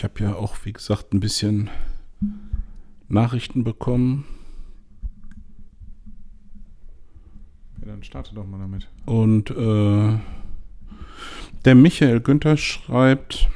Ich 0.00 0.04
habe 0.04 0.14
ja 0.20 0.34
auch, 0.34 0.56
wie 0.64 0.72
gesagt, 0.72 1.12
ein 1.12 1.20
bisschen 1.20 1.68
Nachrichten 3.10 3.64
bekommen. 3.64 4.24
Ja, 7.82 7.88
dann 7.88 8.02
starte 8.02 8.34
doch 8.34 8.46
mal 8.46 8.60
damit. 8.60 8.88
Und 9.04 9.50
äh, 9.50 10.18
der 11.66 11.74
Michael 11.74 12.20
Günther 12.20 12.56
schreibt, 12.56 13.50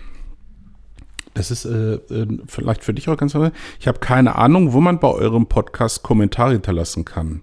das 1.32 1.50
ist 1.50 1.64
äh, 1.64 1.94
äh, 1.94 2.38
vielleicht 2.46 2.84
für 2.84 2.92
dich 2.92 3.08
auch 3.08 3.16
ganz 3.16 3.32
neu. 3.32 3.50
Ich 3.80 3.88
habe 3.88 4.00
keine 4.00 4.36
Ahnung, 4.36 4.74
wo 4.74 4.82
man 4.82 5.00
bei 5.00 5.08
eurem 5.08 5.46
Podcast 5.46 6.02
Kommentare 6.02 6.52
hinterlassen 6.52 7.06
kann. 7.06 7.40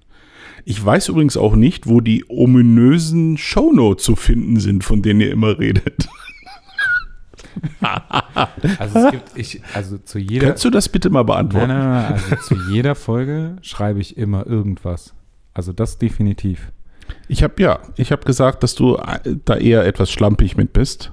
Ich 0.63 0.85
weiß 0.85 1.09
übrigens 1.09 1.37
auch 1.37 1.55
nicht, 1.55 1.87
wo 1.87 2.01
die 2.01 2.23
ominösen 2.29 3.39
Shownotes 3.39 4.05
zu 4.05 4.15
finden 4.15 4.59
sind, 4.59 4.83
von 4.83 5.01
denen 5.01 5.21
ihr 5.21 5.31
immer 5.31 5.57
redet. 5.57 6.07
Also 8.79 8.99
es 8.99 9.11
gibt, 9.11 9.23
ich, 9.35 9.61
also 9.73 9.97
zu 9.97 10.19
jeder. 10.19 10.47
Kannst 10.47 10.63
du 10.65 10.69
das 10.69 10.89
bitte 10.89 11.09
mal 11.09 11.19
Nein, 11.19 11.25
beantworten? 11.27 11.67
nein, 11.67 11.89
nein, 11.89 12.13
also 12.13 12.35
zu 12.37 12.55
jeder 12.71 12.95
Folge 12.95 13.55
schreibe 13.61 13.99
ich 13.99 14.17
immer 14.17 14.45
irgendwas. 14.47 15.13
Also 15.53 15.73
das 15.73 15.97
definitiv. 15.97 16.71
Ich 17.27 17.43
habe 17.43 17.61
ja, 17.61 17.79
ich 17.97 18.11
habe 18.11 18.23
gesagt, 18.23 18.63
dass 18.63 18.75
du 18.75 18.95
äh, 18.95 19.19
da 19.45 19.55
eher 19.57 19.85
etwas 19.85 20.11
schlampig 20.11 20.55
mit 20.57 20.71
bist 20.73 21.11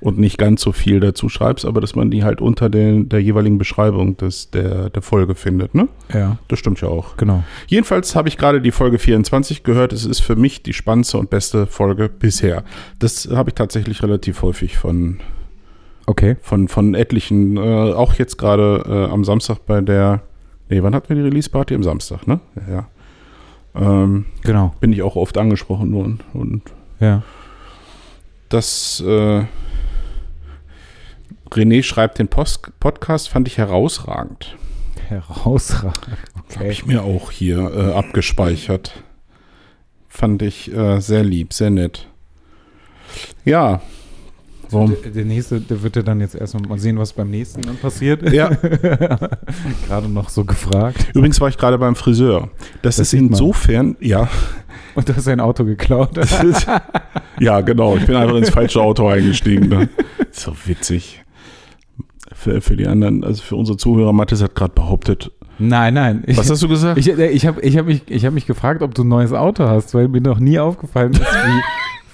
und 0.00 0.18
nicht 0.18 0.38
ganz 0.38 0.62
so 0.62 0.72
viel 0.72 1.00
dazu 1.00 1.28
schreibst, 1.28 1.64
aber 1.66 1.80
dass 1.80 1.94
man 1.94 2.10
die 2.10 2.24
halt 2.24 2.40
unter 2.40 2.68
den, 2.70 3.08
der 3.08 3.22
jeweiligen 3.22 3.58
Beschreibung 3.58 4.16
des, 4.16 4.50
der, 4.50 4.90
der 4.90 5.02
Folge 5.02 5.34
findet, 5.34 5.74
ne? 5.74 5.88
Ja, 6.12 6.38
Das 6.48 6.58
stimmt 6.58 6.80
ja 6.80 6.88
auch. 6.88 7.16
genau. 7.16 7.44
Jedenfalls 7.66 8.14
habe 8.16 8.28
ich 8.28 8.36
gerade 8.38 8.60
die 8.62 8.70
Folge 8.70 8.98
24 8.98 9.62
gehört. 9.62 9.92
Es 9.92 10.04
ist 10.06 10.20
für 10.20 10.36
mich 10.36 10.62
die 10.62 10.72
spannendste 10.72 11.18
und 11.18 11.28
beste 11.30 11.66
Folge 11.66 12.08
bisher. 12.08 12.64
Das 12.98 13.28
habe 13.30 13.50
ich 13.50 13.54
tatsächlich 13.54 14.02
relativ 14.02 14.40
häufig 14.42 14.76
von, 14.78 15.20
Okay. 16.06 16.36
von, 16.42 16.68
von 16.68 16.94
etlichen, 16.94 17.56
äh, 17.56 17.60
auch 17.92 18.14
jetzt 18.14 18.36
gerade 18.38 18.84
äh, 18.86 19.12
am 19.12 19.24
Samstag 19.24 19.64
bei 19.66 19.80
der, 19.80 20.22
nee, 20.68 20.82
wann 20.82 20.94
hatten 20.94 21.08
wir 21.08 21.16
die 21.16 21.22
Release-Party? 21.28 21.74
Am 21.74 21.82
Samstag, 21.82 22.26
ne? 22.26 22.40
Ja. 22.68 22.74
ja. 22.74 22.88
Ähm, 24.02 24.26
Genau. 24.42 24.74
bin 24.80 24.92
ich 24.92 25.02
auch 25.02 25.14
oft 25.16 25.38
angesprochen 25.38 25.92
worden. 25.92 26.20
Und 26.32 26.62
Ja. 26.98 27.22
das, 28.48 29.00
äh, 29.06 29.44
René 31.50 31.82
schreibt 31.82 32.18
den 32.18 32.28
Post 32.28 32.70
Podcast, 32.80 33.28
fand 33.28 33.48
ich 33.48 33.58
herausragend. 33.58 34.56
Herausragend. 35.08 36.18
Habe 36.56 36.68
ich 36.68 36.86
mir 36.86 37.02
auch 37.02 37.30
hier 37.32 37.58
äh, 37.74 37.92
abgespeichert. 37.92 39.02
Fand 40.08 40.42
ich 40.42 40.72
äh, 40.72 41.00
sehr 41.00 41.24
lieb, 41.24 41.52
sehr 41.52 41.70
nett. 41.70 42.06
Ja. 43.44 43.80
Warum? 44.70 44.94
Der, 45.02 45.10
der 45.10 45.24
nächste, 45.24 45.60
der 45.60 45.82
wird 45.82 45.96
ja 45.96 46.02
dann 46.02 46.20
jetzt 46.20 46.34
erstmal 46.34 46.62
mal 46.68 46.78
sehen, 46.78 46.98
was 46.98 47.12
beim 47.12 47.30
nächsten 47.30 47.62
dann 47.62 47.76
passiert. 47.76 48.30
Ja. 48.32 48.48
Gerade 49.86 50.08
noch 50.08 50.28
so 50.28 50.44
gefragt. 50.44 51.08
Übrigens 51.14 51.40
war 51.40 51.48
ich 51.48 51.56
gerade 51.58 51.78
beim 51.78 51.94
Friseur. 51.96 52.48
Das, 52.82 52.96
Das 52.96 53.08
ist 53.08 53.14
insofern, 53.14 53.96
ja, 54.00 54.28
Und 54.94 55.08
du 55.08 55.14
hast 55.16 55.24
sein 55.24 55.40
Auto 55.40 55.64
geklaut. 55.64 56.16
ist, 56.18 56.66
ja, 57.38 57.60
genau. 57.60 57.96
Ich 57.96 58.06
bin 58.06 58.16
einfach 58.16 58.36
ins 58.36 58.50
falsche 58.50 58.80
Auto 58.80 59.06
eingestiegen. 59.08 59.68
Ne? 59.68 59.88
So 60.30 60.52
witzig. 60.66 61.22
Für, 62.32 62.60
für 62.60 62.76
die 62.76 62.86
anderen, 62.86 63.22
also 63.24 63.42
für 63.42 63.56
unsere 63.56 63.76
Zuhörer, 63.76 64.12
Mathis 64.12 64.42
hat 64.42 64.54
gerade 64.54 64.72
behauptet. 64.72 65.30
nein, 65.58 65.94
nein. 65.94 66.24
Ich, 66.26 66.38
Was 66.38 66.48
hast 66.50 66.62
du 66.62 66.68
gesagt? 66.68 66.98
Ich, 66.98 67.08
ich 67.08 67.46
habe 67.46 67.60
ich 67.60 67.76
hab 67.76 67.86
mich, 67.86 68.02
ich 68.08 68.24
hab 68.24 68.32
mich 68.32 68.46
gefragt, 68.46 68.82
ob 68.82 68.94
du 68.94 69.02
ein 69.02 69.08
neues 69.08 69.32
Auto 69.32 69.66
hast, 69.68 69.92
weil 69.94 70.08
mir 70.08 70.20
noch 70.22 70.38
nie 70.38 70.58
aufgefallen 70.58 71.12
ist, 71.12 71.20
wie, 71.20 71.60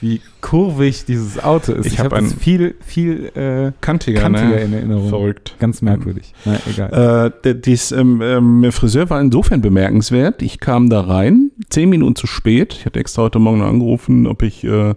wie 0.01 0.21
kurvig 0.41 1.05
dieses 1.05 1.43
Auto 1.43 1.73
ist. 1.73 1.87
Ich 1.87 1.95
Ich, 1.95 1.99
hab 1.99 2.13
habe 2.13 2.25
es 2.25 2.35
viel, 2.35 2.75
viel 2.85 3.27
äh, 3.35 3.73
kantiger, 3.81 4.21
kantiger 4.21 4.49
ne? 4.49 4.61
in 4.61 4.73
Erinnerung. 4.73 5.09
Verrückt. 5.09 5.57
Ganz 5.59 5.83
merkwürdig. 5.83 6.35
Na, 6.45 6.59
egal. 6.71 7.27
Äh, 7.27 7.43
der, 7.43 7.55
dies, 7.55 7.93
ähm, 7.93 8.21
ähm, 8.23 8.73
Friseur 8.73 9.09
war 9.11 9.21
insofern 9.21 9.61
bemerkenswert. 9.61 10.43
Ich 10.43 10.61
kam 10.61 10.91
da 10.91 11.01
rein, 11.01 11.51
zehn 11.71 11.89
Minuten 11.89 12.17
zu 12.17 12.27
spät. 12.27 12.75
Ich 12.75 12.87
hatte 12.87 13.01
extra 13.01 13.23
heute 13.23 13.39
Morgen 13.39 13.59
noch 13.59 13.69
angerufen, 13.69 14.27
ob 14.27 14.43
ich 14.43 14.65
äh, 14.65 14.95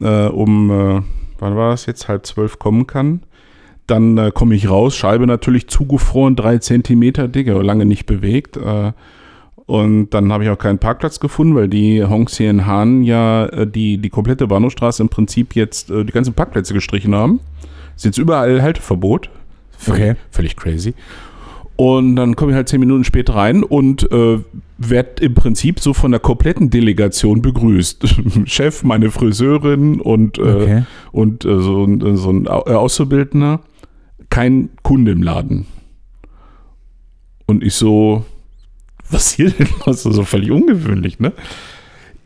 äh, 0.00 0.26
um, 0.26 0.70
äh, 0.70 1.02
wann 1.38 1.56
war 1.56 1.70
das 1.70 1.86
jetzt, 1.86 2.08
halb 2.08 2.26
zwölf 2.26 2.58
kommen 2.58 2.86
kann. 2.86 3.22
Dann 3.86 4.16
äh, 4.18 4.30
komme 4.32 4.54
ich 4.54 4.68
raus, 4.68 4.96
Scheibe 4.96 5.26
natürlich 5.26 5.68
zugefroren, 5.68 6.36
drei 6.36 6.58
Zentimeter 6.58 7.28
dick, 7.28 7.48
aber 7.48 7.64
lange 7.64 7.84
nicht 7.84 8.06
bewegt. 8.06 8.58
Und 9.66 10.10
dann 10.10 10.32
habe 10.32 10.44
ich 10.44 10.50
auch 10.50 10.58
keinen 10.58 10.78
Parkplatz 10.78 11.20
gefunden, 11.20 11.54
weil 11.54 11.68
die 11.68 11.98
in 11.98 12.66
Hahn 12.66 13.02
ja 13.04 13.46
äh, 13.46 13.66
die, 13.66 13.98
die 13.98 14.10
komplette 14.10 14.46
Bahnhofstraße 14.46 15.02
im 15.02 15.08
Prinzip 15.08 15.54
jetzt 15.54 15.90
äh, 15.90 16.04
die 16.04 16.12
ganzen 16.12 16.34
Parkplätze 16.34 16.74
gestrichen 16.74 17.14
haben. 17.14 17.40
Ist 17.96 18.04
jetzt 18.04 18.18
überall 18.18 18.60
Halteverbot. 18.62 19.30
Völlig, 19.78 20.00
Okay. 20.02 20.14
völlig 20.30 20.56
crazy. 20.56 20.94
Und 21.76 22.16
dann 22.16 22.36
komme 22.36 22.52
ich 22.52 22.56
halt 22.56 22.68
zehn 22.68 22.80
Minuten 22.80 23.02
später 23.04 23.34
rein 23.34 23.62
und 23.64 24.10
äh, 24.12 24.38
werde 24.78 25.22
im 25.24 25.34
Prinzip 25.34 25.80
so 25.80 25.94
von 25.94 26.10
der 26.10 26.20
kompletten 26.20 26.68
Delegation 26.70 27.40
begrüßt. 27.40 28.04
Chef, 28.44 28.82
meine 28.84 29.10
Friseurin 29.10 30.00
und, 30.00 30.38
äh, 30.38 30.42
Okay. 30.42 30.82
und 31.12 31.42
so, 31.44 31.84
ein- 31.84 32.16
so 32.16 32.30
ein 32.30 32.46
Au- 32.48 32.62
Auszubildender. 32.64 33.60
Kein 34.28 34.70
Kunde 34.82 35.12
im 35.12 35.22
Laden. 35.22 35.66
Und 37.46 37.62
ich 37.62 37.74
so, 37.74 38.24
was 39.12 39.32
hier 39.32 39.50
denn? 39.50 39.68
Ist 39.86 40.02
so 40.02 40.22
völlig 40.24 40.50
ungewöhnlich, 40.50 41.18
ne? 41.20 41.32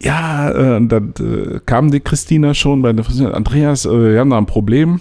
Ja, 0.01 0.51
äh, 0.51 0.87
dann 0.87 1.15
äh, 1.19 1.61
kam 1.65 1.91
die 1.91 2.01
Christina 2.01 2.55
schon 2.55 2.83
bei 2.83 2.93
der 2.93 3.05
Friseurin. 3.05 3.35
Andreas, 3.35 3.87
äh, 3.87 4.13
wir 4.13 4.21
haben 4.21 4.31
da 4.31 4.39
ein 4.39 4.47
Problem. 4.47 5.01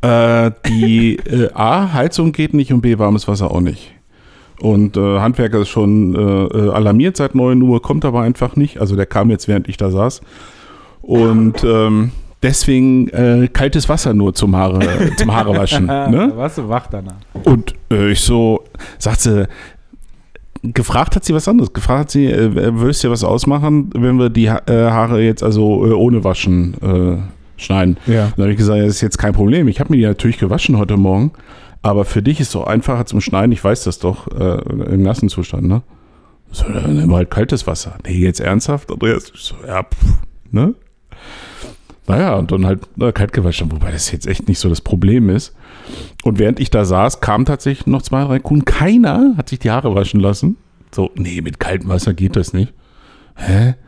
Äh, 0.00 0.50
die 0.66 1.16
äh, 1.26 1.50
A, 1.52 1.92
Heizung 1.92 2.32
geht 2.32 2.54
nicht 2.54 2.72
und 2.72 2.80
B, 2.80 2.98
warmes 2.98 3.28
Wasser 3.28 3.50
auch 3.50 3.60
nicht. 3.60 3.92
Und 4.60 4.96
äh, 4.96 5.18
Handwerker 5.18 5.60
ist 5.60 5.68
schon 5.68 6.16
alarmiert 6.16 7.18
seit 7.18 7.34
9 7.34 7.60
Uhr, 7.60 7.82
kommt 7.82 8.06
aber 8.06 8.22
einfach 8.22 8.56
nicht. 8.56 8.80
Also 8.80 8.96
der 8.96 9.04
kam 9.04 9.28
jetzt, 9.28 9.48
während 9.48 9.68
ich 9.68 9.76
da 9.76 9.90
saß. 9.90 10.22
Und 11.02 11.62
ähm, 11.62 12.10
deswegen 12.42 13.08
äh, 13.08 13.48
kaltes 13.52 13.88
Wasser 13.90 14.14
nur 14.14 14.34
zum 14.34 14.56
Haare, 14.56 15.14
zum 15.16 15.34
Haarewaschen. 15.34 15.86
ne? 15.86 16.28
Da 16.30 16.36
warst 16.36 16.56
du 16.56 16.68
wach 16.68 16.86
danach. 16.86 17.16
Und 17.44 17.74
äh, 17.90 18.12
ich 18.12 18.20
so, 18.20 18.64
sagt 18.98 19.20
sie, 19.20 19.46
gefragt 20.62 21.16
hat 21.16 21.24
sie 21.24 21.34
was 21.34 21.48
anderes. 21.48 21.72
Gefragt 21.72 22.00
hat 22.00 22.10
sie, 22.10 22.26
äh, 22.26 22.74
würdest 22.74 23.02
du 23.02 23.08
dir 23.08 23.12
was 23.12 23.24
ausmachen, 23.24 23.90
wenn 23.94 24.18
wir 24.18 24.30
die 24.30 24.50
ha 24.50 24.60
äh, 24.66 24.90
Haare 24.90 25.22
jetzt 25.22 25.42
also 25.42 25.86
äh, 25.86 25.92
ohne 25.92 26.24
Waschen 26.24 26.74
äh, 26.82 27.60
schneiden? 27.60 27.96
Ja. 28.06 28.32
Dann 28.36 28.44
habe 28.44 28.52
ich 28.52 28.58
gesagt, 28.58 28.80
das 28.80 28.88
ist 28.88 29.00
jetzt 29.00 29.18
kein 29.18 29.32
Problem. 29.32 29.68
Ich 29.68 29.80
habe 29.80 29.92
mir 29.92 29.96
die 29.96 30.06
natürlich 30.06 30.38
gewaschen 30.38 30.78
heute 30.78 30.96
Morgen. 30.96 31.32
Aber 31.82 32.04
für 32.04 32.22
dich 32.22 32.40
ist 32.40 32.48
es 32.48 32.52
doch 32.54 32.66
einfacher 32.66 33.06
zum 33.06 33.20
Schneiden. 33.20 33.52
Ich 33.52 33.62
weiß 33.62 33.84
das 33.84 33.98
doch 33.98 34.26
äh, 34.28 34.60
im 34.92 35.02
nassen 35.02 35.28
Zustand, 35.28 35.68
ne? 35.68 35.82
So, 36.50 36.64
dann 36.64 36.96
nehmen 36.96 37.10
wir 37.10 37.16
halt 37.16 37.30
kaltes 37.30 37.66
Wasser. 37.66 37.98
Nee, 38.06 38.18
jetzt 38.18 38.40
ernsthaft? 38.40 38.90
Andreas, 38.90 39.30
so, 39.34 39.54
ja, 39.66 39.82
pff, 39.82 40.14
ne? 40.50 40.74
Naja, 42.08 42.34
und 42.36 42.52
dann 42.52 42.66
halt 42.66 42.80
äh, 43.00 43.12
kalt 43.12 43.32
gewaschen, 43.32 43.70
wobei 43.72 43.90
das 43.90 44.12
jetzt 44.12 44.26
echt 44.26 44.48
nicht 44.48 44.58
so 44.58 44.68
das 44.68 44.80
Problem 44.80 45.28
ist. 45.28 45.54
Und 46.24 46.38
während 46.38 46.60
ich 46.60 46.70
da 46.70 46.84
saß, 46.84 47.20
kamen 47.20 47.44
tatsächlich 47.44 47.86
noch 47.86 48.02
zwei, 48.02 48.24
drei 48.24 48.38
Kunden. 48.38 48.64
Keiner 48.64 49.34
hat 49.36 49.48
sich 49.48 49.58
die 49.58 49.70
Haare 49.70 49.94
waschen 49.94 50.20
lassen. 50.20 50.56
So, 50.94 51.10
nee, 51.16 51.40
mit 51.40 51.58
kaltem 51.58 51.88
Wasser 51.88 52.14
geht 52.14 52.36
das 52.36 52.52
nicht. 52.52 52.72
Hä? 53.34 53.74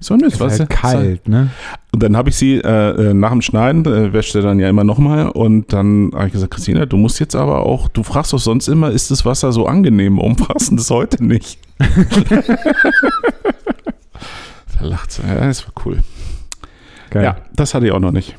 So, 0.00 0.14
ne, 0.14 0.26
Ist 0.26 0.40
halt 0.40 0.70
kalt, 0.70 1.26
ne? 1.26 1.50
und 1.92 2.02
dann 2.04 2.16
habe 2.16 2.28
ich 2.28 2.36
sie 2.36 2.58
äh, 2.58 3.10
äh, 3.10 3.14
nach 3.14 3.32
dem 3.32 3.42
Schneiden, 3.42 3.84
äh, 3.84 4.12
wäscht 4.12 4.36
er 4.36 4.42
dann 4.42 4.60
ja 4.60 4.68
immer 4.68 4.84
nochmal. 4.84 5.28
Und 5.28 5.72
dann 5.72 6.12
habe 6.14 6.28
ich 6.28 6.32
gesagt, 6.32 6.54
Christina, 6.54 6.86
du 6.86 6.96
musst 6.96 7.18
jetzt 7.18 7.34
aber 7.34 7.66
auch, 7.66 7.88
du 7.88 8.04
fragst 8.04 8.32
doch 8.32 8.38
sonst 8.38 8.68
immer, 8.68 8.92
ist 8.92 9.10
das 9.10 9.24
Wasser 9.24 9.50
so 9.50 9.66
angenehm? 9.66 10.16
Du 10.16 10.36
das 10.76 10.90
heute 10.90 11.24
nicht? 11.24 11.58
da 11.78 11.84
lacht 14.82 15.10
sie. 15.10 15.22
Ja, 15.22 15.46
das 15.46 15.66
war 15.66 15.72
cool. 15.84 15.98
Geil. 17.10 17.24
Ja, 17.24 17.36
das 17.54 17.74
hatte 17.74 17.86
ich 17.86 17.92
auch 17.92 18.00
noch 18.00 18.12
nicht. 18.12 18.36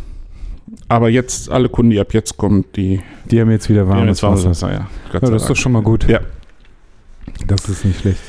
Aber 0.87 1.09
jetzt, 1.09 1.49
alle 1.49 1.69
Kunden, 1.69 1.91
die 1.91 1.99
ab 1.99 2.13
jetzt 2.13 2.37
kommen, 2.37 2.65
die, 2.75 3.01
Die 3.29 3.41
haben 3.41 3.49
jetzt 3.51 3.69
wieder 3.69 3.87
warmes 3.87 4.07
jetzt 4.07 4.23
warmes 4.23 4.45
Wasser. 4.45 4.67
Wasser, 4.67 4.73
ja. 4.73 4.87
Ja, 5.13 5.19
das 5.19 5.41
ist 5.43 5.49
doch 5.49 5.55
schon 5.55 5.71
mal 5.71 5.81
gut. 5.81 6.07
Ja. 6.07 6.19
Das 7.47 7.67
ist 7.69 7.85
nicht 7.85 8.01
schlecht. 8.01 8.19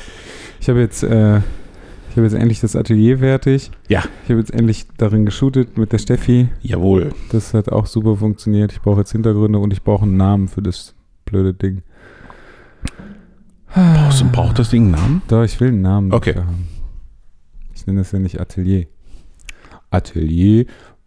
Ich 0.61 0.69
habe 0.69 0.81
jetzt, 0.81 1.03
äh, 1.03 1.39
ich 1.39 2.17
habe 2.17 2.23
jetzt 2.23 2.35
endlich 2.35 2.61
das 2.61 2.77
Atelier 2.77 3.19
fertig. 3.19 3.71
Ja. 3.89 4.03
Ich 4.25 4.31
habe 4.31 4.41
jetzt 4.41 4.53
endlich 4.53 4.87
darin 4.97 5.25
geshootet 5.27 5.77
mit 5.79 5.93
der 5.93 5.99
Steffi. 5.99 6.49
Jawohl. 6.63 7.11
Das 7.31 7.53
hat 7.55 7.71
auch 7.71 7.87
super 7.87 8.17
funktioniert. 8.17 8.73
Ich 8.73 8.81
brauche 8.81 9.01
jetzt 9.01 9.13
Hintergründe 9.13 9.59
und 9.59 9.73
ich 9.73 9.83
brauche 9.83 10.05
einen 10.05 10.17
Namen 10.17 10.49
für 10.49 10.63
das 10.63 10.95
blöde 11.27 11.53
Ding. 11.55 11.83
Brauchst 13.73 14.21
du, 14.23 14.31
braucht 14.31 14.59
das 14.59 14.71
Ding 14.71 14.83
einen 14.85 14.91
Namen? 14.93 15.23
Doch, 15.29 15.45
ich 15.45 15.61
will 15.61 15.69
einen 15.69 15.83
Namen 15.83 16.13
Okay. 16.13 16.35
haben. 16.35 16.67
Ich 17.75 17.87
nenne 17.87 18.01
das 18.01 18.13
ja 18.13 18.19
nicht 18.19 18.41
Atelier. 18.41 18.87
Atelier 19.91 20.67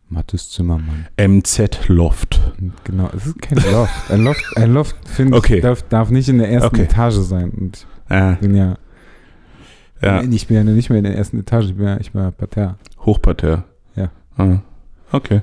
Mathis 0.10 0.50
Zimmermann. 0.52 1.08
MZ 1.18 1.88
Loft. 1.88 2.40
Genau, 2.84 3.10
es 3.16 3.26
ist 3.26 3.42
kein 3.42 3.58
Loft. 3.72 4.12
Ein 4.12 4.24
Loft, 4.24 4.58
ein 4.58 4.74
Loft 4.74 4.96
finde 5.10 5.38
Okay. 5.38 5.60
darf, 5.62 5.82
darf 5.84 6.10
nicht 6.12 6.30
in 6.30 6.38
der 6.38 6.50
ersten 6.52 6.68
Okay. 6.76 6.84
Etage 6.84 7.16
sein. 7.16 7.50
Und 7.50 7.88
ich 8.10 8.40
bin 8.40 8.56
ja, 8.56 8.78
ja, 10.02 10.22
ich 10.22 10.48
bin 10.48 10.58
ja 10.58 10.64
nicht 10.64 10.90
mehr 10.90 11.00
in 11.00 11.06
der 11.06 11.16
ersten 11.18 11.40
Etage, 11.40 11.66
ich 11.68 11.76
bin 11.76 11.86
ja, 11.88 11.98
ich 12.00 12.12
bin 12.12 12.22
ja 12.22 12.30
Parterre. 12.32 12.76
Hochparterre. 13.06 13.64
Ja. 13.96 14.12
Ah, 14.38 14.58
okay. 15.12 15.42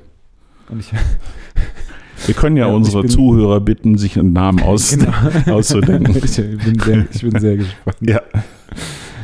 Und 0.69 0.81
ich, 0.81 0.93
Wir 2.27 2.35
können 2.35 2.57
ja, 2.59 2.69
Ja, 2.69 2.73
unsere 2.75 3.01
bin- 3.01 3.11
Zuhörer 3.11 3.61
bitten, 3.61 3.97
sich 3.99 4.19
einen 4.19 4.33
Namen 4.35 4.61
aus, 4.61 4.91
Genau. 4.99 5.11
auszudenken. 5.57 6.15
ich, 6.15 6.37
bin 6.37 6.79
sehr, 6.79 7.07
ich 7.13 7.23
bin 7.23 7.41
sehr 7.41 7.57
gespannt. 7.57 7.97
Ja. 8.03 8.21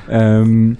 Ähm, 0.08 0.78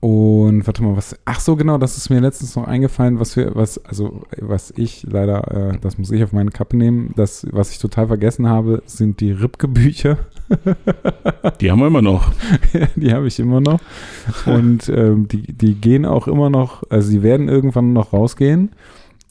und 0.00 0.66
warte 0.66 0.82
mal, 0.82 0.96
was. 0.96 1.18
Ach 1.24 1.40
so, 1.40 1.56
genau, 1.56 1.78
das 1.78 1.96
ist 1.96 2.10
mir 2.10 2.20
letztens 2.20 2.54
noch 2.54 2.66
eingefallen, 2.66 3.18
was 3.18 3.34
wir, 3.36 3.54
was, 3.54 3.82
also 3.86 4.24
was 4.38 4.72
ich 4.76 5.04
leider, 5.04 5.72
äh, 5.72 5.78
das 5.80 5.96
muss 5.96 6.10
ich 6.10 6.22
auf 6.22 6.32
meine 6.32 6.50
Kappe 6.50 6.76
nehmen. 6.76 7.12
Das, 7.16 7.46
was 7.50 7.70
ich 7.70 7.78
total 7.78 8.08
vergessen 8.08 8.46
habe, 8.46 8.82
sind 8.84 9.20
die 9.20 9.32
Ripke-Bücher. 9.32 10.18
Die 11.60 11.70
haben 11.70 11.80
wir 11.80 11.88
immer 11.88 12.02
noch. 12.02 12.30
die 12.96 13.12
habe 13.12 13.26
ich 13.26 13.40
immer 13.40 13.60
noch. 13.60 13.80
Und 14.44 14.88
ähm, 14.88 15.26
die, 15.26 15.52
die 15.52 15.74
gehen 15.74 16.04
auch 16.04 16.28
immer 16.28 16.50
noch, 16.50 16.84
also 16.88 17.10
die 17.10 17.24
werden 17.24 17.48
irgendwann 17.48 17.92
noch 17.92 18.12
rausgehen. 18.12 18.70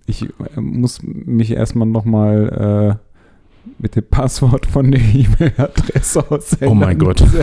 Ich 0.07 0.23
äh, 0.23 0.59
muss 0.59 0.99
mich 1.03 1.51
erstmal 1.51 1.87
nochmal 1.87 2.99
äh, 2.99 3.71
mit 3.79 3.95
dem 3.95 4.03
Passwort 4.09 4.65
von 4.65 4.91
der 4.91 4.99
E-Mail-Adresse 4.99 6.25
Oh 6.65 6.73
mein 6.73 6.99
Gott. 6.99 7.23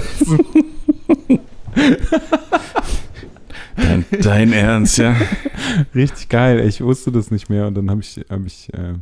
Dein, 3.77 4.05
dein 4.23 4.53
Ernst, 4.53 4.99
ja? 4.99 5.15
Richtig 5.95 6.29
geil. 6.29 6.61
Ich 6.67 6.81
wusste 6.83 7.11
das 7.13 7.31
nicht 7.31 7.49
mehr 7.51 7.67
und 7.67 7.75
dann 7.75 7.91
habe 7.91 8.01
ich, 8.01 8.21
habe 8.31 8.47
ich, 8.47 8.73
äh, 8.75 8.95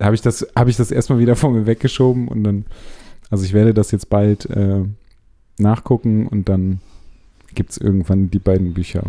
habe 0.00 0.14
ich 0.14 0.20
das, 0.22 0.46
habe 0.56 0.70
ich 0.70 0.76
das 0.76 0.90
erstmal 0.90 1.18
wieder 1.18 1.36
von 1.36 1.52
mir 1.52 1.66
weggeschoben 1.66 2.28
und 2.28 2.44
dann, 2.44 2.64
also 3.30 3.44
ich 3.44 3.52
werde 3.52 3.74
das 3.74 3.90
jetzt 3.90 4.10
bald 4.10 4.46
äh, 4.50 4.84
nachgucken 5.58 6.26
und 6.26 6.48
dann 6.48 6.80
gibt 7.54 7.70
es 7.70 7.78
irgendwann 7.78 8.30
die 8.30 8.38
beiden 8.38 8.74
Bücher. 8.74 9.02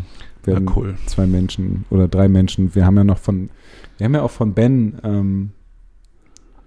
Ja, 0.45 0.53
Werden 0.53 0.71
cool. 0.75 0.95
zwei 1.05 1.27
Menschen 1.27 1.85
oder 1.89 2.07
drei 2.07 2.27
Menschen. 2.27 2.73
Wir 2.73 2.85
haben 2.85 2.95
ja 2.97 3.03
noch 3.03 3.17
von, 3.19 3.49
wir 3.97 4.05
haben 4.05 4.15
ja 4.15 4.21
auch 4.23 4.31
von 4.31 4.53
Ben 4.53 4.97
ähm, 5.03 5.51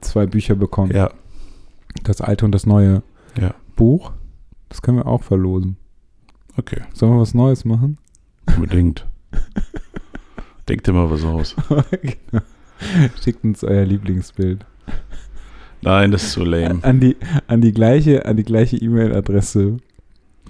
zwei 0.03 0.27
Bücher 0.27 0.55
bekommen. 0.55 0.93
Ja, 0.95 1.11
Das 2.05 2.21
alte 2.21 2.45
und 2.45 2.53
das 2.53 2.67
neue 2.67 3.03
Ja. 3.41 3.55
Buch. 3.77 4.13
Das 4.69 4.83
können 4.83 4.99
wir 4.99 5.07
auch 5.07 5.23
verlosen. 5.23 5.77
okay. 6.57 6.83
Sollen 6.93 7.13
wir 7.15 7.21
was 7.21 7.35
Neues 7.35 7.65
machen? 7.65 7.99
Unbedingt. 8.47 9.07
Denkt 10.69 10.89
mal 10.89 11.11
was 11.11 11.25
aus. 11.25 11.57
genau. 11.91 12.43
Schickt 13.23 13.45
uns 13.45 13.65
euer 13.65 13.85
Lieblingsbild. 13.85 14.65
Nein, 15.83 16.13
das 16.13 16.25
ist 16.25 16.33
so 16.33 16.45
lame. 16.45 16.83
An 16.83 17.01
die, 17.01 17.17
an 17.49 17.61
die 17.61 17.73
gleiche, 17.73 18.25
an 18.27 18.37
die 18.37 18.45
gleiche 18.45 18.77
E-Mail-Adresse, 18.77 19.79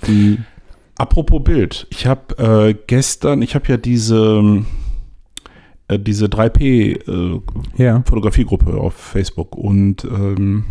die 0.07 0.39
Apropos 0.97 1.43
Bild. 1.43 1.87
Ich 1.91 2.07
habe 2.07 2.39
äh, 2.39 2.75
gestern, 2.87 3.43
ich 3.43 3.55
habe 3.55 3.67
ja 3.69 3.77
diese, 3.77 4.63
äh, 5.89 5.99
diese 5.99 6.27
3P 6.27 6.61
äh, 7.09 7.41
ja. 7.83 8.03
Fotografiegruppe 8.07 8.75
auf 8.75 8.95
Facebook 8.95 9.57
und 9.57 10.05
ähm, 10.05 10.65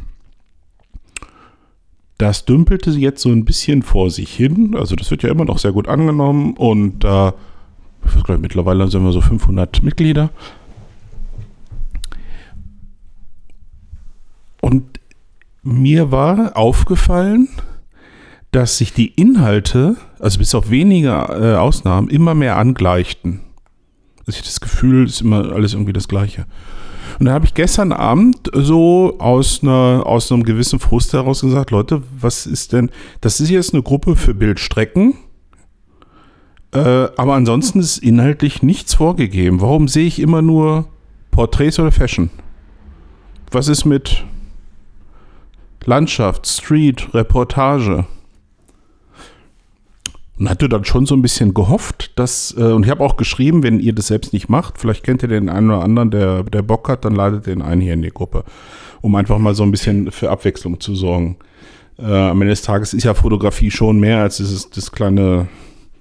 das 2.21 2.45
dümpelte 2.45 2.91
jetzt 2.91 3.23
so 3.23 3.29
ein 3.29 3.45
bisschen 3.45 3.81
vor 3.81 4.11
sich 4.11 4.31
hin. 4.31 4.75
Also 4.75 4.95
das 4.95 5.09
wird 5.09 5.23
ja 5.23 5.29
immer 5.29 5.45
noch 5.45 5.57
sehr 5.57 5.71
gut 5.71 5.87
angenommen 5.87 6.53
und 6.53 7.03
da, 7.03 7.33
ich 8.05 8.15
nicht, 8.27 8.41
mittlerweile 8.41 8.87
sind 8.89 9.03
wir 9.03 9.11
so 9.11 9.21
500 9.21 9.81
Mitglieder. 9.81 10.29
Und 14.61 14.99
mir 15.63 16.11
war 16.11 16.55
aufgefallen, 16.55 17.49
dass 18.51 18.77
sich 18.77 18.93
die 18.93 19.07
Inhalte, 19.07 19.95
also 20.19 20.37
bis 20.37 20.53
auf 20.53 20.69
wenige 20.69 21.09
äh, 21.09 21.55
Ausnahmen, 21.55 22.07
immer 22.09 22.35
mehr 22.35 22.57
angleichten. 22.57 23.39
Also 24.27 24.37
ich 24.37 24.43
das 24.43 24.61
Gefühl, 24.61 25.05
es 25.05 25.13
ist 25.13 25.21
immer 25.21 25.51
alles 25.51 25.73
irgendwie 25.73 25.93
das 25.93 26.07
Gleiche. 26.07 26.45
Und 27.21 27.25
da 27.25 27.33
habe 27.33 27.45
ich 27.45 27.53
gestern 27.53 27.91
Abend 27.91 28.49
so 28.51 29.19
aus, 29.19 29.61
einer, 29.61 30.01
aus 30.07 30.31
einem 30.31 30.41
gewissen 30.41 30.79
Frust 30.79 31.13
heraus 31.13 31.41
gesagt, 31.41 31.69
Leute, 31.69 32.01
was 32.19 32.47
ist 32.47 32.73
denn, 32.73 32.89
das 33.21 33.39
ist 33.39 33.51
jetzt 33.51 33.75
eine 33.75 33.83
Gruppe 33.83 34.15
für 34.15 34.33
Bildstrecken, 34.33 35.13
äh, 36.73 36.79
aber 36.79 37.35
ansonsten 37.35 37.79
ist 37.79 37.99
inhaltlich 37.99 38.63
nichts 38.63 38.95
vorgegeben. 38.95 39.61
Warum 39.61 39.87
sehe 39.87 40.07
ich 40.07 40.17
immer 40.17 40.41
nur 40.41 40.87
Porträts 41.29 41.77
oder 41.77 41.91
Fashion? 41.91 42.31
Was 43.51 43.67
ist 43.67 43.85
mit 43.85 44.25
Landschaft, 45.85 46.47
Street, 46.47 47.13
Reportage? 47.13 48.07
Und 50.41 50.49
hatte 50.49 50.67
dann 50.67 50.85
schon 50.85 51.05
so 51.05 51.13
ein 51.13 51.21
bisschen 51.21 51.53
gehofft, 51.53 52.17
dass, 52.17 52.55
äh, 52.57 52.63
und 52.63 52.83
ich 52.83 52.89
habe 52.89 53.03
auch 53.03 53.15
geschrieben, 53.15 53.61
wenn 53.61 53.79
ihr 53.79 53.93
das 53.93 54.07
selbst 54.07 54.33
nicht 54.33 54.49
macht, 54.49 54.79
vielleicht 54.79 55.03
kennt 55.03 55.21
ihr 55.21 55.27
den 55.27 55.49
einen 55.49 55.69
oder 55.69 55.83
anderen, 55.83 56.09
der, 56.09 56.41
der 56.41 56.63
Bock 56.63 56.89
hat, 56.89 57.05
dann 57.05 57.13
ladet 57.13 57.45
den 57.45 57.61
einen 57.61 57.79
hier 57.79 57.93
in 57.93 58.01
die 58.01 58.09
Gruppe, 58.09 58.43
um 59.01 59.13
einfach 59.13 59.37
mal 59.37 59.53
so 59.53 59.61
ein 59.61 59.69
bisschen 59.69 60.09
für 60.09 60.31
Abwechslung 60.31 60.79
zu 60.79 60.95
sorgen. 60.95 61.37
Äh, 61.99 62.05
am 62.05 62.41
Ende 62.41 62.53
des 62.53 62.63
Tages 62.63 62.95
ist 62.95 63.03
ja 63.03 63.13
Fotografie 63.13 63.69
schon 63.69 63.99
mehr 63.99 64.23
als 64.23 64.37
dieses, 64.37 64.67
das 64.71 64.91
kleine 64.91 65.47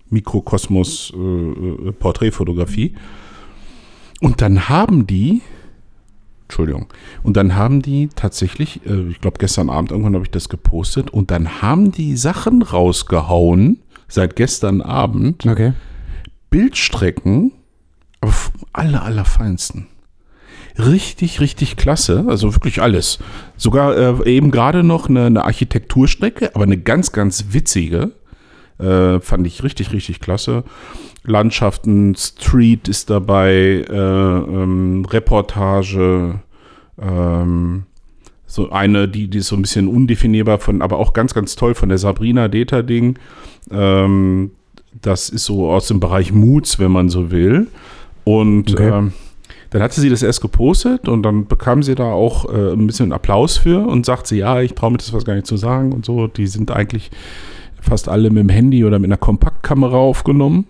Mikrokosmos 0.09 1.13
äh, 1.15 1.19
äh, 1.19 1.93
Porträtfotografie. 1.93 2.95
Und 4.23 4.41
dann 4.41 4.71
haben 4.71 5.07
die, 5.07 5.43
Entschuldigung, 6.45 6.87
und 7.23 7.37
dann 7.37 7.57
haben 7.57 7.83
die 7.83 8.09
tatsächlich, 8.17 8.81
äh, 8.87 9.11
ich 9.11 9.21
glaube 9.21 9.37
gestern 9.39 9.69
Abend 9.69 9.91
irgendwann 9.91 10.15
habe 10.15 10.25
ich 10.25 10.31
das 10.31 10.49
gepostet, 10.49 11.11
und 11.11 11.31
dann 11.31 11.61
haben 11.61 11.93
die 11.93 12.17
Sachen 12.17 12.63
rausgehauen, 12.63 13.81
seit 14.11 14.37
gestern 14.37 14.83
Abend, 14.83 15.47
Okay. 15.47 15.73
Bildstrecken, 16.51 17.53
aber 18.21 18.33
vom 18.33 18.67
aller, 18.73 19.03
allerfeinsten. 19.03 19.87
Richtig, 20.79 21.41
richtig 21.41 21.77
klasse. 21.77 22.25
Also 22.29 22.55
wirklich 22.55 22.83
alles. 22.83 23.19
Sogar 23.57 23.97
äh, 23.97 24.31
eben 24.35 24.51
gerade 24.51 24.83
noch 24.83 25.09
eine, 25.09 25.27
eine 25.27 25.45
Architekturstrecke, 25.45 26.55
aber 26.55 26.65
eine 26.65 26.79
ganz, 26.79 27.13
ganz 27.13 27.47
witzige. 27.51 28.13
Äh, 28.79 29.21
fand 29.21 29.47
ich 29.47 29.63
richtig, 29.63 29.93
richtig 29.93 30.21
klasse. 30.21 30.65
Landschaften, 31.23 32.15
Street 32.15 32.89
ist 32.89 33.11
dabei, 33.11 33.85
äh, 33.89 33.95
ähm, 33.95 35.05
Reportage, 35.05 36.41
ähm, 37.01 37.85
so 38.51 38.71
eine, 38.71 39.07
die, 39.07 39.29
die 39.29 39.39
ist 39.39 39.47
so 39.47 39.55
ein 39.57 39.63
bisschen 39.63 39.87
undefinierbar 39.87 40.59
von, 40.59 40.83
aber 40.83 40.99
auch 40.99 41.13
ganz, 41.13 41.35
ganz 41.35 41.55
toll 41.55 41.75
von 41.75 41.89
der 41.89 41.99
Sabrina 41.99 42.49
Deta-Ding. 42.49 43.17
Ähm, 43.71 44.51
das 45.03 45.29
ist 45.29 45.45
so 45.45 45.71
aus 45.71 45.87
dem 45.87 46.01
Bereich 46.01 46.33
Moods, 46.33 46.81
wenn 46.81 46.91
man 46.91 47.09
so 47.09 47.31
will. 47.31 47.69
Und 48.25 48.73
Okay. 48.73 48.89
ähm, 48.89 49.13
dann 49.71 49.83
hatte 49.83 50.01
sie 50.01 50.11
das 50.11 50.25
erst 50.25 50.41
gepostet 50.41 51.09
und 51.09 51.23
dann 51.23 51.47
bekam 51.47 51.85
sie 51.85 51.95
da 51.95 52.11
auch 52.11 52.53
äh, 52.53 52.73
ein 52.73 52.89
bisschen 52.89 53.13
Applaus 53.13 53.57
für 53.57 53.87
und 53.87 54.05
sagt 54.05 54.27
sie, 54.27 54.39
ja, 54.39 54.61
ich 54.61 54.75
traue 54.75 54.91
mir 54.91 54.97
das 54.99 55.13
was 55.13 55.25
gar 55.25 55.35
nicht 55.35 55.47
zu 55.47 55.57
sagen 55.57 55.93
und 55.93 56.05
so. 56.05 56.27
Die 56.27 56.49
sind 56.49 56.73
eigentlich 56.73 57.13
fast 57.81 58.09
alle 58.09 58.31
mit 58.31 58.43
dem 58.43 58.49
Handy 58.49 58.85
oder 58.85 58.99
mit 58.99 59.09
einer 59.09 59.17
Kompaktkamera 59.17 59.97
aufgenommen. 59.97 60.67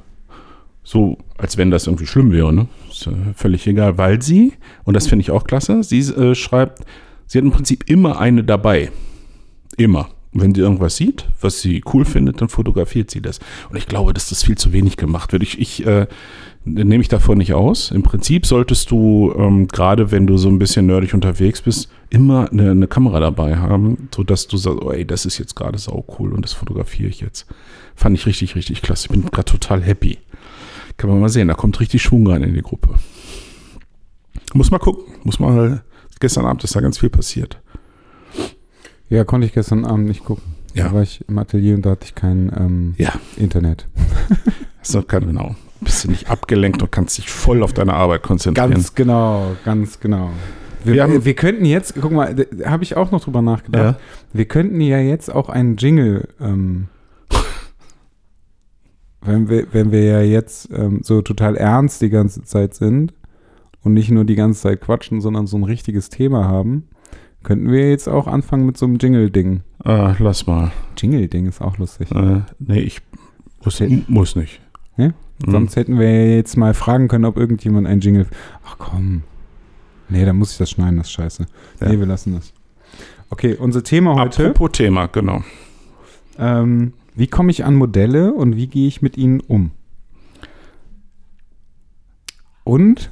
So, 0.84 1.16
als 1.38 1.56
wenn 1.56 1.70
das 1.70 1.86
irgendwie 1.86 2.06
schlimm 2.06 2.30
wäre, 2.30 2.52
ne? 2.52 2.66
Ist 2.90 3.06
äh, 3.06 3.12
völlig 3.34 3.66
egal, 3.66 3.96
weil 3.96 4.20
sie, 4.20 4.52
und 4.84 4.94
das 4.94 5.06
finde 5.06 5.22
ich 5.22 5.30
auch 5.30 5.44
klasse, 5.44 5.82
sie 5.82 6.00
äh, 6.00 6.34
schreibt, 6.34 6.84
sie 7.30 7.38
hat 7.38 7.44
im 7.44 7.52
Prinzip 7.52 7.88
immer 7.88 8.18
eine 8.18 8.42
dabei. 8.42 8.90
Immer. 9.76 10.10
Wenn 10.32 10.54
sie 10.54 10.60
irgendwas 10.60 10.96
sieht, 10.96 11.26
was 11.40 11.60
sie 11.60 11.82
cool 11.92 12.04
findet, 12.04 12.40
dann 12.40 12.48
fotografiert 12.48 13.10
sie 13.10 13.20
das. 13.20 13.40
Und 13.68 13.76
ich 13.76 13.86
glaube, 13.86 14.12
dass 14.12 14.28
das 14.28 14.44
viel 14.44 14.56
zu 14.56 14.72
wenig 14.72 14.96
gemacht 14.96 15.32
wird. 15.32 15.42
Ich, 15.42 15.58
ich 15.60 15.84
äh, 15.86 16.06
nehme 16.64 16.98
mich 16.98 17.08
davon 17.08 17.38
nicht 17.38 17.52
aus. 17.52 17.90
Im 17.90 18.02
Prinzip 18.02 18.46
solltest 18.46 18.90
du, 18.90 19.32
ähm, 19.36 19.66
gerade 19.66 20.10
wenn 20.12 20.26
du 20.26 20.36
so 20.38 20.48
ein 20.48 20.58
bisschen 20.58 20.86
nerdig 20.86 21.14
unterwegs 21.14 21.62
bist, 21.62 21.88
immer 22.10 22.50
eine, 22.50 22.70
eine 22.70 22.86
Kamera 22.86 23.18
dabei 23.18 23.56
haben, 23.56 24.08
sodass 24.14 24.46
du 24.46 24.56
sagst, 24.56 24.82
oh, 24.82 24.92
ey, 24.92 25.04
das 25.04 25.26
ist 25.26 25.38
jetzt 25.38 25.56
gerade 25.56 25.78
sau 25.78 26.04
cool 26.18 26.32
und 26.32 26.42
das 26.42 26.52
fotografiere 26.52 27.08
ich 27.08 27.20
jetzt. 27.20 27.46
Fand 27.96 28.16
ich 28.16 28.26
richtig, 28.26 28.54
richtig 28.54 28.82
klasse. 28.82 29.06
Ich 29.06 29.10
bin 29.10 29.30
gerade 29.30 29.50
total 29.50 29.82
happy. 29.82 30.18
Kann 30.96 31.10
man 31.10 31.20
mal 31.20 31.28
sehen, 31.28 31.48
da 31.48 31.54
kommt 31.54 31.80
richtig 31.80 32.02
Schwung 32.02 32.26
rein 32.28 32.42
in 32.42 32.54
die 32.54 32.62
Gruppe. 32.62 32.94
Muss 34.52 34.70
mal 34.70 34.78
gucken. 34.78 35.12
Muss 35.24 35.38
mal, 35.38 35.82
gestern 36.20 36.44
Abend 36.46 36.62
ist 36.64 36.76
da 36.76 36.80
ganz 36.80 36.98
viel 36.98 37.10
passiert. 37.10 37.60
Ja, 39.08 39.24
konnte 39.24 39.46
ich 39.46 39.52
gestern 39.52 39.84
Abend 39.84 40.06
nicht 40.06 40.24
gucken. 40.24 40.44
Ja. 40.74 40.84
Da 40.88 40.94
war 40.94 41.02
ich 41.02 41.24
im 41.28 41.36
Atelier 41.38 41.74
und 41.74 41.84
da 41.84 41.90
hatte 41.90 42.04
ich 42.06 42.14
kein 42.14 42.52
ähm, 42.56 42.94
Ja. 42.98 43.12
Internet. 43.36 43.86
So 44.82 45.02
kann 45.02 45.26
genau. 45.26 45.56
Bist 45.82 46.04
du 46.04 46.08
nicht 46.10 46.30
abgelenkt 46.30 46.80
und 46.82 46.90
kannst 46.90 47.18
dich 47.18 47.28
voll 47.30 47.62
auf 47.62 47.74
deine 47.74 47.92
Arbeit 47.92 48.22
konzentrieren. 48.22 48.70
Ganz 48.70 48.94
genau, 48.94 49.54
ganz 49.62 50.00
genau. 50.00 50.30
Wir, 50.84 50.94
Wir 50.94 51.02
haben- 51.02 51.24
wir 51.26 51.34
könnten 51.34 51.66
jetzt, 51.66 51.94
guck 52.00 52.10
mal, 52.12 52.34
habe 52.64 52.82
ich 52.82 52.96
auch 52.96 53.10
noch 53.10 53.22
drüber 53.22 53.42
nachgedacht. 53.42 54.00
Wir 54.32 54.46
könnten 54.46 54.80
ja 54.80 54.98
jetzt 54.98 55.30
auch 55.30 55.50
einen 55.50 55.76
Jingle, 55.76 56.28
ähm, 56.40 56.88
wenn, 59.20 59.48
wir, 59.50 59.66
wenn 59.72 59.92
wir 59.92 60.02
ja 60.04 60.20
jetzt 60.22 60.70
ähm, 60.72 61.00
so 61.02 61.20
total 61.20 61.56
ernst 61.56 62.00
die 62.00 62.08
ganze 62.10 62.42
Zeit 62.42 62.72
sind 62.74 63.12
und 63.82 63.94
nicht 63.94 64.10
nur 64.10 64.24
die 64.24 64.34
ganze 64.34 64.60
Zeit 64.62 64.80
quatschen, 64.80 65.20
sondern 65.20 65.46
so 65.46 65.56
ein 65.56 65.64
richtiges 65.64 66.08
Thema 66.10 66.44
haben, 66.44 66.88
könnten 67.42 67.70
wir 67.70 67.88
jetzt 67.88 68.08
auch 68.08 68.26
anfangen 68.26 68.66
mit 68.66 68.76
so 68.76 68.86
einem 68.86 68.96
Jingle-Ding. 68.96 69.62
Äh, 69.84 70.14
lass 70.22 70.46
mal. 70.46 70.70
Jingle-Ding 70.98 71.46
ist 71.46 71.62
auch 71.62 71.78
lustig. 71.78 72.10
Äh, 72.12 72.42
nee, 72.58 72.80
ich 72.80 73.00
muss, 73.64 73.80
Okay. 73.80 74.02
muss 74.08 74.36
nicht. 74.36 74.60
Ja? 74.96 75.08
Mhm. 75.08 75.12
Sonst 75.50 75.76
hätten 75.76 75.98
wir 75.98 76.36
jetzt 76.36 76.56
mal 76.56 76.74
fragen 76.74 77.08
können, 77.08 77.24
ob 77.24 77.38
irgendjemand 77.38 77.86
einen 77.86 78.00
Jingle. 78.02 78.26
Ach 78.66 78.76
komm. 78.78 79.22
Nee, 80.10 80.24
dann 80.24 80.36
muss 80.36 80.52
ich 80.52 80.58
das 80.58 80.70
schneiden, 80.70 80.98
das 80.98 81.06
ist 81.06 81.12
scheiße. 81.12 81.46
Ja. 81.80 81.88
Nee, 81.88 81.98
wir 81.98 82.06
lassen 82.06 82.34
das. 82.34 82.52
Okay, 83.30 83.54
unser 83.54 83.84
Thema 83.84 84.16
heute. 84.16 84.48
Apropos 84.50 84.72
Thema, 84.72 85.06
genau. 85.06 85.42
Ähm, 86.38 86.92
wie 87.14 87.28
komme 87.28 87.50
ich 87.50 87.64
an 87.64 87.74
Modelle 87.76 88.32
und 88.34 88.56
wie 88.56 88.66
gehe 88.66 88.88
ich 88.88 89.02
mit 89.02 89.16
ihnen 89.16 89.40
um? 89.40 89.70
Und 92.64 93.10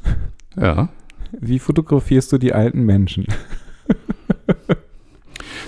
Ja. 0.61 0.89
wie 1.33 1.59
fotografierst 1.59 2.33
du 2.33 2.39
die 2.39 2.53
alten 2.53 2.85
Menschen? 2.85 3.27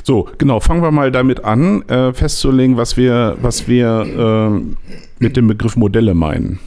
So, 0.03 0.29
genau, 0.39 0.61
fangen 0.61 0.83
wir 0.83 0.91
mal 0.91 1.13
damit 1.13 1.45
an, 1.45 1.83
äh, 1.89 2.13
festzulegen, 2.13 2.77
was 2.77 2.97
wir, 2.97 3.37
was 3.43 3.69
wir 3.69 4.07
ähm, 4.19 4.77
mit 5.19 5.37
dem 5.37 5.47
Begriff 5.47 5.77
Modelle 5.77 6.15
meinen. 6.15 6.59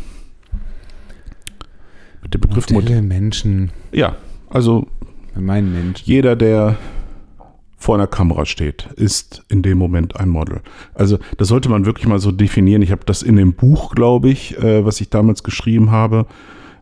Mit 2.22 2.34
dem 2.34 2.42
Begriff 2.42 2.70
Modelle. 2.70 3.02
Menschen. 3.02 3.72
Ja, 3.92 4.16
also 4.50 4.88
Mein 5.36 5.74
Mensch. 5.74 6.04
jeder, 6.04 6.36
der 6.36 6.78
vor 7.76 7.96
einer 7.96 8.08
Kamera 8.08 8.46
steht, 8.46 8.88
ist 8.96 9.44
in 9.50 9.62
dem 9.62 9.78
Moment 9.78 10.16
ein 10.18 10.30
Model. 10.30 10.62
Also 10.94 11.18
das 11.38 11.48
sollte 11.50 11.70
man 11.70 11.86
wirklich 11.86 12.08
mal 12.08 12.20
so 12.20 12.32
definieren. 12.32 12.82
Ich 12.82 12.92
habe 12.92 13.04
das 13.06 13.24
in 13.24 13.36
dem 13.36 13.54
Buch, 13.54 13.94
glaube 13.96 14.30
ich, 14.30 14.58
äh, 14.60 14.86
was 14.86 15.02
ich 15.02 15.10
damals 15.10 15.44
geschrieben 15.44 15.92
habe. 15.92 16.28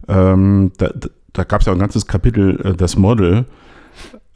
Ähm, 0.07 0.74
da 0.77 0.91
da 1.33 1.43
gab 1.43 1.61
es 1.61 1.67
ja 1.67 1.73
ein 1.73 1.79
ganzes 1.79 2.07
Kapitel, 2.07 2.59
äh, 2.65 2.73
das 2.75 2.95
Model. 2.97 3.45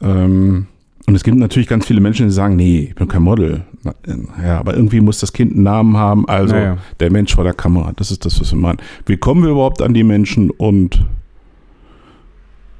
Ähm, 0.00 0.66
und 1.06 1.14
es 1.14 1.22
gibt 1.22 1.36
natürlich 1.38 1.68
ganz 1.68 1.86
viele 1.86 2.00
Menschen, 2.00 2.26
die 2.26 2.32
sagen, 2.32 2.56
nee, 2.56 2.88
ich 2.88 2.94
bin 2.96 3.06
kein 3.08 3.22
Model. 3.22 3.64
Äh, 3.84 4.16
Ja, 4.42 4.58
aber 4.58 4.74
irgendwie 4.74 5.00
muss 5.00 5.20
das 5.20 5.32
Kind 5.32 5.52
einen 5.52 5.62
Namen 5.62 5.96
haben. 5.96 6.28
Also 6.28 6.54
Naja. 6.54 6.78
der 6.98 7.12
Mensch 7.12 7.34
vor 7.34 7.44
der 7.44 7.54
Kamera, 7.54 7.92
das 7.94 8.10
ist 8.10 8.24
das, 8.24 8.40
was 8.40 8.50
wir 8.52 8.58
meinen. 8.58 8.78
Wie 9.06 9.16
kommen 9.16 9.42
wir 9.42 9.50
überhaupt 9.50 9.82
an 9.82 9.94
die 9.94 10.02
Menschen 10.04 10.50
und 10.50 11.04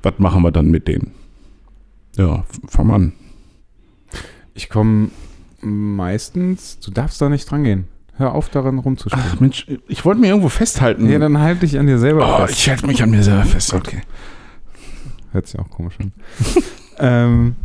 was 0.02 0.14
machen 0.18 0.42
wir 0.42 0.50
dann 0.50 0.70
mit 0.70 0.88
denen? 0.88 1.12
Ja, 2.16 2.44
fang 2.66 2.90
an. 2.90 3.12
Ich 4.54 4.68
komme 4.70 5.10
meistens, 5.60 6.78
du 6.80 6.90
darfst 6.90 7.20
da 7.20 7.28
nicht 7.28 7.50
dran 7.50 7.64
gehen. 7.64 7.84
Hör 8.18 8.34
auf, 8.34 8.48
daran 8.48 8.78
rumzuspielen. 8.78 9.26
Ach 9.30 9.40
Mensch, 9.40 9.66
ich 9.88 10.04
wollte 10.04 10.20
mir 10.20 10.28
irgendwo 10.28 10.48
festhalten. 10.48 11.08
Ja, 11.08 11.18
dann 11.18 11.38
halte 11.38 11.60
dich 11.60 11.78
an 11.78 11.86
dir 11.86 11.98
selber 11.98 12.26
oh, 12.26 12.46
fest. 12.46 12.58
ich 12.58 12.68
halte 12.70 12.86
mich 12.86 13.02
an 13.02 13.10
mir 13.10 13.22
selber 13.22 13.44
fest. 13.44 13.74
Okay. 13.74 14.00
Hört 15.32 15.46
sich 15.46 15.60
auch 15.60 15.68
komisch 15.68 15.96
an. 16.00 16.12
ähm, 16.98 17.56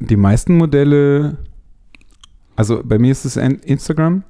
die 0.00 0.16
meisten 0.16 0.56
Modelle, 0.58 1.38
also 2.56 2.82
bei 2.84 2.98
mir 2.98 3.10
ist 3.10 3.24
es 3.24 3.36
Instagram, 3.36 4.22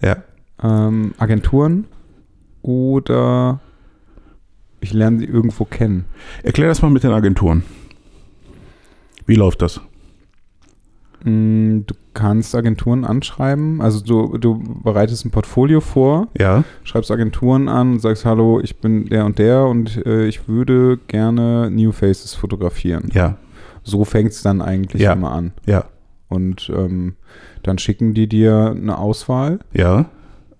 Ja. 0.00 0.16
ähm, 0.60 1.14
Agenturen 1.18 1.86
oder 2.62 3.60
ich 4.80 4.92
lerne 4.92 5.20
sie 5.20 5.26
irgendwo 5.26 5.64
kennen. 5.64 6.06
Erklär 6.42 6.66
das 6.68 6.82
mal 6.82 6.90
mit 6.90 7.04
den 7.04 7.12
Agenturen. 7.12 7.62
Wie 9.26 9.36
läuft 9.36 9.62
das? 9.62 9.80
Mm, 11.24 11.80
Du 11.86 11.94
kannst 12.14 12.54
Agenturen 12.54 13.04
anschreiben, 13.06 13.80
also 13.80 14.04
du, 14.04 14.36
du 14.36 14.62
bereitest 14.82 15.24
ein 15.24 15.30
Portfolio 15.30 15.80
vor, 15.80 16.28
Ja. 16.38 16.62
schreibst 16.84 17.10
Agenturen 17.10 17.68
an 17.70 17.92
und 17.92 17.98
sagst, 18.00 18.24
hallo, 18.26 18.60
ich 18.60 18.76
bin 18.76 19.06
der 19.06 19.24
und 19.24 19.38
der 19.38 19.64
und 19.64 20.04
äh, 20.04 20.26
ich 20.26 20.46
würde 20.46 20.98
gerne 21.08 21.70
New 21.70 21.90
Faces 21.92 22.34
fotografieren. 22.34 23.08
Ja. 23.14 23.38
So 23.82 24.04
fängt 24.04 24.32
es 24.32 24.42
dann 24.42 24.60
eigentlich 24.60 25.00
Ja. 25.02 25.14
immer 25.14 25.32
an. 25.32 25.52
Ja. 25.64 25.86
Und 26.28 26.70
ähm, 26.74 27.14
dann 27.62 27.78
schicken 27.78 28.12
die 28.14 28.26
dir 28.28 28.74
eine 28.76 28.98
Auswahl, 28.98 29.60
Ja. 29.72 30.04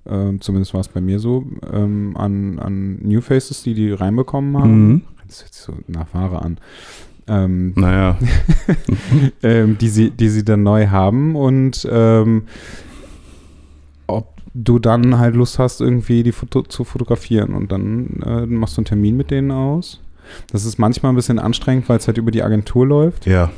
ähm, 0.09 0.40
zumindest 0.40 0.73
war 0.73 0.81
es 0.81 0.88
bei 0.88 1.02
mir 1.02 1.19
so, 1.19 1.45
ähm, 1.71 2.16
an, 2.16 2.59
an 2.59 2.99
New 3.02 3.21
Faces, 3.21 3.62
die 3.62 3.75
die 3.75 3.92
reinbekommen 3.92 4.57
haben. 4.59 4.88
Mhm. 4.88 5.02
Das 5.28 5.42
hört 5.42 5.52
sich 5.52 5.62
so 5.62 5.75
nach 5.87 6.07
Ware 6.14 6.40
an. 6.42 6.57
Ähm, 7.33 7.73
Naja. 7.77 8.19
ähm, 9.43 9.79
die, 9.79 9.89
sie, 9.89 10.11
die 10.11 10.29
sie 10.29 10.45
dann 10.45 10.62
neu 10.62 10.89
haben 10.89 11.35
und 11.35 11.89
ähm, 11.91 12.43
ob 14.07 14.37
du 14.53 14.79
dann 14.79 15.19
halt 15.19 15.35
Lust 15.35 15.59
hast, 15.59 15.81
irgendwie 15.81 16.23
die 16.23 16.33
Foto 16.33 16.62
zu 16.62 16.85
fotografieren 16.85 17.55
und 17.55 17.73
dann 17.73 18.21
äh, 18.25 18.47
machst 18.47 18.77
du 18.77 18.81
einen 18.81 18.87
Termin 18.87 19.17
mit 19.17 19.31
denen 19.31 19.51
aus. 19.51 20.01
Das 20.51 20.65
ist 20.65 20.79
manchmal 20.79 21.12
ein 21.12 21.17
bisschen 21.17 21.39
anstrengend, 21.39 21.89
weil 21.89 21.99
es 21.99 22.07
halt 22.07 22.19
über 22.19 22.31
die 22.31 22.43
Agentur 22.43 22.87
läuft. 22.87 23.27
Ja. 23.27 23.51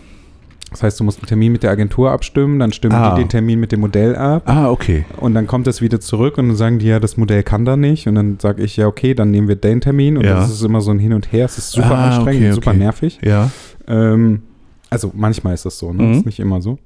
Das 0.75 0.83
heißt, 0.83 0.99
du 0.99 1.05
musst 1.05 1.21
einen 1.21 1.29
Termin 1.29 1.53
mit 1.53 1.63
der 1.63 1.71
Agentur 1.71 2.11
abstimmen, 2.11 2.59
dann 2.59 2.73
stimmen 2.73 2.97
Ah. 2.97 3.15
die 3.15 3.23
den 3.23 3.29
Termin 3.29 3.61
mit 3.61 3.71
dem 3.71 3.79
Modell 3.79 4.17
ab 4.17 4.43
Ah, 4.47 4.69
okay. 4.71 5.05
und 5.19 5.33
dann 5.35 5.47
kommt 5.47 5.69
das 5.69 5.81
wieder 5.81 6.01
zurück 6.01 6.37
und 6.37 6.49
dann 6.49 6.57
sagen 6.57 6.81
die, 6.81 6.87
ja, 6.87 6.99
das 6.99 7.17
Modell 7.17 7.45
kann 7.45 7.65
da 7.65 7.77
nicht 7.77 8.09
und 8.09 8.17
dann 8.17 8.41
sage 8.41 8.61
ich, 8.65 8.77
ja, 8.77 8.89
okay, 8.89 9.15
dann 9.15 9.31
nehmen 9.31 9.47
wir 9.47 9.55
den 9.55 9.81
Termin 9.81 10.17
und 10.19 10.25
Ja. 10.25 10.35
das 10.35 10.51
ist 10.51 10.63
immer 10.63 10.81
so 10.81 10.91
ein 10.91 10.99
Hin 10.99 11.13
und 11.13 11.31
Her. 11.33 11.45
Es 11.45 11.59
ist 11.59 11.71
super 11.71 11.95
Ah, 11.97 12.07
anstrengend, 12.09 12.43
okay, 12.43 12.53
super 12.53 12.71
okay. 12.71 12.79
nervig. 12.81 13.21
Ja. 13.23 13.51
Ähm, 13.87 14.43
also 14.91 15.13
manchmal 15.15 15.55
ist 15.55 15.65
das 15.65 15.79
so, 15.79 15.93
ne? 15.93 16.03
Mhm. 16.03 16.13
Ist 16.15 16.27
nicht 16.27 16.41
immer 16.41 16.61
so. 16.61 16.79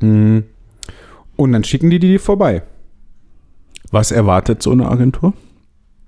Mhm. 0.00 0.44
Und 1.36 1.52
dann 1.52 1.62
schicken 1.64 1.90
die 1.90 1.98
die 1.98 2.16
vorbei. 2.18 2.62
Was 3.90 4.10
erwartet 4.10 4.62
so 4.62 4.70
eine 4.72 4.88
Agentur? 4.88 5.34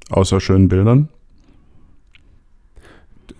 Außer 0.08 0.40
schönen 0.40 0.68
Bildern? 0.68 1.10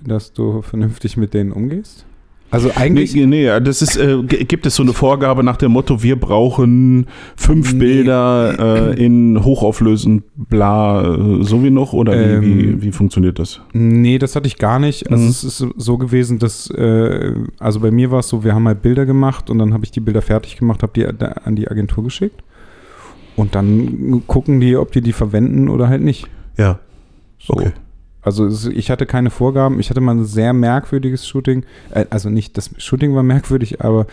Dass 0.05 0.35
du 0.35 0.61
vernünftig 0.61 1.17
mit 1.17 1.33
denen 1.33 1.53
umgehst. 1.53 2.05
Also 2.53 2.71
eigentlich. 2.77 3.15
Nee, 3.15 3.27
nee, 3.27 3.47
das 3.61 3.81
ist, 3.83 3.97
äh, 3.97 4.23
gibt 4.25 4.67
es 4.67 4.77
so 4.77 4.83
eine 4.83 4.93
Vorgabe 4.93 5.43
nach 5.43 5.57
dem 5.57 5.73
Motto, 5.73 6.03
wir 6.03 6.17
brauchen 6.21 7.07
fünf 7.35 7.73
Nee. 7.73 7.79
Bilder 7.79 8.93
äh, 8.95 9.05
in 9.05 9.43
hochauflösend, 9.43 10.23
bla, 10.37 11.03
äh, 11.15 11.43
so 11.43 11.65
wie 11.65 11.71
noch? 11.71 11.93
Oder 11.95 12.13
wie, 12.13 12.17
Ähm, 12.35 12.43
wie, 12.43 12.83
wie 12.83 12.93
funktioniert 12.93 13.39
das? 13.39 13.61
Nee, 13.73 14.19
das 14.19 14.37
hatte 14.37 14.47
ich 14.47 14.59
gar 14.59 14.79
nicht. 14.79 15.11
Also 15.11 15.25
Mhm. 15.25 15.31
es 15.31 15.45
ist 15.45 15.67
so 15.77 15.97
gewesen, 15.99 16.39
dass, 16.39 16.69
äh, 16.71 17.33
also 17.59 17.81
bei 17.81 17.91
mir 17.91 18.11
war 18.11 18.19
es 18.21 18.29
so, 18.29 18.45
wir 18.45 18.55
haben 18.55 18.69
halt 18.69 18.83
Bilder 18.83 19.07
gemacht 19.07 19.49
und 19.49 19.59
dann 19.59 19.73
habe 19.73 19.85
ich 19.85 19.91
die 19.91 20.01
Bilder 20.01 20.21
fertig 20.23 20.57
gemacht, 20.59 20.83
habe 20.83 20.93
die 20.95 21.07
an 21.07 21.57
die 21.57 21.69
Agentur 21.69 22.05
geschickt. 22.05 22.43
Und 23.35 23.55
dann 23.55 24.23
gucken 24.27 24.61
die, 24.61 24.77
ob 24.77 24.93
die 24.93 25.01
die 25.01 25.13
verwenden 25.15 25.71
oder 25.71 25.89
halt 25.89 26.03
nicht. 26.03 26.29
Ja, 26.59 26.81
So. 27.39 27.55
okay. 27.55 27.71
Also 28.23 28.71
ich 28.71 28.91
hatte 28.91 29.05
keine 29.07 29.31
Vorgaben. 29.31 29.81
Ich 29.81 29.91
hatte 29.91 30.01
mal 30.01 30.15
ein 30.15 30.25
sehr 30.25 30.53
merkwürdiges 30.53 31.27
Shooting. 31.27 31.65
Äh, 31.91 32.07
also 32.11 32.31
nicht, 32.31 32.57
das 32.57 32.71
Shooting 32.79 33.15
war 33.15 33.23
merkwürdig, 33.23 33.81
aber 33.83 34.07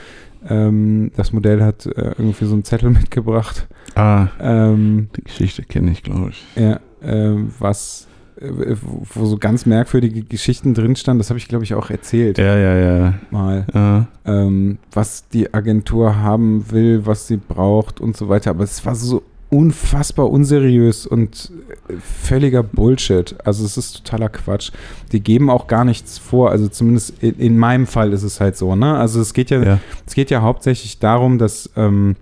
ähm, 0.47 1.11
das 1.15 1.31
Modell 1.33 1.61
hat 1.61 1.85
äh, 1.85 2.13
irgendwie 2.17 2.45
so 2.45 2.53
einen 2.53 2.63
Zettel 2.63 2.89
mitgebracht, 3.01 3.67
Ah, 3.95 4.27
ähm, 4.39 5.09
die 5.15 5.23
Geschichte 5.23 5.63
kenne 5.63 5.91
ich, 5.91 6.03
glaube 6.03 6.29
ich. 6.29 6.45
ja, 6.55 6.79
ähm, 7.03 7.51
was, 7.59 8.07
äh, 8.39 8.75
wo, 8.81 9.01
wo 9.13 9.25
so 9.25 9.37
ganz 9.37 9.65
merkwürdige 9.65 10.21
Geschichten 10.21 10.73
drin 10.73 10.95
standen. 10.95 11.17
Das 11.19 11.29
habe 11.29 11.39
ich, 11.39 11.47
glaube 11.47 11.63
ich, 11.65 11.73
auch 11.73 11.89
erzählt 11.89 12.37
Ja, 12.37 12.55
ja, 12.57 12.75
ja. 12.77 13.13
mal. 13.31 13.65
ja. 13.73 14.07
Ähm, 14.25 14.77
was 14.93 15.27
die 15.29 15.53
Agentur 15.53 16.17
haben 16.17 16.71
will, 16.71 17.05
was 17.05 17.27
sie 17.27 17.37
braucht 17.37 17.99
und 17.99 18.15
so 18.15 18.29
weiter. 18.29 18.51
Aber 18.51 18.63
es 18.63 18.85
war 18.85 18.95
so 18.95 19.23
unfassbar 19.49 20.29
unseriös 20.29 21.05
und 21.07 21.51
äh, 21.87 21.93
völliger 21.99 22.63
Bullshit. 22.63 23.35
Also 23.43 23.65
es 23.65 23.77
ist 23.77 24.03
totaler 24.03 24.29
Quatsch. 24.29 24.71
Die 25.11 25.21
geben 25.21 25.49
auch 25.49 25.67
gar 25.67 25.85
nichts 25.85 26.17
vor. 26.17 26.51
Also 26.51 26.67
zumindest 26.67 27.21
in, 27.23 27.35
in 27.39 27.57
meinem 27.57 27.87
Fall 27.87 28.13
ist 28.13 28.23
es 28.23 28.39
halt 28.39 28.57
so. 28.57 28.75
Ne? 28.75 28.95
Also 28.95 29.19
es 29.19 29.33
geht 29.33 29.49
ja, 29.49 29.63
ja. 29.63 29.79
es 30.05 30.13
geht 30.13 30.29
ja 30.29 30.41
hauptsächlich 30.41 30.99
darum, 30.99 31.39
dass 31.39 31.69
ähm, 31.75 32.15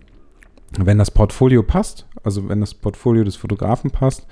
wenn 0.78 0.98
das 0.98 1.12
Portfolio 1.12 1.64
passt, 1.64 2.06
also 2.24 2.48
wenn 2.50 2.62
das 2.62 2.74
Portfolio 2.74 3.24
des 3.24 3.36
Fotografen 3.36 3.92
passt, 3.92 4.26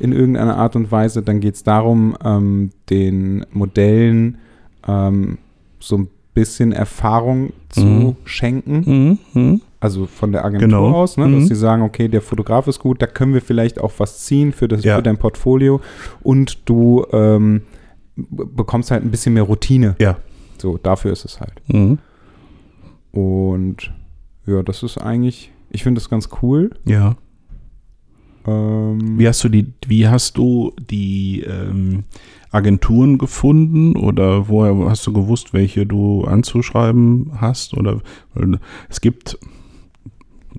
in 0.00 0.12
irgendeiner 0.12 0.56
Art 0.56 0.76
und 0.76 0.92
Weise, 0.92 1.22
dann 1.22 1.40
geht 1.40 1.56
es 1.56 1.64
darum, 1.64 2.16
ähm, 2.24 2.70
den 2.88 3.44
Modellen 3.50 4.38
ähm, 4.86 5.38
so 5.80 5.98
ein 5.98 6.08
bisschen 6.38 6.72
Erfahrung 6.72 7.52
zu 7.68 7.84
Mhm. 7.84 8.16
schenken. 8.24 9.18
Mhm. 9.34 9.42
Mhm. 9.42 9.60
Also 9.80 10.06
von 10.06 10.32
der 10.32 10.44
Agentur 10.44 10.68
Genau. 10.68 10.90
aus, 10.94 11.16
ne, 11.16 11.26
Mhm. 11.26 11.40
dass 11.40 11.48
sie 11.48 11.54
sagen, 11.54 11.82
okay, 11.82 12.08
der 12.08 12.20
Fotograf 12.22 12.66
ist 12.66 12.78
gut, 12.80 13.00
da 13.02 13.06
können 13.06 13.32
wir 13.34 13.40
vielleicht 13.42 13.80
auch 13.80 13.92
was 13.98 14.24
ziehen 14.24 14.52
für, 14.52 14.66
das, 14.68 14.82
Ja. 14.84 14.96
für 14.96 15.02
dein 15.02 15.18
Portfolio 15.18 15.80
und 16.22 16.58
du 16.68 17.04
ähm, 17.12 17.62
bekommst 18.16 18.90
halt 18.90 19.04
ein 19.04 19.10
bisschen 19.10 19.34
mehr 19.34 19.44
Routine. 19.44 19.94
Ja. 20.00 20.16
So, 20.58 20.78
dafür 20.78 21.12
ist 21.12 21.24
es 21.24 21.38
halt. 21.40 21.54
Mhm. 21.68 21.98
Und 23.12 23.92
ja, 24.46 24.62
das 24.62 24.82
ist 24.82 24.98
eigentlich, 24.98 25.52
ich 25.70 25.82
finde 25.84 26.00
das 26.00 26.08
ganz 26.10 26.28
cool. 26.42 26.70
Ja. 26.84 27.16
Ähm, 28.46 29.18
Wie 29.18 29.28
hast 29.28 29.42
du 29.44 29.48
die, 29.48 29.72
wie 29.86 30.08
hast 30.08 30.36
du 30.38 30.72
die 30.90 31.42
ähm, 31.42 32.04
Agenturen 32.50 33.18
gefunden 33.18 33.94
oder 33.96 34.48
woher 34.48 34.88
hast 34.88 35.06
du 35.06 35.12
gewusst, 35.12 35.52
welche 35.52 35.84
du 35.86 36.24
anzuschreiben 36.24 37.32
hast? 37.40 37.74
Oder 37.76 38.00
es 38.88 39.00
gibt 39.00 39.38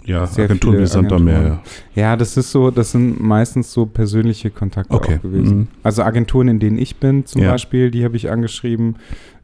ja 0.05 0.25
Sehr 0.27 0.45
Agenturen 0.45 0.79
wie 0.79 0.85
Santa. 0.85 1.17
Meer. 1.19 1.61
Ja, 1.95 2.15
das 2.15 2.37
ist 2.37 2.51
so, 2.51 2.71
das 2.71 2.91
sind 2.91 3.19
meistens 3.19 3.71
so 3.73 3.85
persönliche 3.85 4.49
Kontakte 4.49 4.93
Okay. 4.93 5.17
auch 5.17 5.21
gewesen. 5.21 5.57
Mhm. 5.57 5.67
Also 5.83 6.03
Agenturen, 6.03 6.47
in 6.47 6.59
denen 6.59 6.77
ich 6.77 6.97
bin 6.97 7.25
zum 7.25 7.41
Ja. 7.41 7.51
Beispiel, 7.51 7.91
die 7.91 8.03
habe 8.03 8.15
ich 8.15 8.29
angeschrieben. 8.29 8.95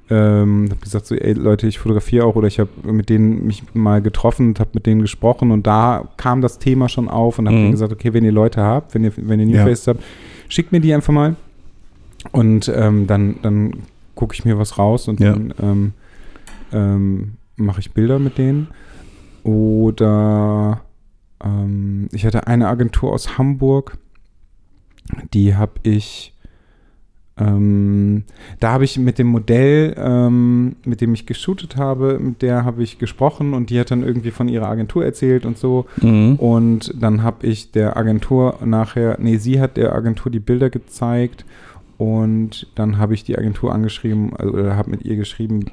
Ähm, 0.07 0.67
habe 0.69 0.79
gesagt 0.81 1.07
so, 1.07 1.15
ey 1.15 1.33
Leute, 1.33 1.65
ich 1.65 1.79
fotografiere 1.79 2.25
auch 2.25 2.35
oder 2.35 2.47
ich 2.47 2.59
habe 2.59 2.69
mit 2.91 3.09
denen 3.09 3.47
mich 3.47 3.63
mal 3.73 4.03
getroffen 4.03 4.49
und 4.49 4.59
habe 4.59 4.69
mit 4.75 4.85
denen 4.85 5.01
gesprochen 5.01 5.49
und 5.49 5.65
da 5.65 6.07
kam 6.17 6.41
das 6.41 6.59
Thema 6.59 6.89
schon 6.89 7.09
auf 7.09 7.39
und 7.39 7.47
habe 7.47 7.55
Mhm. 7.57 7.61
denen 7.61 7.71
gesagt, 7.71 7.91
okay, 7.91 8.13
wenn 8.13 8.23
ihr 8.23 8.31
Leute 8.31 8.61
habt, 8.61 8.93
wenn 8.93 9.03
ihr, 9.03 9.11
wenn 9.17 9.39
ihr 9.39 9.47
New 9.47 9.55
Ja. 9.55 9.63
Faces 9.65 9.87
habt, 9.87 10.03
schickt 10.47 10.71
mir 10.71 10.79
die 10.79 10.93
einfach 10.93 11.11
mal 11.11 11.35
und 12.31 12.71
ähm, 12.73 13.07
dann, 13.07 13.35
dann 13.41 13.71
gucke 14.15 14.33
ich 14.33 14.45
mir 14.45 14.57
was 14.57 14.77
raus 14.77 15.07
und 15.07 15.19
Ja. 15.19 15.33
dann 15.33 15.53
ähm, 15.61 15.93
ähm, 16.71 17.33
mache 17.57 17.79
ich 17.79 17.91
Bilder 17.93 18.19
mit 18.19 18.37
denen. 18.37 18.67
Oder 19.43 20.81
ähm, 21.43 22.09
ich 22.11 22.25
hatte 22.25 22.47
eine 22.47 22.67
Agentur 22.67 23.13
aus 23.13 23.37
Hamburg, 23.37 23.97
die 25.33 25.55
habe 25.55 25.73
ich, 25.83 26.33
ähm, 27.37 28.23
da 28.59 28.71
habe 28.71 28.85
ich 28.85 28.97
mit 28.97 29.19
dem 29.19 29.27
Modell, 29.27 29.93
ähm, 29.97 30.77
mit 30.85 31.01
dem 31.01 31.13
ich 31.13 31.25
geshootet 31.27 31.75
habe, 31.77 32.17
mit 32.19 32.41
der 32.41 32.65
habe 32.65 32.81
ich 32.81 32.97
gesprochen 32.97 33.53
und 33.53 33.69
die 33.69 33.79
hat 33.79 33.91
dann 33.91 34.01
irgendwie 34.03 34.31
von 34.31 34.47
ihrer 34.47 34.67
Agentur 34.67 35.05
erzählt 35.05 35.45
und 35.45 35.57
so. 35.57 35.85
Mhm. 36.01 36.37
Und 36.37 36.93
dann 36.99 37.21
habe 37.21 37.45
ich 37.45 37.71
der 37.71 37.97
Agentur 37.97 38.57
nachher, 38.65 39.17
nee, 39.19 39.37
sie 39.37 39.59
hat 39.61 39.77
der 39.77 39.93
Agentur 39.93 40.31
die 40.31 40.39
Bilder 40.39 40.69
gezeigt 40.71 41.45
und 41.97 42.67
dann 42.75 42.97
habe 42.97 43.13
ich 43.13 43.23
die 43.23 43.37
Agentur 43.37 43.73
angeschrieben, 43.73 44.35
also, 44.35 44.53
oder 44.53 44.75
habe 44.75 44.89
mit 44.91 45.03
ihr 45.03 45.15
geschrieben, 45.15 45.65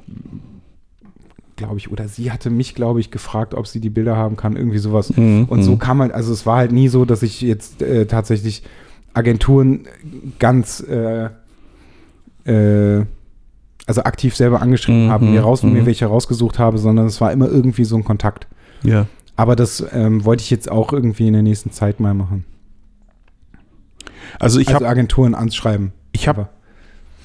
glaube 1.55 1.77
ich, 1.77 1.91
oder 1.91 2.07
sie 2.07 2.31
hatte 2.31 2.49
mich, 2.49 2.75
glaube 2.75 2.99
ich, 2.99 3.11
gefragt, 3.11 3.53
ob 3.53 3.67
sie 3.67 3.79
die 3.79 3.89
Bilder 3.89 4.15
haben 4.15 4.37
kann, 4.37 4.55
irgendwie 4.55 4.79
sowas. 4.79 5.15
Mhm. 5.15 5.45
Und 5.49 5.63
so 5.63 5.73
Mhm. 5.73 5.79
kam 5.79 6.01
halt, 6.01 6.11
also 6.11 6.33
es 6.33 6.45
war 6.45 6.57
halt 6.57 6.71
nie 6.71 6.87
so, 6.87 7.05
dass 7.05 7.23
ich 7.23 7.41
jetzt 7.41 7.81
äh, 7.81 8.05
tatsächlich 8.05 8.63
Agenturen 9.13 9.81
ganz, 10.39 10.79
äh, 10.81 11.29
äh, 12.45 13.05
also 13.85 14.03
aktiv 14.03 14.35
selber 14.35 14.61
angeschrieben 14.61 15.05
Mhm, 15.05 15.09
habe, 15.11 15.25
mir 15.25 15.41
raus 15.41 15.63
und 15.63 15.73
mir 15.73 15.81
mhm. 15.81 15.85
welche 15.87 16.05
rausgesucht 16.05 16.57
habe, 16.57 16.77
sondern 16.77 17.05
es 17.05 17.19
war 17.21 17.31
immer 17.31 17.49
irgendwie 17.49 17.83
so 17.83 17.97
ein 17.97 18.03
Kontakt. 18.03 18.47
Ja. 18.81 19.07
Aber 19.35 19.55
das 19.55 19.85
ähm, 19.91 20.25
wollte 20.25 20.41
ich 20.41 20.49
jetzt 20.49 20.71
auch 20.71 20.93
irgendwie 20.93 21.27
in 21.27 21.33
der 21.33 21.41
nächsten 21.43 21.71
Zeit 21.71 21.99
mal 21.99 22.13
machen. 22.13 22.45
Also 24.39 24.59
ich 24.59 24.67
also 24.69 24.79
habe 24.79 24.87
Agenturen 24.87 25.35
anschreiben. 25.35 25.91
Ich 26.13 26.27
hab 26.27 26.37
Aber- 26.37 26.49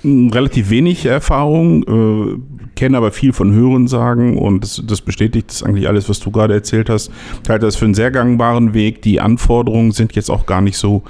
mh, 0.02 0.34
relativ 0.34 0.70
wenig 0.70 1.06
Erfahrung, 1.06 1.82
äh, 1.84 2.38
kenne 2.76 2.96
aber 2.96 3.10
viel 3.12 3.32
von 3.32 3.52
Hörensagen 3.52 4.36
und 4.38 4.62
das, 4.62 4.82
das 4.86 5.00
bestätigt 5.00 5.50
das 5.50 5.62
eigentlich 5.62 5.88
alles, 5.88 6.08
was 6.08 6.20
du 6.20 6.30
gerade 6.30 6.54
erzählt 6.54 6.88
hast. 6.90 7.10
Ich 7.42 7.48
halte 7.48 7.66
das 7.66 7.76
für 7.76 7.84
einen 7.86 7.94
sehr 7.94 8.10
gangbaren 8.10 8.74
Weg. 8.74 9.02
Die 9.02 9.20
Anforderungen 9.20 9.90
sind 9.92 10.14
jetzt 10.14 10.30
auch 10.30 10.46
gar 10.46 10.60
nicht 10.60 10.76
so 10.78 11.02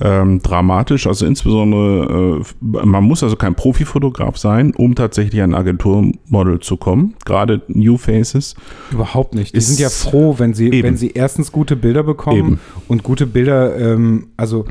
ähm, 0.00 0.40
dramatisch. 0.42 1.08
Also 1.08 1.26
insbesondere, 1.26 2.40
äh, 2.40 2.76
man 2.86 3.02
muss 3.02 3.24
also 3.24 3.34
kein 3.34 3.56
Profifotograf 3.56 4.36
sein, 4.36 4.72
um 4.76 4.94
tatsächlich 4.94 5.42
an 5.42 5.54
Agenturmodel 5.54 6.60
zu 6.60 6.76
kommen. 6.76 7.14
Gerade 7.24 7.62
New 7.66 7.96
Faces. 7.96 8.54
Überhaupt 8.92 9.34
nicht. 9.34 9.56
Die 9.56 9.60
sind 9.60 9.80
ja 9.80 9.88
froh, 9.88 10.36
wenn 10.38 10.54
sie, 10.54 10.66
Eben. 10.66 10.82
wenn 10.84 10.96
sie 10.96 11.10
erstens 11.14 11.50
gute 11.50 11.74
Bilder 11.74 12.04
bekommen 12.04 12.38
Eben. 12.38 12.60
und 12.86 13.02
gute 13.02 13.26
Bilder, 13.26 13.76
ähm, 13.76 14.28
also 14.36 14.66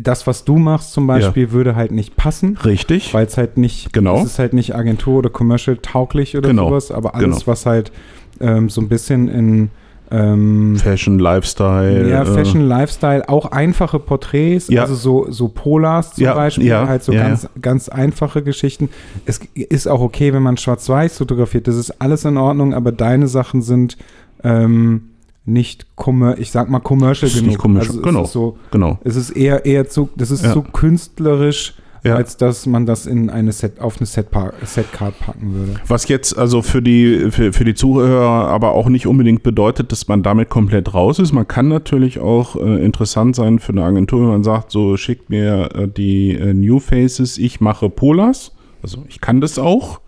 das, 0.00 0.26
was 0.26 0.44
du 0.44 0.56
machst 0.58 0.92
zum 0.92 1.06
Beispiel, 1.06 1.52
würde 1.52 1.74
halt 1.74 1.90
nicht 1.90 2.16
passen, 2.16 2.56
Richtig. 2.64 3.12
weil 3.14 3.26
es 3.26 3.36
halt 3.36 3.56
nicht, 3.56 3.92
Genau. 3.92 4.18
es 4.18 4.24
ist 4.24 4.38
halt 4.38 4.52
nicht 4.52 4.74
Agentur 4.74 5.18
oder 5.18 5.30
Commercial 5.30 5.78
tauglich 5.80 6.36
oder 6.36 6.48
Genau. 6.50 6.68
sowas, 6.68 6.90
aber 6.90 7.14
alles, 7.14 7.36
Genau. 7.40 7.46
was 7.46 7.66
halt 7.66 7.92
ähm, 8.40 8.68
so 8.68 8.80
ein 8.82 8.88
bisschen 8.88 9.28
in 9.28 9.70
ähm, 10.10 10.76
Fashion, 10.76 11.18
Lifestyle. 11.18 12.08
ja, 12.08 12.22
äh, 12.22 12.26
Fashion, 12.26 12.60
Lifestyle, 12.68 13.28
auch 13.28 13.46
einfache 13.50 13.98
Porträts, 13.98 14.68
Ja. 14.68 14.82
also 14.82 14.94
so, 14.94 15.26
so 15.30 15.48
Polars 15.48 16.12
zum 16.14 16.24
Ja, 16.24 16.34
Beispiel, 16.34 16.66
ja, 16.66 16.86
halt 16.86 17.02
so 17.02 17.12
ja, 17.12 17.22
ganz, 17.26 17.48
ganz 17.60 17.88
einfache 17.88 18.42
Geschichten. 18.42 18.88
Es 19.24 19.40
ist 19.54 19.88
auch 19.88 20.00
okay, 20.00 20.32
wenn 20.32 20.42
man 20.44 20.56
schwarz-weiß 20.58 21.18
fotografiert, 21.18 21.66
das 21.66 21.74
ist 21.76 22.00
alles 22.00 22.24
in 22.24 22.36
Ordnung, 22.36 22.72
aber 22.72 22.92
deine 22.92 23.26
Sachen 23.26 23.62
sind 23.62 23.96
ähm, 24.44 25.08
nicht, 25.46 25.86
commer 25.96 26.38
ich 26.38 26.50
sag 26.50 26.68
mal, 26.68 26.80
commercial 26.80 27.28
ist 27.28 27.34
genug. 27.36 27.48
nicht 27.50 27.58
commercial, 27.58 27.96
also 27.96 28.02
genau. 28.02 28.20
Es 28.22 28.26
ist, 28.28 28.32
so, 28.32 28.58
Genau. 28.70 28.98
es 29.04 29.16
ist 29.16 29.30
eher, 29.30 29.64
eher 29.64 29.88
zu, 29.88 30.08
das 30.16 30.30
ist 30.30 30.44
Ja. 30.44 30.52
zu 30.52 30.62
künstlerisch, 30.62 31.74
Ja. 32.02 32.14
als 32.16 32.36
dass 32.36 32.66
man 32.66 32.86
das 32.86 33.06
in 33.06 33.30
eine 33.30 33.50
Set, 33.52 33.80
auf 33.80 33.96
eine 33.98 34.06
Setcard 34.06 35.18
packen 35.18 35.54
würde. 35.54 35.74
Was 35.88 36.06
jetzt 36.08 36.36
also 36.38 36.62
für 36.62 36.80
die, 36.82 37.30
für, 37.30 37.52
für 37.52 37.64
die 37.64 37.74
Zuhörer 37.74 38.48
aber 38.48 38.72
auch 38.72 38.88
nicht 38.88 39.06
unbedingt 39.06 39.42
bedeutet, 39.42 39.90
dass 39.92 40.06
man 40.08 40.22
damit 40.22 40.48
komplett 40.48 40.94
raus 40.94 41.18
ist. 41.18 41.32
Man 41.32 41.48
kann 41.48 41.68
natürlich 41.68 42.18
auch 42.20 42.56
äh, 42.56 42.84
interessant 42.84 43.34
sein 43.36 43.58
für 43.58 43.72
eine 43.72 43.82
Agentur, 43.84 44.20
wenn 44.22 44.28
man 44.28 44.44
sagt, 44.44 44.70
so 44.70 44.96
schickt 44.96 45.30
mir 45.30 45.68
äh, 45.74 45.88
die 45.88 46.32
äh, 46.34 46.54
New 46.54 46.78
Faces, 46.78 47.38
ich 47.38 47.60
mache 47.60 47.88
Polars. 47.90 48.52
Also 48.82 49.04
ich 49.08 49.20
kann 49.20 49.40
das 49.40 49.58
auch. 49.58 50.00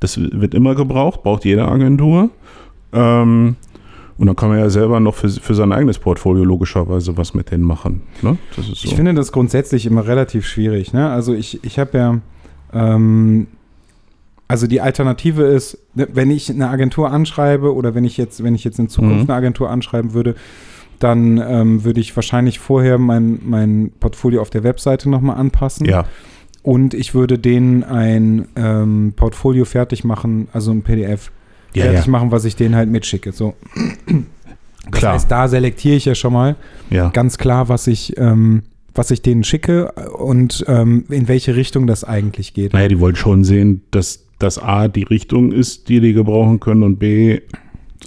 Das 0.00 0.18
wird 0.20 0.54
immer 0.54 0.74
gebraucht, 0.74 1.22
braucht 1.22 1.44
jede 1.44 1.66
Agentur. 1.66 2.30
Ähm, 2.92 3.56
und 4.22 4.28
dann 4.28 4.36
kann 4.36 4.50
man 4.50 4.60
ja 4.60 4.70
selber 4.70 5.00
noch 5.00 5.16
für, 5.16 5.28
für 5.28 5.52
sein 5.56 5.72
eigenes 5.72 5.98
Portfolio 5.98 6.44
logischerweise 6.44 7.16
was 7.16 7.34
mit 7.34 7.50
denen 7.50 7.64
machen. 7.64 8.02
Ne? 8.22 8.38
So. 8.54 8.62
Ich 8.72 8.94
finde 8.94 9.14
das 9.14 9.32
grundsätzlich 9.32 9.84
immer 9.84 10.06
relativ 10.06 10.46
schwierig. 10.46 10.92
Ne? 10.92 11.10
Also 11.10 11.34
ich, 11.34 11.64
ich 11.64 11.80
habe 11.80 11.98
ja, 11.98 12.20
ähm, 12.72 13.48
also 14.46 14.68
die 14.68 14.80
Alternative 14.80 15.42
ist, 15.42 15.76
ne, 15.96 16.06
wenn 16.12 16.30
ich 16.30 16.48
eine 16.48 16.68
Agentur 16.68 17.10
anschreibe 17.10 17.74
oder 17.74 17.96
wenn 17.96 18.04
ich 18.04 18.16
jetzt, 18.16 18.44
wenn 18.44 18.54
ich 18.54 18.62
jetzt 18.62 18.78
in 18.78 18.88
Zukunft 18.88 19.24
Mhm. 19.24 19.30
eine 19.30 19.34
Agentur 19.34 19.70
anschreiben 19.70 20.14
würde, 20.14 20.36
dann 21.00 21.38
ähm, 21.44 21.82
würde 21.82 21.98
ich 21.98 22.14
wahrscheinlich 22.14 22.60
vorher 22.60 22.98
mein, 22.98 23.40
mein 23.44 23.90
Portfolio 23.98 24.40
auf 24.40 24.50
der 24.50 24.62
Webseite 24.62 25.10
nochmal 25.10 25.36
anpassen. 25.36 25.84
ja, 25.84 26.04
Und 26.62 26.94
ich 26.94 27.12
würde 27.12 27.40
denen 27.40 27.82
ein 27.82 28.46
ähm, 28.54 29.14
Portfolio 29.16 29.64
fertig 29.64 30.04
machen, 30.04 30.46
also 30.52 30.70
ein 30.70 30.82
PDF 30.82 31.32
ja, 31.74 31.84
fertig 31.84 32.06
ja. 32.06 32.10
machen, 32.10 32.30
was 32.30 32.44
ich 32.44 32.56
denen 32.56 32.76
halt 32.76 32.88
mitschicke. 32.88 33.32
So. 33.32 33.54
Das 34.90 35.00
Klar. 35.00 35.12
heißt, 35.14 35.30
da 35.30 35.46
selektiere 35.46 35.96
ich 35.96 36.04
ja 36.06 36.14
schon 36.14 36.32
mal 36.32 36.56
ja. 36.90 37.10
ganz 37.10 37.38
klar, 37.38 37.68
was 37.68 37.86
ich, 37.86 38.18
ähm, 38.18 38.64
was 38.94 39.12
ich 39.12 39.22
denen 39.22 39.44
schicke 39.44 39.92
und 39.92 40.64
ähm, 40.66 41.04
in 41.08 41.28
welche 41.28 41.54
Richtung 41.54 41.86
das 41.86 42.02
eigentlich 42.02 42.52
geht. 42.52 42.72
Naja, 42.72 42.88
die 42.88 42.98
wollen 42.98 43.14
schon 43.14 43.44
sehen, 43.44 43.82
dass 43.92 44.24
das 44.40 44.58
A 44.58 44.88
die 44.88 45.04
Richtung 45.04 45.52
ist, 45.52 45.88
die 45.88 46.00
die 46.00 46.12
gebrauchen 46.12 46.58
können 46.58 46.82
und 46.82 46.98
B 46.98 47.40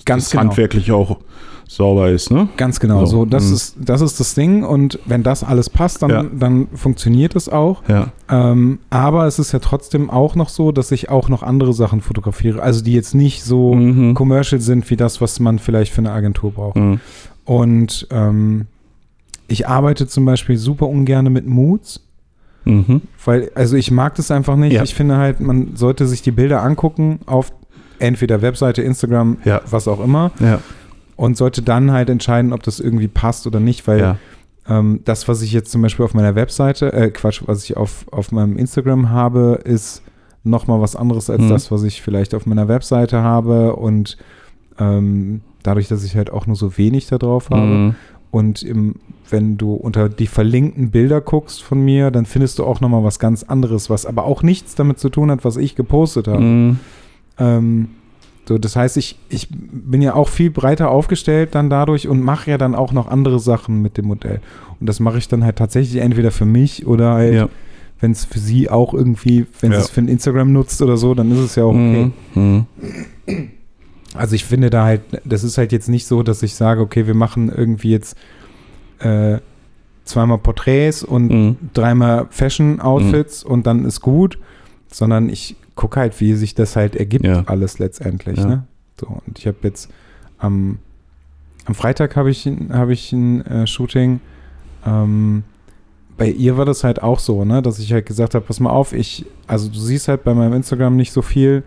Ganz 0.03 0.25
das 0.25 0.31
genau. 0.31 0.43
handwerklich 0.43 0.91
auch 0.91 1.19
sauber 1.67 2.09
ist, 2.11 2.29
ne? 2.31 2.47
Ganz 2.57 2.79
genau. 2.79 3.05
So, 3.05 3.17
So, 3.17 3.25
das, 3.25 3.45
mhm. 3.47 3.53
ist, 3.53 3.75
das 3.79 4.01
ist 4.01 4.19
das 4.19 4.35
Ding. 4.35 4.63
Und 4.63 4.99
wenn 5.05 5.23
das 5.23 5.43
alles 5.43 5.69
passt, 5.69 6.01
dann, 6.01 6.09
Ja. 6.09 6.23
dann 6.23 6.67
funktioniert 6.75 7.35
es 7.35 7.49
auch. 7.49 7.81
Ja. 7.87 8.09
Ähm, 8.29 8.79
aber 8.89 9.25
es 9.25 9.39
ist 9.39 9.51
ja 9.51 9.59
trotzdem 9.59 10.09
auch 10.09 10.35
noch 10.35 10.49
so, 10.49 10.71
dass 10.71 10.91
ich 10.91 11.09
auch 11.09 11.27
noch 11.29 11.41
andere 11.43 11.73
Sachen 11.73 12.01
fotografiere. 12.01 12.61
Also 12.61 12.83
die 12.83 12.93
jetzt 12.93 13.15
nicht 13.15 13.43
so 13.43 13.73
Mhm. 13.73 14.13
commercial 14.13 14.61
sind 14.61 14.89
wie 14.89 14.95
das, 14.95 15.21
was 15.21 15.39
man 15.39 15.59
vielleicht 15.59 15.91
für 15.91 15.99
eine 16.01 16.11
Agentur 16.11 16.51
braucht. 16.51 16.75
Mhm. 16.75 16.99
Und 17.45 18.07
ähm, 18.11 18.67
ich 19.47 19.67
arbeite 19.67 20.07
zum 20.07 20.25
Beispiel 20.25 20.57
super 20.57 20.87
ungern 20.87 21.31
mit 21.31 21.47
Moods. 21.47 22.01
Mhm. 22.65 23.01
Weil, 23.23 23.51
also 23.55 23.75
ich 23.75 23.91
mag 23.91 24.15
das 24.15 24.31
einfach 24.31 24.55
nicht. 24.55 24.73
Ja. 24.73 24.83
Ich 24.83 24.95
finde 24.95 25.17
halt, 25.17 25.39
man 25.39 25.75
sollte 25.75 26.07
sich 26.07 26.21
die 26.23 26.31
Bilder 26.31 26.63
angucken 26.63 27.19
auf 27.27 27.51
entweder 27.99 28.41
Webseite, 28.41 28.81
Instagram, 28.81 29.37
Ja. 29.45 29.61
was 29.69 29.87
auch 29.87 30.03
immer 30.03 30.31
Ja. 30.39 30.59
Und 31.15 31.37
sollte 31.37 31.61
dann 31.61 31.91
halt 31.91 32.09
entscheiden, 32.09 32.53
ob 32.53 32.63
das 32.63 32.79
irgendwie 32.79 33.07
passt 33.07 33.47
oder 33.47 33.59
nicht, 33.59 33.87
weil 33.87 33.99
ja. 33.99 34.17
ähm, 34.67 35.01
das, 35.05 35.27
was 35.27 35.41
ich 35.41 35.51
jetzt 35.53 35.71
zum 35.71 35.81
Beispiel 35.81 36.05
auf 36.05 36.13
meiner 36.13 36.35
Webseite, 36.35 36.91
äh, 36.93 37.09
Quatsch, 37.11 37.41
was 37.45 37.63
ich 37.63 37.77
auf, 37.77 38.05
auf 38.11 38.31
meinem 38.31 38.57
Instagram 38.57 39.09
habe, 39.09 39.59
ist 39.63 40.01
nochmal 40.43 40.81
was 40.81 40.95
anderes 40.95 41.29
als 41.29 41.41
Mhm. 41.43 41.49
das, 41.49 41.71
was 41.71 41.83
ich 41.83 42.01
vielleicht 42.01 42.35
auf 42.35 42.45
meiner 42.45 42.67
Webseite 42.67 43.21
habe 43.21 43.75
und 43.75 44.17
ähm, 44.77 45.41
dadurch, 45.63 45.87
dass 45.87 46.03
ich 46.03 46.15
halt 46.15 46.29
auch 46.31 46.45
nur 46.47 46.55
so 46.55 46.77
wenig 46.77 47.07
da 47.07 47.17
drauf 47.17 47.49
habe, 47.49 47.61
Mhm. 47.65 47.95
und 48.31 48.61
im, 48.63 48.95
wenn 49.29 49.57
du 49.57 49.73
unter 49.73 50.09
die 50.09 50.27
verlinkten 50.27 50.91
Bilder 50.91 51.21
guckst 51.21 51.63
von 51.63 51.79
mir, 51.83 52.11
dann 52.11 52.25
findest 52.25 52.59
du 52.59 52.65
auch 52.65 52.81
nochmal 52.81 53.03
was 53.03 53.17
ganz 53.17 53.41
anderes, 53.43 53.89
was 53.89 54.05
aber 54.05 54.25
auch 54.25 54.43
nichts 54.43 54.75
damit 54.75 54.99
zu 54.99 55.09
tun 55.09 55.31
hat, 55.31 55.45
was 55.45 55.57
ich 55.57 55.75
gepostet 55.75 56.27
habe. 56.27 56.41
Mhm. 56.41 56.79
Ähm, 57.39 57.87
so, 58.47 58.57
das 58.57 58.75
heißt, 58.75 58.97
ich, 58.97 59.17
ich 59.29 59.47
bin 59.51 60.01
ja 60.01 60.13
auch 60.13 60.29
viel 60.29 60.51
breiter 60.51 60.89
aufgestellt 60.91 61.55
dann 61.55 61.69
dadurch 61.69 62.07
und 62.07 62.21
mache 62.21 62.51
ja 62.51 62.57
dann 62.57 62.75
auch 62.75 62.91
noch 62.93 63.07
andere 63.07 63.39
Sachen 63.39 63.81
mit 63.81 63.97
dem 63.97 64.05
Modell. 64.05 64.39
Und 64.79 64.87
das 64.87 64.99
mache 64.99 65.17
ich 65.17 65.27
dann 65.27 65.43
halt 65.43 65.55
tatsächlich 65.55 66.01
entweder 66.01 66.31
für 66.31 66.45
mich 66.45 66.85
oder 66.85 67.13
halt, 67.13 67.33
Ja. 67.33 67.49
wenn 68.01 68.11
es 68.11 68.25
für 68.25 68.39
sie 68.39 68.69
auch 68.69 68.93
irgendwie, 68.93 69.45
wenn 69.61 69.71
Ja. 69.71 69.79
sie 69.79 69.85
es 69.85 69.89
für 69.89 70.01
ein 70.01 70.07
Instagram 70.07 70.51
nutzt 70.53 70.81
oder 70.81 70.97
so, 70.97 71.13
dann 71.15 71.31
ist 71.31 71.39
es 71.39 71.55
ja 71.55 71.63
auch 71.63 71.73
okay. 71.73 72.11
Mhm. 72.35 72.65
Also 74.13 74.35
ich 74.35 74.45
finde 74.45 74.69
da 74.69 74.85
halt, 74.85 75.01
das 75.25 75.43
ist 75.43 75.57
halt 75.57 75.71
jetzt 75.71 75.89
nicht 75.89 76.05
so, 76.07 76.23
dass 76.23 76.41
ich 76.43 76.55
sage, 76.55 76.81
okay, 76.81 77.05
wir 77.07 77.15
machen 77.15 77.49
irgendwie 77.49 77.91
jetzt 77.91 78.15
äh, 78.99 79.39
zweimal 80.05 80.37
Porträts 80.37 81.03
und 81.03 81.27
Mhm. 81.31 81.55
dreimal 81.73 82.27
Fashion-Outfits 82.29 83.43
und 83.43 83.65
dann 83.67 83.85
ist 83.85 84.01
gut, 84.01 84.37
sondern 84.91 85.29
ich 85.29 85.55
gucke 85.75 85.99
halt, 85.99 86.19
wie 86.21 86.33
sich 86.33 86.55
das 86.55 86.75
halt 86.75 86.95
ergibt, 86.95 87.25
Ja. 87.25 87.43
alles 87.47 87.79
letztendlich. 87.79 88.39
Ja. 88.39 88.45
Ne? 88.45 88.63
So, 88.99 89.07
und 89.25 89.37
ich 89.39 89.45
habe 89.47 89.57
jetzt 89.63 89.89
am, 90.37 90.79
am 91.65 91.75
Freitag 91.75 92.15
habe 92.15 92.29
ich, 92.31 92.45
ein- 92.45 92.73
habe 92.73 92.93
ich 92.93 93.11
ein 93.11 93.45
äh, 93.45 93.67
Shooting. 93.67 94.19
Ähm, 94.85 95.43
bei 96.17 96.29
ihr 96.29 96.55
war 96.57 96.63
das 96.65 96.83
halt 96.85 97.03
auch 97.03 97.19
so, 97.19 97.43
ne, 97.43 97.61
dass 97.61 97.77
ich 97.79 97.91
halt 97.91 98.05
gesagt 98.05 98.35
habe, 98.35 98.45
pass 98.45 98.59
mal 98.61 98.69
auf, 98.69 98.93
ich, 98.93 99.25
also 99.47 99.67
du 99.67 99.77
siehst 99.77 100.07
halt 100.07 100.23
bei 100.23 100.33
meinem 100.33 100.53
Instagram 100.53 100.95
nicht 100.95 101.11
so 101.11 101.21
viel. 101.21 101.63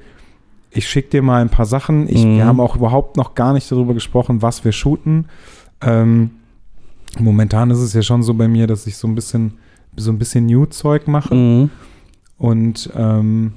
Ich 0.71 0.89
schicke 0.89 1.11
dir 1.11 1.23
mal 1.23 1.43
ein 1.43 1.51
paar 1.51 1.67
Sachen. 1.67 2.09
Ich, 2.09 2.25
Mhm. 2.25 2.37
Wir 2.37 2.47
haben 2.47 2.61
auch 2.61 2.77
überhaupt 2.77 3.17
noch 3.19 3.35
gar 3.35 3.53
nicht 3.53 3.71
darüber 3.71 3.93
gesprochen, 3.95 4.41
was 4.41 4.65
wir 4.65 4.73
shooten. 4.73 5.27
Ähm, 5.83 6.31
momentan 7.19 7.71
ist 7.71 7.79
es 7.79 7.93
ja 7.93 8.03
schon 8.03 8.23
so 8.23 8.33
bei 8.35 8.49
mir, 8.49 8.67
dass 8.67 8.87
ich 8.87 8.97
so 8.97 9.07
ein 9.09 9.15
bisschen 9.15 9.55
so 9.97 10.13
ein 10.13 10.19
bisschen 10.19 10.47
New-Zeug 10.47 11.09
mache. 11.09 11.35
Mhm. 11.35 11.71
Und 12.39 12.91
ähm, 12.97 13.53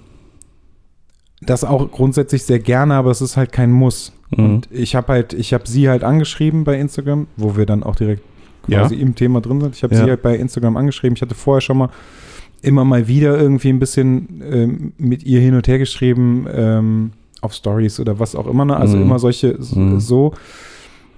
das 1.41 1.63
auch 1.63 1.89
grundsätzlich 1.91 2.43
sehr 2.43 2.59
gerne, 2.59 2.93
aber 2.95 3.11
es 3.11 3.21
ist 3.21 3.35
halt 3.37 3.51
kein 3.51 3.71
Muss. 3.71 4.13
Mhm. 4.35 4.45
Und 4.45 4.67
ich 4.71 4.95
habe 4.95 5.13
halt, 5.13 5.33
ich 5.33 5.53
habe 5.53 5.67
sie 5.67 5.89
halt 5.89 6.03
angeschrieben 6.03 6.63
bei 6.63 6.79
Instagram, 6.79 7.27
wo 7.37 7.57
wir 7.57 7.65
dann 7.65 7.83
auch 7.83 7.95
direkt 7.95 8.21
quasi 8.67 8.95
im 8.95 9.15
Thema 9.15 9.41
drin 9.41 9.59
sind. 9.59 9.75
Ich 9.75 9.83
habe 9.83 9.95
Ja. 9.95 10.03
sie 10.03 10.09
halt 10.09 10.21
bei 10.21 10.35
Instagram 10.37 10.77
angeschrieben. 10.77 11.15
Ich 11.15 11.21
hatte 11.21 11.33
vorher 11.35 11.61
schon 11.61 11.77
mal 11.79 11.89
immer 12.61 12.85
mal 12.85 13.07
wieder 13.07 13.39
irgendwie 13.39 13.69
ein 13.69 13.79
bisschen 13.79 14.43
ähm, 14.47 14.93
mit 14.99 15.23
ihr 15.23 15.39
hin 15.39 15.55
und 15.55 15.67
her 15.67 15.79
geschrieben, 15.79 16.45
ähm, 16.53 17.11
auf 17.41 17.53
Stories 17.53 17.99
oder 17.99 18.19
was 18.19 18.35
auch 18.35 18.45
immer. 18.45 18.65
Ne? 18.65 18.77
Also 18.77 18.97
Mhm. 18.97 19.03
immer 19.03 19.17
solche 19.17 19.57
Mhm. 19.73 19.99
so. 19.99 20.33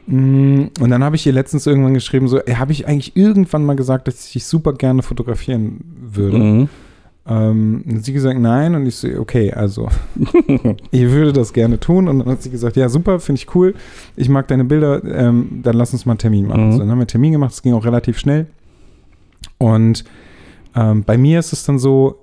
Mm, 0.07 0.63
Und 0.79 0.89
dann 0.89 1.03
habe 1.03 1.15
ich 1.17 1.25
ihr 1.25 1.33
letztens 1.33 1.65
irgendwann 1.67 1.93
geschrieben, 1.93 2.27
so, 2.27 2.39
habe 2.39 2.71
ich 2.71 2.87
eigentlich 2.87 3.15
irgendwann 3.15 3.65
mal 3.65 3.75
gesagt, 3.75 4.07
dass 4.07 4.25
ich 4.27 4.33
dich 4.33 4.45
super 4.45 4.73
gerne 4.73 5.01
fotografieren 5.01 5.79
würde? 6.13 6.37
Mhm. 6.37 6.69
Ähm, 7.25 7.83
und 7.87 8.03
sie 8.03 8.13
gesagt, 8.13 8.39
nein. 8.39 8.75
Und 8.75 8.85
ich 8.85 8.95
so, 8.95 9.07
okay, 9.19 9.51
also 9.51 9.87
ich 10.91 11.09
würde 11.09 11.33
das 11.33 11.53
gerne 11.53 11.79
tun. 11.79 12.07
Und 12.07 12.19
dann 12.19 12.29
hat 12.29 12.41
sie 12.41 12.49
gesagt, 12.49 12.75
ja, 12.75 12.89
super, 12.89 13.19
finde 13.19 13.39
ich 13.41 13.55
cool. 13.55 13.75
Ich 14.15 14.29
mag 14.29 14.47
deine 14.47 14.65
Bilder. 14.65 15.03
Ähm, 15.03 15.61
dann 15.63 15.75
lass 15.75 15.93
uns 15.93 16.05
mal 16.05 16.13
einen 16.13 16.19
Termin 16.19 16.47
machen. 16.47 16.67
Mhm. 16.67 16.71
So, 16.73 16.79
dann 16.79 16.89
haben 16.89 16.97
wir 16.97 17.03
einen 17.03 17.07
Termin 17.07 17.31
gemacht. 17.31 17.53
Es 17.53 17.61
ging 17.61 17.73
auch 17.73 17.85
relativ 17.85 18.17
schnell. 18.17 18.47
Und 19.57 20.03
ähm, 20.75 21.03
bei 21.03 21.17
mir 21.17 21.39
ist 21.39 21.53
es 21.53 21.63
dann 21.63 21.79
so, 21.79 22.17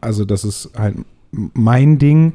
also 0.00 0.24
das 0.24 0.44
ist 0.44 0.70
halt 0.76 0.96
mein 1.30 1.98
Ding, 1.98 2.34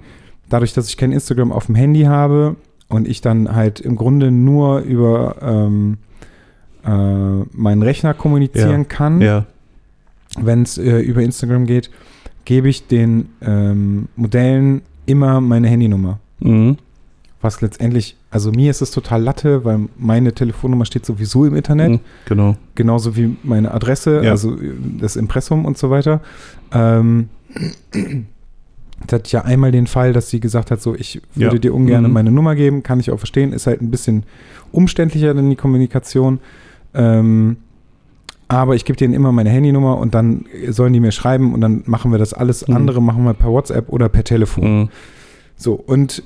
dadurch, 0.49 0.73
dass 0.73 0.87
ich 0.87 0.97
kein 0.97 1.11
Instagram 1.11 1.51
auf 1.51 1.67
dem 1.67 1.75
Handy 1.75 2.03
habe 2.03 2.55
und 2.89 3.07
ich 3.07 3.21
dann 3.21 3.53
halt 3.53 3.79
im 3.79 3.95
Grunde 3.95 4.31
nur 4.31 4.79
über 4.79 5.35
ähm, 5.41 5.97
äh, 6.85 6.89
meinen 7.51 7.83
Rechner 7.83 8.13
kommunizieren 8.13 8.81
Ja. 8.81 8.87
kann 8.87 9.21
Ja. 9.21 9.45
Wenn 10.37 10.63
es 10.63 10.77
äh, 10.77 10.99
über 10.99 11.21
Instagram 11.21 11.65
geht, 11.65 11.89
gebe 12.45 12.69
ich 12.69 12.87
den 12.87 13.29
ähm, 13.41 14.07
Modellen 14.15 14.81
immer 15.05 15.41
meine 15.41 15.67
Handynummer. 15.67 16.19
Mhm. 16.39 16.77
Was 17.41 17.61
letztendlich, 17.61 18.15
also 18.31 18.51
mir 18.51 18.71
ist 18.71 18.81
es 18.81 18.89
total 18.91 19.21
Latte, 19.21 19.63
weil 19.63 19.81
meine 19.97 20.33
Telefonnummer 20.33 20.85
steht 20.85 21.05
sowieso 21.05 21.45
im 21.45 21.55
Internet, 21.55 21.91
Mhm. 21.91 21.99
Genau. 22.25 22.55
genauso 22.75 23.15
wie 23.15 23.35
meine 23.43 23.73
Adresse, 23.73 24.21
Ja. 24.23 24.31
also 24.31 24.55
äh, 24.55 24.73
das 24.99 25.15
Impressum 25.15 25.65
und 25.65 25.77
so 25.77 25.89
weiter. 25.89 26.21
Ähm, 26.71 27.29
es 27.91 29.13
hatte 29.13 29.31
ja 29.31 29.43
einmal 29.43 29.71
den 29.71 29.87
Fall, 29.87 30.13
dass 30.13 30.29
sie 30.29 30.39
gesagt 30.39 30.71
hat, 30.71 30.81
so 30.81 30.95
ich 30.95 31.21
würde 31.35 31.55
Ja. 31.55 31.59
dir 31.59 31.73
ungern 31.75 32.03
Mhm. 32.05 32.11
meine 32.13 32.31
Nummer 32.31 32.55
geben, 32.55 32.81
kann 32.83 32.99
ich 32.99 33.11
auch 33.11 33.17
verstehen, 33.19 33.53
ist 33.53 33.67
halt 33.67 33.81
ein 33.81 33.91
bisschen 33.91 34.23
umständlicher 34.71 35.33
dann 35.33 35.49
die 35.49 35.55
Kommunikation. 35.55 36.39
Ähm, 36.93 37.57
aber 38.47 38.75
ich 38.75 38.85
gebe 38.85 38.97
denen 38.97 39.13
immer 39.13 39.31
meine 39.31 39.49
Handynummer 39.49 39.97
und 39.97 40.13
dann 40.15 40.45
sollen 40.69 40.93
die 40.93 40.99
mir 40.99 41.11
schreiben 41.11 41.53
und 41.53 41.61
dann 41.61 41.83
machen 41.85 42.11
wir 42.11 42.17
das 42.17 42.33
alles 42.33 42.67
Mhm. 42.67 42.75
andere 42.75 43.01
machen 43.01 43.23
wir 43.25 43.33
per 43.33 43.51
WhatsApp 43.51 43.89
oder 43.89 44.09
per 44.09 44.23
Telefon. 44.23 44.81
Mhm. 44.81 44.89
So, 45.55 45.73
und 45.73 46.23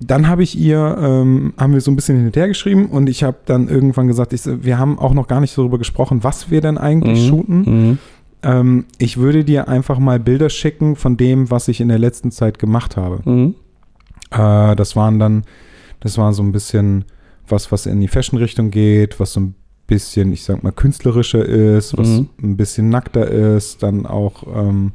dann 0.00 0.28
habe 0.28 0.42
ich 0.42 0.56
ihr, 0.58 0.96
ähm, 1.00 1.54
haben 1.58 1.72
wir 1.72 1.80
so 1.80 1.90
ein 1.90 1.96
bisschen 1.96 2.16
hin 2.16 2.26
und 2.26 2.36
her 2.36 2.48
geschrieben 2.48 2.86
und 2.86 3.08
ich 3.08 3.24
habe 3.24 3.38
dann 3.46 3.68
irgendwann 3.68 4.06
gesagt, 4.08 4.32
ich, 4.32 4.42
wir 4.46 4.78
haben 4.78 4.98
auch 4.98 5.12
noch 5.14 5.26
gar 5.26 5.40
nicht 5.40 5.56
darüber 5.58 5.78
gesprochen, 5.78 6.22
was 6.22 6.50
wir 6.50 6.60
denn 6.60 6.78
eigentlich 6.78 7.24
Mhm. 7.24 7.28
shooten. 7.28 7.60
Mhm. 7.88 7.98
Ähm, 8.44 8.84
ich 8.98 9.16
würde 9.16 9.42
dir 9.44 9.66
einfach 9.68 9.98
mal 9.98 10.20
Bilder 10.20 10.50
schicken 10.50 10.94
von 10.96 11.16
dem, 11.16 11.50
was 11.50 11.66
ich 11.66 11.80
in 11.80 11.88
der 11.88 11.98
letzten 11.98 12.30
Zeit 12.30 12.58
gemacht 12.60 12.96
habe. 12.96 13.20
Mhm. 13.28 13.54
Äh, 14.30 14.76
das 14.76 14.94
waren 14.94 15.18
dann, 15.18 15.42
das 16.00 16.18
war 16.18 16.32
so 16.32 16.42
ein 16.44 16.52
bisschen 16.52 17.04
was, 17.48 17.72
was 17.72 17.86
in 17.86 18.00
die 18.00 18.06
Fashion-Richtung 18.08 18.70
geht, 18.70 19.18
was 19.18 19.32
so 19.32 19.40
ein 19.40 19.54
bisschen, 19.88 20.32
ich 20.32 20.44
sag 20.44 20.62
mal, 20.62 20.70
künstlerischer 20.70 21.44
ist, 21.44 21.98
was 21.98 22.06
Mhm. 22.08 22.28
ein 22.42 22.56
bisschen 22.56 22.88
nackter 22.90 23.26
ist, 23.28 23.82
dann 23.82 24.06
auch 24.06 24.44
ähm, 24.54 24.92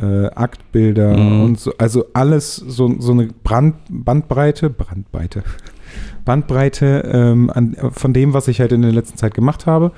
äh, 0.00 0.26
Aktbilder 0.26 1.16
Mhm. 1.16 1.40
und 1.40 1.58
so, 1.58 1.72
also 1.78 2.04
alles 2.12 2.54
so, 2.56 2.94
so 3.00 3.10
eine 3.12 3.28
Brand, 3.42 3.74
Bandbreite, 3.90 4.70
Brandbreite, 4.70 5.42
Bandbreite 6.24 7.02
ähm, 7.12 7.50
an, 7.50 7.76
von 7.92 8.12
dem, 8.12 8.34
was 8.34 8.48
ich 8.48 8.60
halt 8.60 8.72
in 8.72 8.82
der 8.82 8.92
letzten 8.92 9.16
Zeit 9.18 9.34
gemacht 9.34 9.66
habe. 9.66 9.92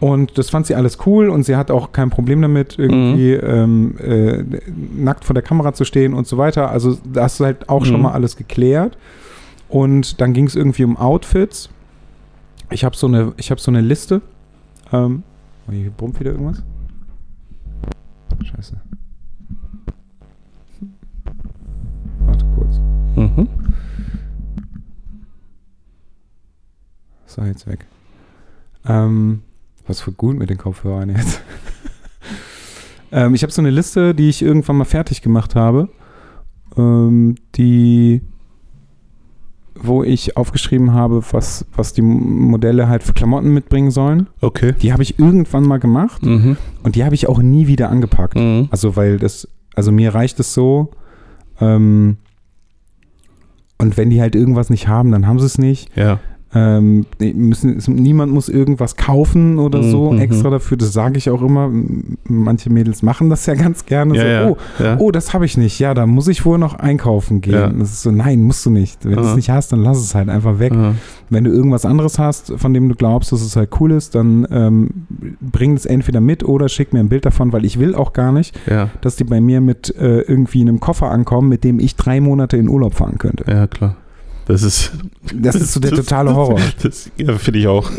Und 0.00 0.38
das 0.38 0.50
fand 0.50 0.66
sie 0.66 0.76
alles 0.76 0.98
cool 1.06 1.28
und 1.28 1.42
sie 1.42 1.56
hat 1.56 1.72
auch 1.72 1.90
kein 1.90 2.10
Problem 2.10 2.40
damit, 2.40 2.78
irgendwie 2.78 3.32
ähm, 3.32 3.96
äh, 3.98 4.44
nackt 4.96 5.24
vor 5.24 5.34
der 5.34 5.42
Kamera 5.42 5.72
zu 5.72 5.84
stehen 5.84 6.14
und 6.14 6.28
so 6.28 6.38
weiter. 6.38 6.70
Also 6.70 6.96
das 7.12 7.34
ist 7.34 7.40
halt 7.40 7.68
auch 7.68 7.84
schon 7.84 7.96
Mhm. 7.96 8.02
mal 8.02 8.12
alles 8.12 8.36
geklärt. 8.36 8.96
Und 9.68 10.20
dann 10.20 10.32
ging 10.34 10.46
es 10.46 10.54
irgendwie 10.54 10.84
um 10.84 10.96
Outfits. 10.96 11.68
Ich 12.70 12.84
habe 12.84 12.96
so 12.96 13.06
eine, 13.06 13.32
ich 13.36 13.50
habe 13.50 13.60
so 13.60 13.70
eine 13.70 13.80
Liste. 13.80 14.20
Ähm, 14.92 15.22
oh, 15.66 15.72
hier 15.72 15.90
brummt 15.90 16.20
wieder 16.20 16.32
irgendwas. 16.32 16.62
Scheiße. 18.44 18.80
Warte 22.20 22.44
kurz. 22.54 22.78
Mhm. 23.16 23.48
So, 27.26 27.42
jetzt 27.42 27.66
weg. 27.66 27.86
Ähm, 28.84 29.42
was 29.86 30.00
für 30.00 30.12
gut 30.12 30.36
mit 30.36 30.50
den 30.50 30.58
Kopfhörern 30.58 31.10
jetzt. 31.10 31.40
ähm, 33.12 33.34
ich 33.34 33.42
habe 33.42 33.52
so 33.52 33.62
eine 33.62 33.70
Liste, 33.70 34.14
die 34.14 34.28
ich 34.28 34.42
irgendwann 34.42 34.76
mal 34.76 34.84
fertig 34.84 35.22
gemacht 35.22 35.54
habe, 35.54 35.88
ähm, 36.76 37.36
die, 37.54 38.22
wo 39.82 40.02
ich 40.02 40.36
aufgeschrieben 40.36 40.92
habe, 40.92 41.22
was, 41.32 41.64
was 41.74 41.92
die 41.92 42.02
Modelle 42.02 42.88
halt 42.88 43.02
für 43.02 43.12
Klamotten 43.12 43.52
mitbringen 43.54 43.90
sollen. 43.90 44.26
Okay. 44.40 44.74
Die 44.82 44.92
habe 44.92 45.02
ich 45.02 45.18
irgendwann 45.18 45.64
mal 45.64 45.78
gemacht 45.78 46.24
Mhm. 46.24 46.56
und 46.82 46.94
die 46.96 47.04
habe 47.04 47.14
ich 47.14 47.28
auch 47.28 47.40
nie 47.40 47.66
wieder 47.66 47.88
angepackt. 47.90 48.36
Mhm. 48.36 48.68
Also, 48.70 48.96
weil 48.96 49.18
das, 49.18 49.48
also 49.74 49.92
mir 49.92 50.14
reicht 50.14 50.38
es 50.40 50.54
so. 50.54 50.90
Ähm, 51.60 52.16
und 53.78 53.96
wenn 53.96 54.10
die 54.10 54.20
halt 54.20 54.34
irgendwas 54.34 54.70
nicht 54.70 54.88
haben, 54.88 55.12
dann 55.12 55.26
haben 55.26 55.38
sie 55.38 55.46
es 55.46 55.58
nicht. 55.58 55.94
Ja. 55.96 56.18
Ähm, 56.54 57.04
müssen, 57.20 57.76
niemand 57.94 58.32
muss 58.32 58.48
irgendwas 58.48 58.96
kaufen 58.96 59.58
oder 59.58 59.82
so 59.82 60.12
Mhm, 60.12 60.20
extra 60.20 60.48
dafür. 60.48 60.78
Das 60.78 60.94
sage 60.94 61.18
ich 61.18 61.28
auch 61.28 61.42
immer. 61.42 61.70
Manche 62.24 62.70
Mädels 62.70 63.02
machen 63.02 63.28
das 63.28 63.44
ja 63.46 63.54
ganz 63.54 63.84
gerne. 63.84 64.16
Ja, 64.16 64.22
so, 64.22 64.28
ja. 64.28 64.48
Oh, 64.48 64.56
ja. 64.82 64.96
oh, 64.98 65.10
das 65.10 65.34
habe 65.34 65.44
ich 65.44 65.58
nicht. 65.58 65.78
Ja, 65.78 65.92
da 65.92 66.06
muss 66.06 66.26
ich 66.28 66.46
wohl 66.46 66.58
noch 66.58 66.74
einkaufen 66.74 67.42
gehen. 67.42 67.78
Das 67.78 67.90
ist 67.90 68.02
so, 68.02 68.10
nein, 68.10 68.40
musst 68.40 68.64
du 68.64 68.70
nicht. 68.70 69.04
Wenn 69.04 69.16
du 69.16 69.20
Aha. 69.20 69.30
es 69.30 69.36
nicht 69.36 69.50
hast, 69.50 69.72
dann 69.72 69.80
lass 69.80 69.98
es 69.98 70.14
halt 70.14 70.30
einfach 70.30 70.58
weg. 70.58 70.72
Ah. 70.72 70.94
Wenn 71.28 71.44
du 71.44 71.50
irgendwas 71.50 71.84
anderes 71.84 72.18
hast, 72.18 72.54
von 72.56 72.72
dem 72.72 72.88
du 72.88 72.94
glaubst, 72.94 73.30
dass 73.32 73.42
es 73.42 73.54
halt 73.54 73.68
cool 73.80 73.92
ist, 73.92 74.14
dann 74.14 74.46
ähm, 74.50 74.88
bring 75.40 75.74
es 75.74 75.84
entweder 75.84 76.22
mit 76.22 76.42
oder 76.44 76.70
schick 76.70 76.94
mir 76.94 77.00
ein 77.00 77.10
Bild 77.10 77.26
davon, 77.26 77.52
weil 77.52 77.66
ich 77.66 77.78
will 77.78 77.94
auch 77.94 78.14
gar 78.14 78.32
nicht, 78.32 78.58
dass 79.02 79.16
die 79.16 79.24
bei 79.24 79.40
mir 79.40 79.60
mit 79.60 79.94
äh, 79.96 80.20
irgendwie 80.20 80.62
einem 80.62 80.80
Koffer 80.80 81.10
ankommen, 81.10 81.50
mit 81.50 81.64
dem 81.64 81.78
ich 81.78 81.96
drei 81.96 82.20
Monate 82.22 82.56
in 82.56 82.68
Urlaub 82.68 82.94
fahren 82.94 83.18
könnte. 83.18 83.44
Ja, 83.46 83.66
klar. 83.66 83.96
Das 84.48 84.62
ist. 84.62 84.92
Das 85.34 85.54
ist 85.54 85.72
so 85.74 85.80
der 85.80 85.90
das- 85.92 86.00
totale 86.00 86.30
das- 86.30 86.36
Horror. 86.36 86.60
Das, 86.82 87.10
ja, 87.16 87.34
finde 87.38 87.60
ich 87.60 87.66
auch. 87.68 87.90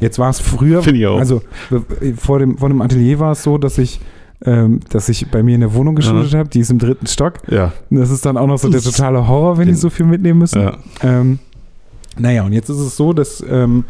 Jetzt 0.00 0.18
war 0.18 0.30
es 0.30 0.38
früher, 0.40 0.82
Finde 0.82 1.00
ich 1.00 1.06
auch. 1.06 1.18
also 1.18 1.42
äh, 2.00 2.12
vor 2.14 2.38
dem, 2.38 2.56
vor 2.56 2.68
dem 2.68 2.80
Atelier 2.80 3.18
war 3.18 3.32
es 3.32 3.42
so, 3.42 3.58
dass 3.58 3.76
ich, 3.78 4.00
ähm, 4.44 4.80
dass 4.90 5.08
ich 5.08 5.28
bei 5.30 5.42
mir 5.42 5.54
in 5.56 5.60
der 5.62 5.74
Wohnung 5.74 5.94
geschootet 5.96 6.32
habe, 6.34 6.48
die 6.48 6.60
ist 6.60 6.70
im 6.70 6.78
dritten 6.78 7.06
Stock. 7.06 7.34
Ja. 7.50 7.72
Das 7.90 8.10
ist 8.10 8.24
dann 8.24 8.36
auch 8.36 8.46
noch 8.46 8.58
so 8.58 8.68
der 8.70 8.80
totale 8.80 9.26
Horror, 9.28 9.58
wenn 9.58 9.66
die 9.68 9.74
so 9.74 9.90
viel 9.90 10.06
mitnehmen 10.06 10.38
müssen. 10.38 10.60
Ja. 10.62 10.76
Ähm, 11.02 11.38
naja, 12.18 12.44
und 12.44 12.52
jetzt 12.54 12.68
ist 12.70 12.78
es 12.78 12.96
so, 12.96 13.12
dass, 13.12 13.44
ähm, 13.46 13.84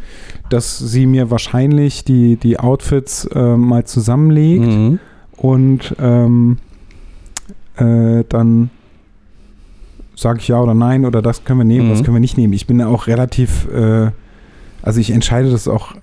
dass 0.48 0.78
sie 0.78 1.06
mir 1.06 1.30
wahrscheinlich 1.30 2.02
die, 2.04 2.36
die 2.36 2.58
Outfits 2.58 3.28
ähm, 3.34 3.60
mal 3.68 3.84
zusammenlegt 3.84 4.64
Mhm. 4.66 4.98
und 5.36 5.94
ähm, 6.00 6.58
äh, 7.76 8.24
dann 8.28 8.70
sage 10.16 10.40
ich 10.40 10.48
ja 10.48 10.58
oder 10.60 10.74
nein 10.74 11.04
oder 11.04 11.22
das 11.22 11.44
können 11.44 11.60
wir 11.60 11.64
nehmen, 11.64 11.86
Mhm. 11.86 11.90
das 11.92 12.02
können 12.02 12.16
wir 12.16 12.20
nicht 12.20 12.36
nehmen. 12.38 12.52
Ich 12.54 12.66
bin 12.66 12.80
auch 12.82 13.06
relativ, 13.06 13.68
äh, 13.72 14.10
also 14.82 14.98
ich 15.00 15.10
entscheide 15.12 15.50
das 15.50 15.68
auch 15.68 15.94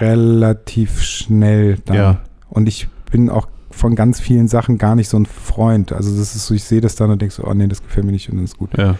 relativ 0.00 1.00
schnell 1.02 1.78
dann. 1.86 1.96
Ja. 1.96 2.20
Und 2.50 2.68
ich 2.68 2.88
bin 3.10 3.30
auch 3.30 3.48
von 3.70 3.94
ganz 3.94 4.20
vielen 4.20 4.48
Sachen 4.48 4.76
gar 4.78 4.94
nicht 4.94 5.08
so 5.08 5.16
ein 5.18 5.26
Freund. 5.26 5.92
Also 5.92 6.10
das 6.16 6.36
ist 6.36 6.46
so, 6.46 6.54
ich 6.54 6.64
sehe 6.64 6.80
das 6.82 6.94
dann 6.94 7.10
und 7.10 7.22
denke 7.22 7.34
so, 7.34 7.44
oh 7.44 7.54
nee, 7.54 7.66
das 7.66 7.82
gefällt 7.82 8.04
mir 8.04 8.12
nicht 8.12 8.28
und 8.28 8.36
dann 8.36 8.44
ist 8.44 8.58
gut. 8.58 8.76
Ja. 8.76 8.96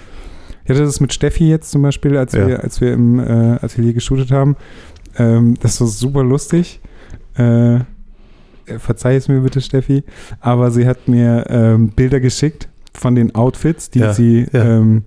Ich 0.64 0.70
hatte 0.70 0.84
das 0.84 1.00
mit 1.00 1.12
Steffi 1.12 1.48
jetzt 1.48 1.70
zum 1.70 1.82
Beispiel, 1.82 2.16
als 2.16 2.32
Ja. 2.32 2.46
wir, 2.46 2.62
als 2.62 2.80
wir 2.80 2.92
im 2.92 3.18
äh, 3.18 3.22
Atelier 3.60 3.92
geshootet 3.92 4.30
haben. 4.30 4.56
Ähm, 5.18 5.56
das 5.60 5.80
war 5.80 5.88
super 5.88 6.22
lustig. 6.24 6.80
Äh, 7.34 7.80
verzeih 8.78 9.16
es 9.16 9.28
mir 9.28 9.40
bitte, 9.40 9.60
Steffi. 9.60 10.04
Aber 10.40 10.70
sie 10.70 10.86
hat 10.86 11.08
mir 11.08 11.44
ähm, 11.50 11.88
Bilder 11.90 12.20
geschickt 12.20 12.68
von 12.94 13.14
den 13.14 13.34
Outfits, 13.34 13.90
die 13.90 14.00
Ja, 14.00 14.12
sie, 14.12 14.46
ja. 14.52 14.76
ähm, 14.78 15.04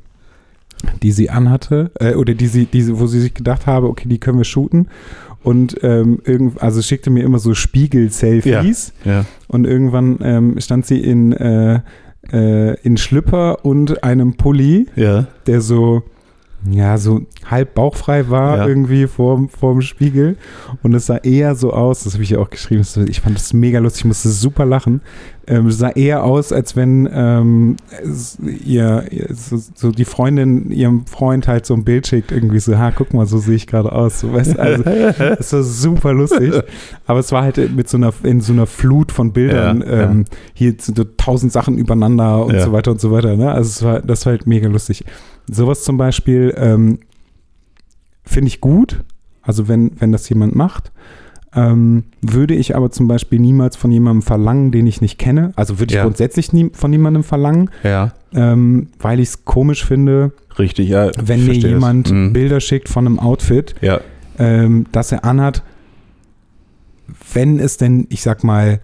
die 1.01 1.11
sie 1.11 1.29
anhatte, 1.29 1.91
äh, 1.99 2.13
oder 2.15 2.33
die 2.33 2.47
sie, 2.47 2.65
die, 2.65 2.81
sie- 2.81 2.99
wo 2.99 3.07
sie 3.07 3.19
sich 3.21 3.33
gedacht 3.33 3.65
habe, 3.65 3.87
okay, 3.87 4.07
die 4.07 4.19
können 4.19 4.37
wir 4.37 4.45
shooten. 4.45 4.87
Und 5.43 5.77
ähm, 5.83 6.19
irgend, 6.25 6.61
also 6.61 6.81
schickte 6.81 7.09
mir 7.11 7.23
immer 7.23 7.37
so 7.39 7.53
Spiegel-Selfies. 7.53 8.93
Ja. 9.03 9.25
Und 9.47 9.65
irgendwann 9.65 10.17
ähm, 10.21 10.59
stand 10.59 10.85
sie 10.85 10.99
in, 10.99 11.33
äh, 11.33 11.81
äh, 12.31 12.79
in 12.81 12.97
Schlüpper 12.97 13.63
und 13.63 14.03
einem 14.03 14.35
Pulli 14.37 14.87
der 15.45 15.61
so, 15.61 16.01
ja, 16.71 16.97
so 16.97 17.21
halb 17.45 17.75
bauchfrei 17.75 18.27
war 18.31 18.57
Ja. 18.57 18.67
irgendwie 18.67 19.05
vor, 19.05 19.47
vor 19.49 19.73
dem 19.73 19.81
Spiegel. 19.81 20.35
Und 20.81 20.95
es 20.95 21.05
sah 21.05 21.17
eher 21.17 21.53
so 21.53 21.73
aus, 21.73 22.03
das 22.03 22.13
habe 22.13 22.23
ich 22.23 22.31
ja 22.31 22.39
auch 22.39 22.49
geschrieben, 22.49 22.83
ich 23.07 23.21
fand 23.21 23.35
das 23.35 23.53
mega 23.53 23.77
lustig, 23.77 24.01
ich 24.01 24.05
musste 24.05 24.29
super 24.29 24.65
lachen. 24.65 25.01
Ähm, 25.47 25.69
sah 25.69 25.89
eher 25.89 26.23
aus, 26.23 26.51
als 26.51 26.75
wenn 26.75 27.07
ähm, 27.11 27.77
ihr, 28.65 29.05
so, 29.29 29.59
so 29.75 29.91
die 29.91 30.05
Freundin 30.05 30.71
ihrem 30.71 31.05
Freund 31.05 31.47
halt 31.47 31.65
so 31.67 31.75
ein 31.75 31.83
Bild 31.83 32.07
schickt, 32.07 32.31
irgendwie 32.31 32.59
so, 32.59 32.77
ha, 32.77 32.91
guck 32.91 33.13
mal, 33.13 33.25
so 33.27 33.37
sehe 33.37 33.55
ich 33.55 33.67
gerade 33.67 33.91
aus. 33.91 34.19
So, 34.21 34.33
weißt, 34.33 34.55
du, 34.55 34.59
also, 34.59 34.83
es 35.39 35.53
war 35.53 35.63
super 35.63 36.13
lustig. 36.13 36.51
Aber 37.05 37.19
es 37.19 37.31
war 37.31 37.43
halt 37.43 37.75
mit 37.75 37.87
so 37.87 37.97
einer, 37.97 38.11
in 38.23 38.41
so 38.41 38.53
einer 38.53 38.65
Flut 38.65 39.11
von 39.11 39.33
Bildern, 39.33 39.81
Ja, 39.81 39.95
ja. 39.95 40.01
ähm, 40.11 40.25
hier 40.53 40.73
sind 40.79 40.97
so 40.97 41.03
tausend 41.03 41.51
Sachen 41.51 41.77
übereinander 41.77 42.45
und 42.45 42.55
Ja. 42.55 42.63
so 42.65 42.71
weiter 42.71 42.91
und 42.91 42.99
so 42.99 43.11
weiter. 43.11 43.35
Ne? 43.35 43.51
Also 43.51 43.69
es 43.69 43.83
war, 43.83 44.01
das 44.01 44.25
war 44.25 44.31
halt 44.31 44.47
mega 44.47 44.67
lustig. 44.67 45.05
Sowas 45.47 45.83
zum 45.83 45.97
Beispiel 45.97 46.53
ähm, 46.57 46.99
finde 48.23 48.47
ich 48.47 48.61
gut, 48.61 49.03
also 49.43 49.67
wenn, 49.67 49.91
wenn 49.99 50.11
das 50.11 50.27
jemand 50.29 50.55
macht. 50.55 50.91
Ähm, 51.55 52.03
würde 52.21 52.53
ich 52.53 52.75
aber 52.75 52.91
zum 52.91 53.07
Beispiel 53.07 53.39
niemals 53.39 53.77
von 53.77 53.89
jemandem 53.89 54.21
verlangen, 54.23 54.71
den 54.71 54.87
ich 54.87 54.99
nicht 54.99 55.17
kenne. 55.17 55.53
Also 55.55 55.79
würde 55.79 55.91
ich 55.93 55.95
Ja. 55.95 56.03
grundsätzlich 56.03 56.51
nie 56.51 56.69
von 56.73 56.91
niemandem 56.91 57.23
verlangen, 57.23 57.69
Ja, 57.83 58.13
ähm, 58.33 58.89
weil 58.99 59.21
ich 59.21 59.29
es 59.29 59.45
komisch 59.45 59.85
finde, 59.85 60.33
richtig, 60.59 60.89
ja. 60.89 61.11
wenn 61.21 61.45
mir 61.45 61.53
jemand. 61.53 62.11
Mhm. 62.11 62.33
Bilder 62.33 62.59
schickt 62.59 62.89
von 62.89 63.05
einem 63.05 63.19
Outfit, 63.19 63.73
Ja, 63.81 64.01
ähm, 64.37 64.85
das 64.91 65.13
er 65.13 65.23
anhat, 65.23 65.63
wenn 67.33 67.59
es 67.59 67.77
denn, 67.77 68.07
ich 68.09 68.21
sag 68.21 68.43
mal, 68.43 68.81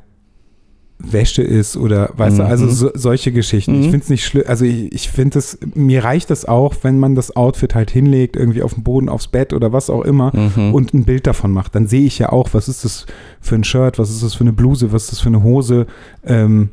Wäsche 1.04 1.42
ist 1.42 1.78
oder 1.78 2.12
weißt 2.16 2.40
du, 2.40 2.44
Mhm. 2.44 2.50
also 2.50 2.68
so, 2.70 2.92
solche 2.94 3.32
Geschichten. 3.32 3.74
Ich 3.80 3.88
Mhm. 3.88 3.92
finde 3.92 4.04
es 4.04 4.10
nicht 4.10 4.26
schlimm, 4.26 4.44
also 4.48 4.66
ich, 4.66 4.92
ich 4.94 5.10
finde 5.10 5.40
es, 5.40 5.58
mir 5.74 6.04
reicht 6.04 6.30
es 6.32 6.46
auch, 6.46 6.76
wenn 6.84 7.00
man 7.00 7.16
das 7.16 7.36
Outfit 7.36 7.76
halt 7.76 7.92
hinlegt, 7.92 8.36
irgendwie 8.36 8.62
auf 8.64 8.74
den 8.76 8.84
Boden, 8.84 9.10
aufs 9.10 9.28
Bett 9.28 9.54
oder 9.54 9.74
was 9.74 9.90
auch 9.90 10.02
immer 10.04 10.32
Mhm. 10.36 10.74
und 10.74 10.94
ein 10.94 11.06
Bild 11.06 11.26
davon 11.28 11.52
macht. 11.52 11.74
Dann 11.76 11.88
sehe 11.88 12.06
ich 12.06 12.20
ja 12.20 12.30
auch, 12.32 12.50
was 12.54 12.68
ist 12.68 12.86
das 12.86 13.06
für 13.40 13.56
ein 13.56 13.64
Shirt, 13.64 13.98
was 14.00 14.10
ist 14.10 14.24
das 14.24 14.34
für 14.36 14.42
eine 14.42 14.54
Bluse, 14.54 14.92
was 14.92 15.04
ist 15.04 15.12
das 15.14 15.20
für 15.22 15.30
eine 15.30 15.44
Hose. 15.44 15.88
Ähm, 16.26 16.70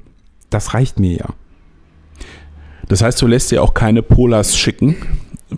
das 0.51 0.75
reicht 0.75 0.99
mir 1.01 1.13
ja. 1.17 1.27
Das 2.89 3.03
heißt, 3.03 3.21
du 3.21 3.27
lässt 3.27 3.51
dir 3.51 3.63
auch 3.63 3.75
keine 3.75 4.03
Polars 4.03 4.57
schicken 4.57 4.97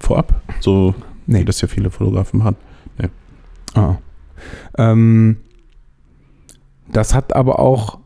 vorab, 0.00 0.40
so 0.60 0.94
Nee. 1.26 1.40
wie 1.40 1.44
das 1.44 1.60
ja 1.60 1.68
viele 1.68 1.90
Fotografen 1.90 2.38
machen. 2.40 2.56
Ah. 3.74 3.98
Ähm, 4.78 5.36
das 6.92 7.14
hat 7.14 7.34
aber 7.36 7.60
auch 7.60 7.98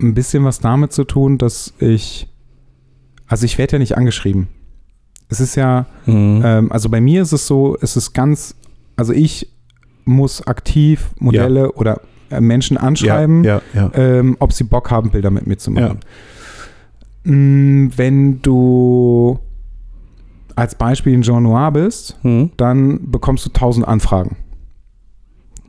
ein 0.00 0.14
bisschen 0.14 0.44
was 0.44 0.60
damit 0.60 0.92
zu 0.92 1.04
tun, 1.04 1.38
dass 1.38 1.72
ich, 1.78 2.28
also 3.26 3.44
ich 3.44 3.58
werde 3.58 3.74
ja 3.74 3.78
nicht 3.78 3.96
angeschrieben. 3.96 4.48
Es 5.28 5.40
ist 5.40 5.56
ja, 5.56 5.86
Mhm. 6.06 6.42
ähm, 6.44 6.72
also 6.72 6.88
bei 6.88 7.00
mir 7.00 7.22
ist 7.22 7.32
es 7.32 7.46
so, 7.46 7.76
es 7.80 7.96
ist 7.96 8.12
ganz, 8.14 8.54
also 8.96 9.12
ich 9.12 9.48
muss 10.04 10.46
aktiv 10.46 11.10
Modelle 11.18 11.72
oder 11.72 12.00
äh, 12.30 12.40
Menschen 12.40 12.76
anschreiben, 12.78 13.44
Ja, 13.44 13.60
ja, 13.74 13.90
ja. 13.94 13.94
ähm, 13.94 14.36
ob 14.38 14.52
sie 14.52 14.64
Bock 14.64 14.90
haben, 14.90 15.10
Bilder 15.10 15.30
mit 15.30 15.46
mir 15.46 15.58
zu 15.58 15.70
machen. 15.70 16.00
Mm, 17.24 17.88
Wenn 17.96 18.40
du 18.42 19.38
als 20.56 20.74
Beispiel 20.74 21.12
in 21.12 21.22
Jean 21.22 21.42
Noir 21.42 21.70
bist, 21.72 22.18
Mhm. 22.22 22.50
dann 22.56 23.10
bekommst 23.10 23.44
du 23.46 23.50
1000 23.50 23.86
Anfragen. 23.86 24.36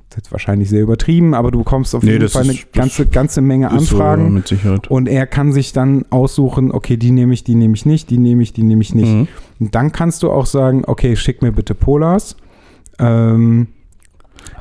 Das 0.10 0.18
ist 0.18 0.24
jetzt 0.26 0.32
wahrscheinlich 0.32 0.70
sehr 0.70 0.82
übertrieben, 0.82 1.36
aber 1.36 1.52
du 1.52 1.60
bekommst 1.60 1.94
auf 1.94 2.02
Nee, 2.02 2.14
jeden 2.14 2.30
Fall 2.30 2.44
eine 2.44 2.54
ist- 2.54 2.74
ganze, 2.74 3.06
ganze 3.06 3.42
Menge 3.42 3.70
so, 3.70 3.76
Anfragen. 3.78 4.44
Sicherheit. 4.44 4.90
und 4.90 5.08
er 5.08 5.28
kann 5.28 5.52
sich 5.54 5.72
dann 5.72 6.04
aussuchen, 6.10 6.72
okay, 6.72 6.98
die 6.98 7.12
nehme 7.12 7.32
ich, 7.34 7.44
die 7.44 7.54
nehme 7.54 7.76
ich 7.76 7.86
nicht, 7.86 8.10
die 8.10 8.18
nehme 8.18 8.42
ich, 8.42 8.52
die 8.52 8.64
nehme 8.64 8.82
ich 8.82 8.96
nicht. 8.96 9.12
Mhm. 9.12 9.28
Und 9.60 9.76
dann 9.76 9.92
kannst 9.92 10.24
du 10.24 10.32
auch 10.32 10.48
sagen, 10.48 10.84
okay, 10.88 11.16
schick 11.16 11.44
mir 11.44 11.52
bitte 11.52 11.76
Polars. 11.76 12.38
Ähm, 12.98 13.68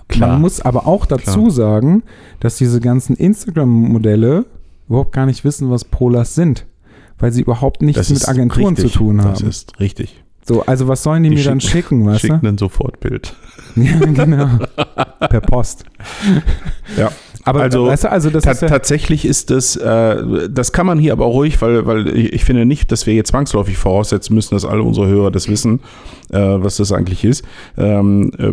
Klar. 0.09 0.31
Man 0.33 0.41
muss 0.43 0.61
aber 0.61 0.87
auch 0.87 1.07
dazu 1.07 1.41
Klar. 1.45 1.51
sagen, 1.51 2.03
dass 2.41 2.57
diese 2.57 2.81
ganzen 2.81 3.15
Instagram-Modelle 3.17 4.47
überhaupt 4.89 5.13
gar 5.13 5.27
nicht 5.27 5.45
wissen, 5.45 5.71
was 5.71 5.85
Polars 5.85 6.35
sind. 6.35 6.67
Weil 7.19 7.33
sie 7.33 7.43
überhaupt 7.43 7.83
nichts 7.83 8.11
mit 8.11 8.29
Agenturen 8.29 8.75
richtig. 8.75 8.93
zu 8.93 8.99
tun 8.99 9.21
haben. 9.23 9.31
Das 9.33 9.41
ist 9.43 9.81
richtig. 9.81 10.23
So, 10.49 10.63
also 10.63 10.89
was 10.89 11.03
sollen 11.03 11.23
die, 11.23 11.31
Die 11.31 11.37
mir 11.37 11.45
dann 11.45 11.61
schicken, 11.61 12.07
weißt 12.07 12.25
du? 12.25 12.29
Schicken 12.29 12.47
ein 12.47 12.59
Sofortbild. 12.59 13.35
Ja, 13.77 13.97
genau. 13.99 14.49
per 15.21 15.41
Post. 15.41 15.85
Ja. 16.97 17.13
Aber 17.45 17.61
Also, 17.63 17.87
weißt 17.87 18.05
du, 18.05 18.11
also 18.11 18.29
das 18.29 18.43
Ta 18.43 18.51
ist 18.51 18.63
ja, 18.63 18.69
tatsächlich 18.69 19.25
ist 19.25 19.51
das, 19.51 19.77
äh, 19.77 20.49
das 20.51 20.73
kann 20.73 20.85
man 20.85 20.99
hier 20.99 21.13
aber 21.13 21.27
ruhig, 21.27 21.63
weil, 21.63 21.87
weil 21.87 22.09
ich, 22.09 22.33
ich 22.33 22.45
finde 22.45 22.67
nicht, 22.67 22.91
dass 22.91 23.07
wir 23.07 23.15
jetzt 23.15 23.29
zwangsläufig 23.29 23.77
voraussetzen 23.77 24.35
müssen, 24.35 24.55
dass 24.55 24.65
alle 24.65 24.83
unsere 24.83 25.07
Hörer 25.07 25.31
das 25.31 25.49
wissen, 25.49 25.81
äh, 26.31 26.39
was 26.39 26.79
das 26.79 26.91
eigentlich 26.91 27.25
ist. 27.25 27.45
Ähm, 27.77 28.33
äh, 28.39 28.53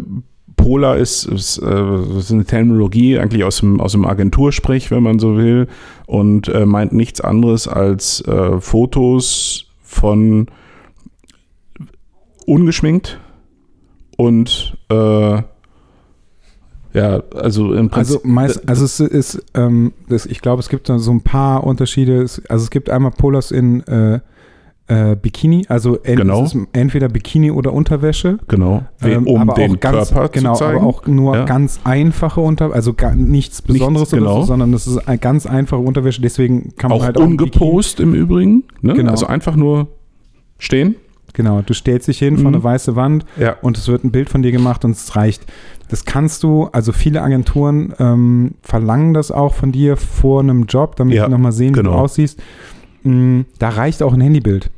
Polar 0.55 0.97
ist, 0.97 1.25
ist, 1.25 1.57
äh, 1.57 2.17
ist 2.17 2.31
eine 2.31 2.45
Terminologie 2.45 3.17
eigentlich 3.17 3.43
aus 3.43 3.59
dem, 3.59 3.81
aus 3.81 3.93
dem 3.93 4.05
Agentursprech, 4.05 4.91
wenn 4.91 5.03
man 5.03 5.19
so 5.19 5.37
will, 5.37 5.67
und 6.05 6.47
äh, 6.49 6.65
meint 6.65 6.93
nichts 6.93 7.19
anderes 7.19 7.67
als 7.67 8.21
äh, 8.27 8.59
Fotos 8.61 9.65
von 9.81 10.47
ungeschminkt 12.45 13.19
und 14.17 14.77
äh, 14.89 15.41
ja, 16.93 17.21
also 17.35 17.73
im 17.73 17.89
Prinzip. 17.89 18.15
also 18.17 18.21
meist, 18.23 18.69
also 18.69 18.85
es 18.85 18.99
ist, 19.01 19.43
ähm, 19.53 19.91
das, 20.07 20.25
ich 20.25 20.39
glaube, 20.39 20.61
es 20.61 20.69
gibt 20.69 20.87
da 20.87 20.97
so 20.97 21.11
ein 21.11 21.21
paar 21.21 21.65
Unterschiede. 21.65 22.19
Also 22.19 22.63
es 22.63 22.69
gibt 22.69 22.89
einmal 22.89 23.11
Polars 23.11 23.51
in 23.51 23.81
äh, 23.87 24.21
äh, 24.87 25.17
Bikini, 25.17 25.65
also 25.67 25.97
en, 26.03 26.15
Genau. 26.17 26.47
entweder 26.71 27.09
Bikini 27.09 27.51
oder 27.51 27.73
Unterwäsche. 27.73 28.37
Genau, 28.47 28.83
Ähm, 29.01 29.27
um 29.27 29.41
aber 29.41 29.55
den 29.55 29.71
auch 29.75 29.79
ganz, 29.81 30.11
Körper 30.13 30.29
genau, 30.29 30.53
zu 30.53 30.59
zeigen. 30.59 30.77
aber 30.77 30.87
auch 30.87 31.05
nur 31.05 31.35
Ja. 31.35 31.43
ganz 31.45 31.81
einfache 31.83 32.39
Unter, 32.39 32.71
also 32.71 32.93
gar 32.93 33.13
nichts 33.13 33.61
Besonderes 33.61 34.13
oder 34.13 34.21
genau. 34.21 34.41
so, 34.41 34.47
sondern 34.47 34.71
das 34.71 34.87
ist 34.87 34.97
eine 35.05 35.17
ganz 35.17 35.45
einfache 35.45 35.81
Unterwäsche. 35.81 36.21
Deswegen 36.21 36.75
kann 36.77 36.91
man 36.91 36.99
auch 36.99 37.03
halt 37.03 37.17
auch 37.17 37.23
ungepost 37.23 37.99
im 37.99 38.13
Übrigen. 38.13 38.63
Ne? 38.81 38.93
Genau. 38.93 39.11
Also 39.11 39.25
einfach 39.25 39.57
nur 39.57 39.87
stehen. 40.59 40.95
Genau, 41.35 41.61
du 41.65 41.73
stellst 41.73 42.07
dich 42.07 42.19
hin 42.19 42.37
vor 42.37 42.49
Mhm. 42.49 42.55
eine 42.55 42.63
weiße 42.63 42.95
Wand 42.95 43.25
Ja. 43.39 43.55
und 43.61 43.77
es 43.77 43.87
wird 43.87 44.03
ein 44.03 44.11
Bild 44.11 44.29
von 44.29 44.41
dir 44.41 44.51
gemacht 44.51 44.83
und 44.85 44.91
es 44.91 45.15
reicht. 45.15 45.43
Das 45.89 46.03
kannst 46.05 46.41
du, 46.43 46.69
also 46.71 46.91
viele 46.91 47.21
Agenturen 47.21 47.93
ähm, 47.99 48.55
verlangen 48.63 49.13
das 49.13 49.31
auch 49.31 49.53
von 49.53 49.71
dir 49.71 49.97
vor 49.97 50.39
einem 50.41 50.63
Job, 50.65 50.95
damit 50.95 51.15
Ja, 51.15 51.25
die 51.25 51.31
nochmal 51.31 51.51
sehen, 51.51 51.75
wie 51.75 51.79
genau. 51.79 51.91
du 51.91 51.97
aussiehst. 51.97 52.41
Mm, 53.03 53.41
Da 53.59 53.69
reicht 53.69 54.01
auch 54.01 54.13
ein 54.13 54.21
Handybild. 54.21 54.71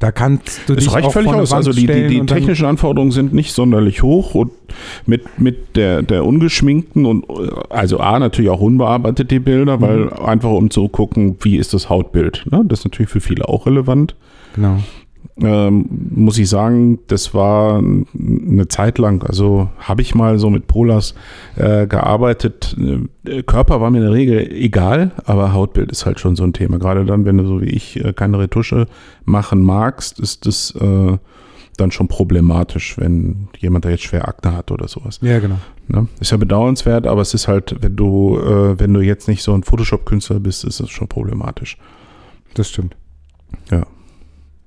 Da 0.00 0.10
kannst 0.10 0.60
du 0.66 0.72
Es 0.72 0.84
dich 0.84 0.92
reicht 0.92 1.06
auch 1.06 1.12
völlig 1.12 1.30
vor 1.30 1.40
aus. 1.42 1.50
Wand 1.52 1.58
Also 1.66 1.72
die, 1.72 1.86
die, 1.86 2.08
die 2.08 2.26
technischen 2.26 2.66
Anforderungen 2.66 3.12
sind 3.12 3.32
nicht 3.32 3.52
sonderlich 3.52 4.02
hoch 4.02 4.34
und 4.34 4.50
mit, 5.06 5.38
mit 5.38 5.76
der, 5.76 6.02
der 6.02 6.24
ungeschminkten 6.24 7.06
und 7.06 7.24
äh, 7.28 7.50
also 7.68 8.00
A 8.00 8.18
natürlich 8.18 8.50
auch 8.50 8.60
unbearbeitet 8.60 9.30
die 9.30 9.38
Bilder, 9.38 9.80
weil 9.80 10.06
Mhm. 10.06 10.12
einfach 10.24 10.50
um 10.50 10.70
zu 10.70 10.88
gucken, 10.88 11.36
wie 11.42 11.56
ist 11.58 11.74
das 11.74 11.90
Hautbild. 11.90 12.44
Ne? 12.50 12.62
Das 12.66 12.80
ist 12.80 12.84
natürlich 12.86 13.10
für 13.10 13.20
viele 13.20 13.46
auch 13.48 13.66
relevant. 13.66 14.16
Genau. 14.56 14.78
Ähm, 15.36 15.86
muss 16.14 16.38
ich 16.38 16.48
sagen, 16.48 17.00
das 17.08 17.34
war 17.34 17.78
eine 17.78 18.68
Zeit 18.68 18.98
lang, 18.98 19.22
also 19.24 19.68
habe 19.78 20.02
ich 20.02 20.14
mal 20.14 20.38
so 20.38 20.48
mit 20.50 20.66
Polars 20.66 21.14
äh, 21.56 21.86
gearbeitet. 21.86 22.76
Äh, 23.26 23.42
Körper 23.42 23.80
war 23.80 23.90
mir 23.90 23.98
in 23.98 24.04
der 24.04 24.12
Regel 24.12 24.52
egal, 24.52 25.12
aber 25.24 25.52
Hautbild 25.52 25.90
ist 25.90 26.06
halt 26.06 26.20
schon 26.20 26.36
so 26.36 26.44
ein 26.44 26.52
Thema. 26.52 26.78
Gerade 26.78 27.04
dann, 27.04 27.24
wenn 27.24 27.38
du 27.38 27.46
so 27.46 27.60
wie 27.60 27.70
ich 27.70 28.02
äh, 28.04 28.12
keine 28.12 28.38
Retusche 28.38 28.86
machen 29.24 29.62
magst, 29.62 30.20
ist 30.20 30.46
das 30.46 30.72
äh, 30.80 31.18
dann 31.76 31.90
schon 31.90 32.08
problematisch, 32.08 32.96
wenn 32.98 33.48
jemand 33.58 33.84
da 33.84 33.90
jetzt 33.90 34.04
schwer 34.04 34.28
Akne 34.28 34.56
hat 34.56 34.70
oder 34.70 34.88
sowas. 34.88 35.18
Ja, 35.22 35.40
genau. 35.40 35.58
Ne? 35.88 36.06
Ist 36.20 36.30
ja 36.30 36.36
bedauernswert, 36.36 37.06
aber 37.06 37.22
es 37.22 37.34
ist 37.34 37.48
halt, 37.48 37.76
wenn 37.80 37.96
du, 37.96 38.38
äh, 38.38 38.78
wenn 38.78 38.94
du 38.94 39.00
jetzt 39.00 39.28
nicht 39.28 39.42
so 39.42 39.52
ein 39.52 39.64
Photoshop-Künstler 39.64 40.40
bist, 40.40 40.64
ist 40.64 40.80
es 40.80 40.90
schon 40.90 41.08
problematisch. 41.08 41.76
Das 42.54 42.70
stimmt. 42.70 42.96
Ja. 43.70 43.84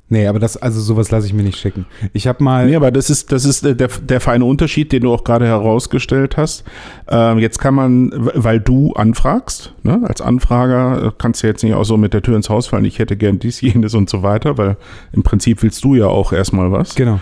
Nee, 0.09 0.25
aber 0.27 0.39
das, 0.39 0.55
also 0.55 0.79
sowas 0.79 1.11
lasse 1.11 1.27
ich 1.27 1.33
mir 1.33 1.43
nicht 1.43 1.59
schicken. 1.59 1.85
Ich 2.13 2.27
habe 2.27 2.41
mal. 2.41 2.65
Nee, 2.67 2.77
aber 2.77 2.91
das 2.91 3.09
ist, 3.09 3.31
das 3.33 3.43
ist 3.43 3.65
äh, 3.65 3.75
der, 3.75 3.89
der 3.89 4.21
feine 4.21 4.45
Unterschied, 4.45 4.91
den 4.93 5.03
du 5.03 5.13
auch 5.13 5.25
gerade 5.25 5.45
herausgestellt 5.45 6.37
hast. 6.37 6.63
Ähm, 7.09 7.39
jetzt 7.39 7.59
kann 7.59 7.75
man, 7.75 8.11
weil 8.15 8.61
du 8.61 8.93
anfragst, 8.93 9.73
ne, 9.83 10.01
als 10.05 10.21
Anfrager 10.21 11.07
äh, 11.07 11.11
kannst 11.17 11.43
du 11.43 11.47
jetzt 11.47 11.63
nicht 11.63 11.73
auch 11.73 11.83
so 11.83 11.97
mit 11.97 12.13
der 12.13 12.21
Tür 12.21 12.37
ins 12.37 12.49
Haus 12.49 12.67
fallen, 12.67 12.85
ich 12.85 12.99
hätte 12.99 13.17
gern 13.17 13.39
dies, 13.39 13.59
jenes 13.61 13.95
und 13.95 14.09
so 14.09 14.23
weiter, 14.23 14.57
weil 14.57 14.77
im 15.11 15.23
Prinzip 15.23 15.61
willst 15.61 15.83
du 15.83 15.95
ja 15.95 16.07
auch 16.07 16.31
erstmal 16.31 16.71
was. 16.71 16.95
Genau. 16.95 17.19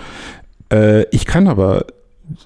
Äh, 0.72 1.06
ich 1.10 1.26
kann 1.26 1.48
aber 1.48 1.86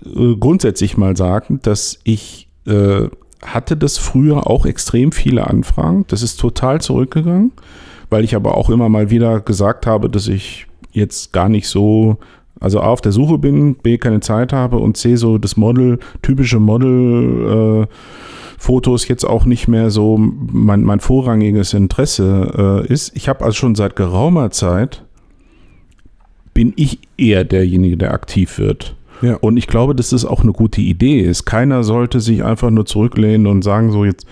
äh, 0.05 0.35
grundsätzlich 0.39 0.97
mal 0.97 1.17
sagen, 1.17 1.59
dass 1.63 1.99
ich 2.05 2.47
äh, 2.65 3.09
hatte 3.41 3.77
das 3.77 3.97
früher 3.97 4.47
auch 4.47 4.65
extrem 4.65 5.11
viele 5.11 5.47
Anfragen. 5.47 6.05
Das 6.07 6.21
ist 6.21 6.39
total 6.39 6.81
zurückgegangen, 6.81 7.51
weil 8.09 8.23
ich 8.23 8.35
aber 8.35 8.55
auch 8.57 8.69
immer 8.69 8.89
mal 8.89 9.09
wieder 9.09 9.39
gesagt 9.39 9.85
habe, 9.85 10.09
dass 10.09 10.27
ich 10.27 10.67
jetzt 10.91 11.33
gar 11.33 11.49
nicht 11.49 11.67
so, 11.67 12.17
also 12.59 12.81
A, 12.81 12.87
auf 12.87 13.01
der 13.01 13.11
Suche 13.11 13.37
bin, 13.37 13.75
B, 13.75 13.97
keine 13.97 14.19
Zeit 14.19 14.53
habe 14.53 14.77
und 14.77 14.97
C, 14.97 15.15
so 15.15 15.37
das 15.37 15.57
Model, 15.57 15.99
typische 16.21 16.59
Model, 16.59 17.87
äh, 17.87 17.93
Fotos 18.57 19.07
jetzt 19.07 19.23
auch 19.23 19.45
nicht 19.45 19.69
mehr 19.69 19.89
so 19.89 20.17
mein, 20.17 20.83
mein 20.83 20.99
vorrangiges 20.99 21.73
Interesse 21.73 22.83
äh, 22.85 22.93
ist. 22.93 23.15
Ich 23.15 23.29
habe 23.29 23.45
also 23.45 23.55
schon 23.55 23.73
seit 23.75 23.95
geraumer 23.95 24.51
Zeit 24.51 25.05
bin 26.53 26.73
ich 26.75 26.99
eher 27.17 27.45
derjenige, 27.45 27.95
der 27.95 28.13
aktiv 28.13 28.57
wird. 28.57 28.97
Ja. 29.21 29.35
Und 29.35 29.55
ich 29.55 29.67
glaube, 29.67 29.95
dass 29.95 30.09
das 30.09 30.25
auch 30.25 30.41
eine 30.41 30.51
gute 30.51 30.81
Idee 30.81 31.21
ist. 31.21 31.45
Keiner 31.45 31.83
sollte 31.83 32.19
sich 32.19 32.43
einfach 32.43 32.69
nur 32.69 32.85
zurücklehnen 32.85 33.47
und 33.47 33.63
sagen, 33.63 33.91
so 33.91 34.03
jetzt 34.03 34.27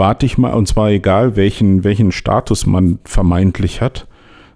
warte 0.00 0.24
ich 0.24 0.38
mal, 0.38 0.54
und 0.54 0.66
zwar 0.66 0.88
egal, 0.88 1.36
welchen, 1.36 1.84
welchen 1.84 2.10
Status 2.10 2.64
man 2.64 3.00
vermeintlich 3.04 3.82
hat. 3.82 4.08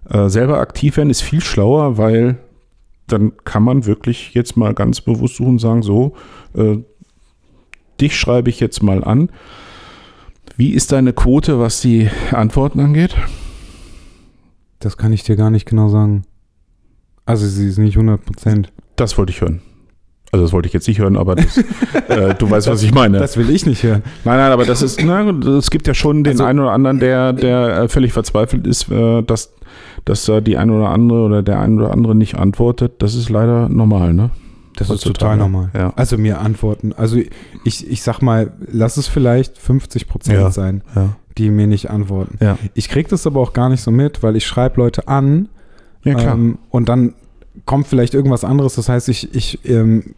Äh, 0.08 0.30
selber 0.30 0.58
aktiv 0.58 0.96
werden 0.96 1.10
ist 1.10 1.20
viel 1.20 1.42
schlauer, 1.42 1.98
weil 1.98 2.38
dann 3.06 3.32
kann 3.44 3.62
man 3.62 3.84
wirklich 3.84 4.32
jetzt 4.32 4.56
mal 4.56 4.72
ganz 4.72 5.02
bewusst 5.02 5.36
suchen 5.36 5.50
und 5.50 5.58
sagen, 5.58 5.82
so, 5.82 6.14
äh, 6.54 6.78
dich 8.00 8.16
schreibe 8.16 8.48
ich 8.48 8.58
jetzt 8.58 8.82
mal 8.82 9.04
an. 9.04 9.28
Wie 10.56 10.70
ist 10.70 10.92
deine 10.92 11.12
Quote, 11.12 11.60
was 11.60 11.82
die 11.82 12.08
Antworten 12.30 12.80
angeht? 12.80 13.14
Das 14.78 14.96
kann 14.96 15.12
ich 15.12 15.24
dir 15.24 15.36
gar 15.36 15.50
nicht 15.50 15.66
genau 15.66 15.90
sagen. 15.90 16.22
Also 17.26 17.46
sie 17.46 17.68
ist 17.68 17.76
nicht 17.76 17.96
100 17.96 18.24
Prozent. 18.24 18.72
Das 18.96 19.18
wollte 19.18 19.32
ich 19.32 19.42
hören. 19.42 19.60
Also 20.34 20.42
das 20.46 20.52
wollte 20.52 20.66
ich 20.66 20.72
jetzt 20.72 20.88
nicht 20.88 20.98
hören, 20.98 21.16
aber 21.16 21.36
das, 21.36 21.58
äh, 22.08 22.34
du 22.34 22.50
weißt, 22.50 22.66
was 22.66 22.82
ich 22.82 22.92
meine. 22.92 23.18
Das 23.18 23.36
will 23.36 23.48
ich 23.50 23.66
nicht 23.66 23.84
hören. 23.84 24.02
Nein, 24.24 24.38
nein, 24.38 24.50
aber 24.50 24.64
das 24.64 24.82
ist, 24.82 25.00
na, 25.04 25.30
es 25.30 25.70
gibt 25.70 25.86
ja 25.86 25.94
schon 25.94 26.24
den 26.24 26.32
Also- 26.32 26.44
einen 26.44 26.58
oder 26.58 26.72
anderen, 26.72 26.98
der, 26.98 27.32
der 27.32 27.82
äh, 27.82 27.88
völlig 27.88 28.12
verzweifelt 28.12 28.66
ist, 28.66 28.90
äh, 28.90 29.22
dass, 29.22 29.52
dass 30.04 30.24
da 30.24 30.40
die 30.40 30.56
eine 30.56 30.72
oder 30.72 30.88
andere 30.88 31.20
oder 31.20 31.42
der 31.44 31.60
eine 31.60 31.76
oder 31.76 31.92
andere 31.92 32.16
nicht 32.16 32.34
antwortet. 32.36 32.94
Das 32.98 33.14
ist 33.14 33.28
leider 33.30 33.68
normal, 33.68 34.12
ne? 34.12 34.30
Das 34.76 34.88
ist 34.88 34.94
Heutzutage. 35.06 35.18
total 35.18 35.36
normal. 35.36 35.70
Ja. 35.72 35.92
Also 35.94 36.18
mir 36.18 36.40
antworten. 36.40 36.92
Also 36.96 37.16
ich, 37.64 37.88
ich 37.88 38.02
sag 38.02 38.20
mal, 38.22 38.50
lass 38.72 38.96
es 38.96 39.06
vielleicht 39.06 39.56
50 39.56 40.08
Prozent 40.08 40.40
Ja. 40.40 40.50
sein, 40.50 40.82
Ja. 40.96 41.10
die 41.38 41.50
mir 41.50 41.68
nicht 41.68 41.90
antworten. 41.90 42.38
Ja, 42.40 42.58
Ich 42.74 42.88
krieg 42.88 43.06
das 43.08 43.24
aber 43.24 43.38
auch 43.40 43.52
gar 43.52 43.68
nicht 43.68 43.82
so 43.82 43.92
mit, 43.92 44.24
weil 44.24 44.34
ich 44.34 44.44
schreibe 44.44 44.80
Leute 44.80 45.06
an 45.06 45.48
ja 46.02 46.14
klar. 46.14 46.34
ähm, 46.34 46.58
und 46.70 46.88
dann 46.88 47.14
kommt 47.66 47.86
vielleicht 47.86 48.14
irgendwas 48.14 48.42
anderes. 48.42 48.74
Das 48.74 48.88
heißt, 48.88 49.08
ich, 49.08 49.32
ich 49.32 49.60
ähm, 49.64 50.16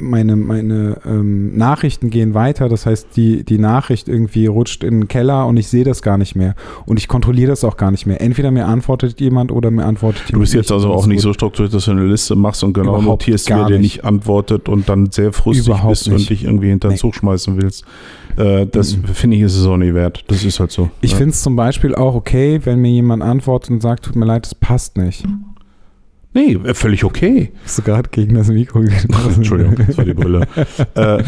meine, 0.00 0.36
meine 0.36 0.98
ähm, 1.06 1.56
Nachrichten 1.56 2.10
gehen 2.10 2.34
weiter. 2.34 2.68
Das 2.68 2.86
heißt, 2.86 3.08
die, 3.16 3.44
die 3.44 3.58
Nachricht 3.58 4.08
irgendwie 4.08 4.46
rutscht 4.46 4.84
in 4.84 5.00
den 5.00 5.08
Keller 5.08 5.46
und 5.46 5.56
ich 5.56 5.68
sehe 5.68 5.84
das 5.84 6.02
gar 6.02 6.18
nicht 6.18 6.34
mehr. 6.36 6.54
Und 6.86 6.98
ich 6.98 7.08
kontrolliere 7.08 7.50
das 7.50 7.64
auch 7.64 7.76
gar 7.76 7.90
nicht 7.90 8.06
mehr. 8.06 8.20
Entweder 8.20 8.50
mir 8.50 8.66
antwortet 8.66 9.20
jemand 9.20 9.52
oder 9.52 9.70
mir 9.70 9.84
antwortet 9.84 10.22
du 10.26 10.28
jemand. 10.32 10.42
bist 10.42 10.54
jetzt 10.54 10.72
also 10.72 10.90
auch 10.92 11.06
nicht 11.06 11.20
so 11.20 11.32
strukturiert, 11.32 11.74
dass 11.74 11.84
du 11.86 11.90
eine 11.92 12.06
Liste 12.06 12.34
machst 12.36 12.64
und 12.64 12.72
genau 12.72 12.98
Überhaupt 12.98 13.26
notierst, 13.26 13.48
wer 13.50 13.66
dir 13.66 13.78
nicht. 13.78 14.04
antwortet 14.04 14.68
und 14.68 14.88
dann 14.88 15.10
sehr 15.10 15.32
frustig 15.32 15.66
Überhaupt 15.66 15.90
bist 15.90 16.08
und 16.08 16.14
nicht. 16.14 16.30
dich 16.30 16.44
irgendwie 16.44 16.68
hinter 16.68 16.88
den 16.88 16.92
Nee. 16.94 16.98
Zug 16.98 17.14
schmeißen 17.14 17.60
willst. 17.60 17.84
Äh, 18.36 18.66
das 18.66 18.96
Mhm. 18.96 19.04
finde 19.06 19.36
ich, 19.36 19.42
ist 19.42 19.56
es 19.56 19.66
auch 19.66 19.76
nicht 19.76 19.94
wert. 19.94 20.24
Das 20.28 20.44
ist 20.44 20.60
halt 20.60 20.70
so. 20.70 20.90
Ich 21.00 21.12
ja. 21.12 21.16
finde 21.16 21.30
es 21.32 21.42
zum 21.42 21.56
Beispiel 21.56 21.94
auch 21.94 22.14
okay, 22.14 22.60
wenn 22.64 22.80
mir 22.80 22.90
jemand 22.90 23.22
antwortet 23.22 23.70
und 23.70 23.82
sagt, 23.82 24.04
tut 24.04 24.16
mir 24.16 24.24
leid, 24.26 24.44
das 24.46 24.54
passt 24.54 24.96
nicht. 24.96 25.24
Nee, 26.38 26.52
äh, 26.64 26.74
völlig 26.74 27.04
okay. 27.04 27.50
Hast 27.64 27.78
du 27.78 27.82
gerade 27.82 28.08
gegen 28.10 28.34
das 28.34 28.48
Mikro 28.48 28.82
Entschuldigung, 29.34 29.74
das 29.86 29.96
war 29.96 30.04
die 30.04 30.14
Brille. 30.14 30.46
äh, 30.94 31.22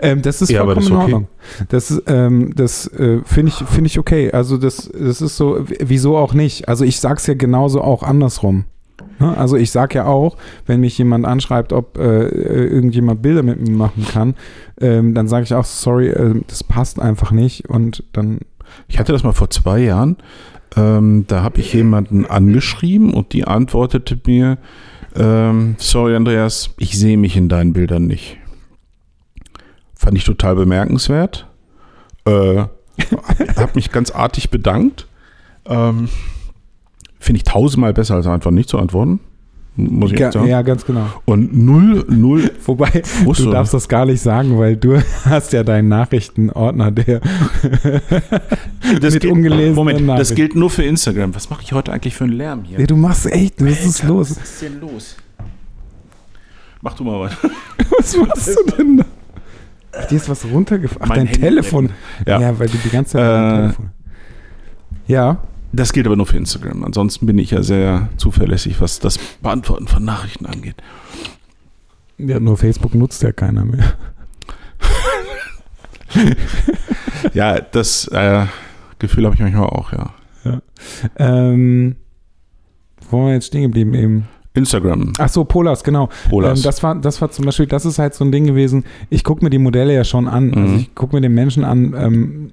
Ähm, 0.00 0.22
das 0.22 0.42
ist 0.42 0.50
Ja, 0.50 0.62
aber 0.62 0.74
vollkommen 0.74 0.80
das 0.80 0.84
ist 0.84 0.90
in 0.90 0.96
okay. 0.96 1.12
Ordnung. 1.12 1.28
Das, 1.68 2.02
ähm, 2.06 2.52
das 2.56 2.86
äh, 2.88 3.20
finde 3.24 3.52
ich, 3.52 3.68
finde 3.68 3.86
ich 3.86 3.98
okay. 3.98 4.32
Also 4.32 4.56
das, 4.56 4.90
das 4.92 5.20
ist 5.20 5.36
so, 5.36 5.64
wieso 5.80 6.16
auch 6.16 6.34
nicht? 6.34 6.68
Also 6.68 6.84
ich 6.84 6.98
sag's 6.98 7.26
ja 7.26 7.34
genauso 7.34 7.80
auch 7.82 8.02
andersrum. 8.02 8.64
Ne? 9.20 9.36
Also 9.36 9.56
ich 9.56 9.70
sag 9.70 9.94
ja 9.94 10.06
auch, 10.06 10.36
wenn 10.66 10.80
mich 10.80 10.98
jemand 10.98 11.24
anschreibt, 11.24 11.72
ob 11.72 11.98
äh, 11.98 12.26
äh, 12.26 12.66
irgendjemand 12.66 13.22
Bilder 13.22 13.42
mit 13.42 13.60
mir 13.60 13.74
machen 13.74 14.06
kann, 14.10 14.34
ähm, 14.80 15.14
dann 15.14 15.28
sage 15.28 15.44
ich 15.44 15.54
auch, 15.54 15.64
sorry, 15.64 16.08
äh, 16.08 16.34
das 16.48 16.64
passt 16.64 17.00
einfach 17.00 17.30
nicht 17.30 17.68
und 17.68 18.02
dann 18.12 18.40
Ich 18.88 18.98
hatte 18.98 19.12
das 19.12 19.22
mal 19.22 19.32
vor 19.32 19.50
zwei 19.50 19.80
Jahren. 19.80 20.16
Ähm, 20.78 21.24
da 21.26 21.42
habe 21.42 21.58
ich 21.60 21.72
jemanden 21.72 22.24
angeschrieben 22.24 23.12
und 23.12 23.32
die 23.32 23.44
antwortete 23.44 24.18
mir: 24.26 24.58
ähm, 25.16 25.74
Sorry, 25.78 26.14
Andreas, 26.14 26.70
ich 26.78 26.96
sehe 26.96 27.16
mich 27.16 27.36
in 27.36 27.48
deinen 27.48 27.72
Bildern 27.72 28.06
nicht. 28.06 28.36
Fand 29.96 30.16
ich 30.16 30.24
total 30.24 30.54
bemerkenswert. 30.54 31.48
Äh, 32.24 32.58
habe 33.56 33.72
mich 33.74 33.90
ganz 33.90 34.12
artig 34.12 34.50
bedankt. 34.50 35.08
Ähm, 35.66 36.08
Finde 37.18 37.38
ich 37.38 37.44
tausendmal 37.44 37.92
besser, 37.92 38.14
als 38.14 38.28
einfach 38.28 38.52
nicht 38.52 38.68
zu 38.68 38.78
antworten. 38.78 39.18
Muss 39.80 40.10
ich 40.10 40.18
ja, 40.18 40.26
echt 40.26 40.32
sagen. 40.34 40.48
ja, 40.48 40.60
ganz 40.62 40.84
genau. 40.84 41.06
Und 41.24 41.56
null, 41.56 42.04
null 42.08 42.50
Wobei, 42.66 42.90
Frust, 43.04 43.40
du 43.44 43.50
darfst 43.50 43.72
das 43.74 43.88
gar 43.88 44.06
nicht 44.06 44.20
sagen, 44.20 44.58
weil 44.58 44.76
du 44.76 45.00
hast 45.24 45.52
ja 45.52 45.62
deinen 45.62 45.86
Nachrichtenordner, 45.88 46.90
der 46.90 47.20
das 49.00 49.14
mit 49.14 49.22
gilt- 49.22 49.32
ungelesenen 49.32 49.74
Moment, 49.74 50.00
das 50.00 50.06
Nachrichten. 50.06 50.34
gilt 50.34 50.54
nur 50.56 50.70
für 50.70 50.82
Instagram. 50.82 51.34
Was 51.34 51.48
mache 51.50 51.62
ich 51.62 51.72
heute 51.72 51.92
eigentlich 51.92 52.14
für 52.16 52.24
einen 52.24 52.32
Lärm 52.32 52.64
hier? 52.64 52.80
Ja, 52.80 52.86
du 52.86 52.96
machst 52.96 53.26
echt, 53.30 53.64
was 53.64 53.84
ist 53.84 54.02
los? 54.02 54.30
Was 54.32 54.38
ist 54.44 54.62
denn 54.62 54.80
los? 54.80 55.16
Mach 56.80 56.94
du 56.94 57.04
mal 57.04 57.20
weiter. 57.20 57.36
Was 57.98 58.16
machst 58.16 58.48
du 58.48 58.70
denn 58.76 58.96
da? 58.98 59.04
Dir 60.10 60.16
ist 60.16 60.28
was 60.28 60.44
runtergefallen. 60.44 61.02
Ach, 61.04 61.08
Mein 61.08 61.18
dein 61.18 61.26
Handy 61.28 61.40
Telefon. 61.40 61.90
Ja. 62.26 62.40
Ja. 62.40 62.58
weil 62.58 62.68
du 62.68 62.78
die 62.78 62.88
ganze 62.90 63.12
Zeit 63.12 63.22
mit 63.22 63.30
Äh, 63.30 63.40
deinem 63.40 63.62
Telefon. 63.62 63.90
Ja. 65.06 65.38
Das 65.72 65.92
gilt 65.92 66.06
aber 66.06 66.16
nur 66.16 66.26
für 66.26 66.36
Instagram. 66.36 66.82
Ansonsten 66.84 67.26
bin 67.26 67.38
ich 67.38 67.50
ja 67.50 67.62
sehr 67.62 68.08
zuverlässig, 68.16 68.80
was 68.80 69.00
das 69.00 69.18
Beantworten 69.42 69.86
von 69.86 70.04
Nachrichten 70.04 70.46
angeht. 70.46 70.76
ja. 72.18 72.40
Nur 72.40 72.56
Facebook 72.56 72.94
nutzt 72.94 73.22
ja 73.22 73.32
keiner 73.32 73.64
mehr. 73.64 73.94
Ja, 77.34 77.60
das 77.60 78.08
äh, 78.08 78.46
Gefühl 78.98 79.24
habe 79.26 79.34
ich 79.34 79.40
manchmal 79.40 79.64
auch, 79.66 79.92
ja. 79.92 80.14
Ähm, 81.18 81.96
wo 83.10 83.18
waren 83.18 83.26
wir 83.26 83.34
jetzt 83.34 83.46
stehen 83.48 83.62
geblieben 83.62 83.92
eben? 83.94 84.28
Instagram, 84.54 85.12
Ach 85.18 85.28
so, 85.28 85.44
Polas, 85.44 85.84
genau. 85.84 86.08
Polas. 86.30 86.58
Ähm, 86.60 86.62
das, 86.64 86.82
war, 86.82 86.94
das 86.96 87.20
war 87.20 87.30
zum 87.30 87.44
Beispiel, 87.44 87.66
das 87.66 87.84
ist 87.84 87.98
halt 87.98 88.14
so 88.14 88.24
ein 88.24 88.32
Ding 88.32 88.46
gewesen. 88.46 88.84
Ich 89.10 89.22
gucke 89.22 89.44
mir 89.44 89.50
die 89.50 89.58
Modelle 89.58 89.94
ja 89.94 90.02
schon 90.04 90.26
an. 90.26 90.52
Also 90.54 90.72
Mhm. 90.72 90.78
ich 90.80 90.94
gucke 90.94 91.14
mir 91.14 91.20
den 91.20 91.34
Menschen 91.34 91.64
an, 91.64 91.94
ähm, 91.96 92.50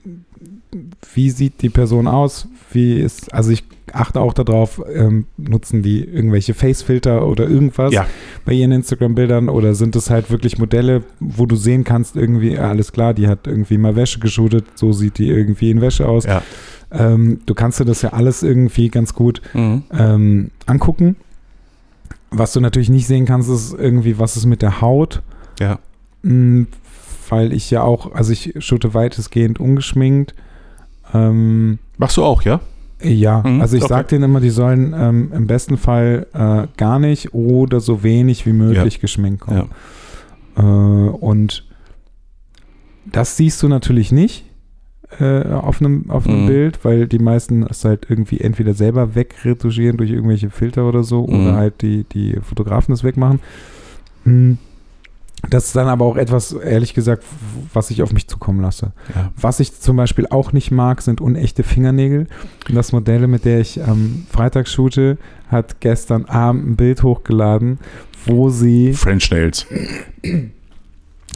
wie 1.13 1.29
sieht 1.29 1.61
die 1.61 1.69
Person 1.69 2.07
aus, 2.07 2.47
wie 2.71 2.99
ist, 2.99 3.33
also 3.33 3.51
ich 3.51 3.63
achte 3.93 4.19
auch 4.19 4.33
darauf, 4.33 4.81
ähm, 4.93 5.27
nutzen 5.37 5.81
die 5.83 6.03
irgendwelche 6.03 6.53
Facefilter 6.53 7.25
oder 7.27 7.47
irgendwas 7.47 7.93
Ja. 7.93 8.05
bei 8.43 8.53
ihren 8.53 8.71
Instagram-Bildern 8.71 9.47
oder 9.49 9.75
sind 9.75 9.95
es 9.95 10.09
halt 10.09 10.29
wirklich 10.31 10.57
Modelle, 10.57 11.03
wo 11.19 11.45
du 11.45 11.55
sehen 11.55 11.83
kannst, 11.83 12.15
irgendwie, 12.15 12.53
ja, 12.53 12.69
alles 12.69 12.91
klar, 12.91 13.13
die 13.13 13.27
hat 13.27 13.47
irgendwie 13.47 13.77
mal 13.77 13.95
Wäsche 13.95 14.19
geschootet, 14.19 14.65
so 14.75 14.91
sieht 14.91 15.17
die 15.19 15.29
irgendwie 15.29 15.71
in 15.71 15.81
Wäsche 15.81 16.07
aus. 16.07 16.25
ja. 16.25 16.41
Ähm, 16.91 17.39
du 17.45 17.55
kannst 17.55 17.79
dir 17.79 17.85
das 17.85 18.01
ja 18.03 18.13
alles 18.13 18.43
irgendwie 18.43 18.89
ganz 18.89 19.13
gut 19.13 19.41
Mhm. 19.53 19.83
ähm, 19.97 20.51
angucken. 20.65 21.15
Was 22.31 22.53
du 22.53 22.59
natürlich 22.61 22.89
nicht 22.89 23.07
sehen 23.07 23.25
kannst, 23.25 23.49
ist 23.49 23.73
irgendwie, 23.77 24.19
was 24.19 24.37
ist 24.37 24.45
mit 24.45 24.61
der 24.61 24.81
Haut. 24.81 25.21
Ja. 25.59 25.79
Mm, 26.21 26.63
Weil 27.27 27.53
ich 27.53 27.71
ja 27.71 27.81
auch, 27.81 28.13
also 28.13 28.31
ich 28.31 28.53
shoote 28.59 28.93
weitestgehend 28.93 29.59
ungeschminkt. 29.59 30.35
Ähm, 31.13 31.79
Machst 31.97 32.17
du 32.17 32.23
auch, 32.23 32.41
ja? 32.43 32.59
ja, 33.01 33.41
Mhm, 33.45 33.61
also 33.61 33.75
ich 33.77 33.83
okay. 33.83 33.93
sag 33.93 34.07
denen 34.07 34.23
immer, 34.23 34.39
die 34.41 34.49
sollen 34.49 34.93
ähm, 34.97 35.31
im 35.33 35.47
besten 35.47 35.77
Fall 35.77 36.27
äh, 36.33 36.67
gar 36.77 36.99
nicht 36.99 37.33
oder 37.33 37.79
so 37.79 38.03
wenig 38.03 38.45
wie 38.45 38.53
möglich 38.53 38.99
geschminkt 38.99 39.41
kommen. 39.41 39.69
Äh, 40.57 40.61
und 40.61 41.65
das 43.05 43.37
siehst 43.37 43.61
du 43.61 43.67
natürlich 43.67 44.11
nicht 44.11 44.45
äh, 45.19 45.43
auf 45.51 45.79
einem, 45.79 46.09
auf 46.09 46.25
einem 46.27 46.43
Mhm. 46.43 46.47
Bild, 46.47 46.79
weil 46.83 47.07
die 47.07 47.19
meisten 47.19 47.63
es 47.63 47.85
halt 47.85 48.07
irgendwie 48.09 48.39
entweder 48.39 48.73
selber 48.73 49.13
wegretuschieren 49.15 49.97
durch 49.97 50.09
irgendwelche 50.09 50.49
Filter 50.49 50.87
oder 50.87 51.03
so 51.03 51.27
Mhm. 51.27 51.33
oder 51.47 51.55
halt 51.55 51.81
die, 51.81 52.03
die 52.05 52.37
Fotografen 52.41 52.91
das 52.93 53.03
wegmachen. 53.03 53.39
Hm. 54.23 54.57
Das 55.49 55.67
ist 55.67 55.75
dann 55.75 55.87
aber 55.87 56.05
auch 56.05 56.17
etwas, 56.17 56.53
ehrlich 56.53 56.93
gesagt, 56.93 57.23
was 57.73 57.91
ich 57.91 58.01
auf 58.01 58.13
mich 58.13 58.27
zukommen 58.27 58.61
lasse. 58.61 58.93
Ja. 59.13 59.31
Was 59.35 59.59
ich 59.59 59.79
zum 59.79 59.97
Beispiel 59.97 60.27
auch 60.29 60.53
nicht 60.53 60.71
mag, 60.71 61.01
sind 61.01 61.21
unechte 61.21 61.63
Fingernägel. 61.63 62.27
Und 62.67 62.75
das 62.75 62.91
Modell, 62.91 63.27
mit 63.27 63.45
der 63.45 63.59
ich 63.59 63.83
am 63.83 64.25
Freitag 64.29 64.67
shoote, 64.67 65.17
hat 65.49 65.81
gestern 65.81 66.25
Abend 66.25 66.67
ein 66.67 66.75
Bild 66.75 67.03
hochgeladen, 67.03 67.79
wo 68.25 68.49
sie 68.49 68.93
French 68.93 69.29
Nails. 69.31 69.65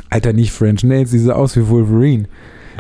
Alter, 0.10 0.34
nicht 0.34 0.52
French 0.52 0.84
Nails, 0.84 1.12
sie 1.12 1.20
sah 1.20 1.34
aus 1.34 1.56
wie 1.56 1.68
Wolverine. 1.68 2.28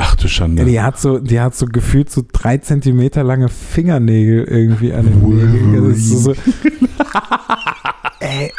Ach 0.01 0.15
du 0.15 0.29
Schande. 0.29 0.63
Die 0.63 0.81
hat 0.81 0.97
so, 0.97 1.19
die 1.19 1.41
hat 1.41 1.55
so 1.55 1.65
gefühlt 1.65 2.09
so 2.09 2.23
drei 2.31 2.57
Zentimeter 2.57 3.21
lange 3.23 3.49
Fingernägel 3.49 4.45
irgendwie 4.45 4.93
an 4.93 5.05
den 5.05 5.21
Nägeln. 5.21 5.89
Das 5.89 5.97
ist 5.97 6.23
so, 6.23 6.33
ey, 8.21 8.51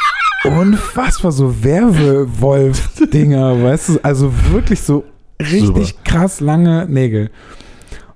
unfassbar, 0.45 1.31
so 1.31 1.63
Werwolf-Dinger, 1.63 3.63
weißt 3.63 3.89
du, 3.89 3.99
also 4.03 4.31
wirklich 4.51 4.81
so 4.81 5.03
richtig 5.39 5.89
Super. 5.89 6.01
krass 6.03 6.39
lange 6.39 6.85
Nägel. 6.89 7.29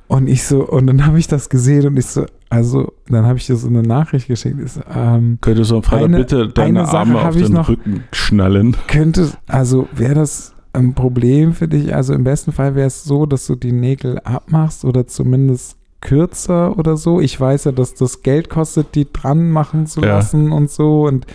Und 0.08 0.28
ich 0.28 0.44
so, 0.44 0.68
und 0.68 0.86
dann 0.88 1.06
habe 1.08 1.18
ich 1.18 1.28
das 1.28 1.50
gesehen 1.50 1.88
und 1.88 1.98
ich 1.98 2.06
so, 2.06 2.26
also, 2.50 2.94
dann 3.10 3.26
habe 3.26 3.40
ich 3.40 3.48
dir 3.48 3.56
so 3.56 3.68
eine 3.68 3.82
Nachricht 3.82 4.28
geschickt. 4.28 4.58
So, 4.70 4.82
ähm, 4.96 5.40
Könntest 5.42 5.72
du 5.72 5.78
am 5.78 5.84
Freitag 5.84 6.06
Eine- 6.06 6.18
bitte 6.18 6.48
deine 6.48 6.88
Arme 6.88 7.20
auf 7.28 7.36
den 7.36 7.54
noch. 7.54 7.70
Rücken 7.70 8.04
schnallen? 8.12 8.78
könnte, 8.88 9.32
also 9.48 9.88
wäre 9.96 10.14
das 10.14 10.54
ein 10.74 10.94
Problem 10.94 11.54
für 11.54 11.68
dich? 11.68 11.96
Also 11.96 12.14
im 12.14 12.24
besten 12.24 12.52
Fall 12.52 12.76
wäre 12.76 12.88
es 12.88 13.04
so, 13.04 13.26
dass 13.26 13.48
du 13.48 13.56
die 13.56 13.72
Nägel 13.72 14.20
abmachst 14.20 14.86
oder 14.86 15.08
zumindest 15.08 15.78
kürzer 16.02 16.78
oder 16.78 16.98
so. 16.98 17.20
Ich 17.20 17.40
weiß 17.42 17.64
ja, 17.64 17.72
dass 17.72 17.96
das 17.96 18.22
Geld 18.22 18.50
kostet, 18.50 18.94
die 18.94 19.08
dran 19.12 19.50
machen 19.50 19.88
zu 19.88 20.02
Ja. 20.02 20.08
lassen 20.18 20.52
und 20.52 20.70
so. 20.70 21.08
Und 21.08 21.26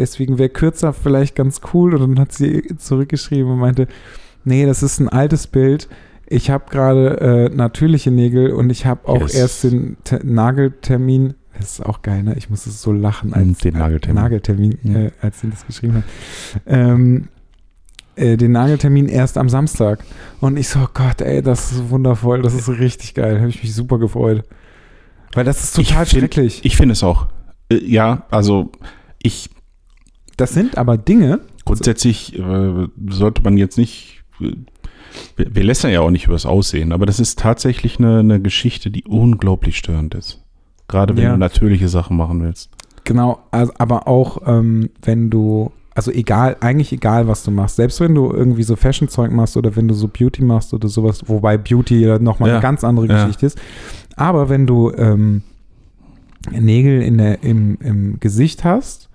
deswegen 0.00 0.38
wäre 0.38 0.48
kürzer 0.48 0.92
vielleicht 0.92 1.36
ganz 1.36 1.60
cool. 1.72 1.94
Und 1.94 2.00
dann 2.00 2.18
hat 2.20 2.32
sie 2.32 2.62
zurückgeschrieben 2.76 3.52
und 3.52 3.58
meinte, 3.58 3.86
nee, 4.44 4.66
das 4.66 4.82
ist 4.82 4.98
ein 4.98 5.08
altes 5.08 5.46
Bild. 5.46 5.88
Ich 6.26 6.50
habe 6.50 6.64
gerade 6.70 7.20
äh, 7.20 7.54
natürliche 7.54 8.10
Nägel 8.10 8.52
und 8.52 8.70
ich 8.70 8.86
habe 8.86 9.08
auch 9.08 9.20
Yes. 9.22 9.34
erst 9.34 9.64
den 9.64 9.96
Te 10.04 10.20
Nageltermin. 10.24 11.34
Das 11.58 11.72
ist 11.72 11.84
auch 11.86 12.02
geil, 12.02 12.22
ne? 12.22 12.34
Ich 12.38 12.48
muss 12.48 12.66
es 12.66 12.80
so 12.80 12.92
lachen, 12.92 13.34
als 13.34 13.58
Den 13.58 13.74
Nageltermin. 13.74 14.22
Nageltermin, 14.22 14.78
Ja. 14.82 14.98
äh, 15.00 15.10
als 15.20 15.40
sie 15.40 15.50
das 15.50 15.66
geschrieben 15.66 15.96
hat. 15.96 16.04
Ähm, 16.66 17.28
äh, 18.16 18.36
den 18.36 18.52
Nageltermin 18.52 19.08
erst 19.08 19.36
am 19.36 19.48
Samstag. 19.48 20.04
Und 20.40 20.56
ich 20.56 20.68
so, 20.68 20.78
oh 20.80 20.88
Gott, 20.94 21.20
ey, 21.20 21.42
das 21.42 21.72
ist 21.72 21.90
wundervoll, 21.90 22.42
das 22.42 22.54
ist 22.54 22.68
richtig 22.68 23.14
geil. 23.14 23.38
Habe 23.40 23.48
ich 23.50 23.62
mich 23.62 23.74
super 23.74 23.98
gefreut. 23.98 24.44
Weil 25.34 25.44
das 25.44 25.62
ist 25.62 25.76
total 25.76 26.04
Ich 26.04 26.10
find- 26.10 26.20
schrecklich. 26.22 26.60
Ich 26.64 26.76
finde 26.76 26.92
es 26.92 27.02
auch. 27.02 27.26
Äh, 27.70 27.84
ja, 27.84 28.26
also 28.30 28.70
ich 29.22 29.50
Das 30.40 30.54
sind 30.54 30.78
aber 30.78 30.96
Dinge, 30.96 31.40
grundsätzlich 31.64 32.38
äh, 32.38 32.86
sollte 33.10 33.42
man 33.42 33.56
jetzt 33.56 33.76
nicht. 33.78 34.22
Wir, 34.38 35.54
wir 35.54 35.64
lästern 35.64 35.90
ja 35.92 36.00
auch 36.00 36.10
nicht 36.10 36.24
über 36.26 36.34
das 36.34 36.46
Aussehen, 36.46 36.92
aber 36.92 37.04
das 37.06 37.20
ist 37.20 37.38
tatsächlich 37.38 37.98
eine, 37.98 38.20
eine 38.20 38.40
Geschichte, 38.40 38.90
die 38.90 39.04
unglaublich 39.04 39.76
störend 39.76 40.14
ist. 40.14 40.42
Gerade 40.88 41.16
wenn 41.16 41.24
Ja. 41.24 41.32
du 41.32 41.38
natürliche 41.38 41.88
Sachen 41.88 42.16
machen 42.16 42.42
willst. 42.42 42.70
genau, 43.04 43.40
also, 43.50 43.72
aber 43.78 44.06
auch 44.08 44.38
ähm, 44.46 44.90
wenn 45.02 45.30
du, 45.30 45.72
also 45.94 46.10
egal, 46.10 46.56
eigentlich 46.60 46.92
egal, 46.92 47.26
was 47.28 47.42
du 47.44 47.50
machst, 47.50 47.76
selbst 47.76 48.00
wenn 48.00 48.14
du 48.14 48.30
irgendwie 48.32 48.62
so 48.62 48.76
Fashion-Zeug 48.76 49.30
machst 49.32 49.56
oder 49.56 49.74
wenn 49.76 49.88
du 49.88 49.94
so 49.94 50.08
Beauty 50.08 50.42
machst 50.42 50.72
oder 50.72 50.88
sowas, 50.88 51.22
wobei 51.26 51.58
Beauty 51.58 52.00
ja 52.00 52.18
nochmal 52.18 52.48
Ja. 52.50 52.54
eine 52.56 52.62
ganz 52.62 52.82
andere 52.84 53.06
Ja. 53.08 53.24
Geschichte 53.24 53.46
ist. 53.46 53.58
Aber 54.16 54.48
wenn 54.48 54.66
du 54.66 54.90
ähm, 54.96 55.42
Nägel 56.50 57.02
in 57.02 57.18
der, 57.18 57.42
im, 57.42 57.76
im 57.82 58.18
Gesicht 58.20 58.64
hast, 58.64 59.09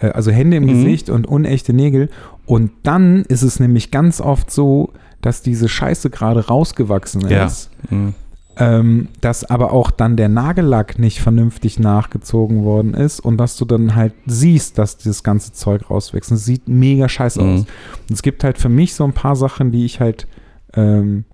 also 0.00 0.30
Hände 0.30 0.56
im 0.56 0.64
Mhm. 0.64 0.68
Gesicht 0.68 1.10
und 1.10 1.26
unechte 1.26 1.72
Nägel, 1.72 2.08
und 2.44 2.70
dann 2.82 3.22
ist 3.24 3.42
es 3.42 3.58
nämlich 3.60 3.90
ganz 3.90 4.20
oft 4.20 4.50
so, 4.50 4.92
dass 5.22 5.42
diese 5.42 5.68
Scheiße 5.68 6.10
gerade 6.10 6.46
rausgewachsen 6.46 7.28
Ja. 7.28 7.46
ist. 7.46 7.70
Mhm. 7.90 8.14
ähm, 8.58 9.08
dass 9.20 9.44
aber 9.44 9.70
auch 9.72 9.90
dann 9.90 10.16
der 10.16 10.30
Nagellack 10.30 10.98
nicht 10.98 11.20
vernünftig 11.20 11.78
nachgezogen 11.78 12.64
worden 12.64 12.94
ist 12.94 13.20
und 13.20 13.36
dass 13.36 13.58
du 13.58 13.66
dann 13.66 13.94
halt 13.94 14.14
siehst, 14.24 14.78
dass 14.78 14.96
dieses 14.96 15.22
ganze 15.22 15.52
Zeug 15.52 15.90
rauswächst. 15.90 16.30
Und 16.30 16.38
es 16.38 16.46
sieht 16.46 16.66
mega 16.66 17.06
scheiße 17.06 17.42
Mhm. 17.42 17.52
aus. 17.54 17.60
Und 17.60 18.12
es 18.12 18.22
gibt 18.22 18.44
halt 18.44 18.56
für 18.56 18.70
mich 18.70 18.94
so 18.94 19.04
ein 19.04 19.12
paar 19.12 19.36
Sachen, 19.36 19.72
die 19.72 19.84
ich 19.84 20.00
halt 20.00 20.26
ähm, 20.72 21.24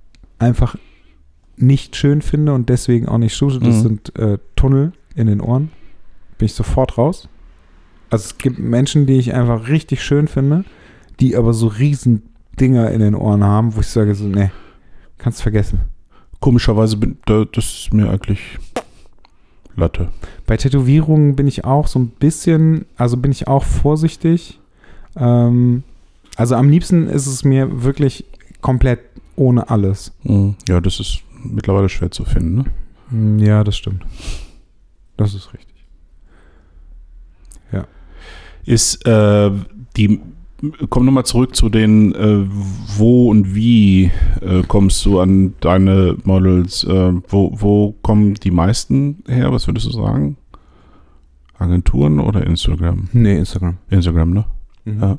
einfach 0.41 0.75
nicht 1.57 1.95
schön 1.95 2.23
finde 2.23 2.55
und 2.55 2.69
deswegen 2.69 3.07
auch 3.07 3.19
nicht 3.19 3.37
shoote. 3.37 3.61
Das 3.61 3.77
Mhm. 3.77 3.83
sind 3.83 4.19
äh, 4.19 4.39
Tunnel 4.57 4.91
in 5.15 5.29
den 5.29 5.41
Ohren. 5.41 5.71
Bin 6.39 6.47
ich 6.47 6.55
sofort 6.55 6.99
raus. 6.99 7.29
Also 8.13 8.27
es 8.27 8.39
gibt 8.39 8.59
Menschen, 8.59 9.07
die 9.07 9.15
ich 9.15 9.33
einfach 9.33 9.69
richtig 9.69 10.03
schön 10.05 10.29
finde, 10.29 10.65
die 11.19 11.35
aber 11.35 11.55
so 11.55 11.67
riesen 11.67 12.23
Dinger 12.61 12.91
in 12.91 13.01
den 13.01 13.15
Ohren 13.15 13.43
haben, 13.43 13.75
wo 13.75 13.81
ich 13.81 13.87
sage 13.87 14.15
so, 14.15 14.25
nee, 14.27 14.51
kannst 15.17 15.41
vergessen. 15.41 15.81
Komischerweise 16.39 16.99
bin 16.99 17.17
da, 17.25 17.47
das 17.47 17.65
ist 17.65 17.95
mir 17.95 18.11
eigentlich 18.11 18.59
Latte. 19.77 20.09
Bei 20.47 20.59
Tätowierungen 20.59 21.37
bin 21.37 21.47
ich 21.47 21.65
auch 21.65 21.87
so 21.87 21.99
ein 22.01 22.09
bisschen, 22.09 22.85
also 22.99 23.17
bin 23.17 23.31
ich 23.33 23.49
auch 23.49 23.65
vorsichtig. 23.65 24.61
Ähm, 25.17 25.83
also 26.37 26.55
am 26.57 26.69
liebsten 26.69 27.07
ist 27.09 27.27
es 27.27 27.45
mir 27.45 27.83
wirklich 27.83 28.27
komplett 28.61 29.01
ohne 29.37 29.71
alles. 29.71 30.13
Mhm. 30.25 30.57
Ja, 30.69 30.83
das 30.83 31.01
ist 31.01 31.23
mittlerweile 31.43 31.89
schwer 31.89 32.11
zu 32.11 32.27
finden. 32.27 32.57
Ne? 32.57 32.65
Hm, 33.09 33.39
Ja, 33.39 33.65
das 33.65 33.77
stimmt. 33.79 34.05
Das 35.17 35.33
ist 35.33 35.55
richtig. 35.55 35.72
Ist 38.65 39.07
äh, 39.07 39.51
die 39.97 40.21
komm 40.91 41.07
nochmal 41.07 41.25
zurück 41.25 41.57
zu 41.57 41.69
den 41.69 42.15
äh, 42.15 42.47
wo 42.97 43.31
und 43.31 43.55
wie 43.55 44.11
äh, 44.41 44.63
kommst 44.67 45.05
du 45.05 45.21
an 45.21 45.55
deine 45.61 46.17
Models? 46.25 46.85
Äh, 46.85 47.13
wo, 47.29 47.53
wo 47.55 47.95
kommen 48.03 48.35
die 48.35 48.51
meisten 48.51 49.25
her? 49.27 49.53
Was 49.53 49.67
würdest 49.67 49.87
du 49.87 49.91
sagen? 49.91 50.37
Agenturen 51.59 52.21
oder 52.21 52.47
Instagram? 52.47 53.09
Nee, 53.13 53.39
Instagram. 53.39 53.79
Instagram, 53.91 54.31
ne? 54.31 54.45
Mhm. 54.85 55.01
Ja. 55.01 55.19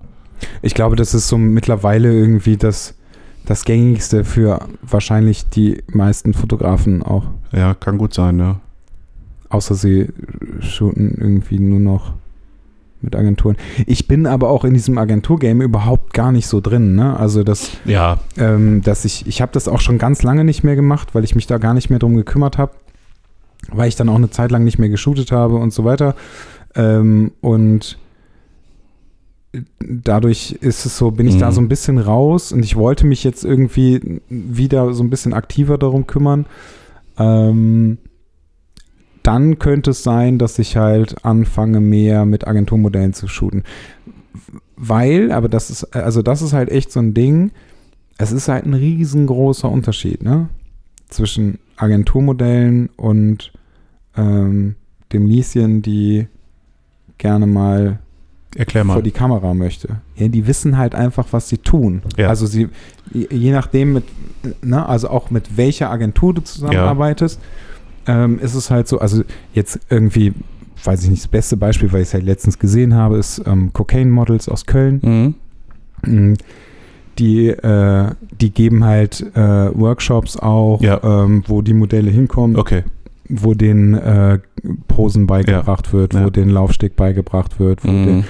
Ich 0.62 0.74
glaube, 0.74 0.96
das 0.96 1.14
ist 1.14 1.28
so 1.28 1.38
mittlerweile 1.38 2.12
irgendwie 2.12 2.58
das, 2.58 2.96
das 3.46 3.66
gängigste 3.66 4.24
für 4.24 4.68
wahrscheinlich 4.82 5.50
die 5.50 5.84
meisten 5.88 6.34
Fotografen 6.34 7.04
auch. 7.04 7.26
Ja, 7.52 7.74
kann 7.74 7.98
gut 7.98 8.14
sein, 8.14 8.40
ja. 8.40 8.60
Außer 9.50 9.76
sie 9.76 10.10
shooten 10.60 11.16
irgendwie 11.20 11.60
nur 11.60 11.80
noch 11.80 12.14
mit 13.04 13.16
Agenturen. 13.16 13.56
Ich 13.86 14.08
bin 14.08 14.26
aber 14.26 14.50
auch 14.50 14.64
in 14.66 14.74
diesem 14.74 14.98
Agenturgame 14.98 15.64
überhaupt 15.64 16.14
gar 16.14 16.32
nicht 16.32 16.48
so 16.48 16.62
drin. 16.62 16.96
Ne? 16.96 17.18
Also 17.20 17.44
das, 17.44 17.72
Ja, 17.86 18.20
ähm, 18.38 18.82
dass 18.82 19.06
ich, 19.06 19.28
ich 19.28 19.42
habe 19.42 19.52
das 19.52 19.68
auch 19.68 19.82
schon 19.82 19.98
ganz 19.98 20.24
lange 20.24 20.44
nicht 20.44 20.64
mehr 20.64 20.76
gemacht, 20.76 21.14
weil 21.14 21.24
ich 21.24 21.36
mich 21.36 21.46
da 21.48 21.58
gar 21.58 21.74
nicht 21.74 21.90
mehr 21.90 22.00
drum 22.00 22.16
gekümmert 22.16 22.58
habe, 22.58 22.72
weil 23.72 23.88
ich 23.90 23.96
dann 23.96 24.10
auch 24.10 24.16
eine 24.16 24.30
Zeit 24.30 24.52
lang 24.52 24.64
nicht 24.64 24.80
mehr 24.80 24.90
geshootet 24.90 25.32
habe 25.32 25.56
und 25.56 25.72
so 25.74 25.84
weiter. 25.86 26.16
Ähm, 26.76 27.32
und 27.42 27.98
dadurch 29.80 30.54
ist 30.62 30.86
es 30.86 30.98
so, 30.98 31.12
bin 31.12 31.28
ich 31.28 31.38
da 31.38 31.50
Mhm. 31.50 31.54
so 31.54 31.62
ein 31.62 31.70
bisschen 31.70 31.98
raus 32.00 32.52
und 32.52 32.64
ich 32.64 32.76
wollte 32.76 33.06
mich 33.06 33.24
jetzt 33.24 33.46
irgendwie 33.46 34.22
wieder 34.30 34.94
so 34.94 35.04
ein 35.04 35.10
bisschen 35.12 35.34
aktiver 35.34 35.78
darum 35.78 36.08
kümmern. 36.08 36.46
Ähm, 37.20 38.00
dann 39.24 39.58
könnte 39.58 39.92
es 39.92 40.04
sein, 40.04 40.38
dass 40.38 40.60
ich 40.60 40.78
halt 40.78 41.26
anfange, 41.26 41.80
mehr 41.80 42.26
mit 42.26 42.46
Agenturmodellen 42.46 43.14
zu 43.14 43.28
shooten. 43.28 43.64
Weil, 44.76 45.32
aber 45.32 45.50
das 45.50 45.70
ist, 45.70 45.96
also 45.96 46.22
das 46.22 46.42
ist 46.42 46.54
halt 46.54 46.70
echt 46.70 46.92
so 46.92 47.00
ein 47.00 47.14
Ding, 47.14 47.52
es 48.18 48.32
ist 48.32 48.48
halt 48.48 48.66
ein 48.66 48.74
riesengroßer 48.74 49.70
Unterschied, 49.70 50.22
ne? 50.22 50.50
Zwischen 51.08 51.60
Agenturmodellen 51.78 52.90
und 52.96 53.54
ähm, 54.16 54.76
dem 55.12 55.26
Lieschen, 55.26 55.82
die 55.82 56.28
gerne 57.18 57.48
mal 57.48 58.00
mal. 58.84 58.94
vor 58.94 59.02
die 59.02 59.12
Kamera 59.12 59.54
möchte. 59.54 60.02
Ja, 60.16 60.28
die 60.28 60.48
wissen 60.48 60.78
halt 60.78 60.96
einfach, 60.96 61.28
was 61.32 61.50
sie 61.50 61.58
tun. 61.58 62.02
Ja. 62.18 62.30
Also 62.30 62.46
sie, 62.46 62.70
je 63.12 63.52
nachdem 63.52 63.94
mit, 63.94 64.04
ne, 64.62 64.88
also 64.88 65.10
auch 65.10 65.32
mit 65.32 65.58
welcher 65.58 65.90
Agentur 65.90 66.34
du 66.34 66.42
zusammenarbeitest, 66.42 67.40
ähm, 68.08 68.40
ist 68.40 68.56
es 68.56 68.70
halt 68.72 68.88
so, 68.88 69.00
also 69.00 69.24
jetzt 69.54 69.80
irgendwie, 69.90 70.34
weiß 70.84 71.04
ich 71.04 71.10
nicht, 71.10 71.24
das 71.24 71.28
beste 71.30 71.58
Beispiel, 71.58 71.92
weil 71.92 72.02
ich 72.02 72.10
es 72.10 72.14
halt 72.14 72.24
letztens 72.26 72.60
gesehen 72.60 72.94
habe, 72.96 73.18
ist 73.18 73.42
ähm, 73.46 73.72
Cocaine 73.74 74.12
Models 74.12 74.50
aus 74.50 74.66
Köln. 74.66 75.00
Mhm. 75.04 75.36
Mhm. 76.12 76.34
Die, 77.20 77.48
äh, 77.50 78.10
die 78.42 78.50
geben 78.50 78.84
halt 78.84 79.22
äh, 79.36 79.40
Workshops 79.40 80.36
auch, 80.38 80.82
Ja. 80.82 81.00
ähm, 81.04 81.44
wo 81.48 81.62
die 81.62 81.76
Modelle 81.76 82.10
hinkommen, 82.10 82.56
Okay. 82.56 82.84
wo 83.30 83.54
denen 83.54 83.94
äh, 83.94 84.40
Posen 84.88 85.28
beigebracht 85.28 85.94
wird, 85.94 86.16
wo 86.16 86.18
Ja. 86.20 86.30
den 86.32 86.50
Laufsteg 86.50 86.96
beigebracht 86.96 87.60
wird, 87.60 87.84
wo 87.84 87.88
der, 87.90 87.98
Mhm. 88.16 88.24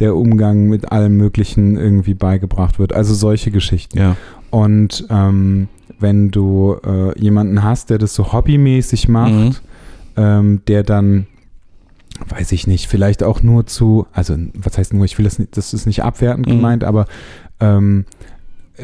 der 0.00 0.16
Umgang 0.16 0.66
mit 0.68 0.90
allem 0.90 1.16
Möglichen 1.16 1.76
irgendwie 1.76 2.14
beigebracht 2.14 2.78
wird. 2.80 2.92
Also 2.92 3.14
solche 3.14 3.52
Geschichten. 3.52 3.98
Ja. 3.98 4.16
Und 4.50 5.06
ähm, 5.10 5.68
wenn 6.00 6.30
du 6.30 6.76
äh, 6.84 7.18
jemanden 7.18 7.62
hast, 7.62 7.90
der 7.90 7.98
das 7.98 8.14
so 8.14 8.32
hobbymäßig 8.32 9.08
macht, 9.08 9.32
Mhm. 9.32 9.54
ähm, 10.16 10.60
der 10.68 10.82
dann, 10.82 11.26
weiß 12.28 12.52
ich 12.52 12.66
nicht, 12.66 12.86
vielleicht 12.88 13.22
auch 13.22 13.42
nur 13.42 13.66
zu, 13.66 14.06
also 14.12 14.36
was 14.54 14.78
heißt 14.78 14.94
nur, 14.94 15.04
ich 15.04 15.18
will 15.18 15.24
das 15.24 15.38
nicht, 15.38 15.56
das 15.56 15.74
ist 15.74 15.86
nicht 15.86 16.02
abwertend 16.02 16.46
Mhm. 16.46 16.50
gemeint, 16.50 16.84
aber 16.84 17.06
ähm, 17.60 18.04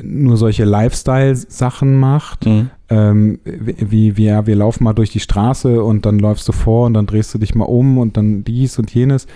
nur 0.03 0.37
solche 0.37 0.65
Lifestyle-Sachen 0.65 1.99
macht, 1.99 2.47
Mhm. 2.47 2.71
ähm, 2.91 3.39
wie, 3.45 4.17
wie, 4.17 4.25
ja, 4.25 4.47
wir 4.47 4.55
laufen 4.57 4.85
mal 4.85 4.93
durch 4.93 5.11
die 5.11 5.21
Straße 5.21 5.83
und 5.83 6.07
dann 6.07 6.19
läufst 6.21 6.47
du 6.49 6.53
vor 6.53 6.87
und 6.87 6.95
dann 6.95 7.07
drehst 7.07 7.35
du 7.35 7.39
dich 7.39 7.55
mal 7.55 7.65
um 7.65 7.99
und 7.99 8.17
dann 8.17 8.45
dies 8.45 8.79
und 8.79 8.93
jenes. 8.95 9.27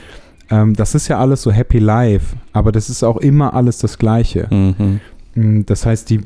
Ähm, 0.50 0.74
das 0.74 0.94
ist 0.94 1.08
ja 1.08 1.18
alles 1.18 1.42
so 1.42 1.50
Happy 1.50 1.78
Life, 1.78 2.36
aber 2.52 2.70
das 2.70 2.88
ist 2.90 3.02
auch 3.02 3.16
immer 3.16 3.54
alles 3.54 3.78
das 3.78 3.98
Gleiche. 3.98 4.46
Mhm. 4.50 5.00
Mm, 5.34 5.62
Das 5.66 5.84
heißt, 5.86 6.10
die 6.10 6.20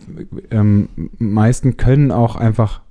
ähm, 0.51 0.89
meisten 1.19 1.77
können 1.77 2.11
auch 2.13 2.37
einfach 2.37 2.83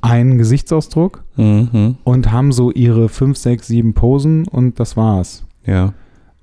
einen 0.00 0.38
Gesichtsausdruck 0.38 1.24
Mhm. 1.36 1.96
und 2.04 2.30
haben 2.32 2.52
so 2.52 2.70
ihre 2.70 3.08
fünf, 3.08 3.36
sechs, 3.38 3.66
sieben 3.66 3.92
Posen 3.94 4.46
und 4.46 4.78
das 4.78 4.96
war's. 4.96 5.44
Ja. 5.64 5.94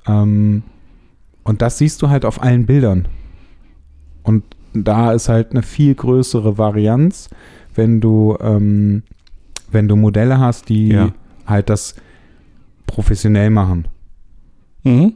Ähm, 0.05 0.63
und 1.43 1.61
das 1.61 1.77
siehst 1.77 2.01
du 2.01 2.09
halt 2.09 2.25
auf 2.25 2.41
allen 2.41 2.65
Bildern. 2.65 3.07
Und 4.23 4.43
da 4.73 5.13
ist 5.13 5.29
halt 5.29 5.51
eine 5.51 5.61
viel 5.63 5.93
größere 5.95 6.57
Varianz, 6.57 7.29
wenn 7.75 8.01
du, 8.01 8.35
ähm, 8.41 9.03
wenn 9.71 9.87
du 9.87 9.95
Modelle 9.95 10.39
hast, 10.39 10.69
die 10.69 10.89
Ja. 10.89 11.09
halt 11.45 11.69
das 11.69 11.95
professionell 12.87 13.49
machen. 13.49 13.87
Mhm. 14.83 15.13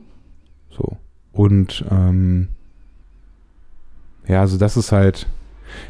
So. 0.69 0.97
Und 1.33 1.83
ähm, 1.91 2.47
ja, 4.27 4.41
also 4.41 4.57
das 4.57 4.77
ist 4.77 4.91
halt, 4.91 5.27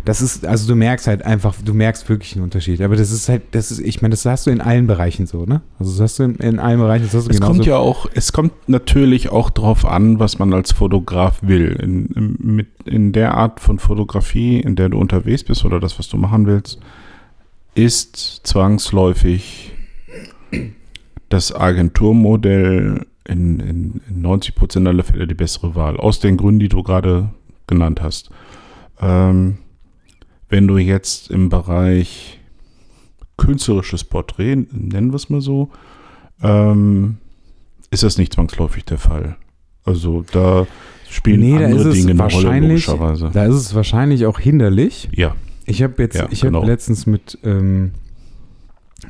Das 0.05 0.21
ist, 0.21 0.45
also 0.45 0.67
du 0.67 0.75
merkst 0.75 1.07
halt 1.07 1.23
einfach, 1.23 1.55
du 1.63 1.73
merkst 1.73 2.09
wirklich 2.09 2.33
einen 2.35 2.43
Unterschied. 2.43 2.81
Aber 2.81 2.95
das 2.95 3.11
ist 3.11 3.29
halt, 3.29 3.43
das 3.51 3.71
ist, 3.71 3.79
ich 3.79 4.01
meine, 4.01 4.13
das 4.13 4.25
hast 4.25 4.47
du 4.47 4.51
in 4.51 4.59
allen 4.59 4.87
Bereichen 4.87 5.27
so, 5.27 5.45
ne? 5.45 5.61
Also 5.79 5.91
das 5.93 6.01
hast 6.01 6.19
du 6.19 6.23
in, 6.23 6.35
in 6.35 6.59
allen 6.59 6.79
Bereichen, 6.79 7.05
das 7.05 7.13
hast 7.13 7.25
du 7.27 7.29
Es 7.31 7.37
genauso. 7.37 7.53
kommt 7.53 7.65
ja 7.67 7.77
auch, 7.77 8.07
es 8.13 8.33
kommt 8.33 8.53
natürlich 8.67 9.29
auch 9.29 9.49
drauf 9.49 9.85
an, 9.85 10.19
was 10.19 10.39
man 10.39 10.53
als 10.53 10.71
Fotograf 10.71 11.39
will. 11.41 11.77
In, 11.81 12.07
in, 12.07 12.37
mit, 12.55 12.67
in 12.85 13.11
der 13.13 13.35
Art 13.35 13.59
von 13.59 13.77
Fotografie, 13.79 14.59
in 14.59 14.75
der 14.75 14.89
du 14.89 14.97
unterwegs 14.97 15.43
bist 15.43 15.63
oder 15.63 15.79
das, 15.79 15.97
was 15.99 16.09
du 16.09 16.17
machen 16.17 16.47
willst, 16.47 16.79
ist 17.75 18.41
zwangsläufig 18.43 19.71
das 21.29 21.53
Agenturmodell 21.53 23.05
in, 23.27 23.59
in, 23.59 24.01
in 24.09 24.21
90 24.21 24.55
Prozent 24.55 24.87
aller 24.87 25.03
Fälle 25.03 25.27
die 25.27 25.33
bessere 25.35 25.75
Wahl. 25.75 25.97
Aus 25.97 26.19
den 26.19 26.37
Gründen, 26.37 26.59
die 26.59 26.69
du 26.69 26.81
gerade 26.83 27.29
genannt 27.67 28.01
hast. 28.01 28.29
Ähm, 28.99 29.57
wenn 30.49 30.67
du 30.67 30.77
jetzt 30.77 31.29
im 31.29 31.49
Bereich 31.49 32.39
künstlerisches 33.37 34.03
Porträt, 34.03 34.55
nennen 34.71 35.11
wir 35.11 35.15
es 35.15 35.29
mal 35.29 35.41
so, 35.41 35.69
ähm, 36.41 37.17
ist 37.91 38.03
das 38.03 38.17
nicht 38.17 38.33
zwangsläufig 38.33 38.85
der 38.85 38.97
Fall. 38.97 39.35
Also 39.83 40.23
da 40.31 40.65
spielen 41.09 41.39
Nee, 41.39 41.57
da 41.59 41.65
andere 41.65 41.89
es 41.89 41.95
Dinge 41.95 42.11
eine 42.11 42.21
Rolle, 42.23 42.33
wahrscheinlich, 42.33 42.87
logischerweise. 42.87 43.29
da 43.33 43.45
ist 43.45 43.55
es 43.55 43.75
wahrscheinlich 43.75 44.25
auch 44.25 44.39
hinderlich. 44.39 45.09
Ja, 45.13 45.35
Ich 45.65 45.83
habe 45.83 46.01
jetzt, 46.01 46.15
Ja, 46.15 46.27
ich 46.31 46.41
genau. 46.41 46.59
habe 46.61 46.71
letztens 46.71 47.05
mit, 47.05 47.37
ähm, 47.43 47.91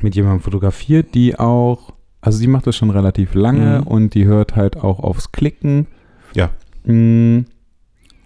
mit 0.00 0.14
jemandem 0.16 0.40
fotografiert, 0.42 1.14
die 1.14 1.38
auch, 1.38 1.94
also 2.20 2.40
die 2.40 2.46
macht 2.48 2.66
das 2.66 2.76
schon 2.76 2.90
relativ 2.90 3.34
lange 3.34 3.80
Mhm. 3.80 3.86
und 3.86 4.14
die 4.14 4.24
hört 4.26 4.56
halt 4.56 4.76
auch 4.76 4.98
aufs 5.00 5.30
Klicken. 5.32 5.86
Ja. 6.34 6.50
Mm, 6.84 7.40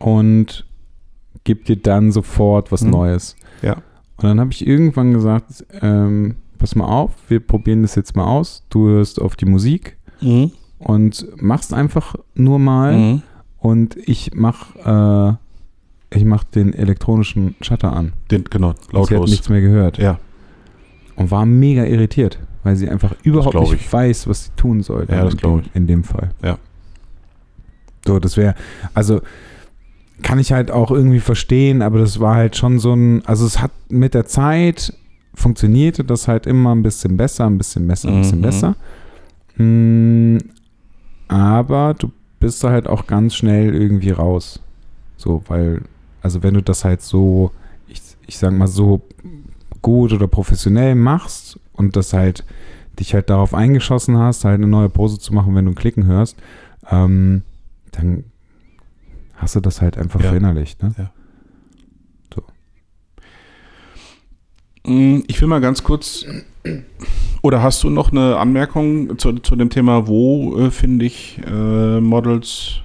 Und 0.02 0.64
gibt 1.44 1.68
dir 1.68 1.76
dann 1.76 2.12
sofort 2.12 2.70
was 2.72 2.82
Mhm. 2.82 2.90
Neues. 2.90 3.36
Ja. 3.62 3.74
Und 3.74 4.24
dann 4.28 4.40
habe 4.40 4.52
ich 4.52 4.66
irgendwann 4.66 5.12
gesagt, 5.12 5.64
ähm, 5.80 6.36
pass 6.58 6.74
mal 6.76 6.86
auf, 6.86 7.10
wir 7.28 7.40
probieren 7.40 7.82
das 7.82 7.94
jetzt 7.96 8.14
mal 8.14 8.24
aus. 8.26 8.64
Du 8.68 8.86
hörst 8.88 9.20
auf 9.20 9.34
die 9.36 9.46
Musik 9.46 9.96
Mhm. 10.20 10.52
und 10.78 11.26
machst 11.42 11.74
einfach 11.74 12.14
nur 12.34 12.58
mal 12.58 12.96
Mhm. 12.96 13.22
und 13.58 13.96
ich 13.96 14.30
mach, 14.34 14.76
äh, 14.76 15.34
ich 16.10 16.24
mach 16.24 16.44
den 16.44 16.72
elektronischen 16.74 17.56
Shutter 17.62 17.92
an. 17.92 18.12
Den, 18.30 18.44
genau, 18.44 18.68
Und 18.68 18.76
sie 18.80 18.86
hat 18.88 18.92
lautlos. 19.10 19.30
nichts 19.30 19.48
mehr 19.48 19.60
gehört 19.60 19.98
Ja, 19.98 20.18
und 21.16 21.30
war 21.32 21.44
mega 21.46 21.84
irritiert, 21.84 22.38
weil 22.62 22.76
sie 22.76 22.88
einfach 22.88 23.14
überhaupt 23.24 23.54
nicht 23.58 23.72
ich. 23.72 23.92
weiß, 23.92 24.28
was 24.28 24.44
sie 24.44 24.50
tun 24.56 24.82
soll. 24.82 25.06
Ja, 25.08 25.24
das 25.24 25.32
in 25.34 25.38
glaub 25.40 25.62
dem- 25.64 25.70
In 25.74 25.86
dem 25.88 26.04
Fall. 26.04 26.30
Ja. 26.44 26.58
So, 28.06 28.18
das 28.18 28.36
wäre, 28.36 28.54
also 28.94 29.20
kann 30.22 30.38
ich 30.38 30.52
halt 30.52 30.70
auch 30.70 30.90
irgendwie 30.90 31.20
verstehen, 31.20 31.82
aber 31.82 31.98
das 31.98 32.20
war 32.20 32.34
halt 32.36 32.56
schon 32.56 32.78
so 32.78 32.92
ein, 32.94 33.24
also 33.26 33.44
es 33.46 33.60
hat 33.60 33.70
mit 33.88 34.14
der 34.14 34.26
Zeit 34.26 34.94
funktionierte 35.34 36.04
das 36.04 36.28
halt 36.28 36.46
immer 36.46 36.74
ein 36.74 36.82
bisschen 36.82 37.16
besser, 37.16 37.46
ein 37.46 37.58
bisschen 37.58 37.86
besser, 37.88 38.08
ein 38.10 38.20
bisschen 38.20 38.38
Mhm. 38.38 38.42
besser. 38.42 38.76
Mm, 39.56 40.38
aber 41.28 41.94
du 41.94 42.10
bist 42.40 42.62
da 42.64 42.70
halt 42.70 42.86
auch 42.86 43.06
ganz 43.06 43.34
schnell 43.34 43.74
irgendwie 43.74 44.10
raus. 44.10 44.60
So, 45.16 45.42
weil, 45.48 45.82
also 46.20 46.42
wenn 46.42 46.54
du 46.54 46.62
das 46.62 46.84
halt 46.84 47.00
so, 47.02 47.50
ich, 47.88 48.00
ich 48.26 48.38
sag 48.38 48.52
mal 48.52 48.66
so 48.66 49.02
gut 49.80 50.12
oder 50.12 50.26
professionell 50.28 50.94
machst 50.94 51.58
und 51.72 51.96
das 51.96 52.12
halt 52.12 52.44
dich 52.98 53.14
halt 53.14 53.30
darauf 53.30 53.54
eingeschossen 53.54 54.18
hast, 54.18 54.44
halt 54.44 54.56
eine 54.56 54.66
neue 54.66 54.88
Pose 54.88 55.18
zu 55.18 55.32
machen, 55.32 55.54
wenn 55.54 55.64
du 55.64 55.72
ein 55.72 55.76
Klicken 55.76 56.04
hörst, 56.06 56.36
ähm, 56.90 57.42
dann 57.92 58.24
hast 59.42 59.54
du 59.56 59.60
das 59.60 59.80
halt 59.82 59.98
einfach 59.98 60.20
Ja. 60.20 60.28
verinnerlicht. 60.30 60.82
Ne? 60.82 60.94
Mm, 64.84 65.20
Ich 65.28 65.40
will 65.40 65.48
mal 65.48 65.60
ganz 65.60 65.82
kurz. 65.84 66.24
Oder 67.42 67.62
hast 67.62 67.82
du 67.82 67.90
noch 67.90 68.12
eine 68.12 68.36
Anmerkung 68.36 69.18
zu, 69.18 69.34
zu 69.34 69.56
dem 69.56 69.70
Thema, 69.70 70.06
wo 70.06 70.58
äh, 70.58 70.70
finde 70.70 71.04
ich 71.04 71.40
äh, 71.46 72.00
Models? 72.00 72.80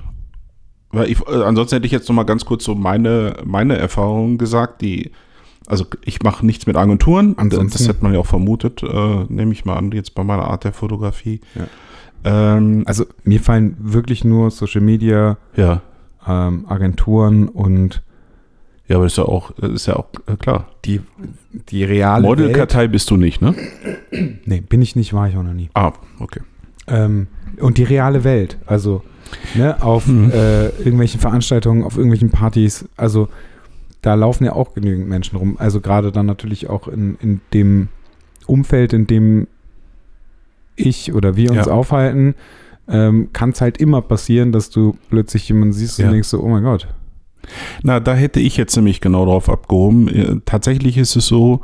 Weil 0.92 1.10
ich, 1.12 1.20
äh, 1.28 1.44
ansonsten 1.44 1.76
hätte 1.76 1.86
ich 1.86 1.92
jetzt 1.92 2.08
noch 2.08 2.16
mal 2.16 2.24
ganz 2.24 2.46
kurz 2.46 2.64
so 2.64 2.74
meine, 2.76 3.38
meine 3.46 3.78
Erfahrungen 3.78 4.38
gesagt, 4.38 4.82
die, 4.82 5.12
also 5.68 5.86
ich 6.06 6.24
mache 6.24 6.46
nichts 6.46 6.66
mit 6.66 6.76
Agenturen, 6.76 7.36
Ansonsten- 7.38 7.78
das 7.78 7.88
hätte 7.88 8.04
man 8.04 8.14
ja 8.14 8.20
auch 8.20 8.26
vermutet, 8.26 8.82
äh, 8.84 9.26
nehme 9.30 9.52
ich 9.52 9.66
mal 9.66 9.76
an, 9.76 9.92
jetzt 9.92 10.16
bei 10.16 10.24
meiner 10.24 10.46
Art 10.46 10.64
der 10.64 10.74
Fotografie. 10.74 11.42
Ja. 11.56 11.68
Ähm, 12.58 12.84
Also 12.88 13.06
mir 13.26 13.40
fallen 13.40 13.76
wirklich 13.80 14.24
nur 14.24 14.50
Social 14.50 14.82
Media, 14.82 15.38
ja, 15.56 15.82
ähm, 16.28 16.66
Agenturen 16.68 17.48
und 17.50 18.02
ja, 18.88 18.96
aber 18.96 19.06
ist 19.06 19.18
ja 19.18 19.26
auch, 19.26 19.52
ist 19.58 19.88
ja 19.88 19.98
auch 19.98 20.08
äh, 20.28 20.38
klar. 20.38 20.68
die, 20.86 21.02
die 21.70 21.84
reale 21.84 22.24
Welt. 22.28 22.40
Modelkartei 22.40 22.88
bist 22.88 23.10
du 23.12 23.18
nicht, 23.18 23.42
ne? 23.42 23.54
Nee, 24.46 24.62
bin 24.62 24.82
ich 24.82 24.96
nicht, 24.96 25.14
war 25.14 25.28
ich 25.28 25.36
auch 25.36 25.44
noch 25.44 25.54
nie. 25.54 25.70
Ah, 25.74 25.92
okay. 26.20 26.40
Ähm, 26.88 27.28
und 27.60 27.78
die 27.78 27.84
reale 27.84 28.24
Welt, 28.24 28.58
also 28.66 29.04
ne, 29.56 29.82
auf 29.84 30.08
Mhm. 30.08 30.32
äh, 30.32 30.68
irgendwelchen 30.70 31.20
Veranstaltungen, 31.20 31.84
auf 31.84 31.98
irgendwelchen 31.98 32.30
Partys, 32.30 32.88
also 32.96 33.28
da 34.02 34.14
laufen 34.14 34.46
ja 34.46 34.54
auch 34.54 34.74
genügend 34.74 35.10
Menschen 35.10 35.38
rum. 35.38 35.58
Also 35.60 35.82
gerade 35.82 36.14
dann 36.14 36.26
natürlich 36.26 36.70
auch 36.70 36.88
in, 36.88 37.18
in 37.22 37.42
dem 37.54 37.90
Umfeld, 38.46 38.94
in 38.94 39.06
dem 39.06 39.48
ich 40.78 41.14
oder 41.14 41.36
wir 41.36 41.52
uns 41.52 41.66
Ja. 41.66 41.74
aufhalten, 41.74 42.36
ähm, 42.90 43.30
kann 43.34 43.50
es 43.52 43.62
halt 43.62 43.78
immer 43.78 44.02
passieren, 44.02 44.52
dass 44.52 44.70
du 44.70 44.96
plötzlich 45.10 45.48
jemanden 45.50 45.74
siehst 45.74 46.00
Ja. 46.00 46.06
und 46.08 46.14
denkst 46.14 46.30
so, 46.30 46.42
oh 46.42 46.48
mein 46.48 46.64
Gott. 46.64 46.88
Na, 47.84 48.00
da 48.00 48.14
hätte 48.14 48.40
ich 48.40 48.58
jetzt 48.58 48.76
nämlich 48.76 49.00
genau 49.02 49.26
drauf 49.26 49.50
abgehoben. 49.50 50.08
Äh, 50.10 50.36
Tatsächlich 50.46 50.98
ist 50.98 51.16
es 51.16 51.28
so, 51.28 51.62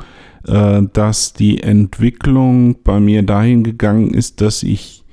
äh, 0.48 0.82
dass 0.94 1.34
die 1.34 1.62
Entwicklung 1.62 2.78
bei 2.84 3.00
mir 3.00 3.24
dahin 3.24 3.64
gegangen 3.64 4.14
ist, 4.14 4.40
dass 4.42 4.64
ich 4.64 5.04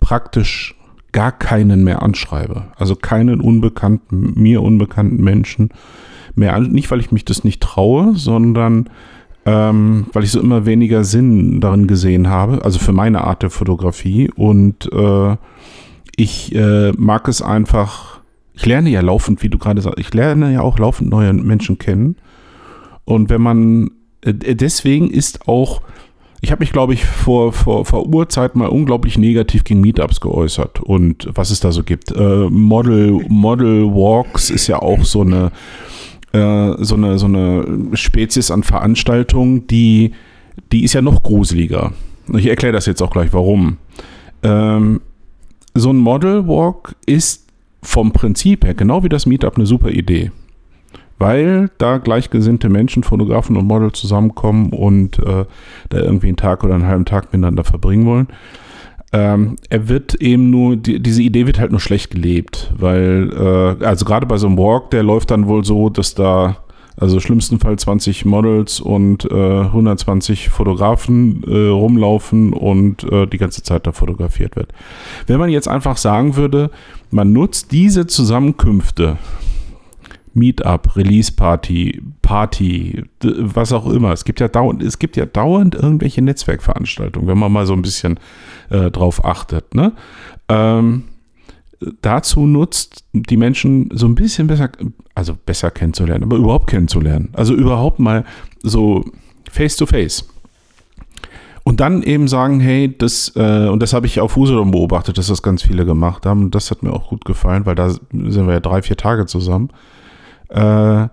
praktisch 0.00 0.74
gar 1.12 1.32
keinen 1.32 1.84
mehr 1.84 2.02
anschreibe. 2.02 2.68
Also 2.76 2.94
keinen 2.94 3.40
unbekannten, 3.40 4.34
mir 4.40 4.62
unbekannten 4.62 5.22
Menschen 5.22 5.70
mehr 6.34 6.54
an. 6.54 6.70
Nicht, 6.72 6.90
weil 6.90 7.00
ich 7.00 7.10
mich 7.12 7.24
das 7.24 7.44
nicht 7.44 7.62
traue, 7.62 8.14
sondern 8.16 8.90
ähm, 9.46 10.06
weil 10.12 10.24
ich 10.24 10.32
so 10.32 10.40
immer 10.40 10.66
weniger 10.66 11.04
Sinn 11.04 11.60
darin 11.60 11.86
gesehen 11.86 12.28
habe, 12.28 12.64
also 12.64 12.80
für 12.80 12.92
meine 12.92 13.22
Art 13.22 13.42
der 13.42 13.50
Fotografie. 13.50 14.28
Und 14.34 14.92
äh, 14.92 15.36
ich 16.16 16.52
äh, 16.54 16.90
mag 16.98 17.28
es 17.28 17.42
einfach, 17.42 18.20
ich 18.54 18.66
lerne 18.66 18.90
ja 18.90 19.00
laufend, 19.02 19.44
wie 19.44 19.48
du 19.48 19.56
gerade 19.56 19.80
sagst, 19.80 20.00
ich 20.00 20.12
lerne 20.12 20.52
ja 20.52 20.62
auch 20.62 20.80
laufend 20.80 21.10
neue 21.10 21.32
Menschen 21.32 21.78
kennen. 21.78 22.16
Und 23.04 23.30
wenn 23.30 23.40
man, 23.40 23.92
äh, 24.22 24.34
deswegen 24.34 25.08
ist 25.08 25.46
auch, 25.46 25.80
ich 26.40 26.50
habe 26.50 26.60
mich, 26.60 26.72
glaube 26.72 26.94
ich, 26.94 27.04
vor, 27.04 27.52
vor, 27.52 27.84
vor 27.84 28.04
Urzeit 28.12 28.56
mal 28.56 28.68
unglaublich 28.68 29.16
negativ 29.16 29.62
gegen 29.62 29.80
Meetups 29.80 30.20
geäußert 30.20 30.80
und 30.80 31.28
was 31.32 31.50
es 31.50 31.60
da 31.60 31.70
so 31.70 31.84
gibt. 31.84 32.10
Äh, 32.10 32.48
Model, 32.50 33.24
Model 33.28 33.84
Walks 33.84 34.50
ist 34.50 34.66
ja 34.66 34.82
auch 34.82 35.04
so 35.04 35.20
eine, 35.20 35.52
äh, 36.36 36.84
so 36.84 36.94
eine, 36.94 37.18
so 37.18 37.26
eine 37.26 37.64
Spezies 37.94 38.50
an 38.50 38.62
Veranstaltungen, 38.62 39.66
die, 39.66 40.12
die 40.72 40.84
ist 40.84 40.92
ja 40.92 41.02
noch 41.02 41.22
gruseliger. 41.22 41.92
Ich 42.34 42.46
erkläre 42.46 42.72
das 42.72 42.86
jetzt 42.86 43.02
auch 43.02 43.10
gleich, 43.10 43.32
warum. 43.32 43.78
Ähm, 44.42 45.00
so 45.74 45.90
ein 45.90 45.96
Model 45.96 46.46
Walk 46.46 46.94
ist 47.06 47.46
vom 47.82 48.12
Prinzip 48.12 48.64
her, 48.64 48.74
genau 48.74 49.02
wie 49.02 49.08
das 49.08 49.26
Meetup, 49.26 49.56
eine 49.56 49.66
super 49.66 49.90
Idee. 49.90 50.30
Weil 51.18 51.70
da 51.78 51.98
gleichgesinnte 51.98 52.68
Menschen, 52.68 53.02
Fotografen 53.02 53.56
und 53.56 53.66
Model 53.66 53.92
zusammenkommen 53.92 54.70
und 54.70 55.18
äh, 55.20 55.46
da 55.88 55.98
irgendwie 55.98 56.28
einen 56.28 56.36
Tag 56.36 56.64
oder 56.64 56.74
einen 56.74 56.86
halben 56.86 57.06
Tag 57.06 57.32
miteinander 57.32 57.64
verbringen 57.64 58.04
wollen. 58.04 58.28
Ähm, 59.12 59.56
er 59.70 59.88
wird 59.88 60.14
eben 60.16 60.50
nur, 60.50 60.76
die, 60.76 61.00
diese 61.00 61.22
Idee 61.22 61.46
wird 61.46 61.58
halt 61.58 61.70
nur 61.70 61.80
schlecht 61.80 62.10
gelebt, 62.10 62.72
weil, 62.76 63.30
äh, 63.32 63.84
also 63.84 64.04
gerade 64.04 64.26
bei 64.26 64.36
so 64.36 64.46
einem 64.46 64.58
Walk, 64.58 64.90
der 64.90 65.02
läuft 65.02 65.30
dann 65.30 65.46
wohl 65.46 65.64
so, 65.64 65.88
dass 65.88 66.14
da, 66.14 66.56
also 66.96 67.20
schlimmsten 67.20 67.60
Fall 67.60 67.78
20 67.78 68.24
Models 68.24 68.80
und 68.80 69.24
äh, 69.30 69.60
120 69.60 70.48
Fotografen 70.48 71.44
äh, 71.46 71.68
rumlaufen 71.68 72.52
und 72.52 73.04
äh, 73.04 73.26
die 73.26 73.38
ganze 73.38 73.62
Zeit 73.62 73.86
da 73.86 73.92
fotografiert 73.92 74.56
wird. 74.56 74.72
Wenn 75.26 75.38
man 75.38 75.50
jetzt 75.50 75.68
einfach 75.68 75.98
sagen 75.98 76.36
würde, 76.36 76.70
man 77.10 77.32
nutzt 77.32 77.70
diese 77.70 78.06
Zusammenkünfte, 78.06 79.18
Meetup, 80.36 80.94
Release 80.96 81.32
Party, 81.32 82.02
Party, 82.22 83.04
was 83.22 83.72
auch 83.72 83.86
immer. 83.86 84.12
Es 84.12 84.24
gibt 84.24 84.38
ja 84.38 84.48
dauernd, 84.48 84.82
es 84.82 84.98
gibt 84.98 85.16
ja 85.16 85.24
dauernd 85.26 85.74
irgendwelche 85.74 86.22
Netzwerkveranstaltungen, 86.22 87.26
wenn 87.26 87.38
man 87.38 87.50
mal 87.50 87.66
so 87.66 87.72
ein 87.72 87.82
bisschen 87.82 88.20
äh, 88.68 88.90
drauf 88.90 89.24
achtet. 89.24 89.74
Ne? 89.74 89.92
Ähm, 90.48 91.04
dazu 92.02 92.46
nutzt, 92.46 93.04
die 93.12 93.36
Menschen 93.36 93.88
so 93.92 94.06
ein 94.06 94.14
bisschen 94.14 94.46
besser, 94.46 94.70
also 95.14 95.34
besser 95.46 95.70
kennenzulernen, 95.70 96.24
aber 96.24 96.36
überhaupt 96.36 96.68
kennenzulernen. 96.68 97.30
Also 97.32 97.54
überhaupt 97.54 97.98
mal 97.98 98.24
so 98.62 99.04
face 99.50 99.76
to 99.76 99.86
face. 99.86 100.28
Und 101.64 101.80
dann 101.80 102.02
eben 102.02 102.28
sagen, 102.28 102.60
hey, 102.60 102.94
das, 102.96 103.32
äh, 103.34 103.68
und 103.68 103.82
das 103.82 103.92
habe 103.92 104.06
ich 104.06 104.20
auf 104.20 104.36
Usedom 104.36 104.70
beobachtet, 104.70 105.18
dass 105.18 105.26
das 105.26 105.42
ganz 105.42 105.62
viele 105.62 105.84
gemacht 105.84 106.24
haben. 106.24 106.52
Das 106.52 106.70
hat 106.70 106.82
mir 106.82 106.92
auch 106.92 107.08
gut 107.08 107.24
gefallen, 107.24 107.66
weil 107.66 107.74
da 107.74 107.90
sind 107.90 108.46
wir 108.46 108.52
ja 108.52 108.60
drei, 108.60 108.82
vier 108.82 108.96
Tage 108.96 109.26
zusammen. 109.26 109.70
Äh, 110.48 111.08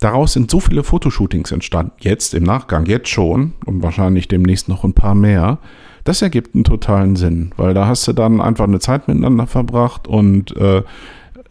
daraus 0.00 0.32
sind 0.32 0.50
so 0.50 0.60
viele 0.60 0.84
Fotoshootings 0.84 1.52
entstanden, 1.52 1.92
jetzt 2.00 2.34
im 2.34 2.44
Nachgang, 2.44 2.86
jetzt 2.86 3.08
schon 3.08 3.54
und 3.64 3.82
wahrscheinlich 3.82 4.28
demnächst 4.28 4.68
noch 4.68 4.84
ein 4.84 4.92
paar 4.92 5.14
mehr. 5.14 5.58
Das 6.04 6.22
ergibt 6.22 6.54
einen 6.54 6.64
totalen 6.64 7.16
Sinn, 7.16 7.52
weil 7.56 7.74
da 7.74 7.86
hast 7.86 8.06
du 8.08 8.12
dann 8.12 8.40
einfach 8.40 8.64
eine 8.64 8.78
Zeit 8.78 9.08
miteinander 9.08 9.46
verbracht 9.46 10.08
und 10.08 10.56
äh, 10.56 10.82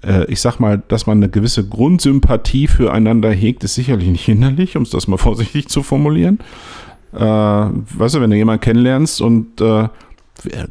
äh, 0.03 0.25
ich 0.25 0.41
sag 0.41 0.59
mal, 0.59 0.81
dass 0.87 1.05
man 1.05 1.17
eine 1.17 1.29
gewisse 1.29 1.67
Grundsympathie 1.67 2.67
füreinander 2.67 3.31
hegt, 3.31 3.63
ist 3.63 3.75
sicherlich 3.75 4.07
nicht 4.07 4.25
hinderlich, 4.25 4.75
um 4.75 4.83
es 4.83 4.89
das 4.89 5.07
mal 5.07 5.17
vorsichtig 5.17 5.69
zu 5.69 5.83
formulieren. 5.83 6.39
Äh, 7.13 7.19
weißt 7.19 8.15
du, 8.15 8.21
wenn 8.21 8.29
du 8.29 8.35
jemanden 8.35 8.61
kennenlernst 8.61 9.21
und 9.21 9.61
äh, 9.61 9.87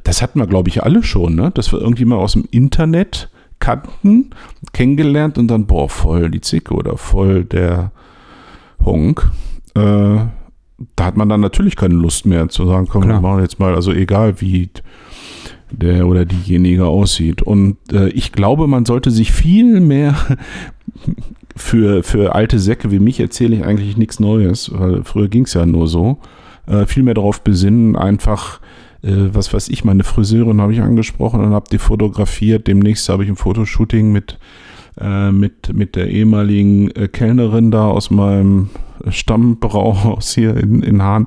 das 0.04 0.22
hatten 0.22 0.38
wir, 0.38 0.46
glaube 0.46 0.68
ich, 0.68 0.82
alle 0.84 1.02
schon, 1.02 1.34
ne? 1.34 1.50
dass 1.52 1.72
wir 1.72 1.80
irgendwie 1.80 2.04
mal 2.04 2.16
aus 2.16 2.32
dem 2.32 2.46
Internet 2.50 3.30
kannten, 3.58 4.30
kennengelernt 4.72 5.38
und 5.38 5.48
dann, 5.48 5.66
boah, 5.66 5.88
voll 5.88 6.30
die 6.30 6.40
Zicke 6.40 6.74
oder 6.74 6.96
voll 6.96 7.44
der 7.44 7.92
Honk. 8.84 9.30
Äh, 9.74 10.26
da 10.94 11.04
hat 11.04 11.16
man 11.16 11.28
dann 11.28 11.40
natürlich 11.40 11.76
keine 11.76 11.94
Lust 11.94 12.26
mehr 12.26 12.48
zu 12.48 12.66
sagen, 12.66 12.86
komm, 12.88 13.02
Klar. 13.02 13.16
wir 13.16 13.20
machen 13.28 13.42
jetzt 13.42 13.58
mal, 13.58 13.74
also 13.74 13.92
egal 13.92 14.40
wie 14.40 14.68
der 15.70 16.06
oder 16.06 16.24
diejenige 16.24 16.86
aussieht. 16.86 17.42
Und 17.42 17.76
äh, 17.92 18.08
ich 18.10 18.32
glaube, 18.32 18.66
man 18.66 18.84
sollte 18.84 19.10
sich 19.10 19.32
viel 19.32 19.80
mehr 19.80 20.14
für, 21.56 22.02
für 22.02 22.34
alte 22.34 22.58
Säcke 22.58 22.90
wie 22.90 22.98
mich 22.98 23.18
erzähle 23.20 23.56
ich 23.56 23.64
eigentlich 23.64 23.96
nichts 23.96 24.20
Neues, 24.20 24.70
weil 24.72 25.02
früher 25.04 25.28
ging 25.28 25.44
es 25.44 25.54
ja 25.54 25.64
nur 25.66 25.88
so, 25.88 26.18
äh, 26.66 26.86
viel 26.86 27.02
mehr 27.02 27.14
darauf 27.14 27.40
besinnen, 27.40 27.96
einfach 27.96 28.60
was 29.06 29.52
weiß 29.52 29.68
ich, 29.68 29.84
meine 29.84 30.04
Friseurin 30.04 30.60
habe 30.60 30.72
ich 30.72 30.80
angesprochen 30.80 31.40
und 31.40 31.52
habe 31.52 31.66
die 31.70 31.78
fotografiert. 31.78 32.66
Demnächst 32.66 33.08
habe 33.08 33.24
ich 33.24 33.30
ein 33.30 33.36
Fotoshooting 33.36 34.10
mit, 34.12 34.38
äh, 35.00 35.30
mit, 35.30 35.72
mit 35.74 35.96
der 35.96 36.08
ehemaligen 36.08 36.90
äh, 36.92 37.08
Kellnerin 37.08 37.70
da 37.70 37.86
aus 37.86 38.10
meinem 38.10 38.70
Stammbrauhaus 39.08 40.30
hier 40.34 40.56
in, 40.56 40.82
in 40.82 41.02
Hahn. 41.02 41.26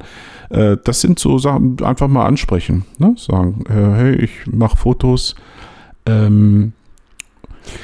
Äh, 0.50 0.78
das 0.84 1.02
sind 1.02 1.20
so 1.20 1.38
Sachen, 1.38 1.82
einfach 1.84 2.08
mal 2.08 2.26
ansprechen. 2.26 2.86
Ne? 2.98 3.14
Sagen, 3.18 3.64
äh, 3.70 3.74
hey, 3.74 4.16
ich 4.16 4.32
mache 4.52 4.78
Fotos. 4.78 5.36
Ähm, 6.06 6.74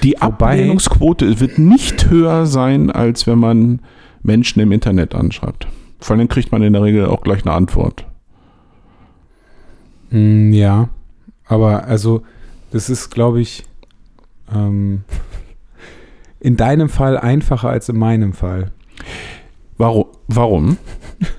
die 0.04 0.14
Wobei- 0.14 0.26
Ablehnungsquote 0.26 1.40
wird 1.40 1.60
nicht 1.60 2.10
höher 2.10 2.46
sein, 2.46 2.92
als 2.92 3.28
wenn 3.28 3.40
man 3.40 3.80
Menschen 4.24 4.60
im 4.62 4.72
Internet 4.72 5.14
anschreibt. 5.14 5.68
Vor 6.00 6.16
allem 6.16 6.28
kriegt 6.28 6.52
man 6.52 6.64
in 6.64 6.74
der 6.74 6.84
Regel 6.84 7.06
auch 7.06 7.22
gleich 7.22 7.46
eine 7.46 7.54
Antwort. 7.54 8.06
Mm, 10.16 10.54
ja, 10.54 10.88
aber 11.46 11.84
also 11.86 12.24
das 12.72 12.90
ist, 12.90 13.10
glaube 13.12 13.42
ich, 13.42 13.66
ähm, 14.54 15.04
in 16.40 16.56
deinem 16.58 16.90
Fall 16.90 17.18
einfacher 17.18 17.70
als 17.70 17.90
in 17.90 17.98
meinem 17.98 18.34
Fall. 18.34 18.72
Warum? 19.78 20.06
Warum? 20.28 20.78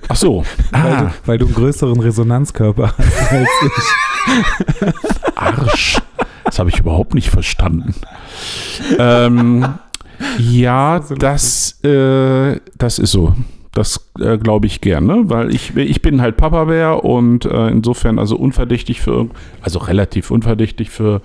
Ach 0.09 0.15
so. 0.15 0.43
Weil, 0.71 0.81
Ah, 0.93 1.01
du, 1.01 1.11
weil 1.25 1.37
du 1.39 1.45
einen 1.45 1.55
größeren 1.55 1.99
Resonanzkörper 1.99 2.93
hast 2.97 3.31
als 3.31 3.49
ich. 3.65 4.93
Arsch. 5.35 5.97
Das 6.43 6.59
habe 6.59 6.69
ich 6.69 6.79
überhaupt 6.79 7.13
nicht 7.15 7.29
verstanden. 7.29 7.93
ähm, 8.99 9.65
ja, 10.37 10.99
das, 11.17 11.83
äh, 11.83 12.59
das 12.77 12.99
ist 12.99 13.11
so. 13.11 13.35
Das 13.73 14.09
äh, 14.19 14.37
glaube 14.37 14.65
ich 14.65 14.81
gerne, 14.81 15.29
weil 15.29 15.53
ich, 15.53 15.75
ich 15.75 16.01
bin 16.01 16.21
halt 16.21 16.37
Papa-Bär 16.37 17.03
und 17.03 17.45
äh, 17.45 17.67
insofern 17.67 18.17
also 18.17 18.35
unverdächtig 18.35 19.01
für, 19.01 19.27
also 19.61 19.79
relativ 19.79 20.31
unverdächtig 20.31 20.89
für, 20.89 21.21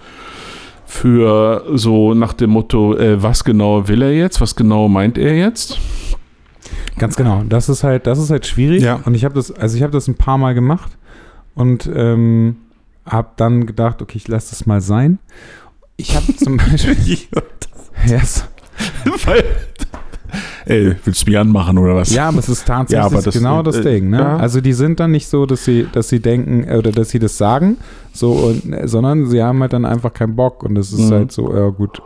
für 0.84 1.64
so 1.72 2.12
nach 2.14 2.34
dem 2.34 2.51
Motto, 2.51 2.95
äh, 2.95 3.22
was 3.22 3.45
genau 3.45 3.88
will 3.88 4.03
er 4.03 4.12
jetzt, 4.12 4.40
was 4.40 4.55
genau 4.57 4.88
meint 4.88 5.16
er 5.16 5.36
jetzt? 5.36 5.78
Ganz 6.99 7.16
genau. 7.16 7.43
Das 7.49 7.68
ist 7.68 7.84
halt, 7.84 8.07
das 8.07 8.18
ist 8.18 8.30
halt 8.30 8.47
schwierig. 8.47 8.82
Ja. 8.82 9.01
Und 9.05 9.14
ich 9.14 9.24
habe 9.24 9.34
das, 9.34 9.51
also 9.51 9.76
ich 9.76 9.82
habe 9.82 9.93
das 9.93 10.09
ein 10.09 10.16
paar 10.16 10.38
Mal 10.38 10.55
gemacht 10.55 10.93
und 11.55 11.90
ähm, 11.95 12.57
habe 13.07 13.30
dann 13.36 13.66
gedacht, 13.66 14.03
okay, 14.03 14.18
ich 14.18 14.28
lasse 14.28 14.51
das 14.51 14.66
mal 14.66 14.80
sein. 14.80 15.18
Ich 15.97 16.14
habe 16.16 16.34
zum 16.36 16.57
Beispiel, 16.59 17.18
yes. 18.07 18.47
Weil, 19.24 19.45
ey, 20.66 20.95
willst 21.05 21.26
du 21.26 21.30
mich 21.30 21.39
anmachen 21.39 21.78
oder 21.78 21.95
was? 21.97 22.12
Ja, 22.14 22.28
aber 22.28 22.39
es 22.39 22.49
ist 22.49 22.66
tatsächlich 22.66 23.12
Ja, 23.12 23.20
das- 23.20 23.35
genau 23.35 23.62
das 23.62 23.76
äh, 23.76 23.83
Ding. 23.83 24.11
Ne? 24.11 24.18
ja. 24.18 24.37
Also 24.37 24.61
die 24.61 24.72
sind 24.72 25.01
dann 25.01 25.11
nicht 25.11 25.28
so, 25.28 25.47
dass 25.47 25.64
sie, 25.64 25.87
dass 25.93 26.09
sie 26.09 26.20
denken 26.20 26.64
äh, 26.64 26.76
oder 26.76 26.93
dass 26.93 27.11
sie 27.11 27.18
das 27.18 27.39
sagen, 27.39 27.76
so 28.12 28.33
und, 28.33 28.72
äh, 28.72 28.87
sondern 28.89 29.26
sie 29.26 29.43
haben 29.43 29.61
halt 29.61 29.72
dann 29.72 29.85
einfach 29.85 30.12
keinen 30.12 30.37
Bock 30.37 30.62
und 30.62 30.76
es 30.78 30.93
ist 30.93 31.09
Mhm. 31.11 31.14
halt 31.14 31.33
so, 31.33 31.55
ja 31.55 31.68
gut, 31.68 32.03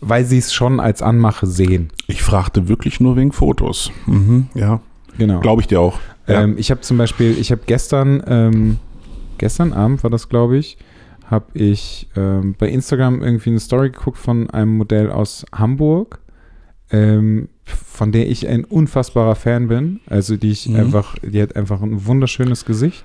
weil 0.00 0.24
sie 0.24 0.38
es 0.38 0.52
schon 0.52 0.80
als 0.80 1.00
Anmache 1.02 1.46
sehen. 1.46 1.90
Ich 2.06 2.22
fragte 2.22 2.68
wirklich 2.68 3.00
nur 3.00 3.16
wegen 3.16 3.32
Fotos. 3.32 3.90
Mhm, 4.06 4.48
ja, 4.54 4.80
Genau. 5.18 5.40
glaube 5.40 5.62
ich 5.62 5.66
dir 5.68 5.80
auch. 5.80 5.98
Ja. 6.26 6.42
Ähm, 6.42 6.54
ich 6.58 6.70
habe 6.70 6.80
zum 6.82 6.96
Beispiel, 6.98 7.36
ich 7.38 7.50
habe 7.52 7.62
gestern, 7.66 8.22
ähm, 8.26 8.78
gestern 9.38 9.72
Abend 9.72 10.02
war 10.02 10.10
das, 10.10 10.28
glaube 10.28 10.56
ich, 10.56 10.76
habe 11.30 11.46
ich 11.54 12.06
ähm, 12.16 12.54
bei 12.58 12.68
Instagram 12.68 13.22
irgendwie 13.22 13.50
eine 13.50 13.60
Story 13.60 13.90
geguckt 13.90 14.18
von 14.18 14.50
einem 14.50 14.76
Modell 14.76 15.10
aus 15.10 15.46
Hamburg, 15.54 16.18
ähm, 16.94 17.48
von 17.64 18.12
der 18.12 18.28
ich 18.30 18.46
ein 18.48 18.64
unfassbarer 18.64 19.34
Fan 19.34 19.68
bin. 19.68 20.00
Also 20.06 20.36
die 20.36 20.50
ich 20.50 20.68
Mhm. 20.68 20.76
einfach, 20.76 21.16
die 21.22 21.40
hat 21.42 21.56
einfach 21.56 21.82
ein 21.82 22.06
wunderschönes 22.06 22.64
Gesicht. 22.64 23.04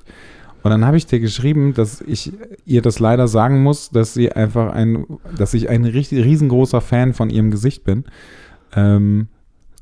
Und 0.61 0.71
dann 0.71 0.85
habe 0.85 0.97
ich 0.97 1.05
dir 1.05 1.19
geschrieben, 1.21 1.73
dass 1.73 2.01
ich 2.01 2.33
ihr 2.65 2.81
das 2.81 2.99
leider 2.99 3.27
sagen 3.29 3.63
muss, 3.63 3.89
dass 3.91 4.13
sie 4.13 4.31
einfach 4.33 4.73
ein, 4.73 5.05
dass 5.37 5.53
ich 5.53 5.69
ein 5.69 5.85
richtig 5.85 6.25
riesengroßer 6.25 6.81
Fan 6.81 7.13
von 7.13 7.29
ihrem 7.29 7.49
Gesicht 7.51 7.83
bin. 7.85 8.03
Ähm, 8.75 9.27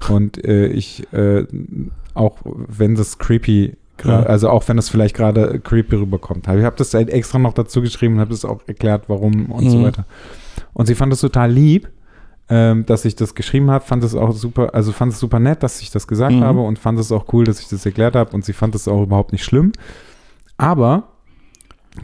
und 0.10 0.44
äh, 0.46 0.68
ich 0.68 1.12
äh, 1.14 1.46
auch 2.14 2.38
wenn 2.46 2.94
das 2.96 3.18
creepy, 3.18 3.74
Ja. 4.04 4.22
also 4.24 4.50
auch 4.50 4.68
wenn 4.68 4.78
das 4.78 4.90
vielleicht 4.90 5.16
gerade 5.16 5.60
creepy 5.60 5.96
rüberkommt. 5.96 6.48
Ich 6.48 6.64
habe 6.64 6.76
das 6.78 6.94
halt 6.94 7.10
extra 7.10 7.40
noch 7.40 7.54
dazu 7.54 7.82
geschrieben 7.82 8.14
und 8.16 8.20
habe 8.20 8.30
das 8.32 8.46
auch 8.46 8.62
erklärt, 8.68 9.06
warum 9.08 9.52
und 9.52 9.70
so 9.72 9.80
Mhm. 9.80 9.84
weiter. 9.86 10.06
Und 10.74 10.86
sie 10.86 10.94
fand 10.96 11.12
es 11.14 11.22
total 11.22 11.52
lieb, 11.52 11.90
ähm, 12.50 12.86
dass 12.86 13.04
ich 13.06 13.16
das 13.16 13.36
geschrieben 13.36 13.70
habe, 13.72 13.84
fand 13.84 14.04
es 14.04 14.16
auch 14.16 14.32
super, 14.34 14.74
also 14.74 14.92
fand 14.94 15.12
es 15.14 15.20
super 15.20 15.40
nett, 15.40 15.64
dass 15.64 15.82
ich 15.82 15.92
das 15.92 16.08
gesagt 16.08 16.34
Mhm. 16.36 16.44
habe 16.44 16.62
und 16.62 16.80
fand 16.80 16.98
es 17.00 17.12
auch 17.12 17.26
cool, 17.34 17.44
dass 17.44 17.60
ich 17.60 17.68
das 17.68 17.86
erklärt 17.86 18.16
habe 18.16 18.32
und 18.34 18.46
sie 18.46 18.54
fand 18.54 18.74
es 18.76 18.88
auch 18.88 19.04
überhaupt 19.04 19.32
nicht 19.34 19.44
schlimm. 19.44 19.72
Aber 20.58 21.04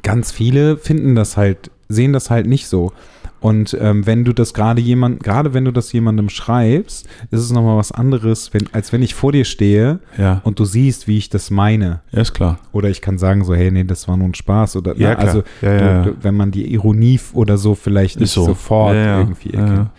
ganz 0.01 0.31
viele 0.31 0.77
finden 0.77 1.15
das 1.15 1.37
halt, 1.37 1.71
sehen 1.89 2.13
das 2.13 2.29
halt 2.29 2.47
nicht 2.47 2.67
so. 2.67 2.91
Und 3.39 3.77
ähm, 3.81 4.05
wenn 4.05 4.23
du 4.23 4.31
das 4.31 4.53
gerade 4.53 4.79
jemand, 4.79 5.21
gerade 5.21 5.53
wenn 5.53 5.65
du 5.65 5.71
das 5.71 5.91
jemandem 5.91 6.29
schreibst, 6.29 7.07
ist 7.29 7.41
es 7.41 7.51
nochmal 7.51 7.75
was 7.75 7.91
anderes, 7.91 8.53
wenn, 8.53 8.69
als 8.71 8.93
wenn 8.93 9.01
ich 9.01 9.15
vor 9.15 9.33
dir 9.33 9.43
stehe 9.43 9.99
Ja, 10.17 10.39
und 10.45 10.59
du 10.59 10.65
siehst, 10.65 11.09
wie 11.09 11.17
ich 11.17 11.29
das 11.29 11.51
meine. 11.51 11.99
ja, 12.13 12.21
ist 12.21 12.33
klar. 12.33 12.59
Oder 12.71 12.89
ich 12.89 13.01
kann 13.01 13.17
sagen 13.17 13.43
so, 13.43 13.53
hey, 13.53 13.69
nee, 13.69 13.83
das 13.83 14.07
war 14.07 14.15
nur 14.15 14.27
ein 14.29 14.33
Spaß. 14.33 14.77
Oder 14.77 14.95
Ja, 14.97 15.09
ne, 15.09 15.15
klar. 15.15 15.27
also 15.27 15.43
Ja, 15.61 16.03
du. 16.03 16.11
Du, 16.11 16.17
wenn 16.23 16.35
man 16.35 16.51
die 16.51 16.73
Ironie 16.73 17.19
oder 17.33 17.57
so 17.57 17.75
vielleicht 17.75 18.15
nicht 18.17 18.29
Ist 18.29 18.33
so. 18.35 18.45
sofort 18.45 18.95
irgendwie 18.95 19.49
erkennt. 19.53 19.89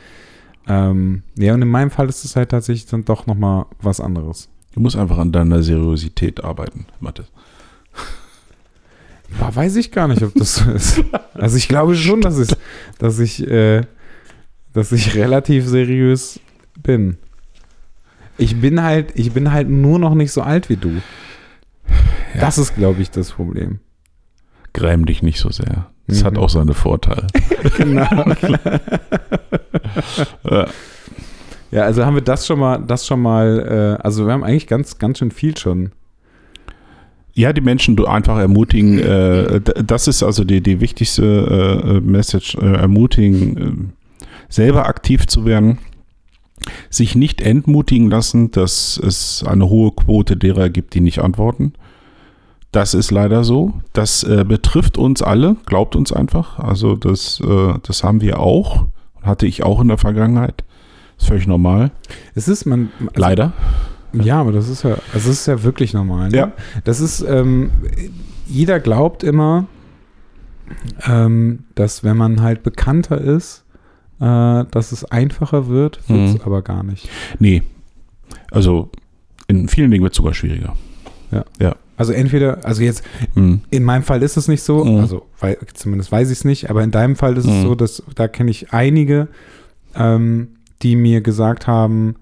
Ähm, 0.66 1.22
ja, 1.38 1.54
und 1.54 1.62
in 1.62 1.68
meinem 1.68 1.90
Fall 1.90 2.08
ist 2.08 2.24
es 2.24 2.36
halt 2.36 2.50
tatsächlich 2.50 2.86
dann 2.86 3.04
doch 3.04 3.26
nochmal 3.26 3.66
was 3.80 4.00
anderes. 4.00 4.48
Du 4.72 4.80
musst 4.80 4.96
einfach 4.96 5.18
an 5.18 5.32
deiner 5.32 5.62
Seriosität 5.62 6.42
arbeiten, 6.42 6.86
Mathe. 7.00 7.26
Boah, 9.38 9.54
weiß 9.54 9.76
ich 9.76 9.90
gar 9.90 10.08
nicht, 10.08 10.22
ob 10.22 10.34
das 10.34 10.56
so 10.56 10.70
ist. 10.70 11.02
Also 11.34 11.56
ich 11.56 11.66
glaube 11.66 11.96
schon, 11.96 12.20
dass 12.20 12.38
ich, 12.38 12.56
dass 12.98 13.18
ich, 13.18 13.44
äh, 13.46 13.82
dass 14.72 14.92
ich 14.92 15.14
relativ 15.16 15.66
seriös 15.66 16.38
bin. 16.80 17.18
Ich 18.38 18.60
bin 18.60 18.82
halt, 18.82 19.12
ich 19.16 19.32
bin 19.32 19.52
halt 19.52 19.68
nur 19.68 19.98
noch 19.98 20.14
nicht 20.14 20.30
so 20.30 20.42
alt 20.42 20.68
wie 20.68 20.76
du. 20.76 20.90
Ja. 22.34 22.40
Das 22.40 22.56
ist, 22.56 22.76
glaube 22.76 23.02
ich, 23.02 23.10
das 23.10 23.32
Problem. 23.32 23.80
Gräm 24.72 25.06
dich 25.06 25.22
nicht 25.22 25.38
so 25.38 25.50
sehr. 25.50 25.90
Das 26.06 26.20
Mhm. 26.22 26.26
hat 26.26 26.38
auch 26.38 26.48
seine 26.50 26.74
Vorteile. 26.74 27.26
Genau. 27.76 28.06
Ja. 30.50 30.66
Ja, 31.70 31.82
also 31.82 32.04
haben 32.06 32.14
wir 32.14 32.22
das 32.22 32.46
schon 32.46 32.60
mal, 32.60 32.78
das 32.78 33.04
schon 33.06 33.20
mal, 33.20 33.98
äh, 34.00 34.02
also 34.04 34.26
wir 34.26 34.32
haben 34.32 34.44
eigentlich 34.44 34.68
ganz, 34.68 34.98
ganz 34.98 35.18
schön 35.18 35.32
viel 35.32 35.56
schon. 35.56 35.90
Ja, 37.32 37.52
die 37.52 37.60
Menschen 37.62 37.98
einfach 38.06 38.38
ermutigen, 38.38 39.00
äh, 39.00 39.60
das 39.60 40.06
ist 40.06 40.22
also 40.22 40.44
die, 40.44 40.60
die 40.60 40.80
wichtigste 40.80 41.24
äh, 41.24 41.96
äh, 41.96 42.00
Message, 42.00 42.54
äh, 42.56 42.74
ermutigen, 42.76 43.56
äh, 43.56 44.26
selber 44.48 44.86
aktiv 44.86 45.26
zu 45.26 45.44
werden, 45.44 45.78
sich 46.90 47.16
nicht 47.16 47.40
entmutigen 47.40 48.08
lassen, 48.08 48.52
dass 48.52 48.96
es 48.96 49.42
eine 49.44 49.68
hohe 49.68 49.90
Quote 49.90 50.36
derer 50.36 50.70
gibt, 50.70 50.94
die 50.94 51.00
nicht 51.00 51.18
antworten. 51.18 51.72
Das 52.74 52.92
ist 52.92 53.12
leider 53.12 53.44
so. 53.44 53.72
Das 53.92 54.24
äh, 54.24 54.44
betrifft 54.44 54.98
uns 54.98 55.22
alle, 55.22 55.54
glaubt 55.64 55.94
uns 55.94 56.12
einfach. 56.12 56.58
Also 56.58 56.96
das, 56.96 57.40
äh, 57.40 57.74
das 57.84 58.02
haben 58.02 58.20
wir 58.20 58.40
auch, 58.40 58.86
hatte 59.22 59.46
ich 59.46 59.62
auch 59.62 59.80
in 59.80 59.86
der 59.86 59.98
Vergangenheit. 59.98 60.64
Ist 61.16 61.28
völlig 61.28 61.46
normal. 61.46 61.92
Es 62.34 62.48
ist, 62.48 62.64
man, 62.64 62.90
also, 62.98 63.12
Leider. 63.14 63.52
Ja, 64.12 64.40
aber 64.40 64.50
das 64.50 64.68
ist 64.68 64.82
ja, 64.82 64.90
also 65.12 65.28
das 65.28 65.28
ist 65.28 65.46
ja 65.46 65.62
wirklich 65.62 65.94
normal. 65.94 66.30
Ne? 66.30 66.36
Ja. 66.36 66.52
Das 66.82 66.98
ist, 67.00 67.20
ähm, 67.22 67.70
jeder 68.48 68.80
glaubt 68.80 69.22
immer, 69.22 69.66
ähm, 71.06 71.60
dass 71.76 72.02
wenn 72.02 72.16
man 72.16 72.42
halt 72.42 72.64
bekannter 72.64 73.20
ist, 73.20 73.64
äh, 74.18 74.64
dass 74.70 74.90
es 74.90 75.04
einfacher 75.04 75.68
wird, 75.68 76.08
wird 76.08 76.28
es 76.28 76.34
Mhm. 76.34 76.40
aber 76.44 76.62
gar 76.62 76.82
nicht. 76.82 77.08
Nee, 77.38 77.62
Also 78.50 78.90
in 79.46 79.68
vielen 79.68 79.92
Dingen 79.92 80.02
wird 80.02 80.12
es 80.14 80.16
sogar 80.16 80.34
schwieriger. 80.34 80.74
Also 81.96 82.12
entweder, 82.12 82.64
also 82.64 82.82
jetzt 82.82 83.02
Mhm. 83.34 83.60
in 83.70 83.84
meinem 83.84 84.02
Fall 84.02 84.22
ist 84.22 84.36
es 84.36 84.48
nicht 84.48 84.62
so, 84.62 84.84
Mhm. 84.84 85.00
also 85.00 85.26
weil, 85.40 85.56
zumindest 85.74 86.10
weiß 86.12 86.30
ich 86.30 86.38
es 86.38 86.44
nicht, 86.44 86.70
aber 86.70 86.82
in 86.82 86.90
deinem 86.90 87.16
Fall 87.16 87.36
ist 87.36 87.44
es 87.44 87.50
Mhm. 87.52 87.62
so, 87.62 87.74
dass 87.74 88.02
da 88.14 88.28
kenne 88.28 88.50
ich 88.50 88.72
einige, 88.72 89.28
ähm, 89.94 90.48
die 90.82 90.96
mir 90.96 91.20
gesagt 91.20 91.66
haben, 91.66 92.16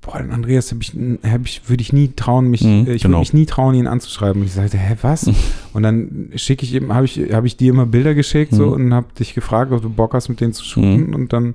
boah, 0.00 0.18
den 0.18 0.30
Andreas 0.32 0.72
hab 0.72 0.80
ich, 0.82 0.92
hab 1.24 1.44
ich, 1.46 1.68
würde 1.68 1.80
ich 1.80 1.92
nie 1.92 2.08
trauen, 2.16 2.48
mich, 2.50 2.62
Mhm, 2.62 2.86
ich 2.88 3.02
genau. 3.02 3.14
würde 3.14 3.20
mich 3.20 3.32
nie 3.34 3.46
trauen, 3.46 3.74
ihn 3.74 3.86
anzuschreiben. 3.86 4.40
Und 4.42 4.46
ich 4.46 4.52
sagte, 4.54 4.76
hä, 4.78 4.96
was? 5.02 5.26
Mhm. 5.26 5.34
Und 5.74 5.82
dann 5.84 6.30
schicke 6.36 6.64
ich 6.64 6.74
ihm, 6.74 6.92
habe 6.92 7.04
ich, 7.04 7.32
habe 7.32 7.46
ich 7.46 7.56
dir 7.56 7.70
immer 7.70 7.86
Bilder 7.86 8.14
geschickt 8.14 8.52
so 8.54 8.66
Mhm. 8.66 8.72
und 8.72 8.94
habe 8.94 9.06
dich 9.18 9.34
gefragt, 9.34 9.70
ob 9.72 9.82
du 9.82 9.90
Bock 9.90 10.14
hast, 10.14 10.28
mit 10.28 10.40
denen 10.40 10.52
zu 10.52 10.64
shooten. 10.64 11.08
Mhm. 11.08 11.14
Und 11.14 11.32
dann 11.32 11.54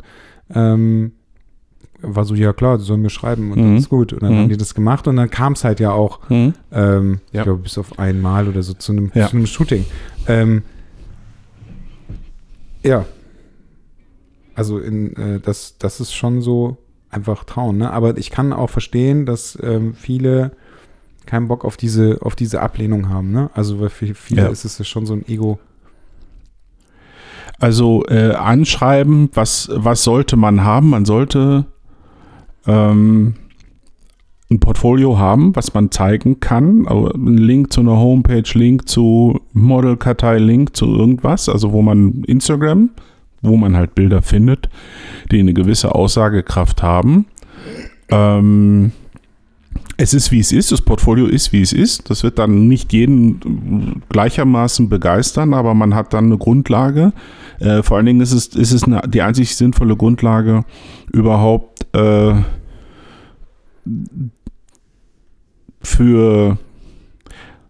ähm, 0.55 1.11
war 2.01 2.25
so, 2.25 2.35
ja 2.35 2.53
klar, 2.53 2.77
die 2.77 2.83
sollen 2.83 3.01
mir 3.01 3.09
schreiben 3.09 3.51
und 3.51 3.59
Mhm. 3.59 3.75
das 3.75 3.83
ist 3.85 3.89
gut. 3.89 4.13
Und 4.13 4.21
dann 4.23 4.33
Mhm. 4.33 4.37
haben 4.39 4.49
die 4.49 4.57
das 4.57 4.75
gemacht 4.75 5.07
und 5.07 5.15
dann 5.15 5.29
kam 5.29 5.53
es 5.53 5.63
halt 5.63 5.79
ja 5.79 5.91
auch 5.91 6.19
Mhm. 6.29 6.53
ähm, 6.71 7.19
Ja. 7.31 7.41
Ich 7.41 7.43
glaube, 7.45 7.63
bis 7.63 7.77
auf 7.77 7.97
einmal 7.99 8.47
oder 8.47 8.61
so 8.63 8.73
zu 8.73 8.91
einem, 8.91 9.11
Ja. 9.15 9.27
zu 9.27 9.35
einem 9.37 9.47
Shooting. 9.47 9.85
Ähm, 10.27 10.61
ja. 12.83 13.05
Also 14.55 14.79
in, 14.79 15.15
äh, 15.15 15.39
das, 15.39 15.77
das 15.77 15.99
ist 15.99 16.13
schon 16.13 16.41
so 16.41 16.77
einfach 17.09 17.43
trauen. 17.43 17.77
Ne? 17.77 17.91
Aber 17.91 18.17
ich 18.17 18.29
kann 18.31 18.53
auch 18.53 18.69
verstehen, 18.69 19.25
dass 19.25 19.57
ähm, 19.61 19.93
viele 19.93 20.51
keinen 21.25 21.47
Bock 21.47 21.65
auf 21.65 21.77
diese, 21.77 22.19
auf 22.21 22.35
diese 22.35 22.61
Ablehnung 22.61 23.09
haben. 23.09 23.31
Ne? 23.31 23.49
Also 23.53 23.79
weil 23.79 23.89
für 23.89 24.13
viele 24.15 24.43
Ja. 24.43 24.47
ist 24.47 24.65
es 24.65 24.77
ja 24.77 24.85
schon 24.85 25.05
so 25.05 25.13
ein 25.13 25.27
Ego. 25.27 25.59
Also 27.59 28.05
äh, 28.07 28.33
anschreiben, 28.33 29.29
was, 29.33 29.69
was 29.73 30.03
sollte 30.03 30.37
man 30.37 30.63
haben? 30.63 30.89
Man 30.91 31.05
sollte 31.05 31.65
ähm, 32.67 33.35
ein 34.49 34.59
Portfolio 34.59 35.17
haben, 35.17 35.55
was 35.55 35.73
man 35.73 35.91
zeigen 35.91 36.39
kann. 36.39 36.87
Ein 36.87 37.37
Link 37.37 37.73
zu 37.73 37.81
einer 37.81 37.97
Homepage, 37.97 38.49
Link 38.53 38.87
zu 38.87 39.41
Modelkartei, 39.53 40.37
Link 40.37 40.75
zu 40.75 40.85
irgendwas. 40.85 41.49
Also 41.49 41.73
wo 41.73 41.81
man 41.81 42.23
Instagram, 42.23 42.91
wo 43.41 43.57
man 43.57 43.75
halt 43.75 43.93
Bilder 43.93 44.21
findet, 44.21 44.69
die 45.31 45.39
eine 45.39 45.53
gewisse 45.53 45.93
Aussagekraft 45.93 46.81
haben. 46.81 47.25
Ähm, 48.09 48.93
es 49.97 50.13
ist, 50.13 50.31
wie 50.31 50.39
es 50.39 50.51
ist. 50.51 50.71
Das 50.71 50.81
Portfolio 50.81 51.25
ist, 51.25 51.51
wie 51.51 51.61
es 51.61 51.73
ist. 51.73 52.09
Das 52.09 52.23
wird 52.23 52.39
dann 52.39 52.67
nicht 52.67 52.93
jeden 52.93 54.03
gleichermaßen 54.09 54.89
begeistern, 54.89 55.53
aber 55.53 55.73
man 55.73 55.95
hat 55.95 56.13
dann 56.13 56.25
eine 56.25 56.37
Grundlage. 56.37 57.13
Äh, 57.59 57.83
vor 57.83 57.97
allen 57.97 58.05
Dingen 58.05 58.21
ist 58.21 58.31
es, 58.31 58.47
ist 58.47 58.71
es 58.71 58.83
eine, 58.83 59.01
die 59.07 59.21
einzig 59.21 59.55
sinnvolle 59.55 59.97
Grundlage 59.97 60.63
überhaupt 61.11 61.87
äh, 61.95 62.35
für, 65.81 66.57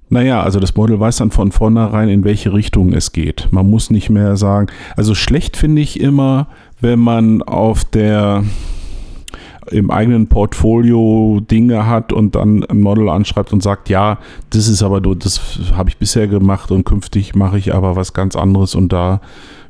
naja, 0.09 0.41
also 0.41 0.59
das 0.59 0.76
Model 0.76 0.99
weiß 0.99 1.18
dann 1.18 1.32
von 1.32 1.51
vornherein, 1.51 2.09
in 2.09 2.24
welche 2.24 2.53
Richtung 2.53 2.93
es 2.93 3.11
geht. 3.11 3.47
Man 3.51 3.70
muss 3.70 3.89
nicht 3.89 4.09
mehr 4.09 4.38
sagen, 4.38 4.68
also 4.95 5.15
schlecht 5.15 5.57
finde 5.57 5.82
ich 5.82 5.99
immer, 5.99 6.47
wenn 6.82 6.99
man 6.99 7.41
auf 7.43 7.86
der 7.86 8.43
im 9.72 9.91
eigenen 9.91 10.28
Portfolio 10.28 11.41
Dinge 11.41 11.88
hat 11.88 12.13
und 12.13 12.36
dann 12.36 12.63
ein 12.63 12.80
Model 12.80 13.09
anschreibt 13.09 13.51
und 13.51 13.61
sagt, 13.61 13.89
ja, 13.89 14.20
das 14.49 14.68
ist 14.68 14.82
aber, 14.82 15.01
du, 15.01 15.13
das 15.13 15.41
habe 15.76 15.89
ich 15.89 15.97
bisher 15.97 16.28
gemacht 16.28 16.72
und 16.72 16.86
künftig 16.86 17.36
mache 17.36 17.57
ich 17.57 17.74
aber 17.74 17.95
was 17.95 18.13
ganz 18.13 18.36
anderes 18.36 18.76
und 18.76 18.93
da 18.93 19.20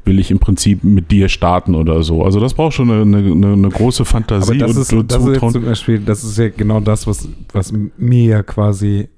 will 0.08 0.20
ich 0.20 0.32
im 0.32 0.40
Prinzip 0.40 0.84
mit 0.84 1.12
dir 1.12 1.30
starten 1.30 1.76
oder 1.76 2.02
so. 2.02 2.24
Also 2.24 2.40
das 2.40 2.54
braucht 2.56 2.74
schon 2.74 2.90
eine, 2.90 3.02
eine, 3.04 3.54
eine 3.54 3.70
große 3.70 4.06
Fantasie 4.06 4.52
Aber 4.64 4.68
das 4.68 4.76
ist, 4.78 4.94
und 4.94 5.12
das 5.12 5.20
ist 5.22 5.26
jetzt 5.28 5.34
Zutrauen. 5.36 5.54
zum 5.54 5.66
Beispiel, 5.66 6.00
das 6.00 6.24
ist 6.24 6.38
ja 6.38 6.50
genau 6.50 6.80
das, 6.80 7.06
was, 7.06 7.28
was 7.54 7.72
mir 7.98 8.24
ja 8.26 8.44
quasi, 8.44 9.10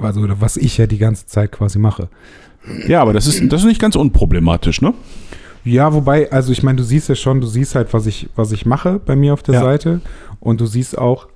also 0.00 0.20
oder 0.20 0.40
was 0.40 0.56
ich 0.56 0.76
ja 0.78 0.86
die 0.86 0.98
ganze 0.98 1.26
Zeit 1.26 1.52
quasi 1.52 1.78
mache. 1.78 2.08
Ja, 2.86 3.00
aber 3.02 3.12
das 3.12 3.26
ist, 3.26 3.50
das 3.52 3.62
ist 3.62 3.66
nicht 3.66 3.80
ganz 3.80 3.96
unproblematisch, 3.96 4.82
ne? 4.82 4.92
Ja, 5.64 5.94
wobei, 5.94 6.30
also 6.32 6.50
ich 6.52 6.62
meine, 6.62 6.76
du 6.76 6.82
siehst 6.84 7.08
ja 7.08 7.14
schon, 7.14 7.40
du 7.40 7.46
siehst 7.46 7.74
halt, 7.74 7.92
was 7.94 8.06
ich, 8.06 8.28
was 8.36 8.50
ich 8.52 8.66
mache 8.66 8.98
bei 9.04 9.14
mir 9.16 9.32
auf 9.32 9.42
der 9.42 9.54
Ja. 9.54 9.60
Seite 9.62 10.00
und 10.40 10.60
du 10.60 10.66
siehst 10.66 10.98
auch, 10.98 11.28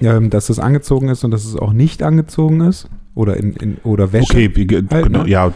ähm, 0.00 0.30
dass 0.30 0.48
es 0.48 0.58
angezogen 0.58 1.08
ist 1.08 1.24
und 1.24 1.32
dass 1.32 1.44
es 1.44 1.56
auch 1.56 1.72
nicht 1.72 2.02
angezogen 2.02 2.60
ist 2.60 2.88
oder 3.14 3.36
in, 3.36 3.52
in 3.54 3.76
oder 3.84 4.12
Wäsche. 4.12 4.32
Okay, 4.32 4.50
wie, 4.54 4.66
Halt, 4.90 5.06
genau, 5.06 5.24
ne? 5.24 5.28
ja, 5.28 5.52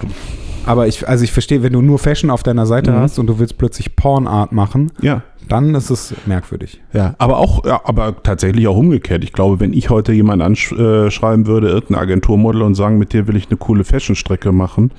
Aber 0.67 0.87
ich, 0.87 1.09
also 1.09 1.25
ich 1.25 1.33
verstehe, 1.33 1.63
wenn 1.63 1.73
du 1.73 1.81
nur 1.81 1.99
Fashion 1.99 2.31
auf 2.31 2.43
deiner 2.43 2.67
Seite 2.67 2.91
Mhm. 2.93 2.97
hast 2.97 3.19
und 3.19 3.27
du 3.27 3.39
willst 3.39 3.57
plötzlich 3.59 3.97
Pornart 3.97 4.53
machen, 4.53 4.93
ja, 5.01 5.23
dann 5.49 5.75
ist 5.77 5.91
es 5.91 6.13
merkwürdig. 6.27 6.81
ja. 6.93 7.15
Aber 7.19 7.39
auch, 7.39 7.65
ja, 7.65 7.81
aber 7.85 8.23
tatsächlich 8.23 8.67
auch 8.67 8.77
umgekehrt. 8.77 9.23
Ich 9.25 9.33
glaube, 9.33 9.61
wenn 9.61 9.73
ich 9.73 9.91
heute 9.91 10.13
jemanden 10.13 10.45
anschreiben 10.45 11.47
würde, 11.47 11.69
irgendein 11.69 12.01
Agenturmodel 12.03 12.63
und 12.63 12.75
sagen, 12.75 12.99
mit 12.99 13.13
dir 13.13 13.29
will 13.29 13.37
ich 13.37 13.47
eine 13.49 13.57
coole 13.57 13.85
Fashionstrecke 13.85 14.51
machen, 14.53 14.91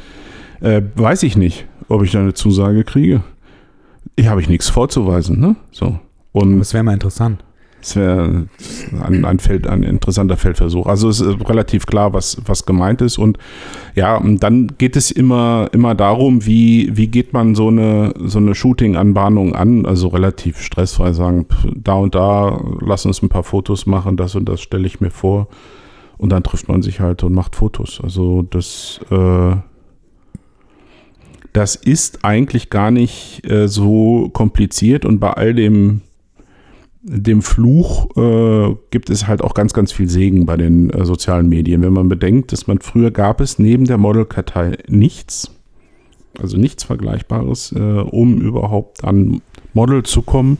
äh, 0.61 0.81
weiß 0.95 1.23
ich 1.23 1.35
nicht, 1.35 1.67
ob 1.89 2.01
ich 2.03 2.11
da 2.11 2.19
eine 2.19 2.33
Zusage 2.33 2.83
kriege. 2.83 3.21
Ich 4.15 4.27
habe 4.29 4.41
ich 4.41 4.47
nichts 4.49 4.69
vorzuweisen, 4.69 5.39
ne? 5.39 5.55
So. 5.71 5.99
Und 6.31 6.59
Das 6.59 6.73
wäre 6.73 6.83
mal 6.83 6.93
interessant. 6.93 7.43
Es 7.87 7.95
wäre 7.95 8.47
ein, 9.01 9.23
ein, 9.23 9.39
Feld, 9.39 9.65
ein 9.65 9.83
interessanter 9.83 10.35
Feldversuch. 10.35 10.87
Also 10.87 11.07
es 11.07 11.21
ist 11.21 11.49
relativ 11.49 11.85
klar, 11.85 12.11
was, 12.11 12.37
was 12.45 12.65
gemeint 12.65 13.01
ist. 13.01 13.17
Und 13.17 13.37
ja, 13.95 14.21
dann 14.21 14.73
geht 14.77 14.97
es 14.97 15.09
immer, 15.09 15.69
immer 15.71 15.95
darum, 15.95 16.45
wie, 16.45 16.97
wie 16.97 17.07
geht 17.07 17.31
man 17.31 17.55
so 17.55 17.69
eine, 17.69 18.13
so 18.25 18.39
eine 18.39 18.55
Shooting-Anbahnung 18.55 19.55
an. 19.55 19.85
Also 19.85 20.09
relativ 20.09 20.61
stressfrei 20.61 21.13
sagen, 21.13 21.45
da 21.75 21.93
und 21.93 22.13
da, 22.13 22.61
lass 22.81 23.05
uns 23.05 23.23
ein 23.23 23.29
paar 23.29 23.43
Fotos 23.43 23.85
machen, 23.85 24.17
das 24.17 24.35
und 24.35 24.49
das 24.49 24.59
stelle 24.59 24.85
ich 24.85 24.99
mir 24.99 25.11
vor. 25.11 25.47
Und 26.17 26.29
dann 26.33 26.43
trifft 26.43 26.67
man 26.67 26.81
sich 26.81 26.99
halt 26.99 27.23
und 27.23 27.33
macht 27.33 27.55
Fotos. 27.55 28.01
Also 28.03 28.41
das, 28.41 28.99
äh, 29.11 29.55
das 31.53 31.75
ist 31.75 32.25
eigentlich 32.25 32.69
gar 32.69 32.91
nicht 32.91 33.49
äh, 33.49 33.69
so 33.69 34.29
kompliziert 34.33 35.05
und 35.05 35.19
bei 35.19 35.31
all 35.31 35.53
dem 35.53 36.01
dem 37.09 37.41
Fluch 37.41 38.09
äh, 38.17 38.75
gibt 38.91 39.09
es 39.09 39.27
halt 39.27 39.41
auch 39.41 39.53
ganz, 39.53 39.73
ganz 39.73 39.93
viel 39.93 40.09
Segen 40.09 40.45
bei 40.45 40.57
den 40.57 40.89
äh, 40.89 41.05
sozialen 41.05 41.47
Medien. 41.47 41.81
Wenn 41.81 41.93
man 41.93 42.09
bedenkt, 42.09 42.51
dass 42.51 42.67
man 42.67 42.79
früher 42.79 43.11
gab 43.11 43.39
es 43.39 43.59
neben 43.59 43.85
der 43.85 43.97
Modelkartei 43.97 44.77
nichts, 44.87 45.55
also 46.41 46.57
nichts 46.57 46.83
Vergleichbares, 46.83 47.71
äh, 47.71 47.79
um 47.79 48.41
überhaupt 48.41 49.05
an 49.05 49.41
Model 49.73 50.03
zu 50.03 50.21
kommen. 50.21 50.57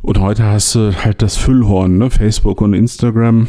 Und 0.00 0.20
heute 0.20 0.44
hast 0.44 0.76
du 0.76 0.92
halt 1.04 1.22
das 1.22 1.36
Füllhorn, 1.36 1.98
ne? 1.98 2.10
Facebook 2.10 2.60
und 2.60 2.74
Instagram. 2.74 3.48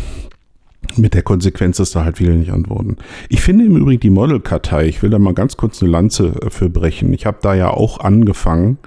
Mit 0.98 1.14
der 1.14 1.24
Konsequenz, 1.24 1.78
dass 1.78 1.92
da 1.92 2.04
halt 2.04 2.18
viele 2.18 2.36
nicht 2.36 2.52
antworten. 2.52 2.98
Ich 3.30 3.40
finde 3.40 3.66
im 3.66 3.78
Übrigen 3.78 4.02
die 4.02 4.10
Modelkartei, 4.10 4.88
ich 4.88 5.02
will 5.02 5.10
da 5.10 5.18
mal 5.18 5.34
ganz 5.34 5.58
kurz 5.58 5.82
eine 5.82 5.92
Lanze 5.92 6.42
äh, 6.42 6.50
für 6.50 6.70
brechen. 6.70 7.14
Ich 7.14 7.28
habe 7.28 7.38
da 7.42 7.54
ja 7.54 7.70
auch 7.70 8.00
angefangen, 8.00 8.80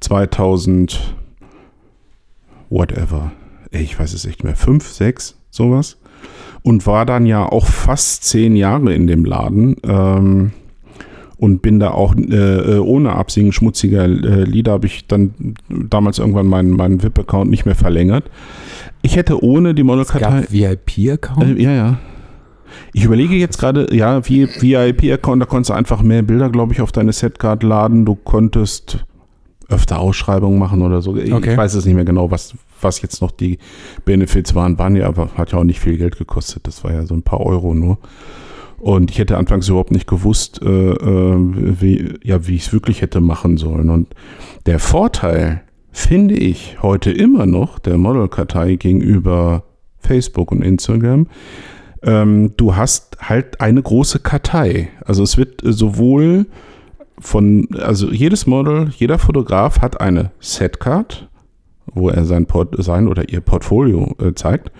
2000, 0.00 1.14
whatever, 2.72 3.32
ich 3.70 3.98
weiß 3.98 4.12
es 4.14 4.26
nicht 4.26 4.44
mehr, 4.44 4.56
fünf, 4.56 4.88
sechs, 4.88 5.36
sowas. 5.50 5.98
Und 6.62 6.86
war 6.86 7.04
dann 7.06 7.26
ja 7.26 7.44
auch 7.44 7.66
fast 7.66 8.24
zehn 8.24 8.54
Jahre 8.56 8.94
in 8.94 9.06
dem 9.06 9.24
Laden. 9.24 9.76
Ähm, 9.84 10.52
und 11.36 11.60
bin 11.60 11.80
da 11.80 11.90
auch 11.90 12.14
äh, 12.14 12.78
ohne 12.78 13.14
Absingen 13.14 13.50
schmutziger 13.50 14.04
äh, 14.04 14.44
Lieder, 14.44 14.72
habe 14.72 14.86
ich 14.86 15.08
dann 15.08 15.56
damals 15.68 16.20
irgendwann 16.20 16.46
meinen, 16.46 16.70
meinen 16.70 17.02
VIP-Account 17.02 17.50
nicht 17.50 17.66
mehr 17.66 17.74
verlängert. 17.74 18.30
Ich 19.02 19.16
hätte 19.16 19.42
ohne 19.42 19.74
die 19.74 19.82
Modelkartei. 19.82 20.44
VIP-Account? 20.48 21.58
Äh, 21.58 21.62
ja, 21.62 21.72
ja. 21.72 21.98
Ich 22.92 23.04
überlege 23.04 23.34
jetzt 23.34 23.58
gerade, 23.58 23.92
ja, 23.92 24.24
wie 24.28 24.46
VIP-Account, 24.46 25.42
da 25.42 25.46
konntest 25.46 25.70
du 25.70 25.74
einfach 25.74 26.00
mehr 26.02 26.22
Bilder, 26.22 26.48
glaube 26.48 26.74
ich, 26.74 26.80
auf 26.80 26.92
deine 26.92 27.12
Setcard 27.12 27.64
laden. 27.64 28.04
Du 28.04 28.14
konntest 28.14 29.04
öfter 29.72 29.98
Ausschreibungen 30.00 30.58
machen 30.58 30.82
oder 30.82 31.02
so. 31.02 31.16
Ich 31.16 31.32
Okay. 31.32 31.56
weiß 31.56 31.74
es 31.74 31.84
nicht 31.84 31.94
mehr 31.94 32.04
genau, 32.04 32.30
was, 32.30 32.54
was 32.80 33.02
jetzt 33.02 33.20
noch 33.22 33.30
die 33.30 33.58
Benefits 34.04 34.54
waren. 34.54 34.78
Waren 34.78 34.96
ja, 34.96 35.06
aber 35.06 35.30
hat 35.36 35.52
ja 35.52 35.58
auch 35.58 35.64
nicht 35.64 35.80
viel 35.80 35.96
Geld 35.96 36.18
gekostet. 36.18 36.66
Das 36.66 36.84
war 36.84 36.92
ja 36.92 37.06
so 37.06 37.14
ein 37.14 37.22
paar 37.22 37.40
Euro 37.40 37.74
nur. 37.74 37.98
Und 38.78 39.10
ich 39.12 39.18
hätte 39.18 39.36
anfangs 39.36 39.68
überhaupt 39.68 39.92
nicht 39.92 40.08
gewusst, 40.08 40.60
äh, 40.62 40.66
äh, 40.68 41.36
wie, 41.80 42.14
ja, 42.24 42.46
wie 42.48 42.56
ich 42.56 42.66
es 42.66 42.72
wirklich 42.72 43.00
hätte 43.00 43.20
machen 43.20 43.56
sollen. 43.56 43.90
Und 43.90 44.08
der 44.66 44.80
Vorteil, 44.80 45.62
finde 45.92 46.34
ich, 46.34 46.78
heute 46.82 47.12
immer 47.12 47.46
noch 47.46 47.78
der 47.78 47.96
Modelkartei 47.96 48.74
gegenüber 48.74 49.62
Facebook 50.00 50.50
und 50.50 50.62
Instagram, 50.62 51.28
ähm, 52.02 52.54
du 52.56 52.74
hast 52.74 53.18
halt 53.20 53.60
eine 53.60 53.80
große 53.80 54.18
Kartei. 54.18 54.88
Also 55.04 55.22
es 55.22 55.38
wird 55.38 55.60
sowohl 55.62 56.46
von, 57.22 57.68
also 57.78 58.10
jedes 58.10 58.46
Model, 58.46 58.90
jeder 58.96 59.18
Fotograf 59.18 59.80
hat 59.80 60.00
eine 60.00 60.32
Setcard, 60.40 61.28
wo 61.86 62.08
er 62.08 62.24
sein, 62.24 62.46
Port, 62.46 62.74
sein 62.78 63.08
oder 63.08 63.28
ihr 63.28 63.40
Portfolio 63.40 64.14
äh, 64.20 64.34
zeigt. 64.34 64.72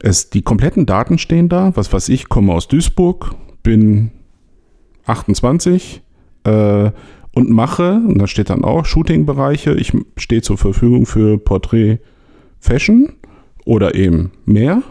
Es, 0.00 0.30
die 0.30 0.42
kompletten 0.42 0.86
Daten 0.86 1.18
stehen 1.18 1.48
da. 1.48 1.72
Was 1.74 1.92
weiß 1.92 2.08
ich, 2.10 2.28
komme 2.28 2.52
aus 2.52 2.68
Duisburg, 2.68 3.34
bin 3.62 4.10
28 5.06 6.02
äh, 6.44 6.90
und 7.32 7.50
mache, 7.50 8.00
und 8.06 8.18
da 8.18 8.26
steht 8.26 8.50
dann 8.50 8.64
auch 8.64 8.84
Shooting-Bereiche, 8.84 9.74
ich 9.74 9.92
stehe 10.16 10.42
zur 10.42 10.58
Verfügung 10.58 11.06
für 11.06 11.38
Porträt 11.38 11.98
Fashion 12.60 13.12
oder 13.64 13.94
eben 13.94 14.32
mehr. 14.44 14.82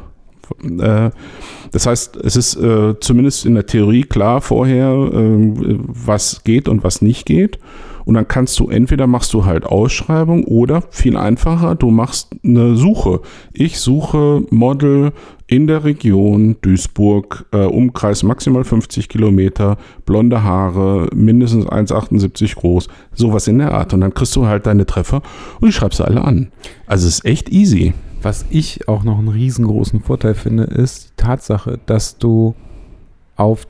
Äh, 0.64 1.12
das 1.72 1.86
heißt, 1.86 2.18
es 2.18 2.36
ist 2.36 2.56
äh, 2.56 3.00
zumindest 3.00 3.46
in 3.46 3.56
der 3.56 3.66
Theorie 3.66 4.04
klar 4.04 4.42
vorher, 4.42 4.92
äh, 4.92 5.78
was 5.88 6.44
geht 6.44 6.68
und 6.68 6.84
was 6.84 7.02
nicht 7.02 7.26
geht. 7.26 7.60
Und 8.06 8.14
dann 8.14 8.28
kannst 8.28 8.60
du 8.60 8.70
entweder 8.70 9.08
machst 9.08 9.34
du 9.34 9.46
halt 9.46 9.66
Ausschreibung 9.66 10.44
oder 10.46 10.84
viel 10.92 11.18
einfacher, 11.18 11.74
du 11.74 11.90
machst 11.90 12.30
eine 12.44 12.76
Suche. 12.76 13.22
Ich 13.52 13.80
suche 13.80 14.44
Model 14.52 15.12
in 15.48 15.68
der 15.68 15.84
Region 15.84 16.56
Duisburg, 16.62 17.46
äh, 17.52 17.66
Umkreis 17.66 18.24
maximal 18.24 18.64
50 18.64 19.10
Kilometer, 19.10 19.78
blonde 20.06 20.44
Haare, 20.44 21.10
mindestens 21.14 21.66
1,78 21.66 22.56
groß, 22.56 22.88
sowas 23.14 23.48
in 23.48 23.58
der 23.58 23.74
Art. 23.74 23.94
Und 23.94 24.02
dann 24.02 24.14
kriegst 24.14 24.36
du 24.36 24.46
halt 24.46 24.68
deine 24.68 24.86
Treffer 24.86 25.22
und 25.60 25.68
die 25.68 25.74
schreibst 25.74 26.00
alle 26.00 26.24
an. 26.24 26.52
Also 26.86 27.08
es 27.08 27.16
ist 27.16 27.26
echt 27.26 27.50
easy. 27.50 27.94
Was 28.26 28.44
ich 28.50 28.88
auch 28.88 29.04
noch 29.04 29.20
einen 29.20 29.28
riesengroßen 29.28 30.02
Vorteil 30.02 30.34
finde, 30.34 30.64
ist 30.64 31.10
die 31.12 31.24
Tatsache, 31.24 31.80
dass 31.86 32.18
du 32.18 32.56
auf 33.36 33.68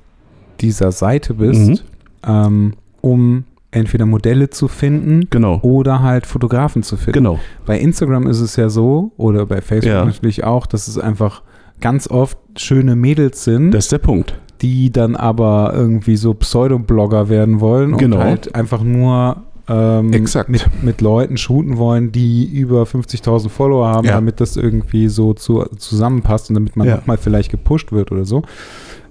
dieser 0.61 0.91
Seite 0.93 1.33
bist, 1.33 1.69
Mhm. 1.69 1.77
ähm, 2.25 2.73
um 3.01 3.43
entweder 3.71 4.05
Modelle 4.05 4.49
zu 4.49 4.69
finden 4.69 5.27
Genau. 5.29 5.59
oder 5.61 6.01
halt 6.01 6.25
Fotografen 6.25 6.81
zu 6.83 6.95
finden. 6.95 7.11
Genau. 7.19 7.39
Bei 7.65 7.77
Instagram 7.77 8.27
ist 8.27 8.39
es 8.39 8.55
ja 8.55 8.69
so, 8.69 9.11
oder 9.17 9.45
bei 9.45 9.59
Facebook 9.59 9.91
Ja. 9.93 10.05
natürlich 10.05 10.45
auch, 10.45 10.65
dass 10.67 10.87
es 10.87 10.97
einfach 10.97 11.41
ganz 11.81 12.09
oft 12.09 12.37
schöne 12.55 12.95
Mädels 12.95 13.43
sind, 13.43 13.71
Das 13.71 13.85
ist 13.85 13.91
der 13.91 13.97
Punkt. 13.97 14.39
die 14.61 14.89
dann 14.89 15.17
aber 15.17 15.73
irgendwie 15.75 16.15
so 16.15 16.33
Pseudo-Blogger 16.33 17.27
werden 17.27 17.59
wollen 17.59 17.97
Genau. 17.97 18.15
und 18.15 18.23
halt 18.23 18.55
einfach 18.55 18.81
nur 18.81 19.43
ähm, 19.67 20.13
Exakt. 20.13 20.49
Mit, 20.49 20.67
mit 20.83 21.01
Leuten 21.01 21.37
shooten 21.37 21.77
wollen, 21.77 22.11
die 22.11 22.45
über 22.45 22.83
50.000 22.83 23.49
Follower 23.49 23.87
haben, 23.87 24.05
Ja. 24.07 24.13
damit 24.13 24.39
das 24.41 24.57
irgendwie 24.57 25.07
so 25.07 25.33
zu, 25.33 25.65
zusammenpasst 25.77 26.49
und 26.49 26.55
damit 26.55 26.75
man 26.75 26.87
Ja. 26.87 26.97
nochmal 26.97 27.17
vielleicht 27.17 27.51
gepusht 27.51 27.91
wird 27.91 28.11
oder 28.11 28.25
so, 28.25 28.43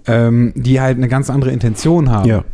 ähm, 0.06 0.52
die 0.54 0.80
halt 0.80 0.96
eine 0.98 1.08
ganz 1.08 1.30
andere 1.30 1.50
Intention 1.50 2.10
haben. 2.10 2.28
Ja. 2.28 2.44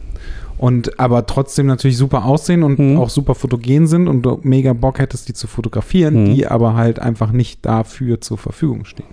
Und 0.57 1.01
aber 1.01 1.25
trotzdem 1.25 1.67
natürlich 1.67 1.97
super 1.97 2.25
aussehen 2.27 2.63
und 2.63 2.79
Mhm. 2.79 2.99
auch 2.99 3.09
super 3.09 3.35
fotogen 3.35 3.87
sind 3.87 4.09
und 4.09 4.23
du 4.23 4.41
mega 4.43 4.75
Bock 4.75 4.99
hättest, 4.99 5.29
die 5.29 5.33
zu 5.33 5.47
fotografieren, 5.47 6.25
Mhm. 6.25 6.35
die 6.35 6.47
aber 6.47 6.75
halt 6.75 6.99
einfach 6.99 7.33
nicht 7.33 7.65
dafür 7.65 8.21
zur 8.21 8.37
Verfügung 8.39 8.85
stehen. 8.85 9.07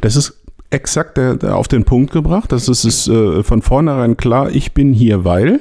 Das 0.00 0.14
ist 0.14 0.40
exakt 0.70 1.16
der, 1.16 1.34
der 1.36 1.56
auf 1.56 1.66
den 1.68 1.84
Punkt 1.84 2.12
gebracht. 2.12 2.50
Das 2.52 2.68
ist, 2.68 2.84
ist 2.84 3.08
äh, 3.08 3.42
von 3.42 3.62
vornherein 3.62 4.16
klar, 4.16 4.50
ich 4.50 4.72
bin 4.74 4.92
hier, 4.92 5.24
weil 5.24 5.60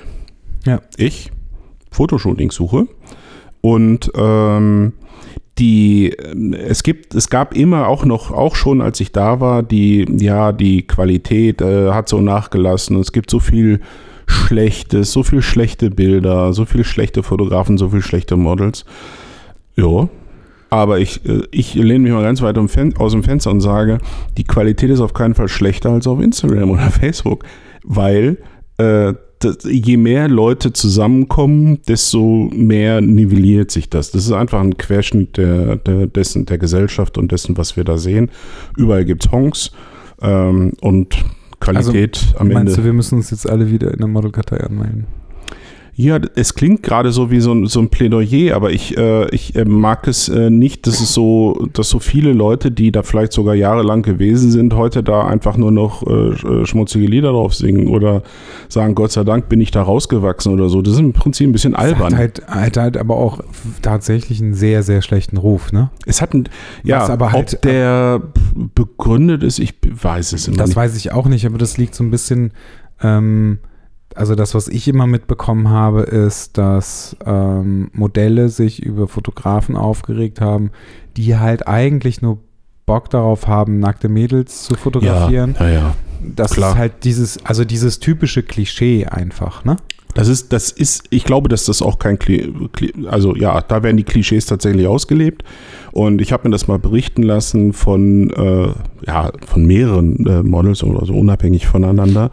Ja. 0.65 0.79
ich 0.95 1.32
Fotoshooting 1.92 2.52
suche. 2.52 2.88
Und 3.62 4.12
ähm, 4.16 4.94
die, 5.60 6.18
es 6.58 6.82
gibt, 6.82 7.14
es 7.14 7.30
gab 7.30 7.56
immer 7.56 7.88
auch 7.88 8.06
noch, 8.06 8.32
auch 8.32 8.56
schon 8.56 8.82
als 8.82 9.00
ich 9.00 9.12
da 9.12 9.39
war, 9.39 9.62
die, 9.62 10.08
ja, 10.18 10.52
die 10.52 10.88
Qualität 10.88 11.62
äh, 11.62 11.92
hat 11.92 12.10
so 12.10 12.22
nachgelassen. 12.22 13.00
Es 13.00 13.12
gibt 13.12 13.30
so 13.30 13.39
viel 13.39 13.82
Schlechtes, 14.26 15.12
so 15.12 15.24
viel 15.24 15.42
schlechte 15.42 15.89
Bilder, 15.92 16.54
so 16.54 16.66
viel 16.66 16.84
schlechte 16.84 17.22
Fotografen, 17.22 17.78
so 17.78 17.89
viel 17.89 18.02
schlechte 18.02 18.38
Models. 18.38 18.86
Ja. 19.76 20.10
Aber 20.70 21.00
ich, 21.00 21.26
äh, 21.26 21.44
ich 21.52 21.76
lehne 21.76 22.00
mich 22.00 22.14
mal 22.14 22.24
ganz 22.24 22.42
weit 22.42 22.58
aus 22.58 23.12
dem 23.12 23.24
Fenster 23.24 23.52
und 23.52 23.62
sage, 23.62 24.00
die 24.38 24.46
Qualität 24.46 24.89
ist 24.89 25.02
auf 25.02 25.14
keinen 25.14 25.36
Fall 25.36 25.50
schlechter 25.50 25.92
als 25.92 26.08
auf 26.08 26.22
Instagram 26.22 26.72
oder 26.72 26.89
Facebook, 26.89 27.44
weil 27.84 28.38
äh, 28.78 29.14
je 29.64 29.98
mehr 29.98 30.28
Leute 30.28 30.74
zusammenkommen, 30.74 31.80
desto 31.88 32.50
mehr 32.54 33.02
nivelliert 33.02 33.72
sich 33.72 33.89
das. 33.89 34.12
Das 34.12 34.26
ist 34.26 34.32
einfach 34.32 34.60
ein 34.60 34.78
Querschnitt 34.78 35.38
der, 35.38 35.78
der, 35.78 36.08
dessen, 36.08 36.46
der 36.46 36.58
Gesellschaft 36.58 37.18
und 37.18 37.32
dessen, 37.32 37.58
was 37.58 37.78
wir 37.78 37.84
da 37.84 37.98
sehen. 37.98 38.30
Überall 38.78 39.06
gibt 39.06 39.26
es 39.26 39.32
Honks 39.32 39.72
ähm, 40.22 40.74
und 40.82 41.24
Qualität 41.60 42.34
am 42.38 42.48
Meinst 42.48 42.60
Ende. 42.60 42.76
du, 42.76 42.84
wir 42.86 42.94
müssen 42.94 43.16
uns 43.16 43.32
jetzt 43.32 43.50
alle 43.50 43.70
wieder 43.70 43.92
in 43.92 44.00
der 44.00 44.08
Modelkartei 44.08 44.58
anmelden? 44.58 45.06
Ja, 45.94 46.20
es 46.36 46.56
klingt 46.56 46.84
gerade 46.84 47.12
so 47.12 47.30
wie 47.32 47.42
so 47.42 47.52
ein, 47.54 47.68
so 47.68 47.80
ein 47.82 47.89
Plädoyer, 47.89 48.56
aber 48.56 48.72
ich, 48.72 48.98
äh, 48.98 49.30
ich 49.36 49.56
äh, 49.56 49.66
mag 49.66 50.08
es 50.08 50.30
äh, 50.30 50.50
nicht, 50.50 50.88
dass 50.88 51.02
es 51.02 51.14
so, 51.14 51.68
dass 51.74 51.89
so 51.89 52.00
viele 52.00 52.32
Leute, 52.32 52.72
die 52.72 52.92
da 52.94 53.04
vielleicht 53.04 53.34
sogar 53.34 53.56
jahrelang 53.56 54.02
gewesen 54.02 54.52
sind, 54.52 54.74
heute 54.74 55.04
da 55.04 55.26
einfach 55.28 55.58
nur 55.58 55.72
noch 55.72 56.02
äh, 56.04 56.10
sch- 56.32 56.66
schmutzige 56.66 57.06
Lieder 57.08 57.32
drauf 57.32 57.54
singen 57.54 57.88
oder 57.88 58.24
sagen, 58.70 58.96
Gott 58.96 59.12
sei 59.12 59.24
Dank 59.26 59.50
bin 59.50 59.60
ich 59.60 59.72
da 59.72 59.82
rausgewachsen 59.84 60.54
oder 60.54 60.70
so. 60.70 60.82
Das 60.82 60.94
ist 60.94 61.00
im 61.02 61.12
Prinzip 61.14 61.50
ein 61.50 61.52
bisschen 61.52 61.74
Hat 61.76 61.82
albern. 61.84 62.16
halt, 62.18 62.48
hat 62.48 62.78
halt 62.78 62.98
aber 62.98 63.18
auch 63.18 63.42
tatsächlich 63.82 64.42
einen 64.42 64.54
sehr, 64.54 64.84
sehr 64.84 65.02
schlechten 65.02 65.36
Ruf, 65.38 65.72
ne? 65.74 65.89
es 66.06 66.22
hat 66.22 66.34
ein, 66.34 66.48
ja, 66.84 67.06
aber 67.10 67.34
halt- 67.34 67.56
ob 67.56 67.62
der 67.64 68.22
begründet 68.76 69.44
ist, 69.44 69.60
ich 69.60 69.74
weiß 69.84 70.34
es 70.34 70.48
immer 70.48 70.58
Das 70.58 70.70
nicht. 70.70 70.76
weiß 70.78 70.96
ich 70.96 71.12
auch 71.12 71.28
nicht, 71.28 71.46
aber 71.46 71.58
das 71.58 71.78
liegt 71.78 71.96
so 71.96 72.04
ein 72.04 72.12
bisschen, 72.12 72.52
ähm, 73.02 73.60
also 74.16 74.36
das, 74.36 74.53
was 74.53 74.68
ich 74.68 74.88
immer 74.88 75.07
mitbekommen 75.07 75.70
habe, 75.70 76.01
ist, 76.01 76.57
dass 76.57 77.16
ähm, 77.26 77.89
Modelle 77.93 78.49
sich 78.49 78.82
über 78.82 79.07
Fotografen 79.07 79.76
aufgeregt 79.76 80.41
haben, 80.41 80.72
die 81.18 81.38
halt 81.38 81.68
eigentlich 81.68 82.22
nur 82.22 82.39
Bock 82.86 83.09
darauf 83.09 83.47
haben, 83.47 83.80
nackte 83.80 84.09
Mädels 84.09 84.64
zu 84.64 84.76
fotografieren. 84.76 85.55
Ja, 85.59 85.68
ja, 85.68 85.74
ja. 85.74 85.95
Das 86.36 86.51
klar. 86.51 86.72
ist 86.72 86.78
halt 86.78 87.03
dieses, 87.03 87.45
also 87.45 87.66
dieses 87.66 87.99
typische 87.99 88.43
Klischee 88.43 89.05
einfach, 89.05 89.66
ne? 89.66 89.78
Das 90.14 90.28
ist, 90.28 90.51
das 90.51 90.72
ist, 90.72 91.05
ich 91.09 91.24
glaube, 91.24 91.47
dass 91.47 91.66
das 91.66 91.82
auch 91.82 91.97
kein, 91.97 92.20
Kli 92.20 92.53
Kli 92.74 93.07
also 93.07 93.36
ja, 93.36 93.62
da 93.62 93.82
werden 93.82 93.97
die 93.97 94.03
Klischees 94.03 94.45
tatsächlich 94.45 94.88
ausgelebt. 94.88 95.43
Und 95.91 96.22
ich 96.22 96.34
habe 96.34 96.47
mir 96.47 96.51
das 96.51 96.68
mal 96.68 96.80
berichten 96.80 97.24
lassen 97.24 97.74
von, 97.74 98.30
äh, 98.32 98.74
ja, 99.07 99.32
von 99.45 99.66
mehreren 99.66 100.26
äh, 100.26 100.43
Models 100.43 100.84
oder 100.84 101.05
so 101.05 101.14
unabhängig 101.14 101.68
voneinander, 101.68 102.32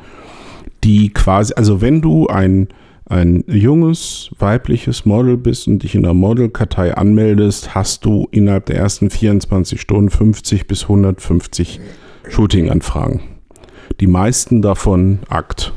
die 0.85 1.13
quasi, 1.13 1.55
also 1.57 1.81
wenn 1.81 2.01
du 2.01 2.27
ein, 2.27 2.69
ein 3.07 3.45
junges, 3.47 4.31
weibliches 4.39 5.07
Model 5.07 5.37
bist 5.37 5.67
und 5.67 5.83
dich 5.83 5.95
in 5.95 6.03
der 6.03 6.15
Modelkartei 6.15 6.95
anmeldest, 6.95 7.75
hast 7.75 8.05
du 8.05 8.29
innerhalb 8.31 8.67
der 8.67 8.77
ersten 8.77 9.11
24 9.11 9.81
Stunden 9.81 10.11
50 10.11 10.67
bis 10.67 10.83
150 10.83 11.81
Shooting-Anfragen. 12.29 13.21
Die 14.01 14.07
meisten 14.07 14.63
davon 14.63 15.21
Akt. 15.29 15.73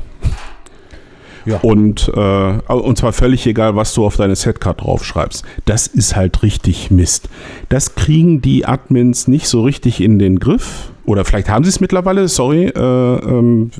Ja. 1.44 1.58
Und, 1.58 2.10
äh, 2.14 2.72
und 2.72 2.98
zwar 2.98 3.12
völlig 3.12 3.46
egal, 3.46 3.74
was 3.74 3.94
du 3.94 4.04
auf 4.04 4.16
deine 4.16 4.36
Setcard 4.36 4.80
draufschreibst. 4.80 5.44
Das 5.64 5.86
ist 5.86 6.14
halt 6.14 6.42
richtig 6.42 6.90
Mist. 6.90 7.28
Das 7.68 7.94
kriegen 7.94 8.40
die 8.40 8.64
Admins 8.64 9.26
nicht 9.26 9.48
so 9.48 9.62
richtig 9.62 10.00
in 10.00 10.18
den 10.18 10.38
Griff. 10.38 10.91
Oder 11.04 11.24
vielleicht 11.24 11.48
haben 11.48 11.64
sie 11.64 11.70
es 11.70 11.80
mittlerweile, 11.80 12.28
sorry. 12.28 12.66
Äh, 12.66 12.78
ähm, 12.80 13.70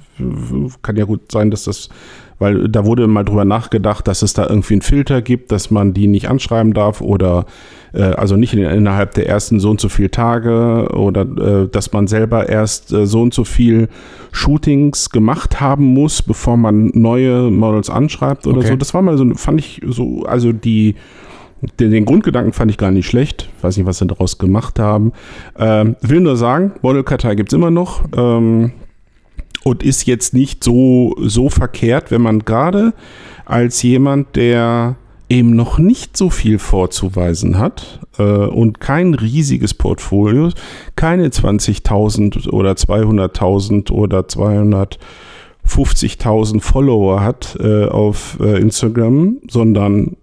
kann 0.83 0.97
ja 0.97 1.05
gut 1.05 1.31
sein, 1.31 1.51
dass 1.51 1.65
das, 1.65 1.89
weil 2.39 2.69
da 2.69 2.85
wurde 2.85 3.07
mal 3.07 3.25
drüber 3.25 3.45
nachgedacht, 3.45 4.09
dass 4.09 4.23
es 4.23 4.33
da 4.35 4.47
irgendwie 4.49 4.75
einen 4.75 4.83
Filter 4.83 5.23
gibt, 5.23 5.53
dass 5.53 5.71
man 5.71 5.95
die 5.95 6.09
nicht 6.09 6.29
anschreiben 6.29 6.73
darf 6.75 7.01
oder 7.01 7.47
äh, 7.93 8.03
also 8.03 8.37
nicht 8.37 8.55
in, 8.55 8.65
innerhalb 8.65 9.15
der 9.15 9.29
ersten 9.29 9.61
so 9.61 9.71
und 9.71 9.81
so 9.81 9.89
viel 9.89 10.09
Tage 10.09 10.89
oder 10.95 11.23
äh, 11.23 11.69
dass 11.69 11.93
man 11.93 12.09
selber 12.09 12.49
erst 12.49 12.93
äh, 12.93 13.07
so 13.07 13.23
und 13.23 13.33
so 13.35 13.45
viel 13.45 13.89
Shootings 14.33 15.11
gemacht 15.11 15.61
haben 15.61 15.85
muss, 15.85 16.23
bevor 16.23 16.57
man 16.57 16.91
neue 16.95 17.51
Models 17.51 17.89
anschreibt 17.89 18.47
oder 18.47 18.59
Okay. 18.59 18.69
so. 18.69 18.77
Das 18.77 18.95
war 18.95 19.03
mal 19.03 19.17
so, 19.17 19.27
fand 19.35 19.61
ich 19.61 19.81
so, 19.87 20.25
also 20.25 20.53
die, 20.53 20.97
den, 21.79 21.91
den 21.91 22.05
Grundgedanken 22.05 22.53
fand 22.53 22.71
ich 22.71 22.79
gar 22.79 22.91
nicht 22.91 23.07
schlecht. 23.07 23.49
Weiß 23.61 23.77
nicht, 23.77 23.87
was 23.87 23.99
sie 23.99 24.07
daraus 24.07 24.39
gemacht 24.39 24.79
haben. 24.79 25.13
Ähm, 25.59 25.97
will 26.01 26.21
nur 26.21 26.37
sagen, 26.37 26.73
Modelkartei 26.83 27.35
gibt 27.35 27.53
es 27.53 27.57
immer 27.57 27.71
noch. 27.71 28.03
Ähm, 28.17 28.73
und 29.65 29.83
ist 29.83 30.07
jetzt 30.07 30.35
nicht 30.35 30.65
so, 30.65 31.15
so 31.21 31.49
verkehrt, 31.49 32.11
wenn 32.11 32.23
man 32.23 32.41
gerade 32.41 32.95
als 33.45 33.83
jemand, 33.83 34.35
der 34.35 34.97
eben 35.29 35.55
noch 35.55 35.79
nicht 35.79 36.17
so 36.17 36.31
viel 36.31 36.59
vorzuweisen 36.59 37.59
hat 37.59 38.01
äh, 38.19 38.23
und 38.23 38.81
kein 38.81 39.15
riesiges 39.15 39.73
Portfolio, 39.73 40.51
keine 40.97 41.29
20.000 41.29 42.51
oder 42.51 42.73
200.000 42.73 43.93
oder 43.93 44.21
250.000 44.21 46.61
Follower 46.61 47.23
hat 47.23 47.57
äh, 47.61 47.87
auf 47.87 48.39
äh, 48.41 48.61
Instagram, 48.61 49.39
sondern 49.49 50.17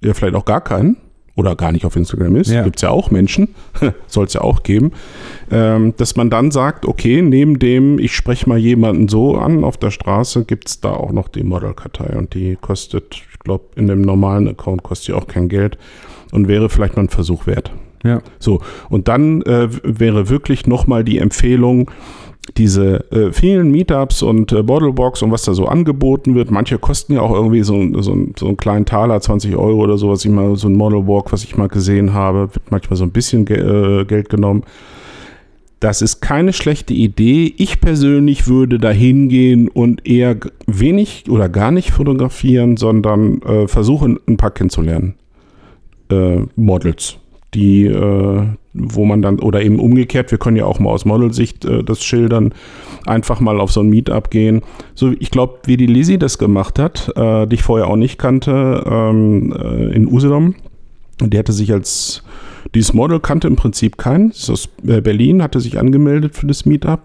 ja, 0.00 0.08
ja, 0.08 0.14
vielleicht 0.14 0.34
auch 0.34 0.44
gar 0.44 0.60
keinen 0.62 0.96
oder 1.34 1.54
gar 1.54 1.70
nicht 1.70 1.84
auf 1.84 1.94
Instagram 1.94 2.34
ist, 2.36 2.50
Ja. 2.50 2.64
gibt 2.64 2.76
es 2.76 2.82
ja 2.82 2.90
auch 2.90 3.12
Menschen, 3.12 3.54
soll 4.08 4.26
es 4.26 4.32
ja 4.34 4.40
auch 4.40 4.64
geben, 4.64 4.90
ähm, 5.52 5.94
dass 5.96 6.16
man 6.16 6.30
dann 6.30 6.50
sagt, 6.50 6.84
okay, 6.84 7.22
neben 7.22 7.60
dem, 7.60 8.00
ich 8.00 8.12
spreche 8.16 8.48
mal 8.48 8.58
jemanden 8.58 9.06
so 9.08 9.36
an 9.36 9.62
auf 9.62 9.76
der 9.76 9.92
Straße, 9.92 10.44
gibt 10.44 10.68
es 10.68 10.80
da 10.80 10.90
auch 10.90 11.12
noch 11.12 11.28
die 11.28 11.44
Modelkartei 11.44 12.16
und 12.18 12.34
die 12.34 12.56
kostet, 12.60 13.14
ich 13.32 13.38
glaube, 13.38 13.66
in 13.76 13.86
dem 13.86 14.00
normalen 14.00 14.48
Account 14.48 14.82
kostet 14.82 15.08
die 15.08 15.12
auch 15.12 15.28
kein 15.28 15.48
Geld 15.48 15.78
und 16.32 16.48
wäre 16.48 16.68
vielleicht 16.68 16.96
mal 16.96 17.02
ein 17.02 17.08
Versuch 17.08 17.46
wert. 17.46 17.72
Ja. 18.04 18.20
So, 18.40 18.60
und 18.90 19.06
dann 19.08 19.42
äh, 19.42 19.68
wäre 19.84 20.28
wirklich 20.28 20.66
nochmal 20.66 21.04
die 21.04 21.18
Empfehlung, 21.18 21.90
diese 22.56 23.10
äh, 23.12 23.32
vielen 23.32 23.70
Meetups 23.70 24.22
und 24.22 24.52
äh, 24.52 24.62
Bottlebox 24.62 25.22
und 25.22 25.30
was 25.30 25.42
da 25.42 25.54
so 25.54 25.66
angeboten 25.66 26.34
wird. 26.34 26.50
Manche 26.50 26.78
kosten 26.78 27.14
ja 27.14 27.20
auch 27.20 27.32
irgendwie 27.32 27.62
so, 27.62 27.80
so, 28.00 28.16
so 28.36 28.46
einen 28.46 28.56
kleinen 28.56 28.86
Taler, 28.86 29.20
20 29.20 29.56
Euro 29.56 29.82
oder 29.82 29.98
so, 29.98 30.08
was 30.10 30.24
ich 30.24 30.30
mal, 30.30 30.56
so 30.56 30.68
ein 30.68 30.74
Model 30.74 31.06
Walk, 31.06 31.32
was 31.32 31.44
ich 31.44 31.56
mal 31.56 31.68
gesehen 31.68 32.14
habe, 32.14 32.54
wird 32.54 32.70
manchmal 32.70 32.96
so 32.96 33.04
ein 33.04 33.10
bisschen 33.10 33.44
ge 33.44 33.58
äh, 33.58 34.04
Geld 34.04 34.28
genommen. 34.28 34.64
Das 35.80 36.02
ist 36.02 36.20
keine 36.20 36.52
schlechte 36.52 36.92
Idee. 36.92 37.54
Ich 37.56 37.80
persönlich 37.80 38.48
würde 38.48 38.78
da 38.78 38.90
hingehen 38.90 39.68
und 39.68 40.08
eher 40.08 40.36
wenig 40.66 41.26
oder 41.28 41.48
gar 41.48 41.70
nicht 41.70 41.92
fotografieren, 41.92 42.76
sondern 42.76 43.40
äh, 43.42 43.68
versuchen, 43.68 44.18
ein 44.26 44.36
paar 44.36 44.50
kennenzulernen. 44.50 45.14
Äh, 46.10 46.40
Models, 46.56 47.18
die, 47.54 47.84
äh, 47.84 48.46
wo 48.80 49.04
man 49.04 49.22
dann, 49.22 49.38
oder 49.38 49.62
eben 49.62 49.78
umgekehrt, 49.78 50.30
wir 50.30 50.38
können 50.38 50.56
ja 50.56 50.64
auch 50.64 50.78
mal 50.78 50.90
aus 50.90 51.04
Modelsicht 51.04 51.64
äh, 51.64 51.82
das 51.82 52.02
schildern, 52.02 52.54
einfach 53.06 53.40
mal 53.40 53.60
auf 53.60 53.72
so 53.72 53.80
ein 53.80 53.88
Meetup 53.88 54.30
gehen. 54.30 54.62
So, 54.94 55.12
ich 55.18 55.30
glaube, 55.30 55.58
wie 55.64 55.76
die 55.76 55.86
Lizzie 55.86 56.18
das 56.18 56.38
gemacht 56.38 56.78
hat, 56.78 57.12
äh, 57.16 57.46
die 57.46 57.54
ich 57.54 57.62
vorher 57.62 57.88
auch 57.88 57.96
nicht 57.96 58.18
kannte, 58.18 58.84
ähm, 58.86 59.52
äh, 59.52 59.94
in 59.94 60.06
Usedom. 60.06 60.54
Die 61.20 61.38
hatte 61.38 61.52
sich 61.52 61.72
als 61.72 62.22
dieses 62.74 62.92
Model 62.92 63.20
kannte 63.20 63.48
im 63.48 63.56
Prinzip 63.56 63.98
keinen. 63.98 64.30
Ist 64.30 64.50
aus 64.50 64.68
äh, 64.86 65.00
Berlin, 65.00 65.42
hatte 65.42 65.60
sich 65.60 65.78
angemeldet 65.78 66.34
für 66.34 66.46
das 66.46 66.66
Meetup, 66.66 67.00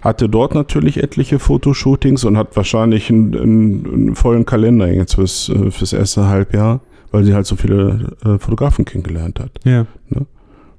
hatte 0.00 0.28
dort 0.28 0.54
natürlich 0.54 1.02
etliche 1.02 1.38
Fotoshootings 1.38 2.24
und 2.24 2.36
hat 2.36 2.56
wahrscheinlich 2.56 3.10
einen, 3.10 3.34
einen, 3.34 3.86
einen 3.86 4.14
vollen 4.14 4.44
Kalender 4.46 4.92
jetzt 4.92 5.14
fürs, 5.14 5.48
äh, 5.48 5.70
fürs 5.70 5.92
erste 5.92 6.28
Halbjahr, 6.28 6.80
weil 7.10 7.24
sie 7.24 7.34
halt 7.34 7.46
so 7.46 7.56
viele 7.56 8.16
äh, 8.24 8.38
Fotografen 8.38 8.84
kennengelernt 8.84 9.40
hat. 9.40 9.50
Ja. 9.64 9.86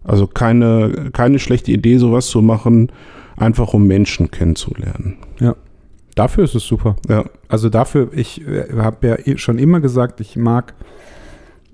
Also 0.09 0.25
keine, 0.25 1.11
keine 1.13 1.37
schlechte 1.37 1.71
Idee, 1.71 1.97
sowas 1.97 2.27
zu 2.27 2.41
machen, 2.41 2.91
einfach 3.37 3.73
um 3.73 3.85
Menschen 3.85 4.31
kennenzulernen. 4.31 5.17
Dafür 6.15 6.43
ist 6.43 6.55
es 6.55 6.65
super. 6.65 6.95
Ja. 7.07 7.25
Also 7.47 7.69
dafür, 7.69 8.09
ich 8.13 8.43
habe 8.75 9.07
ja 9.07 9.15
eh 9.23 9.37
schon 9.37 9.59
immer 9.59 9.79
gesagt, 9.79 10.19
ich 10.19 10.35
mag 10.35 10.73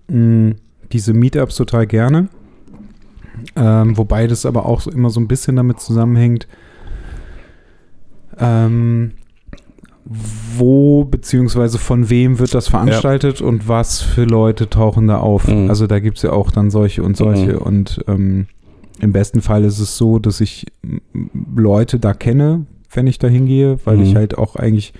mh, 0.10 0.56
diese 0.92 1.14
Meetups 1.14 1.56
total 1.56 1.88
gerne. 1.88 2.28
Ähm, 3.56 3.98
wobei 3.98 4.28
das 4.28 4.46
aber 4.46 4.66
auch 4.66 4.86
immer 4.86 5.10
so 5.10 5.20
ein 5.20 5.28
bisschen 5.28 5.56
damit 5.56 5.80
zusammenhängt, 5.80 6.48
ähm, 8.38 9.14
wo 10.58 11.04
beziehungsweise 11.04 11.80
von 11.80 12.10
wem 12.10 12.38
wird 12.40 12.54
das 12.54 12.68
veranstaltet 12.68 13.42
und 13.42 13.68
was 13.68 14.02
für 14.02 14.24
Leute 14.26 14.70
tauchen 14.70 15.08
da 15.08 15.18
auf. 15.18 15.48
Mhm. 15.48 15.70
Also 15.70 15.88
da 15.88 16.00
gibt 16.00 16.18
es 16.18 16.24
ja 16.24 16.32
auch 16.32 16.52
dann 16.52 16.70
solche 16.70 17.02
und 17.04 17.18
solche 17.18 17.54
Mhm. 17.54 17.58
und 17.58 18.06
ähm, 18.08 18.46
im 19.02 19.12
besten 19.12 19.42
Fall 19.42 19.64
ist 19.64 19.80
es 19.80 19.98
so, 19.98 20.20
dass 20.20 20.42
ich 20.42 20.68
Leute 21.56 22.00
da 22.00 22.14
kenne, 22.14 22.66
wenn 22.94 23.08
ich 23.08 23.20
da 23.20 23.28
hingehe, 23.28 23.80
weil 23.84 23.98
Mhm. 23.98 24.04
ich 24.04 24.16
halt 24.16 24.38
auch 24.38 24.56
eigentlich, 24.56 24.94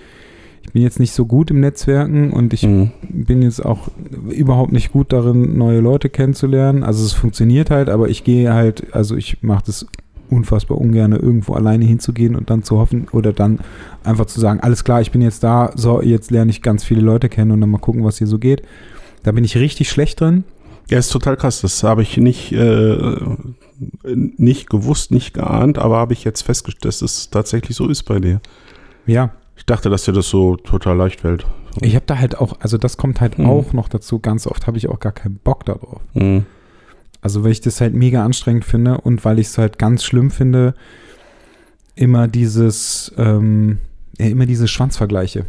ich 0.64 0.72
bin 0.72 0.82
jetzt 0.82 0.98
nicht 1.00 1.12
so 1.12 1.24
gut 1.24 1.50
im 1.50 1.60
Netzwerken 1.60 2.32
und 2.32 2.52
ich 2.52 2.64
Mhm. 2.64 2.90
bin 3.08 3.42
jetzt 3.42 3.64
auch 3.64 3.88
überhaupt 4.28 4.72
nicht 4.72 4.92
gut 4.92 5.12
darin, 5.12 5.56
neue 5.56 5.80
Leute 5.80 6.10
kennenzulernen. 6.10 6.82
Also 6.82 7.04
es 7.04 7.12
funktioniert 7.12 7.70
halt, 7.70 7.88
aber 7.88 8.08
ich 8.08 8.24
gehe 8.24 8.52
halt, 8.52 8.92
also 8.92 9.16
ich 9.16 9.42
mache 9.42 9.62
das 9.66 9.86
unfassbar 10.30 10.78
ungern, 10.78 11.12
irgendwo 11.12 11.54
alleine 11.54 11.84
hinzugehen 11.84 12.36
und 12.36 12.50
dann 12.50 12.62
zu 12.62 12.78
hoffen 12.78 13.08
oder 13.12 13.32
dann 13.32 13.60
einfach 14.04 14.26
zu 14.26 14.40
sagen, 14.40 14.60
alles 14.60 14.84
klar, 14.84 15.00
ich 15.00 15.10
bin 15.12 15.22
jetzt 15.22 15.42
da, 15.42 15.70
so, 15.74 16.02
jetzt 16.02 16.30
lerne 16.30 16.50
ich 16.50 16.62
ganz 16.62 16.84
viele 16.84 17.00
Leute 17.00 17.28
kennen 17.28 17.50
und 17.52 17.60
dann 17.60 17.70
mal 17.70 17.78
gucken, 17.78 18.04
was 18.04 18.18
hier 18.18 18.26
so 18.26 18.38
geht. 18.38 18.62
Da 19.22 19.32
bin 19.32 19.44
ich 19.44 19.56
richtig 19.56 19.88
schlecht 19.90 20.20
drin. 20.20 20.44
Ja, 20.88 20.98
ist 20.98 21.10
total 21.10 21.36
krass. 21.36 21.60
Das 21.62 21.82
habe 21.82 22.02
ich 22.02 22.16
nicht, 22.16 22.52
äh, 22.52 23.16
nicht 24.04 24.70
gewusst, 24.70 25.10
nicht 25.10 25.34
geahnt, 25.34 25.78
aber 25.78 25.96
habe 25.96 26.12
ich 26.12 26.22
jetzt 26.24 26.42
festgestellt, 26.42 26.84
dass 26.84 27.02
es 27.02 27.30
tatsächlich 27.30 27.76
so 27.76 27.88
ist 27.88 28.04
bei 28.04 28.20
dir. 28.20 28.40
Ja, 29.06 29.30
Ich 29.56 29.64
dachte, 29.66 29.88
dass 29.90 30.04
dir 30.04 30.12
das 30.12 30.28
so 30.28 30.56
total 30.56 30.96
leicht 30.96 31.20
fällt. 31.22 31.46
ich 31.80 31.94
habe 31.94 32.04
da 32.06 32.18
halt 32.18 32.38
auch, 32.38 32.54
also 32.60 32.78
das 32.78 32.96
kommt 32.98 33.20
halt 33.20 33.38
Hm. 33.38 33.46
auch 33.46 33.72
noch 33.72 33.88
dazu, 33.88 34.18
ganz 34.20 34.46
oft 34.46 34.66
habe 34.66 34.76
ich 34.78 34.88
auch 34.88 35.00
gar 35.00 35.12
keinen 35.12 35.36
Bock 35.42 35.64
darauf. 35.64 36.00
Mhm. 36.14 36.44
Also 37.20 37.44
weil 37.44 37.52
ich 37.52 37.60
das 37.60 37.80
halt 37.80 37.94
mega 37.94 38.24
anstrengend 38.24 38.64
finde 38.64 38.98
und 38.98 39.24
weil 39.24 39.38
ich 39.38 39.48
es 39.48 39.58
halt 39.58 39.78
ganz 39.78 40.04
schlimm 40.04 40.30
finde, 40.30 40.74
immer 41.94 42.28
dieses, 42.28 43.12
ähm, 43.16 43.78
ja, 44.18 44.26
immer 44.26 44.46
diese 44.46 44.68
Schwanzvergleiche. 44.68 45.46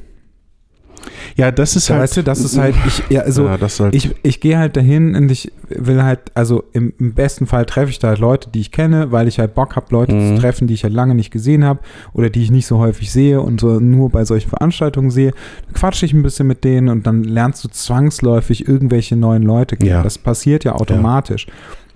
Ja, 1.35 1.51
das 1.51 1.75
ist 1.75 1.89
halt. 1.89 2.01
weißt 2.01 2.17
du, 2.17 2.23
das 2.23 2.39
ist 2.41 2.57
halt, 2.57 2.75
ich, 2.87 3.03
ja, 3.09 3.21
also 3.21 3.45
ja, 3.45 3.57
halt, 3.59 3.95
ich, 3.95 4.11
ich 4.23 4.39
gehe 4.39 4.57
halt 4.57 4.75
dahin 4.77 5.15
und 5.15 5.29
ich 5.31 5.51
will 5.69 6.01
halt, 6.03 6.19
also 6.33 6.63
im, 6.73 6.93
im 6.99 7.13
besten 7.13 7.45
Fall 7.47 7.65
treffe 7.65 7.89
ich 7.91 7.99
da 7.99 8.09
halt 8.09 8.19
Leute, 8.19 8.49
die 8.49 8.59
ich 8.61 8.71
kenne, 8.71 9.11
weil 9.11 9.27
ich 9.27 9.39
halt 9.39 9.53
Bock 9.53 9.75
habe, 9.75 9.87
Leute 9.91 10.15
Mhm. 10.15 10.35
zu 10.35 10.41
treffen, 10.41 10.67
die 10.67 10.73
ich 10.73 10.83
halt 10.83 10.93
lange 10.93 11.15
nicht 11.15 11.31
gesehen 11.31 11.63
habe 11.63 11.79
oder 12.13 12.29
die 12.29 12.41
ich 12.43 12.51
nicht 12.51 12.65
so 12.67 12.79
häufig 12.79 13.11
sehe 13.11 13.41
und 13.41 13.59
so 13.61 13.79
nur 13.79 14.09
bei 14.09 14.25
solchen 14.25 14.49
Veranstaltungen 14.49 15.11
sehe. 15.11 15.31
Dann 15.65 15.73
quatsche 15.73 16.05
ich 16.05 16.13
ein 16.13 16.23
bisschen 16.23 16.47
mit 16.47 16.63
denen 16.63 16.89
und 16.89 17.05
dann 17.05 17.23
lernst 17.23 17.63
du 17.63 17.67
zwangsläufig 17.67 18.67
irgendwelche 18.67 19.15
neuen 19.15 19.43
Leute 19.43 19.77
kennen. 19.77 19.89
Ja. 19.89 20.03
Das 20.03 20.17
passiert 20.17 20.63
ja 20.63 20.73
automatisch. 20.75 21.47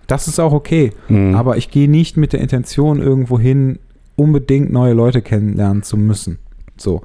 Das 0.07 0.28
ist 0.28 0.39
auch 0.39 0.51
okay. 0.53 0.91
Mhm. 1.07 1.36
Aber 1.36 1.57
ich 1.57 1.72
gehe 1.72 1.89
nicht 1.89 2.18
mit 2.18 2.34
der 2.34 2.41
Intention 2.41 3.01
irgendwo 3.01 3.39
hin, 3.39 3.80
unbedingt 4.18 4.72
neue 4.72 4.93
Leute 4.93 5.22
kennenlernen 5.22 5.84
zu 5.84 5.95
müssen. 5.97 6.38
So. 6.78 7.01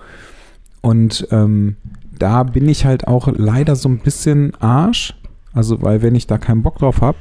Und 0.86 1.26
ähm, 1.32 1.74
da 2.16 2.44
bin 2.44 2.68
ich 2.68 2.84
halt 2.84 3.08
auch 3.08 3.26
leider 3.34 3.74
so 3.74 3.88
ein 3.88 3.98
bisschen 3.98 4.52
Arsch. 4.60 5.14
Also, 5.52 5.82
weil 5.82 6.00
wenn 6.00 6.14
ich 6.14 6.28
da 6.28 6.38
keinen 6.38 6.62
Bock 6.62 6.78
drauf 6.78 7.00
habe, 7.00 7.18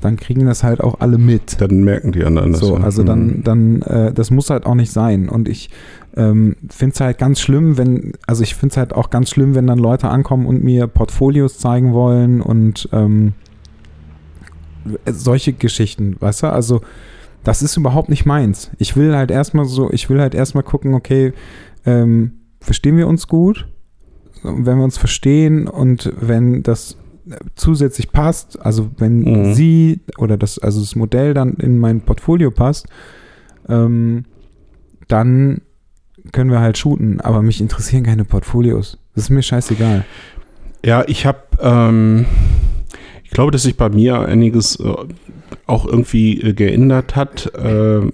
dann 0.00 0.16
kriegen 0.16 0.46
das 0.46 0.62
halt 0.62 0.80
auch 0.80 1.00
alle 1.00 1.18
mit. 1.18 1.60
dann 1.60 1.84
merken 1.84 2.12
die 2.12 2.24
anderen 2.24 2.52
das. 2.52 2.62
So, 2.62 2.78
ja. 2.78 2.82
also 2.82 3.02
Mhm. 3.02 3.06
dann, 3.06 3.42
dann, 3.44 3.82
äh, 3.82 4.12
das 4.14 4.30
muss 4.30 4.48
halt 4.48 4.64
auch 4.64 4.74
nicht 4.74 4.90
sein. 4.92 5.28
Und 5.28 5.46
ich 5.46 5.68
ähm, 6.16 6.56
finde 6.70 6.94
es 6.94 7.00
halt 7.00 7.18
ganz 7.18 7.38
schlimm, 7.38 7.76
wenn, 7.76 8.14
also 8.26 8.42
ich 8.42 8.54
finde 8.54 8.72
es 8.72 8.76
halt 8.78 8.94
auch 8.94 9.10
ganz 9.10 9.28
schlimm, 9.28 9.54
wenn 9.54 9.66
dann 9.66 9.78
Leute 9.78 10.08
ankommen 10.08 10.46
und 10.46 10.64
mir 10.64 10.86
Portfolios 10.86 11.58
zeigen 11.58 11.92
wollen 11.92 12.40
und 12.40 12.88
ähm, 12.92 13.34
solche 15.04 15.52
Geschichten, 15.52 16.16
weißt 16.18 16.44
du? 16.44 16.46
Also 16.46 16.80
das 17.44 17.60
ist 17.60 17.76
überhaupt 17.76 18.08
nicht 18.08 18.24
meins. 18.24 18.70
Ich 18.78 18.96
will 18.96 19.14
halt 19.14 19.30
erstmal 19.30 19.66
so, 19.66 19.90
ich 19.92 20.08
will 20.08 20.18
halt 20.18 20.34
erstmal 20.34 20.64
gucken, 20.64 20.94
okay, 20.94 21.34
ähm, 21.84 22.39
verstehen 22.60 22.96
wir 22.96 23.08
uns 23.08 23.26
gut? 23.28 23.66
Wenn 24.42 24.78
wir 24.78 24.84
uns 24.84 24.98
verstehen 24.98 25.66
und 25.68 26.12
wenn 26.20 26.62
das 26.62 26.96
zusätzlich 27.54 28.10
passt, 28.12 28.60
also 28.60 28.90
wenn 28.98 29.20
Mhm. 29.20 29.54
sie 29.54 30.00
oder 30.18 30.36
das, 30.36 30.58
also 30.58 30.80
das 30.80 30.96
Modell 30.96 31.34
dann 31.34 31.54
in 31.54 31.78
mein 31.78 32.00
Portfolio 32.00 32.50
passt, 32.50 32.86
ähm, 33.68 34.24
dann 35.08 35.60
können 36.32 36.50
wir 36.50 36.60
halt 36.60 36.78
shooten, 36.78 37.20
aber 37.20 37.42
mich 37.42 37.60
interessieren 37.60 38.04
keine 38.04 38.24
Portfolios. 38.24 38.98
Das 39.14 39.24
ist 39.24 39.30
mir 39.30 39.42
scheißegal. 39.42 40.04
Ja, 40.84 41.04
ich 41.06 41.26
habe, 41.26 41.38
ähm, 41.60 42.24
ich 43.24 43.30
glaube, 43.30 43.50
dass 43.52 43.62
sich 43.62 43.76
bei 43.76 43.88
mir 43.90 44.20
einiges 44.20 44.76
äh, 44.80 44.94
auch 45.66 45.86
irgendwie 45.86 46.40
äh, 46.40 46.52
geändert 46.54 47.16
hat. 47.16 47.52
Äh, 47.54 48.10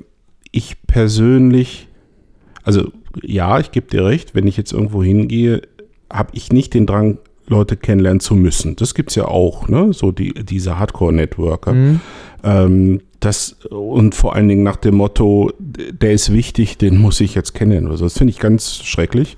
ich 0.51 0.77
persönlich, 0.87 1.89
also 2.65 2.91
ja, 3.23 3.59
ich 3.61 3.71
gebe 3.71 3.89
dir 3.89 4.05
recht, 4.05 4.35
wenn 4.35 4.47
ich 4.47 4.57
jetzt 4.57 4.73
irgendwo 4.73 5.03
hingehe, 5.03 5.63
habe 6.11 6.31
ich 6.33 6.53
nicht 6.53 6.75
den 6.75 6.87
Drang, 6.87 7.19
Leute 7.49 7.77
kennenlernen 7.77 8.21
zu 8.21 8.35
müssen. 8.35 8.77
Das 8.77 8.95
gibt 8.95 9.11
es 9.11 9.15
ja 9.15 9.27
auch, 9.27 9.69
ne? 9.69 9.93
So 9.93 10.11
die, 10.11 10.35
diese 10.35 10.79
Hardcore-Networker. 10.79 11.73
Mhm. 11.73 12.01
Ähm, 12.43 13.01
das 13.21 13.53
und 13.71 14.15
vor 14.15 14.35
allen 14.35 14.49
Dingen 14.49 14.63
nach 14.63 14.77
dem 14.77 14.97
Motto, 14.97 15.53
der 15.59 16.13
ist 16.13 16.33
wichtig, 16.33 16.77
den 16.79 16.99
muss 16.99 17.21
ich 17.21 17.35
jetzt 17.35 17.55
kennen 17.55 17.87
oder 17.87 17.97
so. 17.97 18.05
Das 18.05 18.19
finde 18.19 18.33
ich 18.33 18.39
ganz 18.39 18.83
schrecklich. 18.83 19.37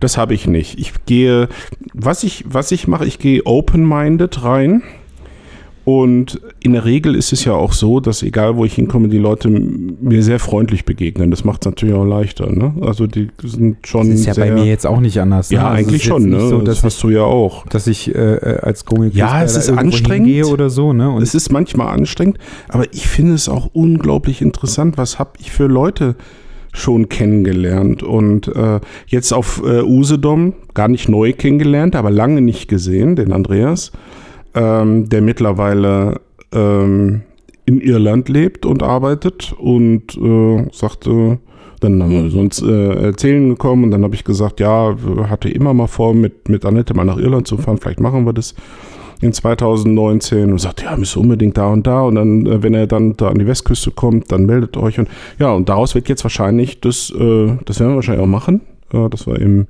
Das 0.00 0.16
habe 0.16 0.34
ich 0.34 0.46
nicht. 0.46 0.78
Ich 0.78 0.92
gehe, 1.06 1.48
was 1.92 2.24
ich, 2.24 2.44
was 2.48 2.72
ich 2.72 2.88
mache, 2.88 3.06
ich 3.06 3.18
gehe 3.18 3.44
open-minded 3.44 4.42
rein. 4.42 4.82
Und 5.84 6.40
in 6.60 6.74
der 6.74 6.84
Regel 6.84 7.16
ist 7.16 7.32
es 7.32 7.44
ja 7.44 7.54
auch 7.54 7.72
so, 7.72 7.98
dass 7.98 8.22
egal 8.22 8.56
wo 8.56 8.64
ich 8.64 8.74
hinkomme, 8.74 9.08
die 9.08 9.18
Leute 9.18 9.48
mir 9.48 10.22
sehr 10.22 10.38
freundlich 10.38 10.84
begegnen. 10.84 11.32
Das 11.32 11.42
macht 11.44 11.62
es 11.62 11.66
natürlich 11.66 11.94
auch 11.96 12.04
leichter. 12.04 12.50
Ne? 12.52 12.72
Also 12.82 13.08
die 13.08 13.30
sind 13.42 13.84
schon 13.84 14.08
Das 14.10 14.20
ist 14.20 14.26
ja 14.26 14.34
sehr, 14.34 14.46
bei 14.46 14.52
mir 14.52 14.64
jetzt 14.66 14.86
auch 14.86 15.00
nicht 15.00 15.18
anders. 15.20 15.50
ne? 15.50 15.56
ja 15.56 15.64
Also 15.68 15.78
eigentlich 15.78 16.04
schon. 16.04 16.28
Ne? 16.30 16.40
So, 16.40 16.60
das 16.60 16.84
hast 16.84 16.96
ich, 16.96 17.02
du 17.02 17.10
ja 17.10 17.22
auch. 17.22 17.66
dass 17.66 17.88
ich 17.88 18.14
äh, 18.14 18.18
äh, 18.18 18.60
als 18.60 18.86
Gummi 18.86 19.10
Ja, 19.12 19.42
es 19.42 19.56
ist 19.56 19.70
anstrengend. 19.70 20.28
gehe 20.28 20.46
oder 20.46 20.70
so, 20.70 20.92
ne? 20.92 21.10
Und 21.10 21.20
Es 21.22 21.34
ist 21.34 21.50
manchmal 21.50 21.88
anstrengend, 21.88 22.38
aber 22.68 22.84
ich 22.92 23.08
finde 23.08 23.34
es 23.34 23.48
auch 23.48 23.68
unglaublich 23.72 24.40
interessant. 24.40 24.98
Was 24.98 25.18
habe 25.18 25.30
ich 25.40 25.50
für 25.50 25.66
Leute 25.66 26.14
schon 26.72 27.08
kennengelernt? 27.08 28.04
Und 28.04 28.46
äh, 28.46 28.78
jetzt 29.08 29.32
auf 29.32 29.60
äh, 29.66 29.82
Usedom, 29.82 30.52
gar 30.74 30.86
nicht 30.86 31.08
neu 31.08 31.32
kennengelernt, 31.32 31.96
aber 31.96 32.10
lange 32.12 32.40
nicht 32.40 32.68
gesehen, 32.68 33.16
den 33.16 33.32
Andreas, 33.32 33.90
ähm, 34.54 35.08
der 35.08 35.22
mittlerweile 35.22 36.20
ähm, 36.52 37.22
in 37.64 37.80
Irland 37.80 38.28
lebt 38.28 38.66
und 38.66 38.82
arbeitet 38.82 39.54
und 39.58 40.16
äh, 40.16 40.66
sagte, 40.72 41.38
dann 41.80 42.02
haben 42.02 42.10
wir 42.10 42.30
sonst 42.30 42.62
äh, 42.62 43.06
erzählen 43.06 43.48
gekommen 43.48 43.84
und 43.84 43.90
dann 43.90 44.04
habe 44.04 44.14
ich 44.14 44.24
gesagt, 44.24 44.60
ja, 44.60 44.96
hatte 45.28 45.48
immer 45.48 45.74
mal 45.74 45.88
vor, 45.88 46.14
mit, 46.14 46.48
mit 46.48 46.64
Annette 46.64 46.94
mal 46.94 47.04
nach 47.04 47.18
Irland 47.18 47.46
zu 47.46 47.56
fahren, 47.56 47.78
vielleicht 47.78 48.00
machen 48.00 48.24
wir 48.24 48.32
das 48.32 48.54
in 49.20 49.32
2019 49.32 50.50
und 50.50 50.58
sagt, 50.58 50.82
ja, 50.82 50.96
müsst 50.96 51.16
unbedingt 51.16 51.56
da 51.56 51.68
und 51.68 51.86
da 51.86 52.02
und 52.02 52.16
dann, 52.16 52.46
äh, 52.46 52.62
wenn 52.62 52.74
er 52.74 52.86
dann 52.86 53.16
da 53.16 53.28
an 53.28 53.38
die 53.38 53.46
Westküste 53.46 53.92
kommt, 53.92 54.30
dann 54.32 54.46
meldet 54.46 54.76
euch 54.76 54.98
und 54.98 55.08
ja, 55.38 55.52
und 55.52 55.68
daraus 55.68 55.94
wird 55.94 56.08
jetzt 56.08 56.24
wahrscheinlich 56.24 56.80
das, 56.80 57.10
äh, 57.10 57.56
das 57.64 57.80
werden 57.80 57.92
wir 57.92 57.96
wahrscheinlich 57.96 58.22
auch 58.22 58.28
machen, 58.28 58.60
äh, 58.92 59.08
dass 59.08 59.26
wir 59.26 59.40
im 59.40 59.66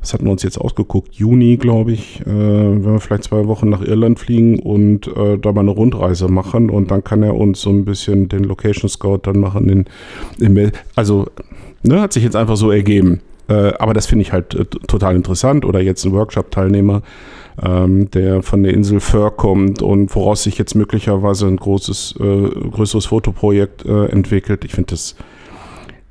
was 0.00 0.14
hatten 0.14 0.24
wir 0.24 0.32
uns 0.32 0.42
jetzt 0.42 0.58
ausgeguckt? 0.58 1.14
Juni, 1.14 1.56
glaube 1.56 1.92
ich, 1.92 2.20
äh, 2.22 2.26
wenn 2.26 2.84
wir 2.84 3.00
vielleicht 3.00 3.24
zwei 3.24 3.46
Wochen 3.46 3.68
nach 3.68 3.82
Irland 3.82 4.18
fliegen 4.18 4.58
und 4.58 5.06
äh, 5.08 5.38
da 5.38 5.52
mal 5.52 5.60
eine 5.60 5.70
Rundreise 5.70 6.28
machen 6.28 6.70
und 6.70 6.90
dann 6.90 7.04
kann 7.04 7.22
er 7.22 7.34
uns 7.34 7.60
so 7.60 7.70
ein 7.70 7.84
bisschen 7.84 8.28
den 8.28 8.44
Location 8.44 8.88
Scout 8.88 9.20
dann 9.24 9.38
machen. 9.38 9.68
In, 9.68 9.84
in, 10.38 10.72
also, 10.96 11.26
ne, 11.82 12.00
hat 12.00 12.12
sich 12.12 12.24
jetzt 12.24 12.36
einfach 12.36 12.56
so 12.56 12.70
ergeben. 12.70 13.20
Äh, 13.48 13.74
aber 13.78 13.92
das 13.92 14.06
finde 14.06 14.22
ich 14.22 14.32
halt 14.32 14.54
äh, 14.54 14.64
total 14.64 15.16
interessant. 15.16 15.64
Oder 15.64 15.80
jetzt 15.80 16.04
ein 16.04 16.12
Workshop-Teilnehmer, 16.12 17.02
ähm, 17.62 18.10
der 18.12 18.42
von 18.42 18.62
der 18.62 18.72
Insel 18.72 19.00
Föhr 19.00 19.30
kommt 19.32 19.82
und 19.82 20.14
woraus 20.14 20.44
sich 20.44 20.56
jetzt 20.56 20.74
möglicherweise 20.74 21.46
ein 21.46 21.56
großes, 21.56 22.14
äh, 22.20 22.70
größeres 22.70 23.06
Fotoprojekt 23.06 23.84
äh, 23.84 24.06
entwickelt. 24.06 24.64
Ich 24.64 24.72
finde 24.72 24.90
das, 24.90 25.16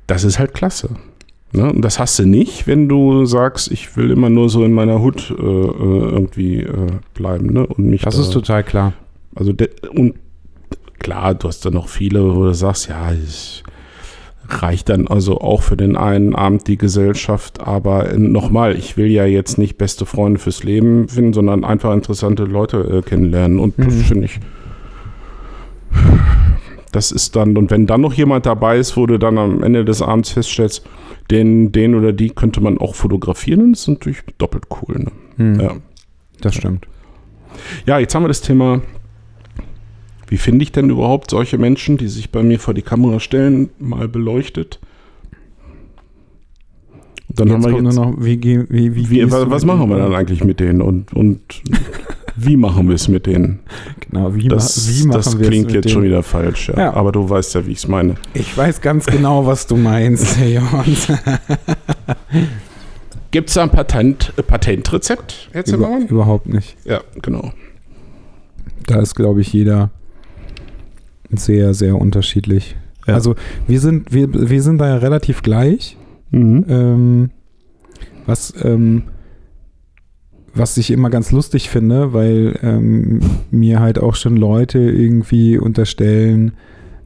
das 0.06 0.22
ist 0.22 0.38
halt 0.38 0.54
klasse. 0.54 0.90
Ne? 1.52 1.72
Und 1.72 1.82
das 1.82 1.98
hast 1.98 2.18
du 2.18 2.26
nicht, 2.26 2.66
wenn 2.66 2.88
du 2.88 3.24
sagst, 3.24 3.70
ich 3.70 3.96
will 3.96 4.10
immer 4.10 4.30
nur 4.30 4.48
so 4.48 4.64
in 4.64 4.72
meiner 4.72 5.00
Hut 5.00 5.30
äh, 5.30 5.42
äh 5.42 6.10
irgendwie 6.10 6.60
äh, 6.60 6.86
bleiben. 7.14 7.52
Ne? 7.52 7.66
Und 7.66 7.86
mich 7.86 8.02
das 8.02 8.16
da, 8.16 8.22
ist 8.22 8.32
total 8.32 8.62
klar. 8.62 8.92
Also 9.34 9.52
und 9.94 10.14
klar, 10.98 11.34
du 11.34 11.48
hast 11.48 11.64
da 11.64 11.70
noch 11.70 11.88
viele, 11.88 12.36
wo 12.36 12.44
du 12.44 12.54
sagst, 12.54 12.88
ja, 12.88 13.12
ich 13.12 13.64
reicht 14.48 14.88
dann 14.88 15.06
also 15.06 15.40
auch 15.40 15.62
für 15.62 15.76
den 15.76 15.96
einen 15.96 16.34
Abend 16.34 16.66
die 16.66 16.76
Gesellschaft. 16.76 17.60
Aber 17.60 18.12
nochmal, 18.16 18.76
ich 18.76 18.96
will 18.96 19.06
ja 19.06 19.24
jetzt 19.24 19.58
nicht 19.58 19.78
beste 19.78 20.06
Freunde 20.06 20.38
fürs 20.38 20.62
Leben 20.64 21.08
finden, 21.08 21.32
sondern 21.32 21.64
einfach 21.64 21.92
interessante 21.92 22.44
Leute 22.44 22.78
äh, 22.78 23.02
kennenlernen. 23.02 23.58
Und 23.58 23.78
mhm. 23.78 23.84
das 23.84 23.94
finde 24.02 24.24
ich, 24.26 24.40
das 26.92 27.12
ist 27.12 27.36
dann, 27.36 27.56
und 27.56 27.70
wenn 27.70 27.86
dann 27.86 28.00
noch 28.00 28.14
jemand 28.14 28.46
dabei 28.46 28.78
ist, 28.78 28.96
wo 28.96 29.06
du 29.06 29.18
dann 29.18 29.38
am 29.38 29.62
Ende 29.62 29.84
des 29.84 30.02
Abends 30.02 30.30
feststellst, 30.30 30.84
den, 31.30 31.72
den 31.72 31.94
oder 31.94 32.12
die 32.12 32.30
könnte 32.30 32.60
man 32.60 32.78
auch 32.78 32.94
fotografieren, 32.94 33.72
das 33.72 33.82
ist 33.82 33.88
natürlich 33.88 34.22
doppelt 34.38 34.64
cool. 34.70 34.98
Ne? 34.98 35.12
Mhm. 35.36 35.60
Ja. 35.60 35.76
Das 36.40 36.54
stimmt. 36.54 36.86
Ja, 37.86 37.98
jetzt 37.98 38.14
haben 38.14 38.24
wir 38.24 38.28
das 38.28 38.40
Thema 38.40 38.80
wie 40.30 40.38
finde 40.38 40.62
ich 40.62 40.70
denn 40.70 40.90
überhaupt 40.90 41.30
solche 41.30 41.58
Menschen, 41.58 41.96
die 41.96 42.06
sich 42.06 42.30
bei 42.30 42.44
mir 42.44 42.60
vor 42.60 42.72
die 42.72 42.82
Kamera 42.82 43.18
stellen, 43.18 43.70
mal 43.80 44.06
beleuchtet? 44.06 44.78
Dann 47.28 47.48
jetzt 47.48 47.54
haben 47.54 47.64
wir 47.64 47.82
jetzt, 47.82 47.96
noch, 47.96 48.14
wie, 48.16 48.40
wie, 48.40 48.94
wie, 48.94 49.10
wie 49.10 49.30
was, 49.30 49.50
was 49.50 49.64
machen 49.64 49.90
wir 49.90 49.98
dann 49.98 50.14
eigentlich 50.14 50.44
mit 50.44 50.60
denen 50.60 50.82
und, 50.82 51.12
und 51.12 51.40
wie 52.44 52.56
machen 52.56 52.88
wir 52.88 52.94
es 52.94 53.08
mit 53.08 53.26
denen? 53.26 53.60
Genau, 54.08 54.34
wie, 54.34 54.48
das, 54.48 54.88
wie 54.88 55.06
machen 55.06 55.16
das 55.18 55.38
klingt 55.38 55.72
jetzt 55.72 55.84
denen? 55.84 55.92
schon 55.92 56.02
wieder 56.04 56.22
falsch, 56.22 56.68
ja. 56.68 56.78
ja. 56.78 56.92
Aber 56.94 57.12
du 57.12 57.28
weißt 57.28 57.54
ja, 57.54 57.66
wie 57.66 57.72
ich 57.72 57.78
es 57.78 57.88
meine. 57.88 58.14
Ich 58.34 58.56
weiß 58.56 58.80
ganz 58.80 59.06
genau, 59.06 59.46
was 59.46 59.66
du 59.66 59.76
meinst, 59.76 60.38
Herr 60.38 60.48
Jons. 60.48 61.12
Gibt 63.30 63.48
es 63.48 63.54
da 63.54 63.62
ein 63.62 63.70
Patent, 63.70 64.32
Patentrezept, 64.46 65.50
Herr 65.52 65.64
Zimmermann? 65.64 66.02
Über, 66.02 66.10
überhaupt 66.12 66.48
nicht. 66.48 66.76
Ja, 66.84 67.00
genau. 67.22 67.52
Da 68.86 69.00
ist, 69.00 69.14
glaube 69.14 69.40
ich, 69.40 69.52
jeder 69.52 69.90
sehr, 71.30 71.74
sehr 71.74 71.96
unterschiedlich. 71.96 72.76
Ja. 73.06 73.14
Also 73.14 73.36
wir 73.66 73.80
sind, 73.80 74.12
wir, 74.12 74.28
wir 74.32 74.62
sind 74.62 74.78
da 74.78 74.88
ja 74.88 74.96
relativ 74.96 75.42
gleich. 75.42 75.96
Mhm. 76.30 76.64
Ähm, 76.68 77.30
was, 78.26 78.52
ähm, 78.62 79.04
was 80.54 80.76
ich 80.76 80.90
immer 80.90 81.10
ganz 81.10 81.30
lustig 81.30 81.70
finde, 81.70 82.12
weil 82.12 82.58
ähm, 82.62 83.20
mir 83.50 83.80
halt 83.80 83.98
auch 83.98 84.14
schon 84.14 84.36
Leute 84.36 84.78
irgendwie 84.78 85.58
unterstellen 85.58 86.52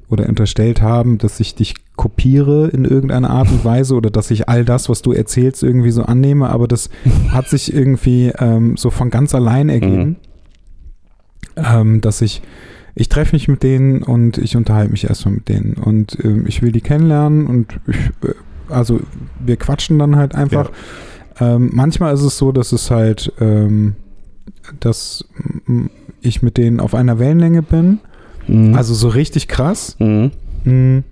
oder 0.09 0.29
unterstellt 0.29 0.83
haben, 0.83 1.19
dass 1.19 1.41
ich 1.41 1.55
dich 1.55 1.75
kopiere 1.97 2.69
in 2.69 2.85
irgendeiner 2.85 3.31
Art 3.31 3.51
und 3.51 3.65
Weise 3.65 3.95
oder 3.95 4.11
dass 4.11 4.31
ich 4.31 4.49
all 4.49 4.65
das, 4.65 4.89
was 4.89 5.03
du 5.03 5.13
erzählst, 5.13 5.63
irgendwie 5.63 5.91
so 5.91 6.03
annehme, 6.05 6.49
aber 6.49 6.69
das 6.69 6.91
hat 7.31 7.49
sich 7.49 7.73
irgendwie 7.73 8.33
ähm, 8.39 8.77
so 8.77 8.91
von 8.91 9.11
ganz 9.11 9.35
allein 9.35 9.69
ergeben, 9.69 10.05
mhm. 10.05 10.17
Ähm, 11.57 12.01
dass 12.01 12.21
ich 12.21 12.43
ich 12.97 13.09
treffe 13.09 13.37
mich 13.37 13.47
mit 13.47 13.63
denen 13.63 14.03
und 14.03 14.39
ich 14.39 14.57
unterhalte 14.57 14.91
mich 14.91 15.05
erstmal 15.05 15.35
mit 15.35 15.49
denen 15.49 15.75
und 15.75 16.19
äh, 16.25 16.43
ich 16.47 16.63
will 16.63 16.73
die 16.73 16.81
kennenlernen 16.81 17.47
und 17.47 17.79
ich, 17.87 17.97
äh, 18.29 18.35
also 18.69 19.01
wir 19.45 19.57
quatschen 19.57 19.99
dann 19.99 20.17
halt 20.17 20.35
einfach. 20.35 20.71
Ja. 20.71 20.75
Ähm, 21.41 21.71
manchmal 21.73 22.15
ist 22.15 22.23
es 22.23 22.39
so, 22.39 22.53
dass 22.53 22.73
es 22.73 22.91
halt, 22.91 23.33
ähm, 23.41 23.97
dass 24.81 25.25
ich 26.21 26.43
mit 26.43 26.57
denen 26.57 26.81
auf 26.81 26.95
einer 26.95 27.19
Wellenlänge 27.19 27.63
bin. 27.63 28.01
Mhm. 28.47 28.75
Also 28.75 28.95
so 28.95 29.09
richtig 29.09 29.49
krass. 29.49 29.97
Mhm. 29.99 30.31
mhm. 30.65 31.05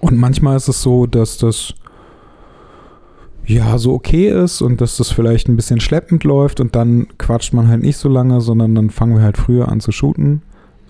Und 0.00 0.16
manchmal 0.16 0.56
ist 0.56 0.68
es 0.68 0.80
so, 0.80 1.06
dass 1.06 1.36
das 1.36 1.74
ja 3.46 3.76
so 3.76 3.92
okay 3.92 4.30
ist 4.30 4.62
und 4.62 4.80
dass 4.80 4.96
das 4.96 5.10
vielleicht 5.10 5.48
ein 5.48 5.56
bisschen 5.56 5.80
schleppend 5.80 6.24
läuft 6.24 6.60
und 6.60 6.74
dann 6.74 7.06
quatscht 7.18 7.52
man 7.52 7.68
halt 7.68 7.82
nicht 7.82 7.98
so 7.98 8.08
lange, 8.08 8.40
sondern 8.40 8.74
dann 8.74 8.88
fangen 8.88 9.16
wir 9.16 9.22
halt 9.22 9.36
früher 9.36 9.68
an 9.68 9.80
zu 9.80 9.92
shooten. 9.92 10.42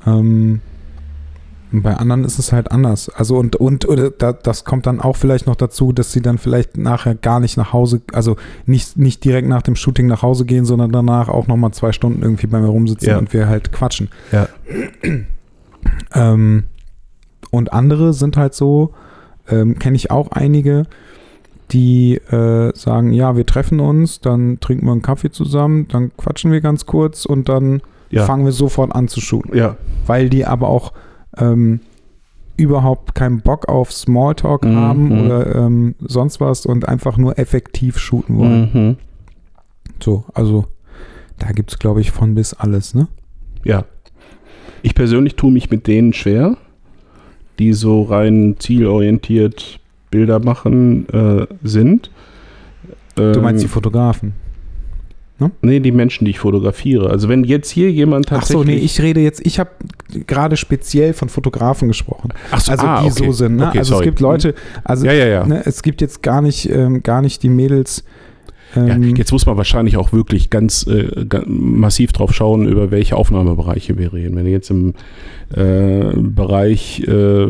Ähm, 0.07 0.61
bei 1.83 1.97
anderen 1.97 2.25
ist 2.25 2.39
es 2.39 2.53
halt 2.53 2.70
anders. 2.70 3.09
Also 3.09 3.37
und, 3.37 3.57
und 3.57 3.89
oder 3.89 4.11
das 4.11 4.64
kommt 4.64 4.87
dann 4.87 5.01
auch 5.01 5.16
vielleicht 5.16 5.47
noch 5.47 5.57
dazu, 5.57 5.93
dass 5.93 6.12
sie 6.12 6.22
dann 6.22 6.39
vielleicht 6.39 6.77
nachher 6.77 7.14
gar 7.14 7.41
nicht 7.41 7.57
nach 7.57 7.72
Hause, 7.72 8.03
also 8.12 8.37
nicht, 8.66 8.97
nicht 8.97 9.25
direkt 9.25 9.49
nach 9.49 9.62
dem 9.62 9.77
Shooting 9.77 10.07
nach 10.07 10.22
Hause 10.22 10.45
gehen, 10.45 10.64
sondern 10.64 10.93
danach 10.93 11.29
auch 11.29 11.47
nochmal 11.47 11.72
zwei 11.72 11.93
Stunden 11.93 12.22
irgendwie 12.22 12.47
bei 12.47 12.61
mir 12.61 12.68
rumsitzen 12.68 13.09
ja. 13.09 13.18
und 13.18 13.33
wir 13.33 13.49
halt 13.49 13.72
quatschen. 13.72 14.09
Ja. 14.33 14.49
Ähm, 16.14 16.64
und 17.51 17.75
andere 17.75 18.14
sind 18.14 18.39
halt 18.39 18.55
so, 18.55 18.95
ähm, 19.51 19.79
kenne 19.79 19.97
ich 19.97 20.11
auch 20.11 20.31
einige, 20.31 20.85
die 21.72 22.14
äh, 22.14 22.72
sagen, 22.75 23.12
ja, 23.12 23.37
wir 23.37 23.45
treffen 23.45 23.81
uns, 23.81 24.20
dann 24.20 24.61
trinken 24.61 24.87
wir 24.87 24.93
einen 24.93 25.03
Kaffee 25.03 25.31
zusammen, 25.31 25.87
dann 25.89 26.11
quatschen 26.16 26.53
wir 26.53 26.62
ganz 26.62 26.87
kurz 26.87 27.27
und 27.27 27.51
dann 27.51 27.83
ja. 28.11 28.25
fangen 28.25 28.45
wir 28.45 28.53
sofort 28.53 28.95
an 28.95 29.09
zu 29.09 29.20
shooten. 29.20 29.57
Ja. 29.57 29.77
Weil 30.07 30.31
die 30.31 30.47
aber 30.47 30.68
auch 30.68 30.93
ähm, 31.39 31.80
überhaupt 32.57 33.14
keinen 33.14 33.41
Bock 33.41 33.68
auf 33.68 33.93
Smalltalk 33.93 34.64
mhm. 34.64 34.76
haben 34.76 35.24
oder 35.24 35.55
ähm, 35.57 35.95
sonst 36.01 36.41
was 36.41 36.66
und 36.66 36.89
einfach 36.89 37.16
nur 37.16 37.39
effektiv 37.39 37.99
shooten 37.99 38.39
wollen. 38.39 38.70
Mhm. 38.72 38.97
So, 40.01 40.24
also 40.35 40.66
da 41.39 41.51
gibt 41.53 41.72
es, 41.72 41.78
glaube 41.78 42.01
ich, 42.01 42.11
von 42.11 42.35
bis 42.35 42.55
alles, 42.55 42.95
ne? 42.95 43.09
Ja. 43.64 43.85
Ich 44.82 44.95
persönlich 44.95 45.35
tue 45.35 45.51
mich 45.51 45.70
mit 45.70 45.87
denen 45.87 46.12
schwer, 46.12 46.57
die 47.59 47.72
so 47.72 48.03
rein 48.03 48.57
zielorientiert 48.59 49.80
Bilder 50.11 50.39
machen 50.39 51.09
äh, 51.09 51.47
sind. 51.62 52.11
Du 53.16 53.41
meinst 53.41 53.62
die 53.62 53.66
ähm, 53.66 53.72
Fotografen? 53.72 54.32
Ne? 55.39 55.51
Nee, 55.62 55.80
die 55.80 55.91
Menschen, 55.91 56.24
die 56.24 56.30
ich 56.30 56.39
fotografiere. 56.39 57.11
Also 57.11 57.28
wenn 57.28 57.43
jetzt 57.43 57.70
hier 57.70 57.91
jemand 57.91 58.26
tatsächlich... 58.28 58.57
Ach 58.57 58.61
so, 58.61 58.64
nee, 58.64 58.76
ich 58.76 59.01
rede 59.01 59.20
jetzt, 59.20 59.45
ich 59.45 59.59
habe 59.59 59.70
gerade 60.26 60.57
speziell 60.57 61.12
von 61.12 61.28
Fotografen 61.28 61.89
gesprochen. 61.89 62.32
Ach 62.53 62.61
so, 62.61 62.70
also 62.70 62.87
ah, 62.87 63.01
die 63.01 63.11
okay. 63.11 63.24
so 63.24 63.32
sind. 63.32 63.57
Ne? 63.57 63.68
Okay, 63.68 63.78
also 63.78 63.95
sorry. 63.95 64.05
es 64.05 64.05
gibt 64.05 64.20
Leute, 64.20 64.55
also 64.85 65.07
ja, 65.07 65.12
ja, 65.12 65.26
ja. 65.26 65.47
Ne, 65.47 65.62
es 65.64 65.82
gibt 65.82 66.01
jetzt 66.01 66.22
gar 66.22 66.41
nicht, 66.41 66.70
ähm, 66.70 67.03
gar 67.03 67.20
nicht 67.20 67.43
die 67.43 67.49
Mädels, 67.49 68.05
ja, 68.75 68.87
ähm, 68.87 69.16
jetzt 69.16 69.33
muss 69.33 69.47
man 69.47 69.57
wahrscheinlich 69.57 69.96
auch 69.96 70.13
wirklich 70.13 70.51
ganz, 70.51 70.87
äh, 70.87 71.26
ganz, 71.26 71.46
massiv 71.49 72.13
drauf 72.13 72.34
schauen, 72.34 72.67
über 72.67 72.91
welche 72.91 73.17
Aufnahmebereiche 73.17 73.99
wir 73.99 74.13
reden. 74.13 74.37
Wenn 74.37 74.45
du 74.45 74.51
jetzt 74.51 74.71
im 74.71 74.95
äh, 75.55 76.13
Bereich 76.17 77.01
äh, 77.07 77.46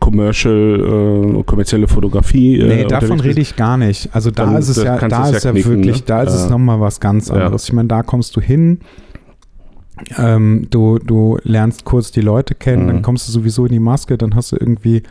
Commercial, 0.00 1.38
äh, 1.38 1.42
kommerzielle 1.44 1.88
Fotografie. 1.88 2.60
Äh, 2.60 2.66
nee, 2.66 2.84
davon 2.84 3.20
rede 3.20 3.40
ich 3.40 3.56
gar 3.56 3.76
nicht. 3.76 4.10
Also 4.12 4.30
da 4.30 4.44
dann, 4.44 4.56
ist 4.56 4.68
es 4.68 4.82
ja, 4.82 4.96
da 4.98 5.28
ist 5.28 5.44
ja, 5.44 5.50
knicken, 5.50 5.70
wirklich, 5.70 5.96
ne? 5.98 6.02
da 6.06 6.22
ist 6.22 6.34
es 6.34 6.48
nochmal 6.48 6.80
was 6.80 7.00
ganz 7.00 7.30
anderes. 7.30 7.66
Ja. 7.66 7.72
Ich 7.72 7.74
meine, 7.74 7.88
da 7.88 8.02
kommst 8.02 8.36
du 8.36 8.40
hin. 8.40 8.80
Ähm, 10.18 10.66
du, 10.70 10.98
du 10.98 11.38
lernst 11.44 11.84
kurz 11.84 12.10
die 12.10 12.20
Leute 12.20 12.54
kennen, 12.54 12.84
mhm. 12.84 12.88
dann 12.88 13.02
kommst 13.02 13.28
du 13.28 13.32
sowieso 13.32 13.66
in 13.66 13.72
die 13.72 13.78
Maske, 13.78 14.18
dann 14.18 14.34
hast 14.34 14.50
du 14.50 14.56
irgendwie 14.58 15.04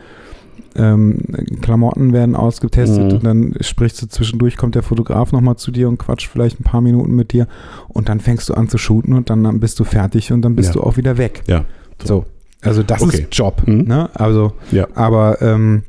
ähm, 0.76 1.18
Klamotten 1.60 2.12
werden 2.12 2.34
ausgetestet 2.34 3.04
mhm. 3.04 3.12
und 3.12 3.24
dann 3.24 3.54
sprichst 3.60 4.02
du 4.02 4.06
zwischendurch, 4.06 4.56
kommt 4.56 4.74
der 4.74 4.82
Fotograf 4.82 5.32
nochmal 5.32 5.56
zu 5.56 5.70
dir 5.70 5.88
und 5.88 5.98
quatscht 5.98 6.28
vielleicht 6.28 6.60
ein 6.60 6.64
paar 6.64 6.80
Minuten 6.80 7.14
mit 7.14 7.32
dir 7.32 7.46
und 7.88 8.08
dann 8.08 8.20
fängst 8.20 8.48
du 8.48 8.54
an 8.54 8.68
zu 8.68 8.78
shooten 8.78 9.14
und 9.14 9.30
dann, 9.30 9.60
bist 9.60 9.78
du 9.78 9.84
fertig 9.84 10.32
und 10.32 10.42
dann 10.42 10.56
bist 10.56 10.70
ja. 10.70 10.74
du 10.74 10.82
auch 10.82 10.96
wieder 10.96 11.18
weg. 11.18 11.42
Ja. 11.46 11.64
So. 12.02 12.24
Also 12.62 12.82
das 12.82 13.02
okay. 13.02 13.22
ist 13.22 13.36
Job. 13.36 13.62
Mhm. 13.66 13.82
Ne? 13.82 14.10
Also, 14.14 14.52
ja. 14.72 14.88
aber 14.94 15.42
ähm, 15.42 15.82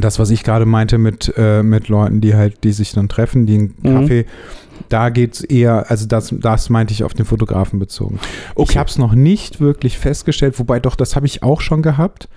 das, 0.00 0.18
was 0.18 0.30
ich 0.30 0.44
gerade 0.44 0.66
meinte 0.66 0.98
mit, 0.98 1.32
äh, 1.36 1.62
mit 1.62 1.88
Leuten, 1.88 2.20
die 2.20 2.34
halt, 2.34 2.62
die 2.64 2.72
sich 2.72 2.92
dann 2.92 3.08
treffen, 3.08 3.46
die 3.46 3.54
einen 3.54 3.74
mhm. 3.82 4.00
Kaffee, 4.00 4.26
da 4.88 5.08
geht 5.10 5.34
es 5.34 5.44
eher, 5.44 5.90
also 5.90 6.06
das, 6.06 6.32
das 6.38 6.70
meinte 6.70 6.92
ich 6.92 7.04
auf 7.04 7.14
den 7.14 7.26
Fotografen 7.26 7.78
bezogen. 7.78 8.20
Okay. 8.54 8.70
Ich 8.70 8.78
habe 8.78 8.88
es 8.88 8.98
noch 8.98 9.14
nicht 9.14 9.60
wirklich 9.60 9.98
festgestellt, 9.98 10.58
wobei 10.58 10.80
doch, 10.80 10.94
das 10.94 11.16
habe 11.16 11.26
ich 11.26 11.42
auch 11.42 11.60
schon 11.60 11.82
gehabt. 11.82 12.28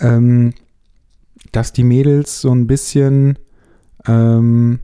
Ähm, 0.00 0.54
dass 1.52 1.72
die 1.72 1.84
Mädels 1.84 2.40
so 2.40 2.50
ein 2.52 2.66
bisschen 2.66 3.38
ähm, 4.06 4.80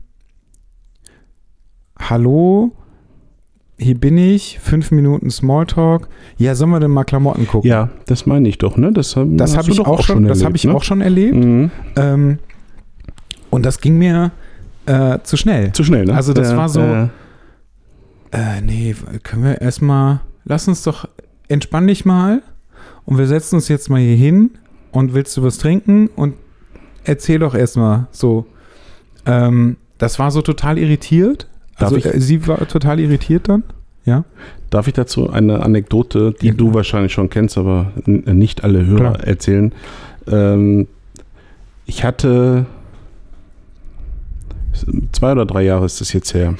Hallo, 1.97 2.73
hier 3.77 3.97
bin 3.97 4.17
ich, 4.17 4.59
fünf 4.59 4.91
Minuten 4.91 5.29
Smalltalk. 5.29 6.07
Ja, 6.37 6.55
sollen 6.55 6.71
wir 6.71 6.79
denn 6.79 6.91
mal 6.91 7.03
Klamotten 7.03 7.47
gucken? 7.47 7.69
Ja, 7.69 7.89
das 8.05 8.25
meine 8.25 8.47
ich 8.49 8.57
doch, 8.57 8.77
ne? 8.77 8.91
Das, 8.91 9.15
das 9.17 9.57
habe 9.57 9.71
ich 9.71 9.79
auch 9.79 10.01
schon, 10.01 10.17
erlebt, 10.17 10.31
das 10.31 10.43
habe 10.43 10.55
ich 10.55 10.63
ne? 10.65 10.75
auch 10.75 10.83
schon 10.83 11.01
erlebt. 11.01 11.35
Mhm. 11.35 11.71
Ähm, 11.95 12.39
und 13.49 13.65
das 13.65 13.79
ging 13.79 13.97
mir 13.97 14.31
äh, 14.85 15.19
zu 15.23 15.37
schnell. 15.37 15.71
Zu 15.73 15.83
schnell, 15.83 16.05
ne? 16.05 16.13
Also 16.13 16.33
das 16.33 16.51
Ja, 16.51 16.57
war 16.57 16.69
so, 16.69 16.81
ja. 16.81 17.09
äh, 18.31 18.61
nee, 18.61 18.95
können 19.23 19.43
wir 19.43 19.61
erstmal, 19.61 20.21
lass 20.43 20.67
uns 20.67 20.83
doch, 20.83 21.07
entspann 21.47 21.87
dich 21.87 22.05
mal 22.05 22.43
und 23.05 23.17
wir 23.17 23.27
setzen 23.27 23.55
uns 23.55 23.67
jetzt 23.67 23.89
mal 23.89 23.99
hier 23.99 24.15
hin 24.15 24.51
und 24.91 25.13
willst 25.13 25.35
du 25.37 25.43
was 25.43 25.57
trinken 25.57 26.07
und 26.07 26.35
erzähl 27.05 27.39
doch 27.39 27.55
erstmal 27.55 28.07
so. 28.11 28.45
Ähm, 29.25 29.77
das 29.97 30.19
war 30.19 30.31
so 30.31 30.41
total 30.41 30.77
irritiert. 30.77 31.47
Darf 31.79 31.93
Also 31.93 31.97
ich- 31.97 32.05
äh, 32.05 32.19
sie 32.19 32.47
war 32.47 32.67
total 32.67 32.99
irritiert 32.99 33.49
dann. 33.49 33.63
Ja. 34.05 34.23
Darf 34.69 34.87
ich 34.87 34.93
dazu 34.93 35.29
eine 35.29 35.63
Anekdote, 35.63 36.33
die 36.39 36.47
Ja, 36.47 36.53
du 36.53 36.73
wahrscheinlich 36.73 37.11
schon 37.13 37.29
kennst, 37.29 37.57
aber 37.57 37.91
nicht 38.05 38.63
alle 38.63 38.85
Hörer 38.85 38.97
Klar. 39.13 39.23
erzählen? 39.23 39.71
Ähm, 40.27 40.87
ich 41.85 42.03
hatte 42.03 42.65
zwei 45.11 45.31
oder 45.31 45.45
drei 45.45 45.63
Jahre 45.63 45.85
ist 45.85 46.01
das 46.01 46.13
jetzt 46.13 46.33
her. 46.33 46.55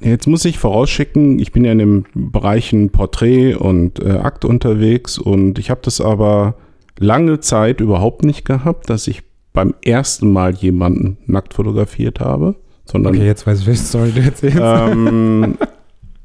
Jetzt 0.00 0.26
muss 0.26 0.44
ich 0.44 0.58
vorausschicken, 0.58 1.38
ich 1.38 1.52
bin 1.52 1.64
ja 1.64 1.72
in 1.72 1.78
den 1.78 2.06
Bereichen 2.14 2.90
Porträt 2.90 3.54
und 3.54 4.00
äh, 4.04 4.10
Akt 4.12 4.44
unterwegs 4.44 5.18
und 5.18 5.58
ich 5.58 5.70
habe 5.70 5.80
das 5.82 6.00
aber 6.00 6.54
lange 6.98 7.40
Zeit 7.40 7.80
überhaupt 7.80 8.24
nicht 8.24 8.44
gehabt, 8.44 8.90
dass 8.90 9.06
ich 9.06 9.22
beim 9.52 9.74
ersten 9.84 10.32
Mal 10.32 10.54
jemanden 10.54 11.18
nackt 11.26 11.54
fotografiert 11.54 12.20
habe, 12.20 12.56
sondern 12.84 13.14
Okay, 13.14 13.26
jetzt 13.26 13.46
weiß 13.46 13.60
ich, 13.60 13.66
welche 13.66 13.82
Story 13.82 14.12
du 14.14 14.20
erzählst. 14.20 14.58
ähm, 14.60 15.58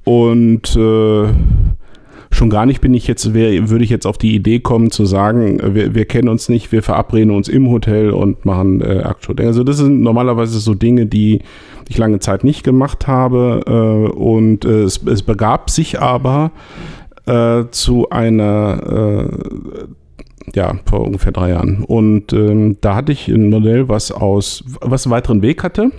und 0.03 0.75
äh, 0.75 1.27
schon 2.31 2.49
gar 2.49 2.65
nicht 2.65 2.81
bin 2.81 2.93
ich 2.93 3.07
jetzt, 3.07 3.33
wär, 3.33 3.69
würde 3.69 3.83
ich 3.83 3.89
jetzt 3.89 4.05
auf 4.05 4.17
die 4.17 4.35
Idee 4.35 4.59
kommen 4.59 4.91
zu 4.91 5.05
sagen, 5.05 5.59
wir, 5.75 5.95
wir 5.95 6.05
kennen 6.05 6.29
uns 6.29 6.49
nicht, 6.49 6.71
wir 6.71 6.83
verabreden 6.83 7.31
uns 7.31 7.47
im 7.47 7.69
Hotel 7.69 8.11
und 8.11 8.45
machen 8.45 8.81
äh, 8.81 8.99
Aktshooting. 9.03 9.47
Also 9.47 9.63
das 9.63 9.77
sind 9.77 10.01
normalerweise 10.01 10.59
so 10.59 10.73
Dinge, 10.73 11.05
die 11.05 11.41
ich 11.87 11.97
lange 11.97 12.19
Zeit 12.19 12.43
nicht 12.43 12.63
gemacht 12.63 13.07
habe. 13.07 13.61
Äh, 13.67 14.11
und 14.15 14.65
äh, 14.65 14.83
es, 14.83 15.01
es 15.03 15.23
begab 15.23 15.69
sich 15.69 16.01
aber 16.01 16.51
äh, 17.25 17.65
zu 17.71 18.09
einer 18.09 19.29
äh, 19.29 19.85
ja, 20.53 20.75
vor 20.85 21.01
ungefähr 21.01 21.31
drei 21.31 21.49
Jahren. 21.49 21.83
Und 21.83 22.33
ähm, 22.33 22.77
da 22.81 22.95
hatte 22.95 23.11
ich 23.11 23.27
ein 23.27 23.49
Modell, 23.49 23.89
was 23.89 24.11
aus, 24.11 24.63
was 24.81 25.05
einen 25.05 25.11
weiteren 25.11 25.41
Weg 25.41 25.63
hatte. 25.63 25.91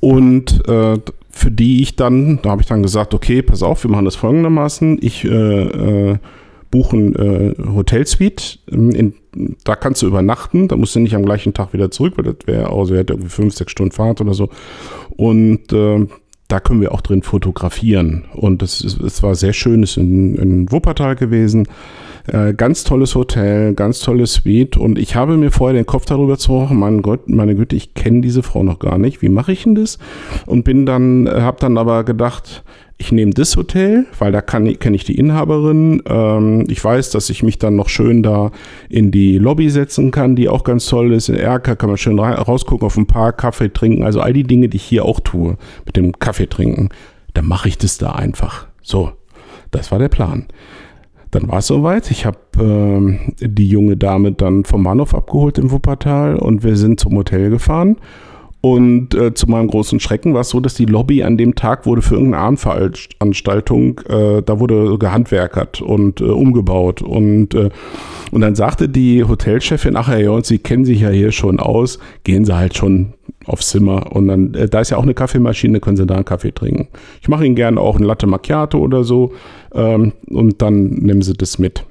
Und 0.00 0.66
äh, 0.68 0.98
für 1.30 1.50
die 1.50 1.82
ich 1.82 1.96
dann, 1.96 2.40
da 2.42 2.50
habe 2.50 2.62
ich 2.62 2.68
dann 2.68 2.82
gesagt, 2.82 3.14
okay, 3.14 3.42
pass 3.42 3.62
auf, 3.62 3.84
wir 3.84 3.90
machen 3.90 4.04
das 4.04 4.16
folgendermaßen. 4.16 4.98
Ich 5.00 5.24
äh, 5.24 5.28
äh, 5.28 6.18
buche 6.70 6.96
ein 6.96 7.16
äh, 7.16 7.54
Hotelsuite, 7.74 8.58
in, 8.66 9.14
da 9.64 9.76
kannst 9.76 10.02
du 10.02 10.06
übernachten, 10.06 10.68
da 10.68 10.76
musst 10.76 10.94
du 10.94 11.00
nicht 11.00 11.14
am 11.14 11.24
gleichen 11.24 11.54
Tag 11.54 11.72
wieder 11.72 11.90
zurück, 11.90 12.14
weil 12.16 12.24
das 12.24 12.46
wäre, 12.46 12.70
also 12.70 12.94
er 12.94 13.00
hat 13.00 13.10
irgendwie 13.10 13.28
fünf, 13.28 13.54
sechs 13.54 13.72
Stunden 13.72 13.92
Fahrt 13.92 14.20
oder 14.20 14.34
so. 14.34 14.48
Und 15.16 15.72
äh, 15.72 16.06
da 16.48 16.60
können 16.60 16.80
wir 16.80 16.92
auch 16.92 17.00
drin 17.00 17.22
fotografieren. 17.22 18.24
Und 18.34 18.62
es 18.62 19.22
war 19.22 19.34
sehr 19.34 19.52
schön, 19.52 19.82
ist 19.84 19.96
in, 19.96 20.34
in 20.34 20.72
Wuppertal 20.72 21.14
gewesen. 21.14 21.68
Äh, 22.32 22.54
ganz 22.54 22.84
tolles 22.84 23.16
Hotel, 23.16 23.74
ganz 23.74 24.00
tolles 24.00 24.34
Suite. 24.34 24.76
Und 24.76 24.98
ich 24.98 25.16
habe 25.16 25.36
mir 25.36 25.50
vorher 25.50 25.74
den 25.74 25.86
Kopf 25.86 26.04
darüber 26.04 26.38
zerbrochen, 26.38 26.78
mein 26.78 27.02
Gott, 27.02 27.28
meine 27.28 27.56
Güte, 27.56 27.74
ich 27.74 27.94
kenne 27.94 28.20
diese 28.20 28.44
Frau 28.44 28.62
noch 28.62 28.78
gar 28.78 28.98
nicht. 28.98 29.20
Wie 29.20 29.28
mache 29.28 29.50
ich 29.52 29.64
denn 29.64 29.74
das? 29.74 29.98
Und 30.46 30.62
bin 30.62 30.86
dann, 30.86 31.26
äh, 31.26 31.40
habe 31.40 31.56
dann 31.58 31.76
aber 31.76 32.04
gedacht, 32.04 32.62
ich 32.98 33.10
nehme 33.10 33.32
das 33.32 33.56
Hotel, 33.56 34.06
weil 34.18 34.30
da 34.30 34.42
kenne 34.42 34.70
ich 34.70 35.04
die 35.04 35.18
Inhaberin. 35.18 36.02
Ähm, 36.06 36.66
ich 36.68 36.84
weiß, 36.84 37.10
dass 37.10 37.30
ich 37.30 37.42
mich 37.42 37.58
dann 37.58 37.74
noch 37.74 37.88
schön 37.88 38.22
da 38.22 38.52
in 38.88 39.10
die 39.10 39.38
Lobby 39.38 39.68
setzen 39.70 40.12
kann, 40.12 40.36
die 40.36 40.48
auch 40.48 40.62
ganz 40.62 40.86
toll 40.86 41.12
ist. 41.12 41.30
In 41.30 41.36
Erker 41.36 41.74
kann 41.74 41.88
man 41.88 41.98
schön 41.98 42.18
ra 42.18 42.34
rausgucken 42.34 42.86
auf 42.86 42.96
ein 42.96 43.06
paar 43.06 43.32
Kaffee 43.32 43.72
trinken. 43.72 44.04
Also 44.04 44.20
all 44.20 44.34
die 44.34 44.44
Dinge, 44.44 44.68
die 44.68 44.76
ich 44.76 44.84
hier 44.84 45.04
auch 45.04 45.18
tue, 45.18 45.56
mit 45.84 45.96
dem 45.96 46.16
Kaffee 46.18 46.46
trinken. 46.46 46.90
Dann 47.34 47.46
mache 47.46 47.68
ich 47.68 47.78
das 47.78 47.98
da 47.98 48.12
einfach. 48.12 48.66
So, 48.82 49.10
das 49.72 49.90
war 49.90 49.98
der 49.98 50.08
Plan. 50.08 50.46
Dann 51.30 51.48
war 51.48 51.58
es 51.58 51.68
soweit. 51.68 52.10
Ich 52.10 52.26
habe 52.26 52.38
ähm, 52.58 53.34
die 53.40 53.68
junge 53.68 53.96
Dame 53.96 54.32
dann 54.32 54.64
vom 54.64 54.82
Bahnhof 54.82 55.14
abgeholt 55.14 55.58
im 55.58 55.70
Wuppertal 55.70 56.36
und 56.36 56.64
wir 56.64 56.76
sind 56.76 56.98
zum 56.98 57.16
Hotel 57.16 57.50
gefahren. 57.50 57.96
Und 58.62 59.14
äh, 59.14 59.32
zu 59.32 59.48
meinem 59.48 59.68
großen 59.68 60.00
Schrecken 60.00 60.34
war 60.34 60.42
es 60.42 60.50
so, 60.50 60.60
dass 60.60 60.74
die 60.74 60.84
Lobby 60.84 61.22
an 61.22 61.38
dem 61.38 61.54
Tag 61.54 61.86
wurde 61.86 62.02
für 62.02 62.14
irgendeine 62.14 62.44
Abendveranstaltung, 62.44 64.00
äh, 64.00 64.42
da 64.42 64.60
wurde 64.60 64.98
gehandwerkert 64.98 65.80
und 65.80 66.20
äh, 66.20 66.24
umgebaut. 66.24 67.00
Und, 67.00 67.54
äh, 67.54 67.70
und 68.30 68.42
dann 68.42 68.54
sagte 68.54 68.90
die 68.90 69.24
Hotelchefin, 69.24 69.96
ach 69.96 70.14
ja, 70.14 70.30
und 70.30 70.44
Sie 70.44 70.58
kennen 70.58 70.84
sich 70.84 71.00
ja 71.00 71.08
hier 71.08 71.32
schon 71.32 71.58
aus, 71.58 71.98
gehen 72.24 72.44
Sie 72.44 72.54
halt 72.54 72.76
schon 72.76 73.14
aufs 73.46 73.70
Zimmer. 73.70 74.14
Und 74.14 74.28
dann, 74.28 74.52
äh, 74.52 74.68
da 74.68 74.80
ist 74.80 74.90
ja 74.90 74.98
auch 74.98 75.04
eine 75.04 75.14
Kaffeemaschine, 75.14 75.80
können 75.80 75.96
Sie 75.96 76.04
da 76.04 76.16
einen 76.16 76.26
Kaffee 76.26 76.52
trinken. 76.52 76.88
Ich 77.22 77.28
mache 77.28 77.46
Ihnen 77.46 77.54
gerne 77.54 77.80
auch 77.80 77.96
ein 77.96 78.04
Latte 78.04 78.26
Macchiato 78.26 78.78
oder 78.78 79.04
so. 79.04 79.32
Ähm, 79.74 80.12
und 80.28 80.60
dann 80.60 80.90
nehmen 80.90 81.22
Sie 81.22 81.32
das 81.32 81.58
mit. 81.58 81.86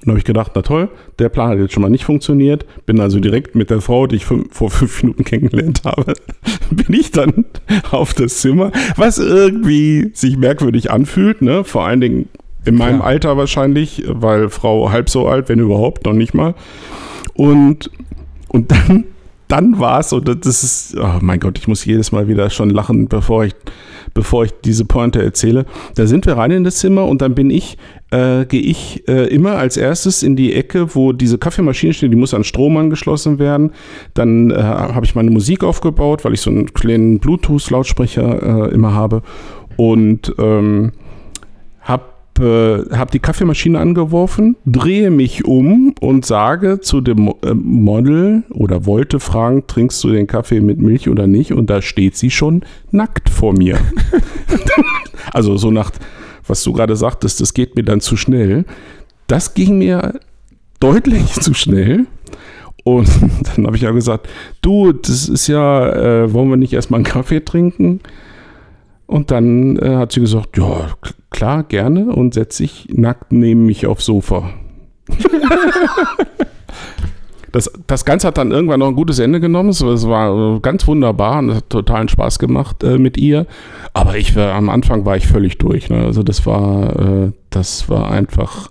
Dann 0.00 0.10
habe 0.12 0.18
ich 0.18 0.24
gedacht, 0.24 0.52
na 0.54 0.62
toll, 0.62 0.88
der 1.18 1.28
Plan 1.28 1.50
hat 1.50 1.58
jetzt 1.58 1.72
schon 1.74 1.82
mal 1.82 1.88
nicht 1.88 2.04
funktioniert. 2.04 2.64
Bin 2.86 3.00
also 3.00 3.18
direkt 3.18 3.54
mit 3.54 3.70
der 3.70 3.80
Frau, 3.80 4.06
die 4.06 4.16
ich 4.16 4.24
vor 4.24 4.70
fünf 4.70 5.02
Minuten 5.02 5.24
kennengelernt 5.24 5.82
habe, 5.84 6.14
bin 6.70 6.94
ich 6.94 7.10
dann 7.10 7.44
auf 7.90 8.14
das 8.14 8.38
Zimmer, 8.38 8.70
was 8.96 9.18
irgendwie 9.18 10.10
sich 10.14 10.36
merkwürdig 10.36 10.90
anfühlt, 10.90 11.42
ne? 11.42 11.64
Vor 11.64 11.84
allen 11.84 12.00
Dingen 12.00 12.28
in 12.64 12.76
meinem 12.76 12.98
Klar. 12.98 13.08
Alter 13.08 13.36
wahrscheinlich, 13.36 14.04
weil 14.06 14.48
Frau 14.50 14.90
halb 14.90 15.08
so 15.10 15.26
alt, 15.26 15.48
wenn 15.48 15.58
überhaupt, 15.58 16.04
noch 16.04 16.12
nicht 16.12 16.34
mal. 16.34 16.54
Und, 17.34 17.90
und 18.48 18.70
dann, 18.70 19.04
dann 19.48 19.78
war 19.78 20.00
es, 20.00 20.12
und 20.12 20.28
das 20.28 20.62
ist, 20.62 20.96
oh 20.96 21.18
mein 21.20 21.40
Gott, 21.40 21.58
ich 21.58 21.68
muss 21.68 21.84
jedes 21.84 22.12
Mal 22.12 22.28
wieder 22.28 22.50
schon 22.50 22.70
lachen, 22.70 23.08
bevor 23.08 23.44
ich, 23.44 23.54
bevor 24.14 24.44
ich 24.44 24.52
diese 24.64 24.84
Pointe 24.84 25.22
erzähle. 25.22 25.66
Da 25.94 26.06
sind 26.06 26.26
wir 26.26 26.36
rein 26.36 26.50
in 26.50 26.64
das 26.64 26.76
Zimmer 26.76 27.06
und 27.06 27.22
dann 27.22 27.34
bin 27.34 27.50
ich, 27.50 27.78
äh, 28.10 28.44
gehe 28.46 28.60
ich 28.60 29.06
äh, 29.08 29.26
immer 29.28 29.56
als 29.56 29.76
erstes 29.76 30.22
in 30.22 30.36
die 30.36 30.54
Ecke, 30.54 30.94
wo 30.94 31.12
diese 31.12 31.38
Kaffeemaschine 31.38 31.92
steht, 31.92 32.12
die 32.12 32.16
muss 32.16 32.34
an 32.34 32.44
Strom 32.44 32.76
angeschlossen 32.76 33.38
werden. 33.38 33.72
Dann 34.14 34.50
äh, 34.50 34.56
habe 34.56 35.04
ich 35.06 35.14
meine 35.14 35.30
Musik 35.30 35.64
aufgebaut, 35.64 36.24
weil 36.24 36.34
ich 36.34 36.40
so 36.40 36.50
einen 36.50 36.72
kleinen 36.72 37.18
Bluetooth-Lautsprecher 37.18 38.68
äh, 38.68 38.74
immer 38.74 38.94
habe. 38.94 39.22
Und 39.76 40.34
ähm, 40.38 40.92
habe 41.80 42.04
äh, 42.38 42.84
hab 42.96 43.10
die 43.10 43.18
Kaffeemaschine 43.18 43.78
angeworfen, 43.78 44.56
drehe 44.64 45.10
mich 45.10 45.44
um 45.44 45.94
und 46.00 46.24
sage 46.24 46.80
zu 46.80 47.00
dem 47.00 47.34
äh, 47.42 47.54
Model 47.54 48.42
oder 48.50 48.86
wollte 48.86 49.20
fragen, 49.20 49.66
trinkst 49.66 50.02
du 50.04 50.10
den 50.10 50.26
Kaffee 50.26 50.60
mit 50.60 50.78
Milch 50.78 51.08
oder 51.08 51.26
nicht? 51.26 51.52
Und 51.52 51.70
da 51.70 51.82
steht 51.82 52.16
sie 52.16 52.30
schon 52.30 52.62
nackt 52.90 53.30
vor 53.30 53.52
mir. 53.52 53.78
also 55.32 55.56
so 55.56 55.70
nach, 55.70 55.90
was 56.46 56.62
du 56.62 56.72
gerade 56.72 56.96
sagtest, 56.96 57.40
das 57.40 57.54
geht 57.54 57.76
mir 57.76 57.84
dann 57.84 58.00
zu 58.00 58.16
schnell. 58.16 58.64
Das 59.26 59.54
ging 59.54 59.78
mir 59.78 60.20
deutlich 60.80 61.32
zu 61.32 61.54
schnell. 61.54 62.06
Und 62.84 63.08
dann 63.56 63.66
habe 63.66 63.76
ich 63.76 63.82
ja 63.82 63.90
gesagt, 63.90 64.28
du, 64.62 64.92
das 64.92 65.28
ist 65.28 65.46
ja, 65.46 65.92
äh, 65.92 66.32
wollen 66.32 66.50
wir 66.50 66.56
nicht 66.56 66.72
erstmal 66.72 66.98
einen 66.98 67.04
Kaffee 67.04 67.44
trinken? 67.44 68.00
Und 69.06 69.30
dann 69.30 69.78
äh, 69.78 69.96
hat 69.96 70.12
sie 70.12 70.20
gesagt, 70.20 70.56
ja, 70.58 70.88
klar, 71.30 71.62
gerne 71.62 72.06
und 72.06 72.34
setzt 72.34 72.56
sich 72.56 72.88
nackt 72.90 73.32
neben 73.32 73.66
mich 73.66 73.86
aufs 73.86 74.04
Sofa. 74.04 74.50
das, 77.52 77.72
das 77.86 78.04
Ganze 78.04 78.26
hat 78.26 78.38
dann 78.38 78.50
irgendwann 78.50 78.80
noch 78.80 78.88
ein 78.88 78.94
gutes 78.94 79.18
Ende 79.18 79.40
genommen. 79.40 79.70
Es, 79.70 79.80
es 79.80 80.06
war 80.06 80.56
äh, 80.56 80.60
ganz 80.60 80.86
wunderbar 80.86 81.38
und 81.38 81.50
es 81.50 81.56
hat 81.56 81.70
totalen 81.70 82.08
Spaß 82.08 82.38
gemacht 82.38 82.82
äh, 82.84 82.98
mit 82.98 83.16
ihr. 83.16 83.46
Aber 83.94 84.16
ich 84.16 84.36
war, 84.36 84.54
am 84.54 84.68
Anfang 84.68 85.04
war 85.04 85.16
ich 85.16 85.26
völlig 85.26 85.58
durch. 85.58 85.88
Ne? 85.90 86.04
Also 86.04 86.22
das 86.22 86.46
war, 86.46 87.26
äh, 87.26 87.32
das 87.50 87.88
war 87.88 88.10
einfach 88.10 88.70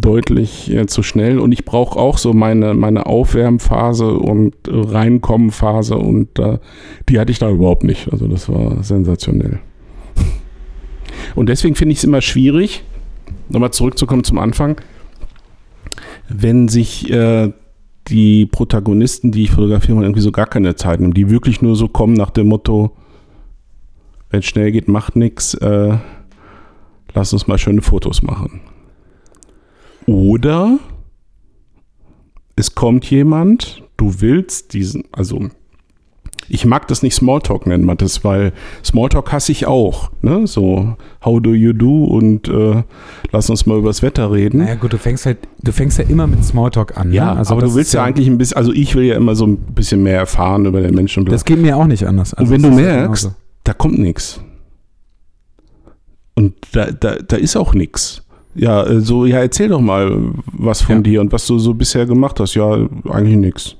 deutlich 0.00 0.70
äh, 0.70 0.86
zu 0.86 1.02
schnell 1.02 1.38
und 1.38 1.52
ich 1.52 1.64
brauche 1.64 1.98
auch 1.98 2.18
so 2.18 2.32
meine, 2.32 2.74
meine 2.74 3.06
Aufwärmphase 3.06 4.14
und 4.14 4.54
äh, 4.66 4.70
Reinkommenphase 4.72 5.96
und 5.96 6.38
äh, 6.38 6.58
die 7.08 7.20
hatte 7.20 7.32
ich 7.32 7.38
da 7.38 7.50
überhaupt 7.50 7.84
nicht. 7.84 8.10
Also 8.10 8.26
das 8.26 8.48
war 8.48 8.82
sensationell. 8.82 9.60
Und 11.34 11.48
deswegen 11.48 11.74
finde 11.74 11.92
ich 11.92 11.98
es 11.98 12.04
immer 12.04 12.20
schwierig, 12.20 12.82
nochmal 13.48 13.72
zurückzukommen 13.72 14.24
zum 14.24 14.38
Anfang, 14.38 14.80
wenn 16.28 16.68
sich 16.68 17.10
äh, 17.10 17.52
die 18.08 18.46
Protagonisten, 18.46 19.32
die 19.32 19.44
ich 19.44 19.50
fotografiere, 19.50 20.02
irgendwie 20.02 20.20
so 20.20 20.32
gar 20.32 20.46
keine 20.46 20.74
Zeit 20.74 21.00
nehmen, 21.00 21.14
die 21.14 21.30
wirklich 21.30 21.62
nur 21.62 21.76
so 21.76 21.88
kommen 21.88 22.14
nach 22.14 22.30
dem 22.30 22.48
Motto, 22.48 22.96
wenn 24.30 24.40
es 24.40 24.46
schnell 24.46 24.72
geht, 24.72 24.88
macht 24.88 25.16
nichts, 25.16 25.54
äh, 25.54 25.98
lass 27.14 27.32
uns 27.32 27.46
mal 27.46 27.58
schöne 27.58 27.82
Fotos 27.82 28.22
machen. 28.22 28.60
Oder 30.06 30.78
es 32.56 32.74
kommt 32.74 33.08
jemand, 33.10 33.82
du 33.96 34.20
willst 34.20 34.72
diesen, 34.72 35.04
also 35.12 35.48
Ich 36.52 36.64
mag 36.66 36.88
das 36.88 37.02
nicht 37.02 37.14
Smalltalk 37.14 37.66
nennen, 37.66 37.84
Mathis, 37.84 38.24
weil 38.24 38.52
Smalltalk 38.84 39.30
hasse 39.32 39.52
ich 39.52 39.66
auch. 39.66 40.10
Ne? 40.20 40.46
So, 40.46 40.96
how 41.24 41.40
do 41.40 41.54
you 41.54 41.72
do 41.72 42.04
und 42.04 42.48
äh, 42.48 42.82
lass 43.30 43.48
uns 43.50 43.66
mal 43.66 43.78
übers 43.78 44.02
Wetter 44.02 44.32
reden. 44.32 44.58
Naja 44.58 44.74
gut, 44.74 44.92
du 44.92 44.98
fängst 44.98 45.26
halt, 45.26 45.38
du 45.62 45.72
fängst 45.72 45.98
ja 45.98 46.04
immer 46.04 46.26
mit 46.26 46.44
Smalltalk 46.44 46.96
an. 46.98 47.12
ja, 47.12 47.32
ne? 47.32 47.38
also 47.38 47.54
aber 47.54 47.62
du 47.62 47.74
willst 47.74 47.94
ja 47.94 48.02
eigentlich 48.02 48.26
ein 48.26 48.36
bisschen, 48.36 48.56
also 48.56 48.72
ich 48.72 48.94
will 48.96 49.04
ja 49.04 49.14
immer 49.14 49.36
so 49.36 49.46
ein 49.46 49.56
bisschen 49.58 50.02
mehr 50.02 50.18
erfahren 50.18 50.66
über 50.66 50.80
den 50.80 50.94
Menschen. 50.94 51.24
Das 51.26 51.44
geht 51.44 51.58
mir 51.58 51.76
auch 51.76 51.86
nicht 51.86 52.04
anders. 52.06 52.34
Und 52.34 52.50
wenn 52.50 52.62
du 52.62 52.70
merkst, 52.70 53.22
genauso. 53.24 53.36
da 53.64 53.72
kommt 53.72 53.98
nichts. 54.00 54.40
Und 56.34 56.54
da, 56.72 56.90
da, 56.90 57.16
da 57.16 57.36
ist 57.36 57.56
auch 57.56 57.74
nichts. 57.74 58.22
Ja, 58.54 58.84
äh, 58.84 59.00
so, 59.00 59.26
ja, 59.26 59.38
erzähl 59.38 59.68
doch 59.68 59.80
mal 59.80 60.32
was 60.52 60.82
von 60.82 60.96
Ja. 60.96 61.02
dir 61.02 61.20
und 61.20 61.32
was 61.32 61.46
du 61.46 61.58
so 61.58 61.74
bisher 61.74 62.06
gemacht 62.06 62.40
hast. 62.40 62.54
Ja, 62.54 62.72
eigentlich 63.08 63.36
nichts. 63.36 63.76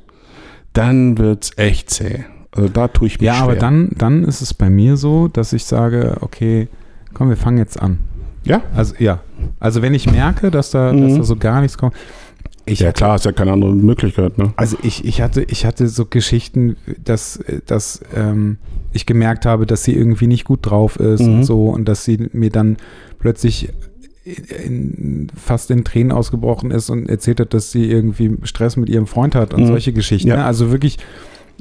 Dann 0.72 1.18
wird's 1.18 1.50
echt 1.56 1.90
zäh. 1.90 2.24
Also 2.60 2.72
da 2.72 2.88
tue 2.88 3.06
ich 3.08 3.18
mich 3.20 3.26
Ja, 3.26 3.34
schwer. 3.34 3.42
aber 3.44 3.56
dann, 3.56 3.90
dann 3.96 4.24
ist 4.24 4.40
es 4.42 4.52
bei 4.54 4.68
mir 4.70 4.96
so, 4.96 5.28
dass 5.28 5.52
ich 5.52 5.64
sage, 5.64 6.16
okay, 6.20 6.68
komm, 7.14 7.28
wir 7.30 7.36
fangen 7.36 7.58
jetzt 7.58 7.80
an. 7.80 7.98
Ja? 8.44 8.62
Also 8.74 8.94
ja, 8.98 9.20
also 9.58 9.82
wenn 9.82 9.94
ich 9.94 10.10
merke, 10.10 10.50
dass 10.50 10.70
da, 10.70 10.92
dass 10.92 11.12
Mhm. 11.12 11.16
da 11.18 11.22
so 11.24 11.36
gar 11.36 11.60
nichts 11.60 11.76
kommt. 11.78 11.94
Ich 12.66 12.80
Ja, 12.80 12.88
hatte- 12.88 12.98
klar, 12.98 13.16
ist 13.16 13.24
ja 13.24 13.32
keine 13.32 13.52
andere 13.52 13.74
Möglichkeit, 13.74 14.36
ne? 14.38 14.52
Also 14.56 14.76
ich, 14.82 15.04
ich 15.04 15.20
hatte, 15.22 15.42
ich 15.42 15.64
hatte 15.66 15.88
so 15.88 16.04
Geschichten, 16.04 16.76
dass, 17.02 17.42
dass 17.66 18.00
ähm, 18.14 18.58
ich 18.92 19.06
gemerkt 19.06 19.46
habe, 19.46 19.66
dass 19.66 19.82
sie 19.84 19.94
irgendwie 19.94 20.26
nicht 20.26 20.44
gut 20.44 20.60
drauf 20.62 20.96
ist 21.00 21.22
Mhm. 21.22 21.34
und 21.38 21.44
so 21.44 21.68
und 21.68 21.86
dass 21.86 22.04
sie 22.04 22.28
mir 22.32 22.50
dann 22.50 22.76
plötzlich 23.18 23.70
in, 24.24 24.90
in, 24.90 25.26
fast 25.34 25.70
in 25.70 25.82
Tränen 25.84 26.12
ausgebrochen 26.12 26.70
ist 26.70 26.90
und 26.90 27.08
erzählt 27.08 27.40
hat, 27.40 27.54
dass 27.54 27.72
sie 27.72 27.90
irgendwie 27.90 28.36
Stress 28.44 28.76
mit 28.76 28.88
ihrem 28.90 29.06
Freund 29.06 29.34
hat 29.34 29.54
und 29.54 29.62
Mhm. 29.62 29.66
solche 29.68 29.92
Geschichten. 29.92 30.28
Ja. 30.28 30.36
Ne? 30.36 30.44
Also 30.44 30.70
wirklich, 30.70 30.98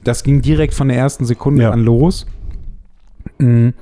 das 0.04 0.24
ging 0.24 0.42
direkt 0.42 0.74
von 0.74 0.88
der 0.88 0.98
ersten 0.98 1.26
Sekunde 1.26 1.64
Ja. 1.64 1.72
an 1.72 1.84
los. 1.84 2.26
Mhm. 3.38 3.74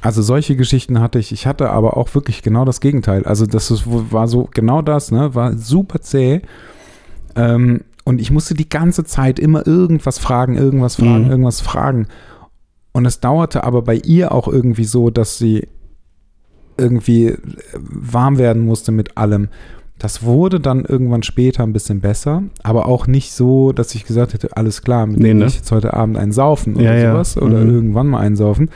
Also 0.00 0.22
solche 0.22 0.54
Geschichten 0.56 1.00
hatte 1.00 1.18
ich. 1.18 1.32
Ich 1.32 1.46
hatte 1.46 1.70
aber 1.70 1.96
auch 1.96 2.14
wirklich 2.14 2.42
genau 2.42 2.64
das 2.64 2.80
Gegenteil. 2.80 3.24
Also 3.24 3.46
das 3.46 3.70
ist, 3.70 3.82
war 3.86 4.28
so 4.28 4.48
genau 4.54 4.80
das, 4.82 5.10
ne? 5.10 5.34
War 5.34 5.56
super 5.56 6.00
zäh. 6.00 6.42
Ähm, 7.34 7.80
und 8.04 8.20
ich 8.20 8.30
musste 8.30 8.54
die 8.54 8.68
ganze 8.68 9.04
Zeit 9.04 9.38
immer 9.38 9.66
irgendwas 9.66 10.18
fragen, 10.18 10.56
irgendwas 10.56 10.96
fragen, 10.96 11.24
Mhm. 11.24 11.30
irgendwas 11.30 11.60
fragen. 11.60 12.06
Und 12.92 13.06
es 13.06 13.20
dauerte 13.20 13.64
aber 13.64 13.82
bei 13.82 13.96
ihr 13.96 14.32
auch 14.32 14.48
irgendwie 14.48 14.84
so, 14.84 15.10
dass 15.10 15.36
sie 15.38 15.66
irgendwie 16.76 17.34
warm 17.74 18.38
werden 18.38 18.64
musste 18.64 18.92
mit 18.92 19.16
allem. 19.16 19.48
Das 19.98 20.22
wurde 20.22 20.60
dann 20.60 20.84
irgendwann 20.84 21.24
später 21.24 21.64
ein 21.64 21.72
bisschen 21.72 22.00
besser, 22.00 22.44
aber 22.62 22.86
auch 22.86 23.08
nicht 23.08 23.32
so, 23.32 23.72
dass 23.72 23.94
ich 23.96 24.04
gesagt 24.04 24.32
hätte, 24.32 24.56
alles 24.56 24.82
klar, 24.82 25.06
mit 25.06 25.18
Nee, 25.18 25.28
dem 25.28 25.38
ne? 25.38 25.46
ich 25.46 25.56
jetzt 25.56 25.72
heute 25.72 25.92
Abend 25.94 26.16
einen 26.16 26.30
saufen 26.32 26.76
oder 26.76 26.84
Ja, 26.84 26.94
ja. 26.94 27.12
sowas 27.12 27.36
oder 27.36 27.58
Mhm. 27.64 27.70
irgendwann 27.74 28.06
mal 28.06 28.20
einen 28.20 28.36
saufen. 28.36 28.70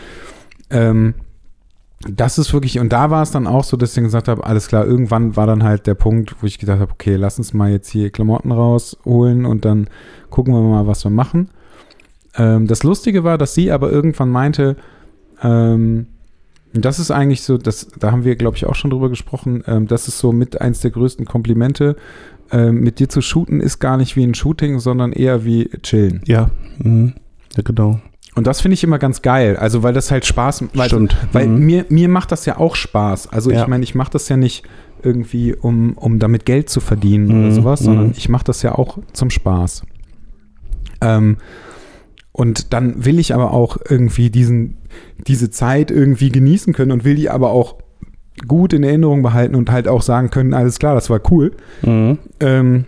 Ähm, 0.71 1.15
das 2.11 2.39
ist 2.39 2.53
wirklich, 2.53 2.81
und 2.81 2.93
da 2.93 3.11
war 3.11 3.23
es 3.23 3.31
dann 3.31 3.47
auch 3.47 3.63
so, 3.63 3.77
dass 3.77 3.97
ich 3.97 4.03
gesagt 4.03 4.27
habe, 4.27 4.45
alles 4.45 4.67
klar, 4.67 4.85
irgendwann 4.85 5.37
war 5.37 5.47
dann 5.47 5.63
halt 5.63 5.87
der 5.87 5.95
Punkt, 5.95 6.35
wo 6.41 6.47
ich 6.47 6.59
gedacht 6.59 6.81
habe, 6.81 6.91
okay, 6.91 7.15
lass 7.15 7.39
uns 7.39 7.55
mal 7.55 7.71
jetzt 7.71 7.89
hier 7.91 8.11
Klamotten 8.11 8.51
rausholen 8.51 9.47
und 9.47 9.65
dann 9.65 9.87
gucken 10.29 10.53
wir 10.53 10.61
mal, 10.61 10.89
was 10.89 11.05
wir 11.05 11.11
machen. 11.11 11.51
Ähm, 12.37 12.67
das 12.67 12.83
Lustige 12.83 13.23
war, 13.23 13.39
dass 13.39 13.55
sie 13.55 13.71
aber 13.71 13.93
irgendwann 13.93 14.31
meinte, 14.31 14.75
ähm, 15.41 16.07
das 16.75 16.99
ist 16.99 17.11
eigentlich 17.11 17.43
so, 17.43 17.59
das, 17.59 17.89
da 17.99 18.13
haben 18.13 18.25
wir, 18.25 18.37
glaube 18.37 18.57
ich, 18.57 18.65
auch 18.67 18.75
schon 18.75 18.91
drüber 18.91 19.09
gesprochen, 19.11 19.63
ähm, 19.67 19.87
das 19.87 20.09
ist 20.09 20.19
so 20.19 20.33
mit 20.33 20.61
eins 20.61 20.81
der 20.81 20.91
größten 20.91 21.27
Komplimente. 21.27 21.97
Ähm, 22.51 22.81
mit 22.81 22.99
dir 22.99 23.09
zu 23.09 23.21
shooten 23.21 23.61
ist 23.61 23.79
gar 23.79 23.97
nicht 23.97 24.17
wie 24.17 24.25
ein 24.25 24.35
Shooting, 24.35 24.79
sondern 24.79 25.13
eher 25.13 25.45
wie 25.45 25.69
chillen. 25.83 26.23
Ja. 26.27 26.51
Mhm. 26.79 27.15
Ja, 27.57 27.63
genau. 27.63 28.01
Und 28.35 28.47
das 28.47 28.63
finde 28.63 28.75
ich 28.75 28.85
immer 28.85 28.99
ganz 28.99 29.21
geil. 29.21 29.57
Also, 29.57 29.83
weil 29.83 29.93
das 29.93 30.11
halt 30.11 30.25
Spaß, 30.25 30.65
weil, 30.75 30.89
Stimmt. 30.89 31.15
weil 31.33 31.47
Mhm. 31.47 31.67
mir, 31.67 31.85
mir 31.91 32.09
macht 32.09 32.33
das 32.33 32.47
ja 32.47 32.57
auch 32.59 32.77
Spaß. 32.77 33.29
Also, 33.29 33.51
Ja. 33.51 33.61
ich 33.63 33.69
meine, 33.69 33.85
ich 33.85 33.95
mache 33.95 34.11
das 34.13 34.29
ja 34.31 34.37
nicht 34.39 34.65
irgendwie, 35.03 35.55
um, 35.55 35.93
um 35.99 36.19
damit 36.19 36.47
Geld 36.47 36.71
zu 36.71 36.81
verdienen 36.81 37.27
Mhm. 37.29 37.41
oder 37.45 37.53
sowas, 37.53 37.81
sondern 37.81 38.07
Mhm. 38.07 38.15
ich 38.17 38.29
mache 38.31 38.45
das 38.45 38.63
ja 38.63 38.75
auch 38.75 38.99
zum 39.13 39.29
Spaß. 39.31 39.83
Ähm, 41.03 41.37
und 42.33 42.73
dann 42.73 43.05
will 43.05 43.19
ich 43.19 43.35
aber 43.35 43.51
auch 43.53 43.77
irgendwie 43.89 44.31
diesen, 44.31 44.77
diese 45.27 45.51
Zeit 45.51 45.91
irgendwie 45.91 46.31
genießen 46.31 46.73
können 46.73 46.93
und 46.93 47.05
will 47.05 47.15
die 47.15 47.31
aber 47.31 47.51
auch 47.51 47.77
gut 48.47 48.73
in 48.73 48.83
Erinnerung 48.83 49.23
behalten 49.23 49.55
und 49.55 49.71
halt 49.71 49.89
auch 49.89 50.03
sagen 50.03 50.31
können, 50.31 50.55
alles 50.55 50.79
klar, 50.79 50.95
das 50.95 51.11
war 51.11 51.21
cool. 51.31 51.53
Mhm. 51.83 52.19
Ähm, 52.41 52.85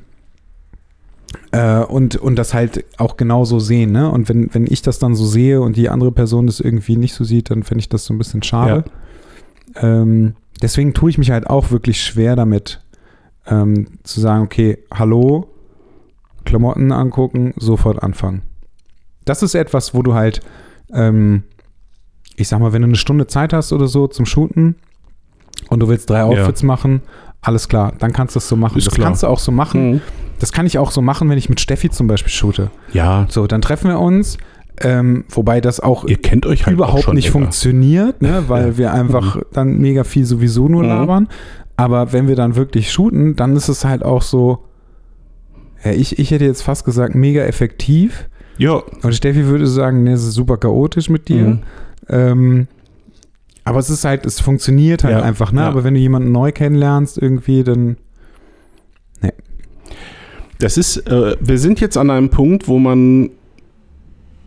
äh, 1.53 1.81
und, 1.81 2.17
und 2.17 2.37
das 2.37 2.55
halt 2.55 2.85
auch 2.97 3.17
genauso 3.17 3.59
sehen, 3.59 3.93
ne? 3.93 4.11
Und 4.11 4.29
wenn, 4.29 4.53
wenn 4.53 4.67
ich 4.67 4.83
das 4.83 4.99
dann 4.99 5.15
so 5.15 5.27
sehe 5.27 5.61
und 5.61 5.77
die 5.77 5.89
andere 5.89 6.13
Person 6.13 6.47
das 6.47 6.61
irgendwie 6.61 6.97
nicht 6.97 7.15
so 7.15 7.25
sieht, 7.25 7.51
dann 7.51 7.63
finde 7.63 7.81
ich 7.81 7.89
das 7.89 8.05
so 8.05 8.15
ein 8.15 8.19
bisschen 8.19 8.43
schade. 8.43 8.85
Ähm, 9.77 10.35
deswegen 10.63 10.95
tue 10.95 11.11
ich 11.11 11.19
mich 11.19 11.31
halt 11.31 11.49
auch 11.49 11.71
wirklich 11.71 12.03
schwer 12.03 12.37
damit, 12.37 12.81
ähm, 13.47 13.99
zu 14.05 14.21
sagen, 14.21 14.45
okay, 14.45 14.79
hallo, 14.93 15.49
Klamotten 16.45 16.93
angucken, 16.93 17.55
sofort 17.57 18.03
anfangen. 18.03 18.43
Das 19.25 19.43
ist 19.43 19.55
etwas, 19.55 19.95
wo 19.95 20.03
du 20.03 20.15
halt, 20.15 20.41
ähm, 20.93 21.45
ich 22.37 22.49
sag 22.49 22.61
mal, 22.61 22.73
wenn 22.73 22.83
du 22.83 22.89
eine 22.89 22.97
Stunde 22.97 23.27
Zeit 23.27 23.53
hast 23.53 23.73
oder 23.73 23.87
so 23.87 24.07
zum 24.07 24.27
Shooten 24.27 24.77
und 25.71 25.81
du 25.81 25.89
willst 25.89 26.11
drei 26.11 26.23
Outfits 26.25 26.63
machen, 26.63 27.01
alles 27.41 27.69
klar, 27.69 27.93
dann 27.99 28.13
kannst 28.13 28.35
du 28.35 28.39
das 28.39 28.49
so 28.49 28.57
machen. 28.57 28.79
Ist 28.79 28.87
das 28.87 28.95
klar. 28.95 29.07
kannst 29.09 29.23
du 29.23 29.27
auch 29.27 29.39
so 29.39 29.53
machen. 29.53 29.93
Mhm. 29.93 30.01
Das 30.41 30.51
kann 30.53 30.67
ich 30.67 30.79
auch 30.79 30.91
so 30.91 31.01
machen, 31.03 31.29
wenn 31.31 31.39
ich 31.39 31.49
mit 31.49 31.61
Steffi 31.61 31.91
zum 31.91 32.07
Beispiel 32.07 32.33
shoote. 32.33 32.71
Ja, 32.93 33.27
So, 33.29 33.47
dann 33.47 33.61
treffen 33.63 33.89
wir 33.89 34.01
uns, 34.01 34.39
ähm, 34.81 35.25
wobei 35.29 35.61
das 35.61 35.79
auch 35.79 36.05
ihr 36.07 36.17
kennt 36.21 36.45
euch 36.47 36.67
halt 36.67 36.75
überhaupt 36.75 37.13
nicht 37.15 37.25
länger. 37.27 37.33
funktioniert, 37.33 38.21
ne, 38.23 38.45
weil 38.49 38.71
Ja. 38.71 38.79
wir 38.79 38.93
einfach 38.95 39.39
dann 39.53 39.79
mega 39.79 40.03
viel 40.05 40.25
sowieso 40.25 40.69
nur 40.69 40.83
Mhm. 40.83 40.89
labern. 40.89 41.29
Aber 41.77 42.13
wenn 42.13 42.29
wir 42.29 42.37
dann 42.37 42.57
wirklich 42.57 42.91
shooten, 42.93 43.37
dann 43.37 43.55
ist 43.57 43.69
es 43.69 43.85
halt 43.85 44.05
auch 44.05 44.23
so, 44.23 44.65
ja, 45.85 45.93
ich, 45.93 46.19
ich 46.19 46.31
hätte 46.31 46.45
jetzt 46.45 46.63
fast 46.63 46.85
gesagt, 46.85 47.15
mega 47.15 47.43
effektiv. 47.43 48.29
Ja, 48.59 48.81
Und 49.03 49.15
Steffi 49.15 49.47
würde 49.47 49.67
sagen, 49.67 50.05
ne, 50.05 50.13
es 50.13 50.25
ist 50.25 50.35
super 50.35 50.57
chaotisch 50.57 51.09
mit 51.11 51.29
dir. 51.29 51.59
Ähm, 52.09 52.69
aber 53.65 53.79
es 53.79 53.89
ist 53.89 54.05
halt, 54.05 54.27
es 54.27 54.41
funktioniert 54.41 55.05
halt 55.05 55.17
Ja, 55.19 55.23
einfach, 55.23 55.53
ne? 55.53 55.63
ja. 55.63 55.69
Aber 55.69 55.85
wenn 55.85 55.95
du 55.95 56.01
jemanden 56.01 56.33
neu 56.33 56.53
kennenlernst, 56.53 57.19
irgendwie, 57.19 57.65
dann. 57.65 57.97
Das 60.59 60.77
ist, 60.77 60.99
äh, 61.09 61.37
wir 61.41 61.59
sind 61.59 61.81
jetzt 61.81 61.97
an 61.97 62.11
einem 62.11 62.31
Punkt, 62.31 62.69
wo 62.69 62.79
man, 62.79 63.31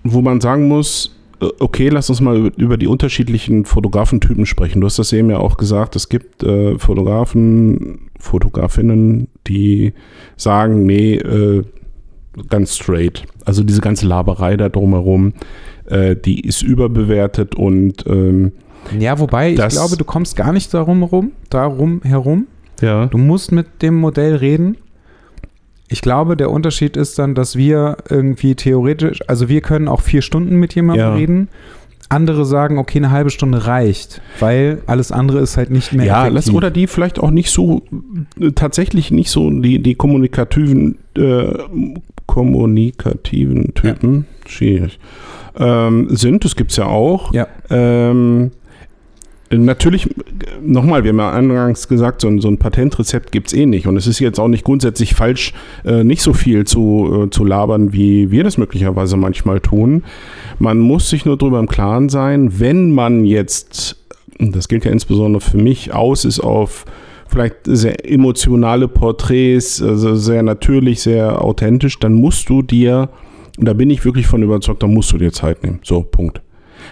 wo 0.03 0.21
man 0.21 0.39
sagen 0.39 0.67
muss, 0.67 1.15
äh, 1.41 1.47
okay, 1.59 1.89
lass 1.89 2.09
uns 2.09 2.21
mal 2.21 2.37
über, 2.37 2.57
über 2.57 2.77
die 2.77 2.87
unterschiedlichen 2.87 3.65
Fotografentypen 3.65 4.45
sprechen. 4.45 4.81
Du 4.81 4.87
hast 4.87 4.99
das 4.99 5.11
eben 5.13 5.29
ja 5.29 5.37
auch 5.37 5.57
gesagt, 5.57 5.95
es 5.95 6.09
gibt 6.09 6.43
äh, 6.43 6.77
Fotografen, 6.79 8.09
Fotografinnen, 8.19 9.27
die 9.47 9.93
sagen, 10.37 10.85
nee, 10.85 11.15
äh, 11.15 11.63
ganz 12.49 12.75
straight. 12.75 13.23
Also 13.45 13.63
diese 13.63 13.81
ganze 13.81 14.07
Laberei 14.07 14.57
da 14.57 14.69
drumherum, 14.69 15.33
äh, 15.87 16.15
die 16.15 16.41
ist 16.41 16.61
überbewertet 16.61 17.55
und 17.55 18.05
ähm, 18.07 18.51
Ja, 18.97 19.19
wobei, 19.19 19.51
ich 19.51 19.67
glaube, 19.67 19.97
du 19.97 20.03
kommst 20.05 20.35
gar 20.35 20.53
nicht 20.53 20.73
darum 20.73 21.03
rum, 21.03 21.31
darum 21.49 22.01
herum. 22.03 22.47
ja. 22.81 23.05
Du 23.07 23.17
musst 23.17 23.51
mit 23.51 23.81
dem 23.81 23.95
Modell 23.95 24.35
reden. 24.35 24.77
Ich 25.89 26.01
glaube, 26.01 26.35
der 26.35 26.51
Unterschied 26.51 26.97
ist 26.97 27.17
dann, 27.17 27.33
dass 27.33 27.55
wir 27.55 27.97
irgendwie 28.09 28.55
theoretisch, 28.55 29.19
also 29.27 29.47
wir 29.47 29.61
können 29.61 29.87
auch 29.87 30.01
vier 30.01 30.21
Stunden 30.21 30.57
mit 30.57 30.75
jemandem 30.75 31.05
Ja. 31.07 31.13
reden. 31.15 31.47
Andere 32.09 32.45
sagen, 32.45 32.77
okay, 32.77 32.99
eine 32.99 33.11
halbe 33.11 33.29
Stunde 33.29 33.67
reicht, 33.67 34.21
weil 34.39 34.81
alles 34.87 35.11
andere 35.11 35.39
ist 35.39 35.57
halt 35.57 35.71
nicht 35.71 35.91
mehr 35.91 36.05
Ja, 36.05 36.27
lass, 36.27 36.49
oder 36.49 36.71
die 36.71 36.87
vielleicht 36.87 37.19
auch 37.19 37.31
nicht 37.31 37.49
so, 37.51 37.81
tatsächlich 38.55 39.11
nicht 39.11 39.29
so 39.29 39.49
die, 39.49 39.81
die 39.83 39.95
kommunikativen, 39.95 40.97
äh, 41.17 41.47
kommunikativen 42.25 43.73
Typen, 43.73 44.25
schwierig, 44.45 44.99
ähm, 45.57 46.07
sind. 46.15 46.45
Das 46.45 46.55
gibt 46.55 46.71
es 46.71 46.77
ja 46.77 46.85
auch. 46.85 47.33
Ja. 47.33 47.47
Ähm, 47.69 48.51
Natürlich, 49.49 50.09
nochmal, 50.61 51.03
wir 51.03 51.09
haben 51.09 51.19
ja 51.19 51.31
eingangs 51.31 51.87
gesagt, 51.87 52.19
so 52.19 52.27
ein, 52.27 52.41
so 52.41 52.49
ein 52.49 52.57
Patentrezept 52.57 53.31
gibt 53.31 53.47
es 53.47 53.53
eh 53.53 53.65
nicht. 53.65 53.87
Und 53.87 53.95
es 53.95 54.05
ist 54.05 54.19
jetzt 54.19 54.39
auch 54.39 54.49
nicht 54.49 54.65
grundsätzlich 54.65 55.15
falsch, 55.15 55.53
äh, 55.85 56.03
nicht 56.03 56.21
so 56.21 56.33
viel 56.33 56.65
zu, 56.65 57.27
äh, 57.27 57.29
zu 57.29 57.45
labern, 57.45 57.93
wie 57.93 58.29
wir 58.29 58.43
das 58.43 58.57
möglicherweise 58.57 59.15
manchmal 59.15 59.61
tun. 59.61 60.03
Man 60.59 60.79
muss 60.79 61.09
sich 61.09 61.23
nur 61.23 61.37
darüber 61.37 61.59
im 61.59 61.67
Klaren 61.67 62.09
sein, 62.09 62.59
wenn 62.59 62.91
man 62.91 63.23
jetzt, 63.23 63.95
das 64.37 64.67
gilt 64.67 64.83
ja 64.83 64.91
insbesondere 64.91 65.39
für 65.39 65.57
mich, 65.57 65.93
aus 65.93 66.25
ist 66.25 66.41
auf 66.41 66.83
vielleicht 67.29 67.55
sehr 67.63 68.09
emotionale 68.09 68.89
Porträts, 68.89 69.81
also 69.81 70.15
sehr 70.15 70.43
natürlich, 70.43 71.01
sehr 71.01 71.41
authentisch, 71.41 71.99
dann 71.99 72.13
musst 72.13 72.49
du 72.49 72.61
dir, 72.61 73.09
und 73.57 73.65
da 73.65 73.73
bin 73.73 73.89
ich 73.89 74.05
wirklich 74.05 74.27
von 74.27 74.43
überzeugt, 74.43 74.83
da 74.83 74.87
musst 74.87 75.11
du 75.11 75.17
dir 75.17 75.31
Zeit 75.31 75.63
nehmen. 75.63 75.79
So, 75.83 76.01
Punkt. 76.03 76.41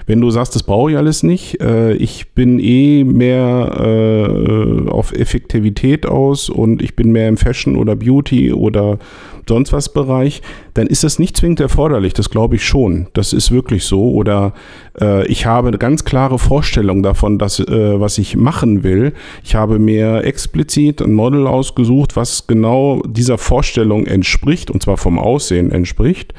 Wenn 0.05 0.21
du 0.21 0.29
sagst, 0.29 0.55
das 0.55 0.63
brauche 0.63 0.91
ich 0.91 0.97
alles 0.97 1.23
nicht, 1.23 1.61
äh, 1.61 1.93
ich 1.93 2.31
bin 2.33 2.59
eh 2.59 3.03
mehr 3.03 3.75
äh, 3.79 4.89
auf 4.89 5.13
Effektivität 5.13 6.05
aus 6.05 6.49
und 6.49 6.81
ich 6.81 6.95
bin 6.95 7.11
mehr 7.11 7.29
im 7.29 7.37
Fashion 7.37 7.75
oder 7.75 7.95
Beauty 7.95 8.53
oder 8.53 8.99
sonst 9.47 9.73
was 9.73 9.89
Bereich, 9.93 10.41
dann 10.73 10.87
ist 10.87 11.03
das 11.03 11.19
nicht 11.19 11.37
zwingend 11.37 11.59
erforderlich. 11.59 12.13
Das 12.13 12.29
glaube 12.29 12.55
ich 12.55 12.65
schon. 12.65 13.07
Das 13.13 13.33
ist 13.33 13.51
wirklich 13.51 13.85
so. 13.85 14.11
Oder 14.11 14.53
äh, 14.99 15.25
ich 15.27 15.45
habe 15.45 15.67
eine 15.67 15.77
ganz 15.77 16.05
klare 16.05 16.39
Vorstellung 16.39 17.03
davon, 17.03 17.37
dass, 17.37 17.59
äh, 17.59 17.99
was 17.99 18.17
ich 18.17 18.35
machen 18.35 18.83
will. 18.83 19.13
Ich 19.43 19.55
habe 19.55 19.79
mir 19.79 20.23
explizit 20.23 21.01
ein 21.01 21.13
Model 21.13 21.47
ausgesucht, 21.47 22.15
was 22.15 22.47
genau 22.47 23.01
dieser 23.05 23.37
Vorstellung 23.37 24.05
entspricht, 24.05 24.71
und 24.71 24.81
zwar 24.83 24.97
vom 24.97 25.19
Aussehen 25.19 25.71
entspricht. 25.71 26.33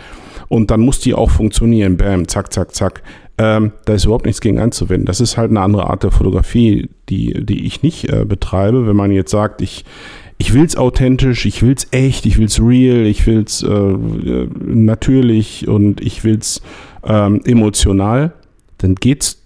Und 0.48 0.70
dann 0.70 0.80
muss 0.80 1.00
die 1.00 1.14
auch 1.14 1.30
funktionieren. 1.30 1.96
Bam, 1.96 2.28
zack, 2.28 2.52
zack, 2.52 2.74
zack. 2.74 3.02
Ähm, 3.38 3.72
da 3.84 3.94
ist 3.94 4.04
überhaupt 4.04 4.24
nichts 4.24 4.40
gegen 4.40 4.58
einzuwenden. 4.58 5.06
Das 5.06 5.20
ist 5.20 5.36
halt 5.36 5.50
eine 5.50 5.60
andere 5.60 5.90
Art 5.90 6.02
der 6.02 6.10
Fotografie, 6.10 6.88
die, 7.08 7.44
die 7.44 7.66
ich 7.66 7.82
nicht 7.82 8.10
äh, 8.10 8.24
betreibe. 8.24 8.86
Wenn 8.86 8.96
man 8.96 9.10
jetzt 9.10 9.30
sagt, 9.30 9.60
ich, 9.60 9.84
ich 10.38 10.54
es 10.54 10.76
authentisch, 10.76 11.44
ich 11.44 11.62
will 11.62 11.74
es 11.76 11.88
echt, 11.90 12.24
ich 12.24 12.38
will 12.38 12.46
es 12.46 12.60
real, 12.60 13.06
ich 13.06 13.26
will 13.26 13.42
es 13.46 13.62
äh, 13.62 14.48
natürlich 14.64 15.68
und 15.68 16.00
ich 16.00 16.24
will 16.24 16.38
es 16.38 16.62
ähm, 17.04 17.40
emotional, 17.44 18.32
dann 18.78 18.94
geht's 18.94 19.42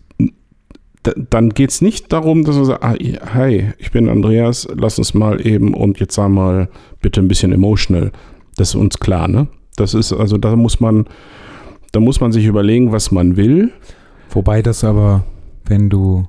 dann 1.31 1.51
geht 1.51 1.71
es 1.71 1.81
nicht 1.81 2.13
darum, 2.13 2.45
dass 2.45 2.57
man 2.57 2.65
sagt, 2.67 2.85
ah, 2.85 2.95
hi, 3.35 3.73
ich 3.79 3.91
bin 3.91 4.09
Andreas, 4.09 4.69
lass 4.77 4.99
uns 4.99 5.15
mal 5.15 5.45
eben 5.47 5.73
und 5.73 5.99
jetzt 5.99 6.15
sag 6.15 6.29
mal 6.29 6.69
bitte 7.01 7.21
ein 7.21 7.29
bisschen 7.29 7.53
emotional. 7.53 8.13
Das 8.57 8.71
ist 8.71 8.75
uns 8.75 8.99
klar, 8.99 9.27
ne? 9.27 9.49
Das 9.77 9.95
ist, 9.95 10.13
also 10.13 10.37
da 10.37 10.57
muss 10.57 10.79
man, 10.81 11.07
da 11.93 12.01
muss 12.01 12.21
man 12.21 12.33
sich 12.33 12.45
überlegen, 12.47 12.93
was 12.93 13.11
man 13.11 13.37
will. 13.37 13.73
Wobei 14.31 14.63
das 14.63 14.85
aber, 14.85 15.25
wenn 15.65 15.91
du 15.91 16.27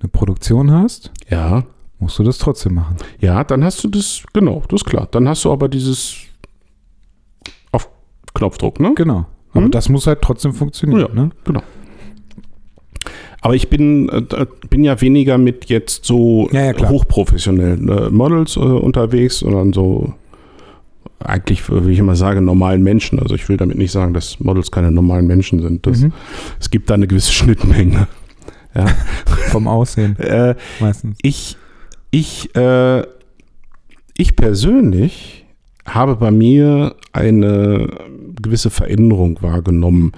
eine 0.00 0.08
Produktion 0.08 0.70
hast, 0.70 1.10
Ja, 1.30 1.64
musst 1.98 2.18
du 2.18 2.22
das 2.24 2.38
trotzdem 2.38 2.74
machen. 2.74 2.96
ja, 3.20 3.42
dann 3.44 3.64
hast 3.64 3.82
du 3.84 3.88
das, 3.88 4.22
genau, 4.32 4.62
das 4.68 4.82
ist 4.82 4.84
klar. 4.86 5.08
Dann 5.10 5.28
hast 5.28 5.44
du 5.44 5.52
aber 5.52 5.68
dieses 5.68 6.16
auf 7.70 7.88
Knopfdruck, 8.34 8.80
ne? 8.80 8.92
Genau. 8.94 9.26
Aber 9.52 9.66
Mhm. 9.66 9.70
das 9.70 9.88
muss 9.88 10.06
halt 10.06 10.20
trotzdem 10.22 10.52
funktionieren. 10.52 11.00
Ja. 11.00 11.22
Ne? 11.24 11.30
Genau. 11.44 11.62
Aber 13.40 13.54
ich 13.56 13.68
bin, 13.68 14.08
äh, 14.08 14.46
bin 14.70 14.84
ja 14.84 15.00
weniger 15.00 15.36
mit 15.36 15.64
jetzt 15.66 16.04
so 16.04 16.48
Ja, 16.52 16.70
ja, 16.72 16.88
hochprofessionellen 16.88 17.88
äh, 17.88 18.10
Models 18.10 18.56
äh, 18.56 18.60
unterwegs, 18.60 19.40
sondern 19.40 19.72
so 19.72 20.14
eigentlich, 21.26 21.62
wie 21.70 21.92
ich 21.92 21.98
immer 21.98 22.16
sage, 22.16 22.40
normalen 22.40 22.82
Menschen. 22.82 23.18
Also 23.18 23.34
ich 23.34 23.48
will 23.48 23.56
damit 23.56 23.78
nicht 23.78 23.92
sagen, 23.92 24.14
dass 24.14 24.40
Models 24.40 24.70
keine 24.70 24.90
normalen 24.90 25.26
Menschen 25.26 25.60
sind. 25.60 25.86
Das, 25.86 26.00
Mhm. 26.00 26.12
Es 26.58 26.70
gibt 26.70 26.90
da 26.90 26.94
eine 26.94 27.06
gewisse 27.06 27.32
Schnittmenge. 27.32 28.08
Ja. 28.74 28.86
Vom 29.50 29.68
Aussehen 29.68 30.16
äh, 30.18 30.54
meistens. 30.80 31.18
ich, 31.20 31.58
ich, 32.10 32.56
äh, 32.56 33.02
ich 34.16 34.34
persönlich 34.34 35.44
habe 35.84 36.16
bei 36.16 36.30
mir 36.30 36.94
eine 37.12 37.86
gewisse 38.40 38.70
Veränderung 38.70 39.42
wahrgenommen. 39.42 40.12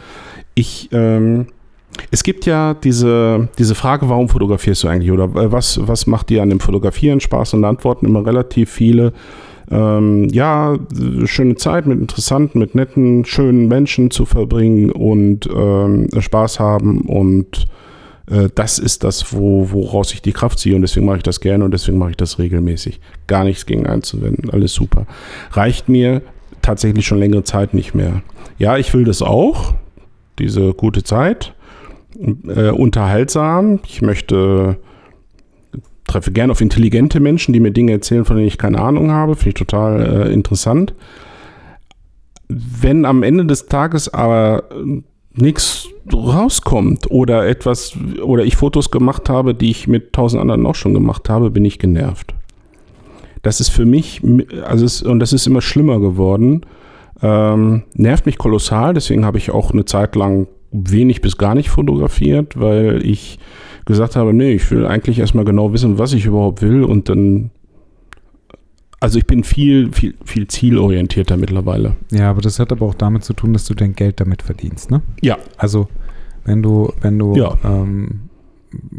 Ich, 0.55 0.89
ähm, 0.93 1.47
es 2.11 2.23
gibt 2.23 2.47
ja 2.47 2.75
diese, 2.75 3.49
diese 3.59 3.75
Frage, 3.75 4.09
warum 4.09 4.29
fotografierst 4.29 4.85
du 4.85 4.89
eigentlich 4.89 5.11
oder 5.11 5.25
äh, 5.25 5.53
was, 5.53 5.81
was 5.83 6.07
macht 6.07 6.31
dir 6.31 6.43
an 6.43 6.51
dem 6.51 6.61
Fotografieren 6.61 7.21
Spaß? 7.21 7.55
Und 7.55 7.63
da 7.63 7.69
antworten 7.69 8.07
immer 8.07 8.25
relativ 8.25 8.71
viele, 8.71 9.13
ähm, 9.71 10.29
ja, 10.31 10.77
schöne 11.25 11.57
Zeit 11.57 11.87
mit 11.87 12.01
interessanten, 12.01 12.59
mit 12.59 12.75
netten, 12.75 13.25
schönen 13.25 13.69
Menschen 13.69 14.11
zu 14.11 14.27
verbringen 14.27 14.91
und 14.91 15.49
ähm, 15.55 16.09
Spaß 16.19 16.61
haben 16.61 17.03
und 17.03 17.67
äh, 18.31 18.49
das 18.55 18.79
ist 18.79 19.05
das, 19.05 19.33
wo, 19.33 19.71
woraus 19.71 20.13
ich 20.13 20.23
die 20.23 20.33
Kraft 20.33 20.59
ziehe 20.59 20.77
und 20.77 20.83
deswegen 20.83 21.07
mache 21.07 21.19
ich 21.19 21.23
das 21.23 21.41
gerne 21.41 21.65
und 21.65 21.73
deswegen 21.73 21.99
mache 21.99 22.11
ich 22.11 22.17
das 22.17 22.39
regelmäßig. 22.39 23.01
Gar 23.27 23.45
nichts 23.45 23.67
gegen 23.67 23.87
einzuwenden, 23.87 24.51
alles 24.51 24.73
super. 24.75 25.07
Reicht 25.53 25.89
mir 25.89 26.23
tatsächlich 26.63 27.07
schon 27.07 27.19
längere 27.19 27.45
Zeit 27.45 27.75
nicht 27.75 27.95
mehr. 27.95 28.23
Ja, 28.59 28.77
ich 28.77 28.93
will 28.95 29.05
das 29.05 29.23
auch, 29.23 29.75
diese 30.39 30.75
gute 30.75 31.03
Zeit, 31.03 31.55
äh, 32.47 32.71
unterhaltsam. 32.71 33.81
Ich 33.87 34.03
möchte, 34.03 34.79
treffe 36.07 36.33
gerne 36.33 36.53
auf 36.53 36.61
intelligente 36.61 37.21
Menschen, 37.21 37.53
die 37.53 37.61
mir 37.61 37.71
Dinge 37.71 37.93
erzählen, 37.93 38.25
von 38.25 38.37
denen 38.37 38.49
ich 38.49 38.59
keine 38.59 38.81
Ahnung 38.81 39.11
habe, 39.11 39.37
finde 39.37 39.49
ich 39.51 39.55
total 39.55 40.01
äh, 40.01 40.33
interessant. 40.33 40.95
Wenn 42.49 43.05
am 43.05 43.23
Ende 43.23 43.47
des 43.47 43.67
Tages 43.67 44.13
aber 44.13 44.65
nichts 45.33 45.89
rauskommt 46.13 47.11
oder 47.11 47.47
etwas 47.47 47.97
oder 48.23 48.45
ich 48.45 48.57
Fotos 48.57 48.91
gemacht 48.91 49.29
habe, 49.29 49.55
die 49.55 49.71
ich 49.71 49.89
mit 49.89 50.13
tausend 50.13 50.41
anderen 50.41 50.67
auch 50.67 50.75
schon 50.75 50.95
gemacht 50.95 51.29
habe, 51.29 51.51
bin 51.51 51.65
ich 51.65 51.79
genervt. 51.79 52.35
Das 53.43 53.61
ist 53.61 53.71
für 53.71 53.85
mich, 53.85 54.23
also 54.67 54.85
es, 54.85 55.03
und 55.03 55.21
das 55.21 55.33
ist 55.33 55.47
immer 55.47 55.61
schlimmer 55.61 56.01
geworden, 56.01 56.65
ähm, 57.23 57.83
nervt 57.95 58.27
mich 58.27 58.39
kolossal. 58.39 58.95
Deswegen 58.95 59.25
habe 59.25 59.39
ich 59.39 59.51
auch 59.51 59.73
eine 59.73 59.85
Zeit 59.85 60.17
lang 60.17 60.47
wenig 60.71 61.21
bis 61.21 61.37
gar 61.39 61.55
nicht 61.55 61.71
fotografiert, 61.71 62.59
weil 62.59 63.05
ich 63.05 63.39
gesagt 63.85 64.17
habe, 64.17 64.33
nee, 64.33 64.53
ich 64.53 64.71
will 64.71 64.87
eigentlich 64.87 65.19
erstmal 65.19 65.45
genau 65.45 65.73
wissen, 65.73 65.99
was 65.99 66.13
ich 66.13 66.25
überhaupt 66.27 66.63
will 66.63 66.85
und 66.85 67.09
dann 67.09 67.51
also 69.01 69.19
ich 69.19 69.27
bin 69.27 69.45
viel, 69.45 69.93
viel, 69.93 70.15
viel 70.25 70.47
zielorientierter 70.49 71.37
mittlerweile. 71.37 71.95
Ja, 72.11 72.31
aber 72.31 72.41
das 72.41 72.59
hat 72.59 72.73
aber 72.73 72.87
auch 72.87 72.95
damit 72.95 73.23
zu 73.23 73.35
tun, 73.35 73.53
dass 73.53 73.67
du 73.67 73.75
dein 73.75 73.93
Geld 73.95 74.19
damit 74.19 74.41
verdienst, 74.41 74.91
ne? 74.91 75.03
Ja. 75.21 75.37
Also, 75.59 75.89
wenn 76.47 76.63
du, 76.63 76.91
wenn 77.03 77.19
du 77.19 77.35
Ja. 77.37 77.55
ähm, 77.65 78.31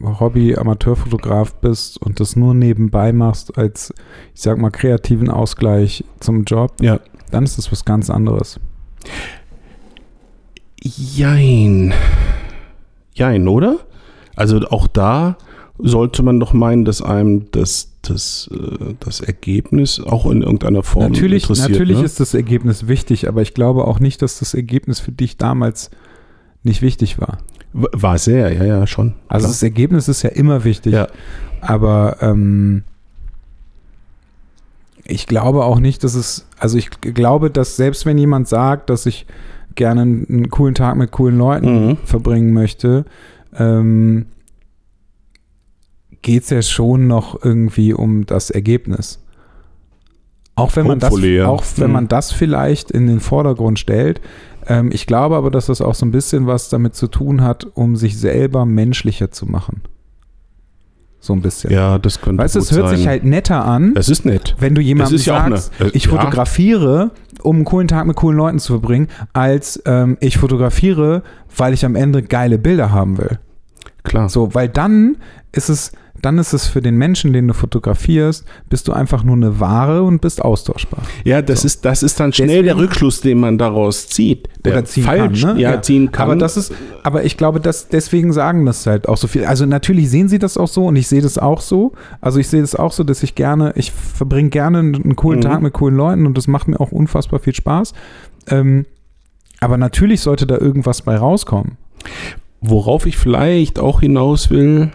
Hobby-Amateurfotograf 0.04 1.56
bist 1.56 2.00
und 2.00 2.20
das 2.20 2.36
nur 2.36 2.54
nebenbei 2.54 3.14
machst 3.14 3.58
als, 3.58 3.94
ich 4.36 4.42
sag 4.42 4.60
mal, 4.60 4.70
kreativen 4.70 5.30
Ausgleich 5.32 6.04
zum 6.20 6.44
Job, 6.44 6.74
Ja. 6.82 7.00
dann 7.32 7.44
ist 7.44 7.58
das 7.58 7.72
was 7.72 7.84
ganz 7.84 8.12
anderes. 8.12 8.60
Jein. 10.84 11.94
Jein, 13.14 13.48
oder? 13.48 13.80
Also 14.36 14.60
auch 14.70 14.88
da 14.88 15.38
sollte 15.78 16.24
man 16.24 16.40
doch 16.40 16.54
meinen, 16.54 16.86
dass 16.86 17.02
einem 17.02 17.52
das, 17.52 17.92
das, 18.02 18.50
äh, 18.54 18.94
das 19.00 19.20
Ergebnis 19.20 20.00
auch 20.00 20.26
in 20.26 20.42
irgendeiner 20.42 20.84
Form 20.84 21.12
natürlich 21.12 21.44
interessiert. 21.44 21.72
natürlich 21.72 21.98
ne? 22.00 22.06
ist 22.06 22.20
das 22.20 22.34
Ergebnis 22.34 22.88
wichtig, 22.88 23.28
aber 23.28 23.42
ich 23.42 23.54
glaube 23.54 23.86
auch 23.86 24.00
nicht, 24.00 24.22
dass 24.22 24.40
das 24.40 24.54
Ergebnis 24.54 25.00
für 25.00 25.12
dich 25.12 25.38
damals 25.38 25.90
nicht 26.64 26.82
wichtig 26.82 27.20
war. 27.20 27.40
War 27.74 28.18
sehr, 28.18 28.54
ja, 28.54 28.64
ja, 28.64 28.88
schon. 28.88 29.16
Also 29.28 29.44
Klar. 29.46 29.52
das 29.52 29.64
Ergebnis 29.64 30.08
ist 30.08 30.22
ja 30.22 30.30
immer 30.30 30.64
wichtig. 30.64 30.94
Ja. 30.94 31.08
Aber 31.60 32.18
ähm, 32.22 32.84
ich 35.04 35.28
glaube 35.28 35.64
auch 35.66 35.80
nicht, 35.80 36.04
dass 36.04 36.16
es, 36.16 36.48
also 36.58 36.78
ich 36.78 36.90
glaube, 37.02 37.52
dass 37.52 37.76
selbst 37.76 38.06
wenn 38.06 38.18
jemand 38.18 38.48
sagt, 38.48 38.90
dass 38.90 39.06
ich 39.06 39.26
gerne 39.76 40.02
einen, 40.02 40.26
einen 40.30 40.50
coolen 40.50 40.74
Tag 40.74 40.96
mit 40.96 41.12
coolen 41.12 41.38
Leuten 41.38 41.88
Mhm. 41.88 41.98
verbringen 42.06 42.54
möchte, 42.54 43.06
ähm, 43.58 44.28
geht 46.22 46.44
es 46.44 46.50
ja 46.50 46.62
schon 46.62 47.08
noch 47.08 47.44
irgendwie 47.44 47.94
um 47.94 48.26
das 48.26 48.50
Ergebnis. 48.50 49.20
Auch 50.56 50.76
wenn 50.78 50.88
man 50.88 51.00
das, 51.00 51.20
ja. 51.22 51.48
auch 51.48 51.64
wenn 51.78 51.88
Mhm. 51.88 51.94
man 51.94 52.08
das 52.08 52.32
vielleicht 52.32 52.90
in 52.92 53.08
den 53.08 53.20
Vordergrund 53.20 53.78
stellt. 53.78 54.22
Ähm, 54.68 54.90
ich 54.92 55.06
glaube 55.06 55.36
aber, 55.36 55.52
dass 55.52 55.66
das 55.68 55.82
auch 55.82 55.96
so 55.96 56.06
ein 56.06 56.12
bisschen 56.12 56.48
was 56.48 56.70
damit 56.70 56.96
zu 56.96 57.08
tun 57.08 57.42
hat, 57.42 57.66
um 57.76 57.96
sich 57.98 58.18
selber 58.18 58.66
menschlicher 58.66 59.30
zu 59.32 59.46
machen. 59.46 59.82
So 61.20 61.34
ein 61.34 61.42
bisschen. 61.42 61.72
Ja, 61.74 61.98
das 61.98 62.22
könnte 62.22 62.42
Weißt 62.44 62.56
du, 62.56 62.60
es 62.60 62.72
hört 62.72 62.88
sein. 62.90 62.98
sich 62.98 63.08
halt 63.08 63.24
netter 63.26 63.66
an, 63.66 63.94
Es 63.96 64.10
ist 64.10 64.26
nett. 64.26 64.56
wenn 64.60 64.76
du 64.76 64.82
jemandem 64.82 65.18
ja 65.18 65.24
sagst, 65.50 65.72
eine- 65.80 65.90
äh, 65.90 65.92
ich 65.94 66.08
fotografiere, 66.08 67.12
um 67.42 67.58
einen 67.58 67.66
coolen 67.66 67.88
Tag 67.88 68.06
mit 68.08 68.16
coolen 68.16 68.38
Leuten 68.38 68.60
zu 68.60 68.74
verbringen, 68.74 69.08
als 69.34 69.82
ähm, 69.86 70.18
ich 70.22 70.38
fotografiere, 70.38 71.24
weil 71.58 71.74
ich 71.74 71.84
am 71.84 71.96
Ende 71.96 72.24
geile 72.24 72.58
Bilder 72.58 72.92
haben 72.92 73.18
will. 73.18 73.40
Klar. 74.06 74.30
So, 74.30 74.54
weil 74.54 74.70
dann 74.70 75.18
ist 75.52 75.70
es, 75.70 75.92
dann 76.22 76.38
ist 76.38 76.54
es 76.54 76.66
für 76.68 76.82
den 76.82 76.96
Menschen, 76.96 77.34
den 77.34 77.48
du 77.48 77.54
fotografierst, 77.54 78.46
bist 78.70 78.88
du 78.88 78.94
einfach 78.94 79.24
nur 79.24 79.36
eine 79.36 79.60
Ware 79.60 80.02
und 80.04 80.22
bist 80.22 80.42
austauschbar. 80.42 81.02
Ja, 81.24 81.42
das, 81.42 81.62
So. 81.62 81.66
ist, 81.68 81.86
das 81.86 82.04
ist 82.04 82.20
dann 82.20 82.32
schnell 82.34 82.48
der 82.64 82.74
Deswegen- 82.74 82.80
Rückschluss, 82.80 83.22
den 83.22 83.40
man 83.40 83.58
daraus 83.58 84.08
zieht. 84.08 84.48
Der 84.64 84.74
Oder 84.74 84.86
ziehen 84.86 85.04
falsch, 85.04 85.42
kann, 85.42 85.56
ne? 85.58 85.62
Ja, 85.62 85.74
Ja. 85.74 85.82
ziehen 85.82 86.12
kann. 86.12 86.26
Aber 86.30 86.36
das 86.38 86.56
ist, 86.58 86.74
aber 87.04 87.26
ich 87.26 87.38
glaube, 87.38 87.60
dass 87.60 87.90
deswegen 87.90 88.32
sagen 88.34 88.66
das 88.66 88.86
halt 88.88 89.08
auch 89.10 89.18
so 89.18 89.28
viel. 89.28 89.46
Also 89.46 89.66
natürlich 89.66 90.10
sehen 90.10 90.28
sie 90.30 90.40
das 90.40 90.58
auch 90.58 90.68
so 90.70 90.86
und 90.88 90.96
ich 90.96 91.08
sehe 91.08 91.22
das 91.22 91.38
auch 91.38 91.62
so. 91.62 91.92
Also 92.22 92.40
ich 92.40 92.48
sehe 92.48 92.62
das 92.62 92.76
auch 92.76 92.92
so, 92.94 93.04
dass 93.04 93.22
ich 93.22 93.36
gerne, 93.36 93.74
ich 93.76 93.92
verbringe 93.92 94.50
gerne 94.50 94.80
einen 94.80 95.16
coolen 95.16 95.40
Mhm. 95.40 95.44
Tag 95.44 95.62
mit 95.62 95.74
coolen 95.74 95.96
Leuten 95.96 96.26
und 96.26 96.38
das 96.38 96.48
macht 96.48 96.68
mir 96.68 96.80
auch 96.80 96.92
unfassbar 96.92 97.40
viel 97.40 97.54
Spaß. 97.56 97.94
Ähm, 98.48 98.86
aber 99.60 99.78
natürlich 99.78 100.22
sollte 100.22 100.48
da 100.48 100.58
irgendwas 100.58 101.02
bei 101.02 101.18
rauskommen. 101.18 101.78
Worauf 102.62 103.06
ich 103.06 103.18
vielleicht 103.18 103.80
auch 103.80 104.02
hinaus 104.02 104.50
will, 104.50 104.92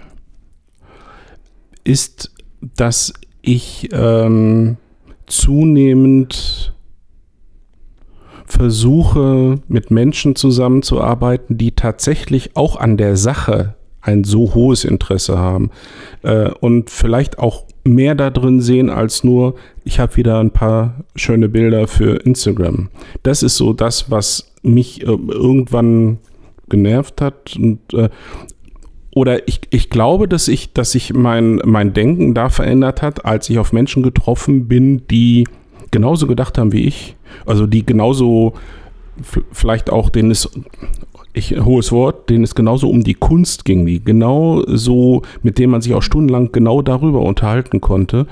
ist, 1.85 2.33
dass 2.77 3.13
ich 3.43 3.89
ähm, 3.93 4.77
zunehmend 5.27 6.75
versuche, 8.47 9.61
mit 9.69 9.91
Menschen 9.91 10.35
zusammenzuarbeiten, 10.35 11.57
die 11.57 11.73
tatsächlich 11.73 12.57
auch 12.57 12.77
an 12.77 12.97
der 12.97 13.17
Sache 13.17 13.77
ein 14.01 14.25
so 14.25 14.55
hohes 14.55 14.85
Interesse 14.85 15.39
haben 15.39 15.71
äh, 16.23 16.51
und 16.61 16.91
vielleicht 16.91 17.39
auch 17.39 17.65
mehr 17.85 18.15
da 18.15 18.31
drin 18.31 18.61
sehen 18.61 18.91
als 18.91 19.25
nur, 19.25 19.55
ich 19.85 20.01
habe 20.01 20.17
wieder 20.17 20.39
ein 20.39 20.51
paar 20.51 21.05
schöne 21.15 21.49
Bilder 21.49 21.87
für 21.87 22.17
Instagram. 22.17 22.89
Das 23.23 23.43
ist 23.43 23.57
so 23.57 23.73
das, 23.73 24.11
was 24.11 24.53
mich 24.63 25.03
äh, 25.03 25.07
irgendwann 25.07 26.19
genervt 26.71 27.21
hat 27.21 27.57
und 27.57 27.81
äh, 27.93 28.09
oder 29.13 29.49
ich, 29.49 29.61
ich 29.71 29.91
glaube, 29.91 30.29
dass 30.29 30.47
ich, 30.47 30.73
dass 30.73 30.93
sich 30.93 31.13
mein, 31.13 31.61
mein 31.65 31.93
Denken 31.93 32.33
da 32.33 32.49
verändert 32.49 33.03
hat, 33.03 33.25
als 33.25 33.51
ich 33.51 33.59
auf 33.59 33.73
Menschen 33.73 34.03
getroffen 34.03 34.69
bin, 34.69 35.07
die 35.09 35.49
genauso 35.91 36.27
gedacht 36.27 36.59
haben 36.59 36.73
wie 36.73 36.85
ich. 36.85 37.17
Also 37.45 37.67
die 37.67 37.85
genauso 37.85 38.55
vielleicht 39.53 39.91
auch, 39.91 40.11
denen 40.11 40.31
es, 40.31 40.49
ich, 41.33 41.61
hohes 41.61 41.93
Wort, 41.93 42.31
denen 42.31 42.45
es 42.45 42.55
genauso 42.55 42.89
um 42.89 43.03
die 43.03 43.15
Kunst 43.15 43.65
ging, 43.65 43.85
die 43.87 44.03
genau 44.03 44.63
so, 44.67 45.23
mit 45.43 45.59
denen 45.59 45.73
man 45.73 45.83
sich 45.83 45.95
auch 45.95 46.03
stundenlang 46.03 46.53
genau 46.53 46.83
darüber 46.83 47.21
unterhalten 47.21 47.81
konnte. 47.81 48.27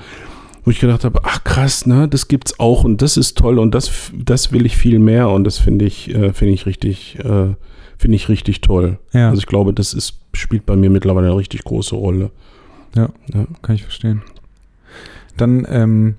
Wo 0.63 0.71
ich 0.71 0.79
gedacht 0.79 1.03
habe, 1.05 1.21
ach 1.23 1.43
krass, 1.43 1.85
ne, 1.85 2.07
das 2.07 2.27
gibt's 2.27 2.59
auch 2.59 2.83
und 2.83 3.01
das 3.01 3.17
ist 3.17 3.37
toll 3.37 3.59
und 3.59 3.73
das, 3.73 4.11
das 4.13 4.51
will 4.51 4.65
ich 4.65 4.75
viel 4.75 4.99
mehr 4.99 5.29
und 5.29 5.43
das 5.45 5.57
finde 5.57 5.85
ich, 5.85 6.13
äh, 6.13 6.33
finde 6.33 6.53
ich 6.53 6.65
richtig, 6.65 7.17
äh, 7.19 7.55
finde 7.99 8.15
ich 8.15 8.27
richtig 8.29 8.61
toll. 8.61 8.97
Ja. 9.13 9.29
Also 9.29 9.39
ich 9.41 9.45
glaube, 9.45 9.73
das 9.73 9.93
ist, 9.93 10.15
spielt 10.33 10.65
bei 10.65 10.75
mir 10.75 10.89
mittlerweile 10.89 11.27
eine 11.27 11.35
richtig 11.37 11.63
große 11.63 11.95
Rolle. 11.95 12.31
Ja, 12.95 13.09
Ja. 13.31 13.45
kann 13.61 13.75
ich 13.75 13.83
verstehen. 13.83 14.23
Dann, 15.37 15.67
ähm, 15.69 16.15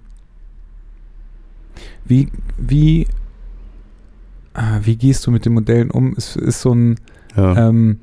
wie, 2.05 2.29
wie, 2.57 3.07
ah, 4.55 4.79
wie 4.83 4.97
gehst 4.97 5.27
du 5.27 5.31
mit 5.31 5.45
den 5.47 5.55
Modellen 5.55 5.91
um? 5.91 6.15
Es 6.17 6.37
ist 6.37 6.61
so 6.61 6.73
ein, 6.75 6.97
Ja. 7.37 7.69
ähm, 7.69 7.99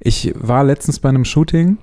ich 0.00 0.32
war 0.36 0.64
letztens 0.64 0.98
bei 0.98 1.08
einem 1.08 1.24
Shooting, 1.24 1.78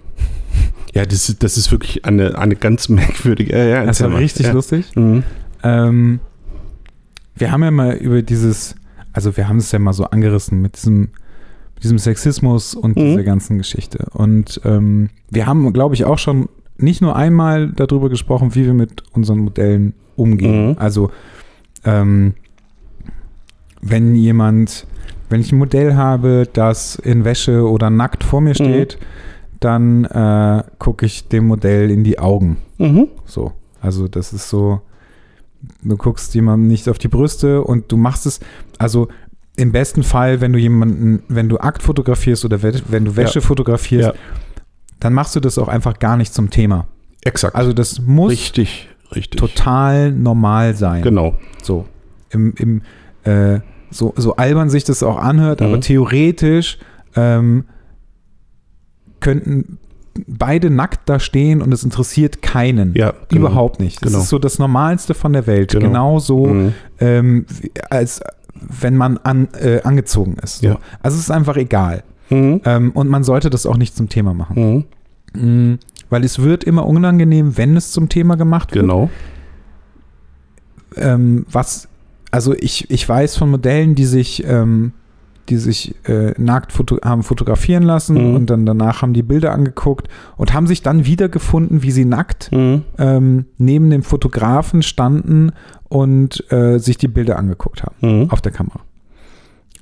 Ja, 0.94 1.06
das, 1.06 1.30
ist- 1.30 1.42
das 1.42 1.56
ist 1.58 1.72
wirklich 1.72 2.04
eine, 2.04 2.38
eine 2.38 2.56
ganz 2.58 2.90
merkwürdige. 2.90 3.58
Ja, 3.58 3.64
ja, 3.64 3.86
das 3.86 4.02
war 4.02 4.14
richtig 4.18 4.48
ja. 4.48 4.52
lustig. 4.52 4.94
Mhm. 4.96 5.24
Ähm, 5.64 6.20
wir 7.36 7.50
haben 7.52 7.64
ja 7.64 7.72
mal 7.72 7.94
über 7.96 8.22
dieses, 8.22 8.76
also 9.14 9.36
wir 9.38 9.48
haben 9.48 9.58
es 9.58 9.72
ja 9.72 9.80
mal 9.80 9.94
so 9.94 10.06
angerissen 10.06 10.62
mit 10.62 10.76
diesem, 10.78 11.10
mit 11.76 11.84
diesem 11.84 11.98
Sexismus 12.00 12.76
und 12.76 12.96
Mhm. 12.98 13.02
dieser 13.02 13.24
ganzen 13.24 13.58
Geschichte. 13.58 14.08
Und 14.14 14.62
ähm, 14.66 15.10
wir 15.30 15.46
haben, 15.48 15.72
glaube 15.74 15.96
ich, 15.96 16.06
auch 16.06 16.18
schon 16.18 16.50
nicht 16.78 17.02
nur 17.02 17.16
einmal 17.16 17.72
darüber 17.72 18.10
gesprochen, 18.10 18.56
wie 18.56 18.66
wir 18.66 18.74
mit 18.74 19.04
unseren 19.14 19.40
Modellen 19.40 19.94
umgehen. 20.16 20.70
Mhm. 20.70 20.76
Also 20.80 21.12
ähm, 21.86 22.34
wenn 23.82 24.16
jemand, 24.16 24.86
wenn 25.30 25.42
ich 25.42 25.52
ein 25.52 25.58
Modell 25.58 25.96
habe, 25.96 26.48
das 26.52 26.96
in 26.96 27.24
Wäsche 27.26 27.68
oder 27.68 27.90
nackt 27.90 28.24
vor 28.24 28.42
mir 28.42 28.54
steht, 28.56 28.98
dann 29.60 30.06
äh, 30.06 30.64
gucke 30.80 31.06
ich 31.06 31.28
dem 31.28 31.48
Modell 31.48 31.90
in 31.92 32.04
die 32.04 32.20
Augen. 32.20 32.58
Mhm. 32.78 33.08
So. 33.26 33.52
Also 33.80 34.08
das 34.08 34.34
ist 34.34 34.50
so, 34.50 34.82
du 35.84 35.98
guckst 35.98 36.34
jemandem 36.36 36.68
nicht 36.68 36.90
auf 36.90 36.98
die 36.98 37.08
Brüste 37.08 37.64
und 37.64 37.92
du 37.92 37.98
machst 37.98 38.26
es, 38.26 38.40
also 38.82 39.08
im 39.58 39.72
besten 39.72 40.04
Fall, 40.04 40.42
wenn 40.42 40.54
du 40.54 40.60
jemanden, 40.60 41.24
wenn 41.28 41.50
du 41.50 41.58
Akt 41.60 41.84
fotografierst 41.84 42.46
oder 42.46 42.64
we- 42.64 42.82
wenn 42.88 43.06
du 43.06 43.16
Wäsche 43.16 43.42
fotografierst, 43.42 44.10
Ja. 44.10 44.14
dann 45.00 45.14
machst 45.14 45.36
du 45.36 45.40
das 45.40 45.58
auch 45.58 45.68
einfach 45.68 46.00
gar 46.00 46.18
nicht 46.18 46.34
zum 46.34 46.50
Thema. 46.50 46.88
Exakt. 47.24 47.56
Also 47.56 47.74
das 47.74 48.00
muss 48.02 48.32
richtig, 48.32 48.90
richtig. 49.16 49.40
total 49.40 50.12
normal 50.12 50.74
sein. 50.76 51.02
Genau. 51.04 51.38
So. 51.62 51.86
Im, 52.30 52.54
im, 52.58 52.82
äh, 53.24 53.60
so, 53.90 54.14
so 54.16 54.36
albern 54.38 54.70
sich 54.70 54.86
das 54.86 55.04
auch 55.04 55.18
anhört, 55.18 55.62
aber 55.62 55.76
Mhm. 55.78 55.82
theoretisch 55.82 56.78
ähm, 57.16 57.66
könnten 59.20 59.78
beide 60.28 60.70
nackt 60.70 61.08
da 61.08 61.20
stehen 61.20 61.62
und 61.62 61.74
es 61.74 61.84
interessiert 61.84 62.42
keinen. 62.42 62.94
Ja, 62.96 63.14
genau. 63.30 63.48
Überhaupt 63.48 63.80
nicht. 63.80 64.02
Das 64.04 64.12
Genau. 64.12 64.24
ist 64.24 64.30
so 64.30 64.40
das 64.40 64.60
Normalste 64.60 65.14
von 65.14 65.32
der 65.34 65.48
Welt. 65.48 65.72
Genau. 65.72 65.88
Genau 65.88 66.20
so, 66.20 66.48
Mhm. 66.48 66.74
ähm, 67.00 67.46
als 67.90 68.22
wenn 68.54 68.98
man 68.98 69.18
an, 69.20 69.50
äh, 69.60 69.82
angezogen 69.84 70.36
ist. 70.44 70.60
So. 70.60 70.68
Ja. 70.68 70.80
Also 71.02 71.16
es 71.16 71.24
ist 71.24 71.32
einfach 71.32 71.58
egal. 71.58 72.04
Mhm. 72.30 72.62
Ähm, 72.66 72.92
und 72.92 73.10
man 73.10 73.24
sollte 73.24 73.50
das 73.50 73.66
auch 73.66 73.78
nicht 73.78 73.96
zum 73.96 74.10
Thema 74.10 74.34
machen. 74.34 74.86
Mhm. 75.34 75.42
Mhm. 75.42 75.80
Weil 76.10 76.24
es 76.24 76.40
wird 76.40 76.64
immer 76.64 76.86
unangenehm, 76.86 77.58
wenn 77.58 77.78
es 77.78 77.92
zum 77.92 78.10
Thema 78.10 78.36
gemacht 78.36 78.74
wird. 78.74 78.84
Genau. 78.84 79.10
ähm, 80.96 81.46
was, 81.50 81.88
also 82.32 82.54
ich, 82.54 82.90
ich 82.90 83.08
weiß 83.08 83.38
von 83.38 83.50
Modellen, 83.50 83.96
die 83.96 84.06
sich, 84.06 84.44
ähm, 84.46 84.94
die 85.52 85.58
sich 85.58 85.94
äh, 86.08 86.34
nackt 86.42 86.72
foto 86.72 86.98
haben 87.04 87.22
fotografieren 87.24 87.84
lassen 87.84 88.30
Mhm. 88.30 88.36
und 88.36 88.50
dann 88.50 88.66
danach 88.66 89.02
haben 89.02 89.14
die 89.14 89.22
Bilder 89.22 89.52
angeguckt 89.54 90.08
und 90.38 90.54
haben 90.54 90.66
sich 90.66 90.82
dann 90.82 91.06
wiedergefunden, 91.06 91.84
wie 91.84 91.92
sie 91.92 92.06
nackt 92.06 92.52
Mhm. 92.52 92.84
ähm, 92.98 93.46
neben 93.58 93.90
dem 93.90 94.02
Fotografen 94.04 94.82
standen 94.82 95.52
und 95.90 96.44
äh, 96.52 96.78
sich 96.80 96.98
die 96.98 97.08
Bilder 97.10 97.38
angeguckt 97.38 97.84
haben 97.84 97.96
Mhm. 98.24 98.30
auf 98.32 98.42
der 98.42 98.52
Kamera. 98.54 98.80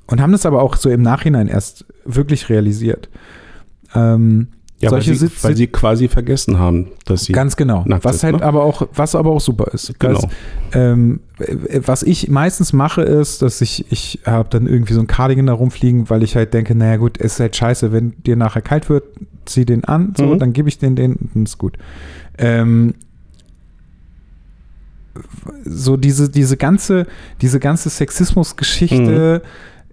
Und 0.08 0.20
haben 0.22 0.32
das 0.32 0.46
aber 0.48 0.62
auch 0.64 0.76
so 0.76 0.90
im 0.90 1.04
Nachhinein 1.04 1.48
erst 1.48 1.86
wirklich 2.04 2.50
realisiert. 2.50 3.10
Ähm, 3.94 4.48
Ja, 4.82 4.90
solche 4.92 5.12
weil, 5.12 5.18
sie, 5.18 5.28
Sitz- 5.28 5.44
weil 5.44 5.56
sie 5.58 5.68
quasi 5.68 6.08
vergessen 6.08 6.58
haben, 6.58 6.88
dass 7.06 7.26
sie. 7.26 7.34
Ganz 7.34 7.58
genau. 7.58 7.84
Was 7.88 8.24
halt 8.24 8.38
ne? 8.38 8.44
aber 8.44 8.64
auch, 8.64 8.88
was 8.94 9.14
aber 9.14 9.32
auch 9.32 9.42
super 9.42 9.74
ist. 9.74 10.00
Genau. 10.00 10.22
Weil's, 10.22 10.28
Ähm, 10.72 11.20
äh, 11.40 11.82
was 11.86 12.02
ich 12.04 12.30
meistens 12.30 12.72
mache, 12.72 13.02
ist, 13.02 13.42
dass 13.42 13.60
ich, 13.60 13.92
ich 13.92 14.20
habe 14.26 14.48
dann 14.50 14.68
irgendwie 14.68 14.94
so 14.94 15.02
ein 15.02 15.08
Cardigan 15.08 15.48
da 15.48 15.54
rumfliegen, 15.54 16.10
weil 16.10 16.24
ich 16.24 16.36
halt 16.38 16.54
denke, 16.54 16.76
naja 16.76 16.96
gut, 16.96 17.18
es 17.20 17.34
ist 17.34 17.40
halt 17.42 17.56
scheiße, 17.58 17.92
wenn 17.92 18.14
dir 18.26 18.38
nachher 18.38 18.62
kalt 18.62 18.88
wird, 18.90 19.04
zieh 19.46 19.66
den 19.66 19.84
an, 19.84 20.14
so, 20.18 20.26
Mhm. 20.28 20.40
dann 20.40 20.54
gebe 20.54 20.70
ich 20.70 20.78
den 20.78 20.96
den 20.96 21.16
und 21.16 21.36
dann 21.36 21.44
ist 21.44 21.58
gut. 21.58 21.78
Ähm, 22.38 22.94
so 25.66 25.98
diese, 25.98 26.30
diese 26.30 26.56
ganze, 26.56 27.06
diese 27.42 27.60
ganze 27.60 27.90
Sexismus-Geschichte 27.90 29.42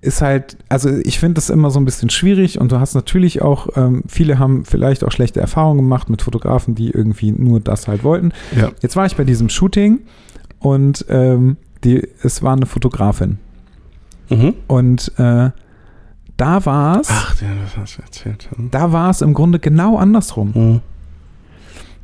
ist 0.02 0.22
halt, 0.22 0.56
also 0.68 0.90
ich 0.90 1.18
finde 1.18 1.34
das 1.34 1.50
immer 1.50 1.70
so 1.70 1.80
ein 1.80 1.84
bisschen 1.84 2.10
schwierig 2.10 2.60
und 2.60 2.70
du 2.70 2.78
hast 2.80 2.94
natürlich 2.94 3.42
auch, 3.42 3.68
ähm, 3.76 4.02
viele 4.06 4.38
haben 4.38 4.64
vielleicht 4.64 5.02
auch 5.04 5.10
schlechte 5.10 5.40
Erfahrungen 5.40 5.78
gemacht 5.78 6.10
mit 6.10 6.22
Fotografen, 6.22 6.74
die 6.74 6.90
irgendwie 6.90 7.32
nur 7.32 7.60
das 7.60 7.88
halt 7.88 8.04
wollten. 8.04 8.32
Ja. 8.56 8.70
Jetzt 8.82 8.94
war 8.96 9.06
ich 9.06 9.16
bei 9.16 9.24
diesem 9.24 9.48
Shooting 9.48 10.00
und 10.60 11.04
ähm, 11.08 11.56
die, 11.84 12.06
es 12.22 12.42
war 12.42 12.52
eine 12.54 12.66
Fotografin 12.66 13.38
Mhm. 14.28 14.54
und 14.66 15.12
äh, 15.18 15.50
da 16.36 16.66
war 16.66 17.00
es, 17.00 17.08
Ach, 17.10 17.40
ja, 17.40 17.46
das 17.62 17.76
hast 17.76 17.98
du 17.98 18.02
erzählt. 18.02 18.48
Mhm. 18.56 18.70
da 18.72 18.90
war 18.92 19.08
es 19.10 19.22
im 19.22 19.34
Grunde 19.34 19.58
genau 19.60 19.96
andersrum. 19.96 20.52
Mhm. 20.54 20.80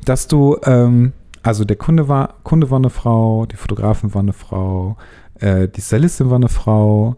dass 0.05 0.27
du, 0.27 0.57
ähm, 0.65 1.11
also 1.43 1.65
der 1.65 1.75
Kunde 1.75 2.07
war, 2.07 2.35
Kunde 2.43 2.69
war 2.71 2.77
eine 2.77 2.89
Frau, 2.89 3.45
die 3.45 3.57
Fotografin 3.57 4.13
war 4.13 4.21
eine 4.21 4.31
Frau, 4.33 4.95
äh, 5.39 5.67
die 5.67 5.81
Stylistin 5.81 6.29
war 6.29 6.37
eine 6.37 6.47
Frau 6.49 7.15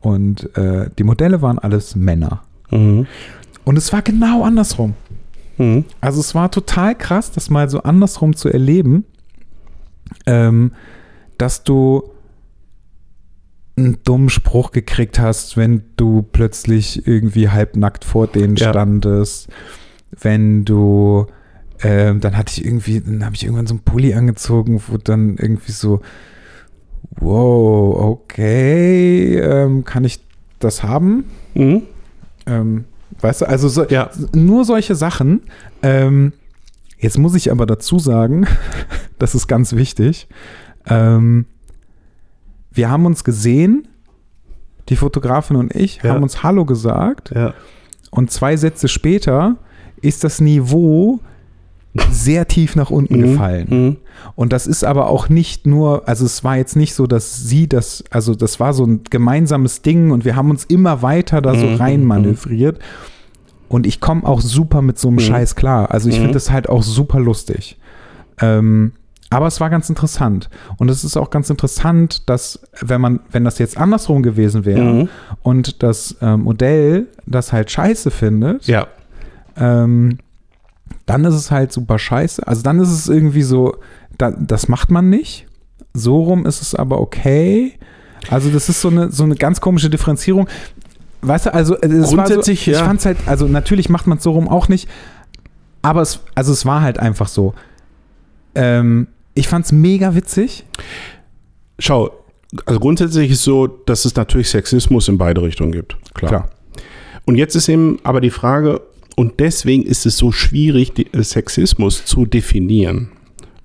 und 0.00 0.56
äh, 0.56 0.90
die 0.98 1.04
Modelle 1.04 1.42
waren 1.42 1.58
alles 1.58 1.96
Männer. 1.96 2.42
Mhm. 2.70 3.06
Und 3.64 3.76
es 3.76 3.92
war 3.92 4.02
genau 4.02 4.44
andersrum. 4.44 4.94
Mhm. 5.58 5.84
Also 6.00 6.20
es 6.20 6.34
war 6.34 6.50
total 6.50 6.94
krass, 6.94 7.32
das 7.32 7.50
mal 7.50 7.68
so 7.68 7.82
andersrum 7.82 8.34
zu 8.36 8.48
erleben, 8.48 9.04
ähm, 10.26 10.72
dass 11.36 11.64
du 11.64 12.02
einen 13.76 13.98
dummen 14.04 14.28
Spruch 14.28 14.72
gekriegt 14.72 15.18
hast, 15.20 15.56
wenn 15.56 15.82
du 15.96 16.22
plötzlich 16.22 17.06
irgendwie 17.06 17.48
halbnackt 17.48 18.04
vor 18.04 18.26
denen 18.26 18.56
Ja. 18.56 18.70
standest, 18.70 19.48
wenn 20.10 20.64
du 20.64 21.26
ähm, 21.80 22.18
dann 22.20 22.36
hatte 22.36 22.52
ich 22.58 22.64
irgendwie, 22.66 23.00
dann 23.00 23.24
habe 23.24 23.36
ich 23.36 23.44
irgendwann 23.44 23.68
so 23.68 23.74
einen 23.74 23.84
Pulli 23.84 24.12
angezogen, 24.14 24.82
wo 24.88 24.96
dann 24.96 25.36
irgendwie 25.36 25.70
so, 25.70 26.00
wow, 27.16 27.96
okay, 28.10 29.38
ähm, 29.38 29.84
kann 29.84 30.04
ich 30.04 30.20
das 30.58 30.82
haben? 30.82 31.24
Mhm. 31.54 31.82
Ähm, 32.46 32.84
weißt 33.20 33.42
du, 33.42 33.48
also 33.48 33.68
so, 33.68 33.84
Ja. 33.86 34.10
nur 34.34 34.64
solche 34.64 34.94
Sachen. 34.94 35.42
Ähm, 35.82 36.32
jetzt 36.98 37.18
muss 37.18 37.34
ich 37.34 37.50
aber 37.50 37.66
dazu 37.66 37.98
sagen, 37.98 38.46
das 39.18 39.34
ist 39.34 39.46
ganz 39.46 39.74
wichtig. 39.74 40.28
Ähm, 40.86 41.46
wir 42.70 42.90
haben 42.90 43.06
uns 43.06 43.24
gesehen, 43.24 43.88
die 44.88 44.96
Fotografin 44.96 45.56
und 45.56 45.74
ich 45.74 46.00
Ja. 46.02 46.10
haben 46.14 46.22
uns 46.22 46.42
Hallo 46.42 46.64
gesagt 46.64 47.32
Ja. 47.34 47.54
und 48.10 48.30
zwei 48.30 48.56
Sätze 48.56 48.88
später 48.88 49.56
ist 50.00 50.24
das 50.24 50.40
Niveau 50.40 51.18
sehr 52.10 52.46
tief 52.48 52.76
nach 52.76 52.90
unten 52.90 53.16
Mhm. 53.16 53.20
gefallen. 53.22 53.66
Mhm. 53.70 53.96
Und 54.34 54.52
das 54.52 54.66
ist 54.66 54.84
aber 54.84 55.08
auch 55.08 55.28
nicht 55.28 55.66
nur, 55.66 56.06
also 56.08 56.24
es 56.26 56.44
war 56.44 56.56
jetzt 56.56 56.76
nicht 56.76 56.94
so, 56.94 57.06
dass 57.06 57.44
sie 57.48 57.68
das, 57.68 58.04
also 58.10 58.34
das 58.34 58.60
war 58.60 58.72
so 58.74 58.84
ein 58.84 59.00
gemeinsames 59.10 59.82
Ding 59.82 60.10
und 60.10 60.24
wir 60.24 60.36
haben 60.36 60.50
uns 60.50 60.64
immer 60.64 61.02
weiter 61.02 61.40
da 61.40 61.54
so 61.54 61.66
Mhm, 61.66 61.74
rein 61.76 62.04
manövriert. 62.04 62.78
Und 63.68 63.86
ich 63.86 64.00
komme 64.00 64.24
auch 64.24 64.40
super 64.40 64.80
mit 64.82 64.98
so 64.98 65.08
einem 65.08 65.16
Mhm. 65.16 65.20
Scheiß 65.20 65.54
klar. 65.56 65.90
Also 65.90 66.08
ich 66.08 66.16
Mhm. 66.16 66.20
finde 66.22 66.34
das 66.34 66.50
halt 66.50 66.68
auch 66.68 66.82
super 66.82 67.20
lustig. 67.20 67.78
Ähm, 68.40 68.92
Aber 69.30 69.46
es 69.46 69.60
war 69.60 69.68
ganz 69.68 69.90
interessant. 69.90 70.48
Und 70.78 70.90
es 70.90 71.04
ist 71.04 71.18
auch 71.18 71.28
ganz 71.28 71.50
interessant, 71.50 72.30
dass, 72.30 72.60
wenn 72.80 72.98
man, 73.02 73.20
wenn 73.30 73.44
das 73.44 73.58
jetzt 73.58 73.76
andersrum 73.76 74.22
gewesen 74.22 74.64
wäre 74.64 74.80
Mhm. 75.02 75.08
und 75.42 75.82
das 75.82 76.16
ähm, 76.22 76.44
Modell 76.44 77.08
das 77.26 77.52
halt 77.52 77.70
scheiße 77.70 78.10
findet, 78.10 78.66
Ja. 78.66 78.86
ähm, 79.58 80.16
dann 81.06 81.24
ist 81.24 81.34
es 81.34 81.50
halt 81.50 81.72
super 81.72 81.98
scheiße. 81.98 82.46
Also 82.46 82.62
dann 82.62 82.80
ist 82.80 82.90
es 82.90 83.08
irgendwie 83.08 83.42
so, 83.42 83.76
da, 84.16 84.30
das 84.30 84.68
macht 84.68 84.90
man 84.90 85.08
nicht. 85.08 85.46
So 85.94 86.22
rum 86.22 86.46
ist 86.46 86.62
es 86.62 86.74
aber 86.74 87.00
okay. 87.00 87.72
Also 88.30 88.50
das 88.50 88.68
ist 88.68 88.80
so 88.80 88.88
eine, 88.88 89.10
so 89.10 89.24
eine 89.24 89.36
ganz 89.36 89.60
komische 89.60 89.90
Differenzierung. 89.90 90.48
Weißt 91.22 91.46
du, 91.46 91.54
also 91.54 91.76
es 91.76 92.10
Grundsätzlich, 92.10 92.60
war 92.60 92.64
so, 92.64 92.70
ja. 92.70 92.78
ich 92.78 92.84
fand 92.84 93.00
es 93.00 93.06
halt, 93.06 93.18
also 93.26 93.46
natürlich 93.46 93.88
macht 93.88 94.06
man 94.06 94.18
es 94.18 94.24
so 94.24 94.32
rum 94.32 94.48
auch 94.48 94.68
nicht, 94.68 94.88
aber 95.82 96.02
es, 96.02 96.20
also 96.34 96.52
es 96.52 96.64
war 96.64 96.82
halt 96.82 96.98
einfach 96.98 97.28
so. 97.28 97.54
Ähm, 98.54 99.08
ich 99.34 99.48
fand 99.48 99.64
es 99.64 99.72
mega 99.72 100.14
witzig. 100.14 100.64
Schau, 101.78 102.10
also 102.66 102.80
grundsätzlich 102.80 103.30
ist 103.30 103.42
so, 103.42 103.66
dass 103.66 104.04
es 104.04 104.14
natürlich 104.14 104.48
Sexismus 104.48 105.08
in 105.08 105.18
beide 105.18 105.42
Richtungen 105.42 105.72
gibt. 105.72 105.96
Klar. 106.14 106.28
Klar. 106.28 106.50
Und 107.24 107.34
jetzt 107.34 107.54
ist 107.56 107.68
eben 107.68 107.98
aber 108.04 108.20
die 108.20 108.30
Frage, 108.30 108.80
und 109.18 109.40
deswegen 109.40 109.82
ist 109.82 110.06
es 110.06 110.16
so 110.16 110.30
schwierig, 110.30 110.92
äh, 110.96 111.24
Sexismus 111.24 112.04
zu 112.04 112.24
definieren, 112.24 113.08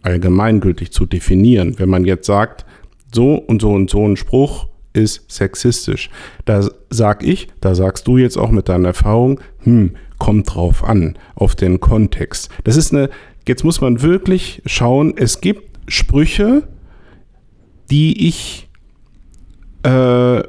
allgemeingültig 0.02 0.92
zu 0.92 1.06
definieren. 1.06 1.76
Wenn 1.78 1.90
man 1.90 2.06
jetzt 2.06 2.26
sagt, 2.26 2.66
so 3.14 3.36
und 3.36 3.62
so 3.62 3.70
und 3.70 3.88
so 3.88 4.04
ein 4.04 4.18
Spruch 4.18 4.66
ist 4.94 5.30
sexistisch. 5.32 6.10
Da 6.46 6.68
sag 6.90 7.24
ich, 7.24 7.50
da 7.62 7.76
sagst 7.76 8.08
du 8.08 8.18
jetzt 8.18 8.36
auch 8.36 8.50
mit 8.50 8.68
deiner 8.68 8.88
Erfahrung, 8.88 9.42
hm, 9.60 9.92
kommt 10.18 10.56
drauf 10.56 10.84
an, 10.84 11.20
auf 11.36 11.54
den 11.54 11.80
Kontext. 11.80 12.50
Das 12.64 12.76
ist 12.76 12.92
eine, 12.92 13.12
jetzt 13.48 13.64
muss 13.64 13.80
man 13.80 14.02
wirklich 14.02 14.64
schauen, 14.66 15.14
es 15.18 15.40
gibt 15.40 15.70
Sprüche, 15.88 16.68
die 17.92 18.28
ich 18.28 18.70
äh, 19.84 20.42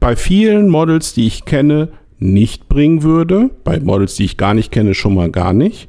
bei 0.00 0.16
vielen 0.16 0.68
Models, 0.68 1.14
die 1.14 1.28
ich 1.28 1.44
kenne, 1.44 1.90
nicht 2.20 2.68
bringen 2.68 3.02
würde. 3.02 3.50
Bei 3.64 3.80
Models, 3.80 4.14
die 4.14 4.24
ich 4.24 4.36
gar 4.36 4.54
nicht 4.54 4.70
kenne, 4.70 4.94
schon 4.94 5.14
mal 5.14 5.30
gar 5.30 5.52
nicht. 5.52 5.88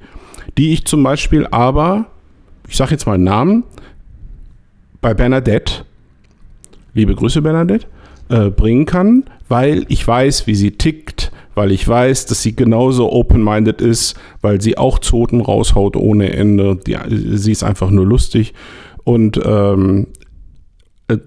Die 0.58 0.74
ich 0.74 0.86
zum 0.86 1.03
Beispiel 1.03 1.48
aber, 1.52 2.08
ich 2.68 2.78
sage 2.78 2.91
jetzt 2.91 3.06
mal 3.06 3.14
einen 3.14 3.26
Namen, 3.26 3.64
bei 5.02 5.14
Bernadette, 5.14 5.86
liebe 6.94 7.16
Grüße 7.16 7.41
Bernadette, 7.41 7.88
äh, 8.30 8.49
bringen 8.49 8.86
kann, 8.86 9.26
weil 9.49 9.86
ich 9.90 10.08
weiß, 10.08 10.48
wie 10.48 10.56
sie 10.56 10.72
tickt, 10.72 11.32
weil 11.53 11.72
ich 11.72 11.86
weiß, 11.86 12.28
dass 12.28 12.41
sie 12.41 12.56
genauso 12.56 13.12
open-minded 13.12 13.82
ist, 13.82 14.16
weil 14.41 14.62
sie 14.62 14.78
auch 14.78 14.99
Zoten 14.99 15.41
raushaut 15.41 15.95
ohne 15.98 16.32
Ende. 16.32 16.78
Die, 16.78 16.98
sie 17.38 17.52
ist 17.52 17.64
einfach 17.64 17.90
nur 17.90 18.06
lustig 18.06 18.53
und 19.03 19.40
ähm, 19.44 20.08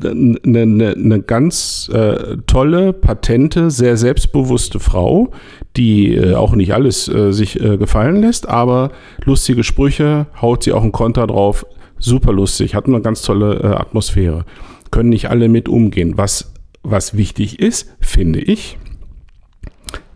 eine, 0.03 0.63
eine, 0.63 0.93
eine 0.93 1.23
ganz 1.23 1.91
äh, 1.93 2.37
tolle, 2.47 2.93
patente, 2.93 3.71
sehr 3.71 3.97
selbstbewusste 3.97 4.81
Frau, 4.81 5.31
die 5.77 6.15
äh, 6.15 6.35
auch 6.35 6.55
nicht 6.55 6.75
alles 6.75 7.09
äh, 7.09 7.33
sich 7.33 7.61
äh, 7.61 7.77
gefallen 7.77 8.21
lässt, 8.21 8.49
aber 8.49 8.93
lustige 9.25 9.65
Sprüche, 9.65 10.27
haut 10.41 10.63
sie 10.63 10.73
auch 10.73 10.83
einen 10.83 10.93
Konter 10.93 11.27
drauf, 11.27 11.67
super 11.99 12.33
lustig, 12.33 12.75
hat 12.75 12.87
eine 12.87 13.01
ganz 13.01 13.23
tolle 13.23 13.61
äh, 13.61 13.67
Atmosphäre. 13.67 14.45
Können 14.91 15.09
nicht 15.09 15.31
alle 15.31 15.49
mit 15.49 15.69
umgehen. 15.69 16.17
Was, 16.17 16.53
was 16.83 17.17
wichtig 17.17 17.59
ist, 17.59 17.93
finde 18.01 18.41
ich, 18.41 18.79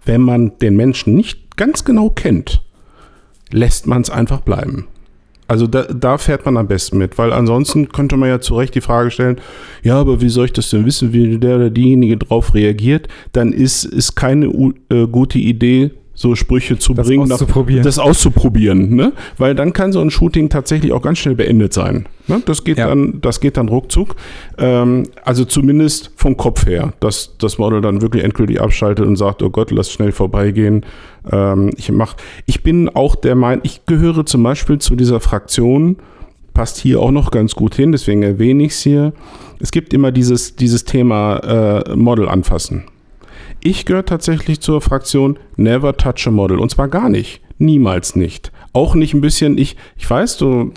wenn 0.04 0.20
man 0.20 0.58
den 0.58 0.76
Menschen 0.76 1.14
nicht 1.14 1.56
ganz 1.56 1.84
genau 1.84 2.10
kennt, 2.10 2.62
lässt 3.50 3.86
man 3.86 4.02
es 4.02 4.10
einfach 4.10 4.40
bleiben. 4.40 4.86
Also 5.48 5.66
da, 5.66 5.84
da 5.84 6.18
fährt 6.18 6.44
man 6.44 6.58
am 6.58 6.68
besten 6.68 6.98
mit, 6.98 7.16
weil 7.16 7.32
ansonsten 7.32 7.88
könnte 7.88 8.18
man 8.18 8.28
ja 8.28 8.38
zu 8.38 8.54
Recht 8.54 8.74
die 8.74 8.82
Frage 8.82 9.10
stellen, 9.10 9.40
ja, 9.82 9.98
aber 9.98 10.20
wie 10.20 10.28
soll 10.28 10.44
ich 10.44 10.52
das 10.52 10.68
denn 10.68 10.84
wissen, 10.84 11.14
wie 11.14 11.38
der 11.38 11.56
oder 11.56 11.70
diejenige 11.70 12.18
drauf 12.18 12.54
reagiert? 12.54 13.08
Dann 13.32 13.54
ist, 13.54 13.84
ist 13.84 14.14
keine 14.14 14.46
äh, 14.90 15.06
gute 15.06 15.38
Idee, 15.38 15.92
so 16.20 16.34
Sprüche 16.34 16.76
zu 16.80 16.94
Das 16.94 17.06
bringen, 17.06 17.30
auszuprobieren. 17.30 17.84
das 17.84 18.00
auszuprobieren, 18.00 18.96
ne? 18.96 19.12
Weil 19.36 19.54
dann 19.54 19.72
kann 19.72 19.92
so 19.92 20.00
ein 20.00 20.10
Shooting 20.10 20.48
tatsächlich 20.48 20.90
auch 20.92 21.00
ganz 21.00 21.18
schnell 21.18 21.36
beendet 21.36 21.72
sein. 21.72 22.06
Ne? 22.26 22.42
Das 22.44 22.64
geht 22.64 22.76
Ja. 22.78 22.88
dann, 22.88 23.20
das 23.20 23.38
geht 23.38 23.56
dann 23.56 23.68
ruckzuck. 23.68 24.16
Ähm, 24.58 25.04
also 25.24 25.44
zumindest 25.44 26.10
vom 26.16 26.36
Kopf 26.36 26.66
her, 26.66 26.92
dass 26.98 27.36
das 27.38 27.58
Model 27.58 27.80
dann 27.82 28.02
wirklich 28.02 28.24
endgültig 28.24 28.60
abschaltet 28.60 29.06
und 29.06 29.14
sagt, 29.14 29.44
oh 29.44 29.50
Gott, 29.50 29.70
lass 29.70 29.92
schnell 29.92 30.10
vorbeigehen. 30.10 30.84
Ähm, 31.30 31.70
ich 31.76 31.92
mach, 31.92 32.16
ich 32.46 32.64
bin 32.64 32.88
auch 32.88 33.14
der 33.14 33.36
Meinung, 33.36 33.60
ich 33.64 33.86
gehöre 33.86 34.26
zum 34.26 34.42
Beispiel 34.42 34.78
zu 34.80 34.96
dieser 34.96 35.20
Fraktion, 35.20 35.98
passt 36.52 36.78
hier 36.78 36.98
auch 36.98 37.12
noch 37.12 37.30
ganz 37.30 37.54
gut 37.54 37.76
hin, 37.76 37.92
deswegen 37.92 38.24
erwähne 38.24 38.64
ich 38.64 38.72
es 38.72 38.80
hier. 38.80 39.12
Es 39.60 39.70
gibt 39.70 39.94
immer 39.94 40.10
dieses, 40.10 40.56
dieses 40.56 40.84
Thema 40.84 41.84
äh, 41.86 41.94
Model 41.94 42.28
anfassen. 42.28 42.82
Ich 43.60 43.84
gehöre 43.84 44.04
tatsächlich 44.04 44.60
zur 44.60 44.80
Fraktion 44.80 45.38
Never 45.56 45.96
Touch 45.96 46.26
a 46.26 46.30
Model. 46.30 46.58
Und 46.58 46.70
zwar 46.70 46.88
gar 46.88 47.08
nicht. 47.08 47.40
Niemals 47.58 48.14
nicht. 48.14 48.52
Auch 48.72 48.94
nicht 48.94 49.14
ein 49.14 49.20
bisschen, 49.20 49.58
ich, 49.58 49.76
ich 49.96 50.08
weiß, 50.08 50.36
du 50.38 50.72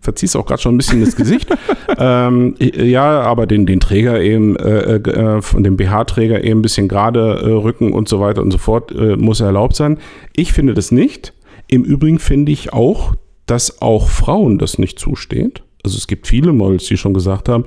verziehst 0.00 0.36
auch 0.36 0.46
gerade 0.46 0.62
schon 0.62 0.74
ein 0.74 0.78
bisschen 0.78 1.04
das 1.04 1.16
Gesicht. 1.16 1.48
ähm, 1.98 2.54
ja, 2.60 3.20
aber 3.20 3.46
den, 3.46 3.66
den 3.66 3.80
Träger 3.80 4.20
eben, 4.20 4.56
äh, 4.56 4.96
äh, 4.96 5.42
von 5.42 5.62
dem 5.62 5.76
BH-Träger 5.76 6.42
eben 6.42 6.60
ein 6.60 6.62
bisschen 6.62 6.88
gerade 6.88 7.40
äh, 7.42 7.50
rücken 7.50 7.92
und 7.92 8.08
so 8.08 8.20
weiter 8.20 8.40
und 8.40 8.50
so 8.50 8.58
fort, 8.58 8.90
äh, 8.92 9.16
muss 9.16 9.40
erlaubt 9.40 9.76
sein. 9.76 9.98
Ich 10.34 10.52
finde 10.52 10.74
das 10.74 10.90
nicht. 10.90 11.34
Im 11.66 11.84
Übrigen 11.84 12.18
finde 12.18 12.52
ich 12.52 12.72
auch, 12.72 13.14
dass 13.44 13.82
auch 13.82 14.08
Frauen 14.08 14.58
das 14.58 14.78
nicht 14.78 14.98
zusteht. 14.98 15.62
Also 15.84 15.96
es 15.96 16.06
gibt 16.06 16.26
viele 16.26 16.52
Models, 16.52 16.86
die 16.86 16.96
schon 16.96 17.14
gesagt 17.14 17.48
haben, 17.48 17.64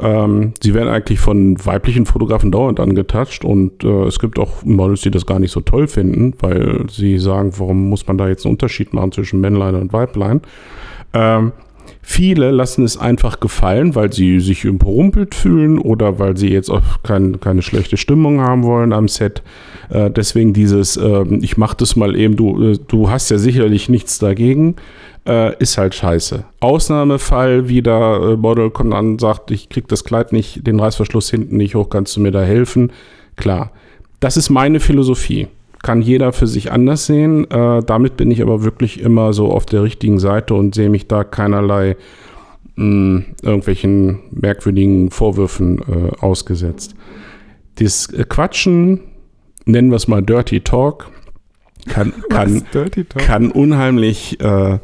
ähm, 0.00 0.52
sie 0.62 0.74
werden 0.74 0.88
eigentlich 0.88 1.18
von 1.18 1.56
weiblichen 1.64 2.06
Fotografen 2.06 2.52
dauernd 2.52 2.78
angetatscht 2.78 3.44
und 3.44 3.82
äh, 3.82 4.04
es 4.04 4.18
gibt 4.18 4.38
auch 4.38 4.64
Models, 4.64 5.00
die 5.00 5.10
das 5.10 5.26
gar 5.26 5.38
nicht 5.40 5.50
so 5.50 5.60
toll 5.60 5.88
finden, 5.88 6.34
weil 6.40 6.86
sie 6.90 7.18
sagen, 7.18 7.52
warum 7.56 7.88
muss 7.88 8.06
man 8.06 8.16
da 8.16 8.28
jetzt 8.28 8.46
einen 8.46 8.54
Unterschied 8.54 8.94
machen 8.94 9.12
zwischen 9.12 9.40
Männlein 9.40 9.74
und 9.74 9.92
Weiblein. 9.92 10.40
Ähm, 11.14 11.52
viele 12.00 12.50
lassen 12.52 12.84
es 12.84 12.96
einfach 12.96 13.40
gefallen, 13.40 13.96
weil 13.96 14.12
sie 14.12 14.38
sich 14.38 14.64
überrumpelt 14.64 15.34
fühlen 15.34 15.78
oder 15.78 16.20
weil 16.20 16.36
sie 16.36 16.48
jetzt 16.48 16.70
auch 16.70 17.02
kein, 17.02 17.40
keine 17.40 17.62
schlechte 17.62 17.96
Stimmung 17.96 18.40
haben 18.40 18.62
wollen 18.62 18.92
am 18.92 19.08
Set. 19.08 19.42
Äh, 19.90 20.10
deswegen 20.10 20.52
dieses, 20.52 20.96
ähm, 20.96 21.40
ich 21.42 21.56
mach 21.56 21.74
das 21.74 21.96
mal 21.96 22.14
eben, 22.14 22.36
du, 22.36 22.72
äh, 22.72 22.78
du 22.86 23.10
hast 23.10 23.30
ja 23.30 23.38
sicherlich 23.38 23.88
nichts 23.88 24.18
dagegen, 24.18 24.76
äh, 25.26 25.56
ist 25.58 25.78
halt 25.78 25.94
scheiße. 25.94 26.44
Ausnahmefall, 26.60 27.68
wieder 27.68 28.32
äh, 28.32 28.36
Model 28.36 28.70
kommt 28.70 28.94
an 28.94 29.12
und 29.12 29.20
sagt, 29.20 29.50
ich 29.50 29.68
krieg 29.68 29.88
das 29.88 30.04
Kleid 30.04 30.32
nicht, 30.32 30.66
den 30.66 30.80
Reißverschluss 30.80 31.30
hinten 31.30 31.56
nicht 31.56 31.74
hoch, 31.74 31.88
kannst 31.90 32.16
du 32.16 32.20
mir 32.20 32.32
da 32.32 32.42
helfen? 32.42 32.92
Klar. 33.36 33.72
Das 34.20 34.36
ist 34.36 34.50
meine 34.50 34.80
Philosophie. 34.80 35.48
Kann 35.82 36.02
jeder 36.02 36.32
für 36.32 36.48
sich 36.48 36.72
anders 36.72 37.06
sehen. 37.06 37.48
Äh, 37.50 37.82
damit 37.84 38.16
bin 38.16 38.30
ich 38.30 38.42
aber 38.42 38.64
wirklich 38.64 39.00
immer 39.00 39.32
so 39.32 39.52
auf 39.52 39.64
der 39.64 39.84
richtigen 39.84 40.18
Seite 40.18 40.54
und 40.54 40.74
sehe 40.74 40.88
mich 40.88 41.06
da 41.06 41.22
keinerlei 41.22 41.96
mh, 42.78 43.22
irgendwelchen 43.42 44.20
merkwürdigen 44.30 45.10
Vorwürfen 45.10 45.78
äh, 45.78 46.16
ausgesetzt. 46.20 46.94
Das 47.76 48.12
äh, 48.12 48.24
Quatschen, 48.24 49.00
nennen 49.66 49.90
wir 49.90 49.96
es 49.96 50.08
mal 50.08 50.22
Dirty 50.22 50.60
Talk, 50.60 51.10
kann, 51.86 52.12
kann, 52.28 52.64
Dirty 52.72 53.04
Talk? 53.04 53.22
kann 53.22 53.50
unheimlich 53.50 54.40
äh, 54.40 54.78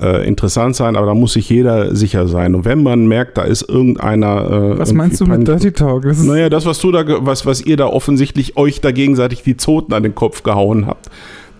äh, 0.00 0.26
interessant 0.26 0.76
sein, 0.76 0.96
aber 0.96 1.06
da 1.06 1.14
muss 1.14 1.32
sich 1.32 1.48
jeder 1.50 1.94
sicher 1.96 2.28
sein. 2.28 2.54
Und 2.54 2.64
wenn 2.64 2.82
man 2.82 3.06
merkt, 3.06 3.36
da 3.38 3.42
ist 3.42 3.68
irgendeiner. 3.68 4.74
Äh, 4.74 4.78
Was 4.78 4.92
meinst 4.92 5.20
du 5.20 5.26
mit 5.26 5.46
Dirty 5.46 5.72
Talk? 5.72 6.02
Das 6.04 6.22
Naja, 6.22 6.48
das, 6.48 6.66
was 6.66 6.78
du 6.80 6.92
da, 6.92 7.04
was, 7.26 7.46
was 7.46 7.60
ihr 7.62 7.76
da 7.76 7.86
offensichtlich 7.86 8.56
euch 8.56 8.80
da 8.80 8.92
gegenseitig 8.92 9.42
die 9.42 9.56
Zoten 9.56 9.92
an 9.92 10.02
den 10.02 10.14
Kopf 10.14 10.42
gehauen 10.44 10.86
habt, 10.86 11.10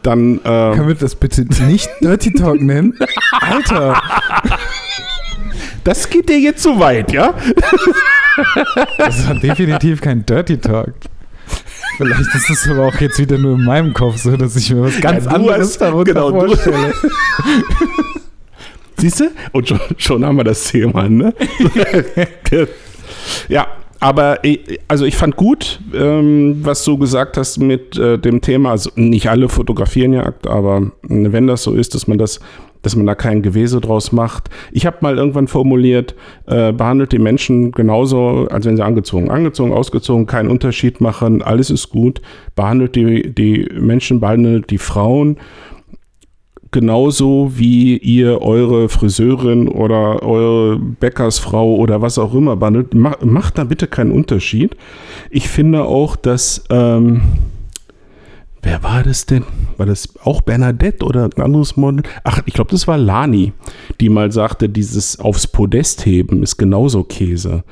dann. 0.03 0.39
Äh, 0.39 0.73
Können 0.75 0.89
wir 0.89 0.95
das 0.95 1.15
bitte 1.17 1.45
nicht 1.67 1.89
Dirty 2.01 2.33
Talk 2.33 2.61
nennen? 2.63 2.95
Alter, 3.41 4.01
das 5.85 6.09
geht 6.09 6.29
dir 6.29 6.39
jetzt 6.39 6.63
zu 6.63 6.79
weit, 6.79 7.13
ja? 7.13 7.35
das 8.99 9.19
ist 9.19 9.43
definitiv 9.43 10.01
kein 10.01 10.25
Dirty 10.25 10.59
Talk. 10.59 10.93
Vielleicht 11.97 12.21
ist 12.35 12.51
es 12.51 12.69
aber 12.71 12.87
auch 12.87 12.95
jetzt 13.01 13.19
wieder 13.19 13.39
nur 13.39 13.57
in 13.57 13.65
meinem 13.65 13.93
Kopf 13.93 14.19
so, 14.19 14.37
dass 14.37 14.55
ich 14.55 14.73
mir 14.73 14.83
was 14.83 15.01
ganz 15.01 15.25
Ja, 15.25 15.33
anderes 15.33 15.61
hast- 15.71 15.81
darunter 15.81 16.13
genau, 16.15 16.31
vorstelle. 16.31 16.93
Siehst 18.99 19.21
du? 19.21 19.25
Und 19.53 19.69
schon, 19.69 19.81
schon 19.97 20.25
haben 20.25 20.37
wir 20.37 20.45
das 20.45 20.65
Thema, 20.65 21.09
ne? 21.09 21.33
ja, 23.49 23.67
aber 24.01 24.45
ich- 24.45 24.79
also 24.89 25.05
ich 25.05 25.17
fand 25.17 25.37
gut, 25.37 25.81
ähm, 25.95 26.59
was 26.63 26.85
du 26.85 26.99
gesagt 26.99 27.37
hast 27.37 27.59
mit 27.59 27.97
äh, 27.99 28.19
dem 28.19 28.41
Thema. 28.41 28.71
Also 28.73 28.91
nicht 28.97 29.29
alle 29.29 29.49
fotografieren 29.49 30.13
Jagd, 30.13 30.47
aber 30.47 30.91
äh, 31.09 31.33
wenn 31.33 31.47
das 31.47 31.63
so 31.63 31.75
ist, 31.75 31.95
dass 31.95 32.07
man 32.07 32.19
das 32.19 32.41
dass 32.83 32.95
man 32.95 33.07
da 33.07 33.17
kein 33.17 33.43
Gewese 33.43 33.81
draus 33.81 34.13
macht. 34.13 34.51
Ich 34.71 34.87
habe 34.87 34.99
mal 35.01 35.19
irgendwann 35.19 35.49
formuliert, 35.49 36.15
äh, 36.47 36.73
behandelt 36.73 37.11
die 37.11 37.19
Menschen 37.19 37.73
genauso, 37.73 38.47
als 38.53 38.67
wenn 38.67 38.77
sie 38.77 38.85
angezogen, 38.85 39.33
angezogen, 39.33 39.73
ausgezogen, 39.73 40.27
keinen 40.27 40.49
Unterschied 40.49 41.01
machen, 41.01 41.43
alles 41.43 41.71
ist 41.71 41.91
gut. 41.91 42.23
Behandelt 42.55 42.95
die, 42.95 43.35
die 43.35 43.69
Menschen, 43.77 44.21
behandelt 44.21 44.71
die 44.71 44.79
Frauen 44.79 45.39
genauso 46.71 47.53
wie 47.55 47.97
ihr 47.97 48.43
eure 48.43 48.89
Friseurin 48.89 49.69
oder 49.69 50.23
eure 50.23 50.79
Bäckersfrau 50.79 51.77
oder 51.77 52.03
was 52.03 52.19
auch 52.19 52.35
immer 52.35 52.57
behandelt. 52.57 52.95
Mach, 52.95 53.21
macht 53.23 53.59
da 53.59 53.65
bitte 53.65 53.87
keinen 53.87 54.13
Unterschied. 54.13 54.77
Ich 55.31 55.49
finde 55.49 55.85
auch, 55.85 56.17
dass. 56.17 56.65
Ähm, 56.71 57.23
wer 58.63 58.83
war 58.83 59.03
das 59.03 59.27
denn? 59.27 59.45
War 59.77 59.87
das 59.87 60.15
auch 60.23 60.41
Bernadette 60.43 61.05
oder 61.05 61.25
ein 61.25 61.43
anderes 61.43 61.77
Model? 61.77 62.03
Ach, 62.25 62.43
ich 62.45 62.55
glaube, 62.55 62.71
das 62.71 62.87
war 62.87 62.99
Lani, 62.99 63.53
die 64.01 64.09
mal 64.09 64.33
sagte, 64.33 64.69
dieses 64.69 65.21
aufs 65.21 65.47
Podest 65.47 66.05
heben 66.05 66.43
ist 66.43 66.57
genauso 66.57 67.05
Käse. 67.05 67.65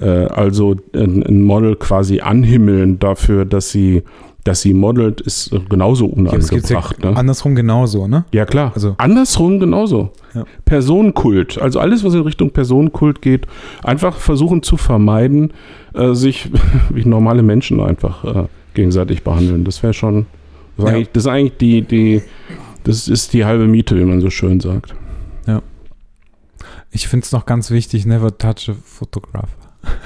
Äh, 0.00 0.06
also 0.06 0.76
ein, 0.94 1.22
ein 1.24 1.42
Model 1.42 1.76
quasi 1.76 2.20
anhimmeln 2.20 2.98
dafür, 2.98 3.44
dass 3.44 3.70
sie 3.70 4.02
dass 4.44 4.60
sie 4.60 4.74
modelt, 4.74 5.20
ist 5.22 5.50
genauso 5.70 6.06
unangebracht. 6.06 6.96
Ja, 7.02 7.10
ne? 7.10 7.16
Andersrum 7.16 7.54
genauso, 7.54 8.06
ne? 8.06 8.24
Ja, 8.32 8.44
klar. 8.44 8.72
Also- 8.74 8.94
Andersrum 8.98 9.58
genauso. 9.58 10.12
Ja. 10.34 10.44
Personenkult. 10.64 11.58
Also 11.58 11.80
alles, 11.80 12.04
was 12.04 12.14
in 12.14 12.20
Richtung 12.20 12.50
Personenkult 12.50 13.22
geht, 13.22 13.46
einfach 13.82 14.16
versuchen 14.16 14.62
zu 14.62 14.76
vermeiden, 14.76 15.52
äh, 15.94 16.12
sich 16.14 16.50
wie 16.90 17.04
normale 17.04 17.42
Menschen 17.42 17.80
einfach 17.80 18.24
äh, 18.24 18.44
gegenseitig 18.74 19.22
behandeln. 19.24 19.64
Das 19.64 19.82
wäre 19.82 19.94
schon. 19.94 20.26
Das 20.76 20.84
ist, 20.84 20.90
Ja. 20.90 20.94
eigentlich, 20.96 21.10
das 21.12 21.22
ist 21.24 21.28
eigentlich 21.28 21.56
die, 21.58 21.82
die. 21.82 22.22
Das 22.84 23.08
ist 23.08 23.32
die 23.32 23.44
halbe 23.46 23.66
Miete, 23.66 23.96
wie 23.98 24.04
man 24.04 24.20
so 24.20 24.28
schön 24.30 24.60
sagt. 24.60 24.94
Ich 26.96 27.08
finde 27.08 27.24
es 27.24 27.32
noch 27.32 27.44
ganz 27.44 27.72
wichtig, 27.72 28.06
never 28.06 28.38
touch 28.38 28.68
a 28.70 28.74
photograph. 28.84 29.48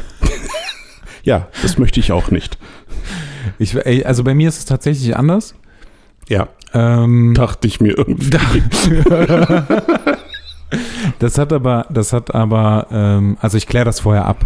Ja, 1.24 1.48
das 1.60 1.76
möchte 1.76 2.00
ich 2.00 2.12
auch 2.12 2.30
nicht. 2.30 2.56
Ich, 3.58 4.06
also 4.06 4.24
bei 4.24 4.34
mir 4.34 4.48
ist 4.48 4.58
es 4.58 4.64
tatsächlich 4.64 5.16
anders. 5.16 5.54
Ja, 6.28 6.48
Ähm, 6.74 7.32
dachte 7.34 7.66
ich 7.66 7.80
mir 7.80 7.96
irgendwie. 7.96 8.36
das 11.18 11.38
hat 11.38 11.52
aber, 11.52 11.86
das 11.88 12.12
hat 12.12 12.34
aber, 12.34 12.86
ähm, 12.90 13.38
also 13.40 13.56
ich 13.56 13.66
kläre 13.66 13.86
das 13.86 14.00
vorher 14.00 14.26
ab. 14.26 14.44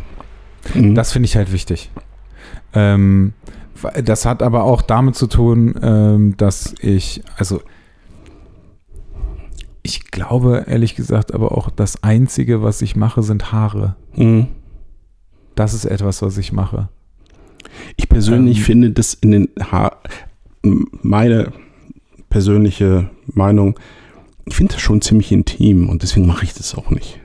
Mhm. 0.74 0.94
Das 0.94 1.12
finde 1.12 1.26
ich 1.26 1.36
halt 1.36 1.52
wichtig. 1.52 1.90
Ähm, 2.72 3.32
das 4.04 4.26
hat 4.26 4.42
aber 4.42 4.62
auch 4.62 4.82
damit 4.82 5.16
zu 5.16 5.26
tun, 5.26 5.74
ähm, 5.82 6.36
dass 6.36 6.74
ich, 6.80 7.22
also 7.36 7.60
ich 9.82 10.10
glaube 10.12 10.64
ehrlich 10.68 10.94
gesagt, 10.94 11.34
aber 11.34 11.52
auch 11.58 11.68
das 11.68 12.04
Einzige, 12.04 12.62
was 12.62 12.82
ich 12.82 12.94
mache, 12.94 13.22
sind 13.22 13.50
Haare. 13.50 13.96
Mhm. 14.14 14.46
Das 15.56 15.74
ist 15.74 15.84
etwas, 15.84 16.22
was 16.22 16.38
ich 16.38 16.52
mache. 16.52 16.88
Ich 17.96 18.08
persönlich 18.08 18.58
Ähm, 18.58 18.64
finde 18.64 18.90
das 18.90 19.14
in 19.14 19.30
den 19.32 19.48
ha 19.70 19.92
meine 21.02 21.52
persönliche 22.30 23.10
Meinung, 23.26 23.78
ich 24.46 24.54
finde 24.56 24.74
das 24.74 24.82
schon 24.82 25.00
ziemlich 25.02 25.30
intim 25.32 25.88
und 25.88 26.02
deswegen 26.02 26.26
mache 26.26 26.44
ich 26.44 26.54
das 26.54 26.74
auch 26.74 26.90
nicht. 26.90 27.18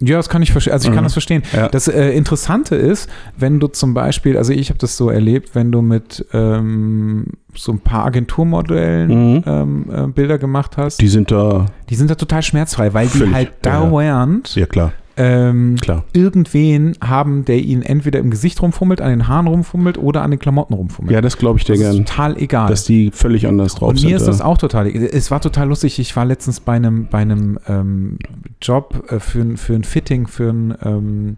Ja, 0.00 0.16
das 0.16 0.28
kann 0.28 0.42
ich 0.42 0.52
verstehen. 0.52 0.72
Also 0.74 0.88
ich 0.88 0.94
kann 0.94 1.02
Mhm. 1.02 1.06
das 1.06 1.12
verstehen. 1.14 1.42
Ja. 1.52 1.68
Das 1.68 1.88
äh, 1.88 2.10
Interessante 2.12 2.76
ist, 2.76 3.08
wenn 3.36 3.58
du 3.58 3.66
zum 3.66 3.94
Beispiel, 3.94 4.36
also 4.36 4.52
ich 4.52 4.68
habe 4.70 4.78
das 4.78 4.96
so 4.96 5.10
erlebt, 5.10 5.56
wenn 5.56 5.72
du 5.72 5.82
mit 5.82 6.24
ähm, 6.32 7.26
so 7.54 7.72
ein 7.72 7.80
paar 7.80 8.04
Agenturmodellen 8.04 9.34
Mhm. 9.34 9.42
ähm, 9.44 9.86
äh, 9.92 10.06
Bilder 10.06 10.38
gemacht 10.38 10.76
hast, 10.76 11.00
Die 11.00 11.08
sind 11.08 11.32
da, 11.32 11.66
die 11.90 11.96
sind 11.96 12.10
da 12.10 12.14
total 12.14 12.42
schmerzfrei, 12.42 12.94
weil 12.94 13.08
die 13.08 13.18
Völlig, 13.18 13.34
halt 13.34 13.52
ja, 13.64 13.72
ja. 13.72 13.80
dauernd 13.80 14.54
ja 14.54 14.66
klar, 14.66 14.92
ähm, 15.18 15.76
klar. 15.80 16.04
irgendwen 16.12 16.96
haben, 17.02 17.44
der 17.44 17.58
ihnen 17.58 17.82
entweder 17.82 18.18
im 18.20 18.30
Gesicht 18.30 18.62
rumfummelt, 18.62 19.00
an 19.00 19.10
den 19.10 19.28
Haaren 19.28 19.46
rumfummelt 19.46 19.98
oder 19.98 20.22
an 20.22 20.30
den 20.30 20.38
Klamotten 20.38 20.74
rumfummelt. 20.74 21.12
Ja, 21.12 21.20
das 21.20 21.36
glaube 21.36 21.58
ich 21.58 21.64
dir 21.64 21.72
das 21.76 21.94
ist 21.94 21.96
total 21.98 22.36
egal. 22.38 22.68
dass 22.68 22.84
die 22.84 23.10
völlig 23.12 23.46
anders 23.46 23.74
drauf 23.74 23.90
Und 23.90 23.96
sind. 23.98 24.10
mir 24.10 24.16
ist 24.16 24.26
das 24.28 24.38
ja. 24.38 24.44
auch 24.44 24.58
total. 24.58 24.86
Es 24.88 25.30
war 25.30 25.40
total 25.40 25.68
lustig. 25.68 25.98
Ich 25.98 26.14
war 26.16 26.24
letztens 26.24 26.60
bei 26.60 26.74
einem, 26.74 27.08
bei 27.10 27.18
einem 27.18 27.58
ähm, 27.68 28.18
Job 28.62 29.04
äh, 29.10 29.20
für, 29.20 29.40
ein- 29.40 29.56
für 29.56 29.74
ein 29.74 29.84
Fitting, 29.84 30.26
für 30.26 30.50
ein, 30.50 30.74
ähm, 30.84 31.36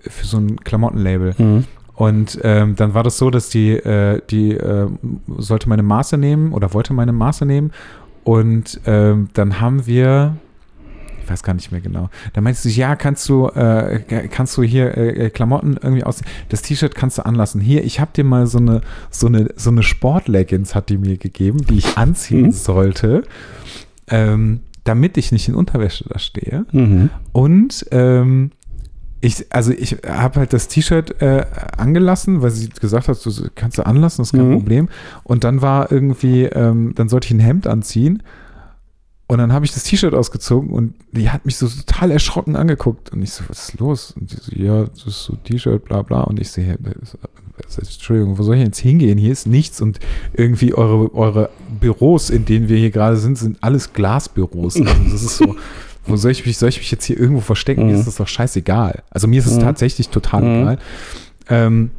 für 0.00 0.26
so 0.26 0.36
ein 0.38 0.56
Klamottenlabel. 0.60 1.34
Mhm. 1.38 1.64
Und 1.96 2.40
ähm, 2.42 2.74
dann 2.76 2.92
war 2.94 3.04
das 3.04 3.18
so, 3.18 3.30
dass 3.30 3.48
die, 3.50 3.70
äh, 3.70 4.20
die 4.30 4.50
äh, 4.52 4.88
sollte 5.38 5.68
meine 5.68 5.84
Maße 5.84 6.18
nehmen 6.18 6.52
oder 6.52 6.74
wollte 6.74 6.92
meine 6.92 7.12
Maße 7.12 7.46
nehmen. 7.46 7.70
Und 8.24 8.80
ähm, 8.86 9.28
dann 9.34 9.60
haben 9.60 9.86
wir, 9.86 10.36
ich 11.24 11.30
weiß 11.30 11.42
gar 11.42 11.54
nicht 11.54 11.72
mehr 11.72 11.80
genau, 11.80 12.10
da 12.34 12.40
meinte 12.40 12.60
sie, 12.60 12.70
ja, 12.70 12.94
kannst 12.96 13.28
du, 13.28 13.48
äh, 13.48 14.00
kannst 14.30 14.56
du 14.56 14.62
hier 14.62 14.96
äh, 14.96 15.30
Klamotten 15.30 15.76
irgendwie 15.82 16.04
aus, 16.04 16.20
das 16.50 16.62
T-Shirt 16.62 16.94
kannst 16.94 17.18
du 17.18 17.26
anlassen. 17.26 17.60
Hier, 17.60 17.82
ich 17.84 17.98
habe 18.00 18.10
dir 18.14 18.24
mal 18.24 18.46
so 18.46 18.58
eine, 18.58 18.82
so 19.10 19.26
eine, 19.26 19.48
so 19.56 19.70
eine 19.70 19.82
Sportleggings 19.82 20.74
hat 20.74 20.88
die 20.90 20.98
mir 20.98 21.16
gegeben, 21.16 21.64
die 21.68 21.78
ich 21.78 21.96
anziehen 21.96 22.46
Mhm. 22.46 22.52
sollte, 22.52 23.22
ähm, 24.08 24.60
damit 24.84 25.16
ich 25.16 25.32
nicht 25.32 25.48
in 25.48 25.54
Unterwäsche 25.54 26.04
da 26.08 26.18
stehe. 26.18 26.66
Mhm. 26.72 27.08
Und 27.32 27.86
ähm, 27.90 28.50
ich, 29.22 29.46
also 29.50 29.72
ich 29.72 29.96
habe 30.06 30.40
halt 30.40 30.52
das 30.52 30.68
T-Shirt 30.68 31.22
äh, 31.22 31.46
angelassen, 31.78 32.42
weil 32.42 32.50
sie 32.50 32.68
gesagt 32.68 33.08
hat, 33.08 33.24
du 33.24 33.30
kannst 33.54 33.78
du 33.78 33.86
anlassen, 33.86 34.18
das 34.20 34.28
ist 34.28 34.38
kein 34.38 34.50
Mhm. 34.50 34.54
Problem. 34.58 34.88
Und 35.22 35.44
dann 35.44 35.62
war 35.62 35.90
irgendwie, 35.90 36.44
ähm, 36.44 36.92
dann 36.94 37.08
sollte 37.08 37.28
ich 37.28 37.32
ein 37.32 37.40
Hemd 37.40 37.66
anziehen. 37.66 38.22
Und 39.34 39.38
dann 39.40 39.52
habe 39.52 39.64
ich 39.64 39.72
das 39.72 39.82
T-Shirt 39.82 40.14
ausgezogen 40.14 40.70
und 40.70 40.94
die 41.12 41.28
hat 41.30 41.44
mich 41.44 41.56
so 41.56 41.66
total 41.68 42.10
erschrocken 42.12 42.56
angeguckt. 42.56 43.10
Und 43.12 43.20
ich 43.22 43.32
so, 43.32 43.44
was 43.48 43.68
ist 43.70 43.80
los? 43.80 44.12
Und 44.18 44.30
die 44.32 44.36
so, 44.36 44.52
ja, 44.56 44.84
das 44.84 45.06
ist 45.06 45.24
so 45.24 45.34
T-Shirt, 45.36 45.84
bla 45.84 46.02
bla. 46.02 46.20
Und 46.22 46.40
ich 46.40 46.50
so, 46.52 46.62
das- 46.62 47.16
das- 47.76 47.78
Entschuldigung, 47.78 48.38
wo 48.38 48.42
soll 48.42 48.56
ich 48.56 48.62
jetzt 48.64 48.78
hingehen? 48.78 49.18
Hier 49.18 49.32
ist 49.32 49.46
nichts. 49.46 49.80
Und 49.80 49.98
irgendwie 50.34 50.72
eure, 50.74 51.12
eure 51.14 51.50
Büros, 51.80 52.30
in 52.30 52.44
denen 52.44 52.68
wir 52.68 52.76
hier 52.78 52.90
gerade 52.90 53.16
sind, 53.16 53.36
sind 53.38 53.58
alles 53.60 53.92
Glasbüros. 53.92 54.76
Also 54.80 55.02
das 55.10 55.22
ist 55.22 55.36
so, 55.36 55.56
wo 56.06 56.16
soll 56.16 56.30
ich 56.32 56.46
mich, 56.46 56.56
soll 56.58 56.68
ich 56.68 56.78
mich 56.78 56.90
jetzt 56.90 57.04
hier 57.04 57.18
irgendwo 57.18 57.40
verstecken? 57.40 57.86
Mir 57.86 57.94
Mhm. 57.94 57.98
ist 58.00 58.06
das 58.06 58.16
doch 58.16 58.28
scheißegal. 58.28 59.02
Also 59.10 59.26
mir 59.26 59.40
ist 59.40 59.46
es 59.46 59.56
Mhm. 59.56 59.60
tatsächlich 59.62 60.10
total 60.10 60.42
Mhm. 60.42 60.60
egal. 60.62 60.78
Ähm, 61.48 61.90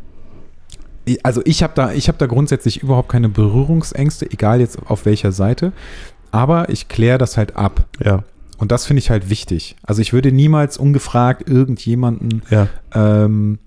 also 1.24 1.42
ich 1.46 1.62
habe 1.64 1.74
da, 1.76 1.92
ich 1.94 2.08
habe 2.08 2.18
da 2.18 2.26
grundsätzlich 2.26 2.82
überhaupt 2.82 3.10
keine 3.10 3.30
Berührungsängste, 3.30 4.30
egal 4.32 4.60
jetzt 4.60 4.80
auf 4.88 5.06
welcher 5.06 5.32
Seite. 5.32 5.72
Aber 6.36 6.70
ich 6.70 6.88
kläre 6.88 7.18
das 7.18 7.38
halt 7.38 7.56
ab. 7.56 7.86
Ja, 8.04 8.24
Und 8.58 8.72
das 8.72 8.86
finde 8.86 9.00
ich 9.00 9.10
halt 9.10 9.30
wichtig. 9.30 9.76
Also 9.84 10.02
ich 10.02 10.12
würde 10.14 10.32
niemals 10.32 10.78
ungefragt 10.78 11.48
irgendjemanden 11.50 12.42
ja, 12.50 12.68
ähm, 12.94 13.60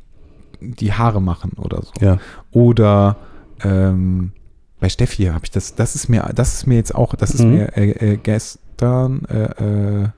die 0.61 0.93
Haare 0.93 1.23
machen 1.23 1.53
oder 1.57 1.83
so. 1.83 1.93
ja. 2.01 2.19
Oder 2.51 3.17
ähm, 3.63 4.33
bei 4.81 4.89
Steffi 4.89 5.25
habe 5.25 5.45
ich 5.45 5.51
das, 5.51 5.75
das 5.75 5.95
ist 5.95 6.09
mir, 6.09 6.31
das 6.35 6.55
ist 6.55 6.67
mir 6.67 6.77
jetzt 6.77 6.95
auch, 6.95 7.15
das 7.15 7.31
ist 7.33 7.43
Mhm. 7.45 7.51
mir 7.51 7.77
äh, 7.77 7.91
äh, 8.13 8.17
gestern, 8.17 9.25
äh, 9.27 10.03
äh, 10.05 10.09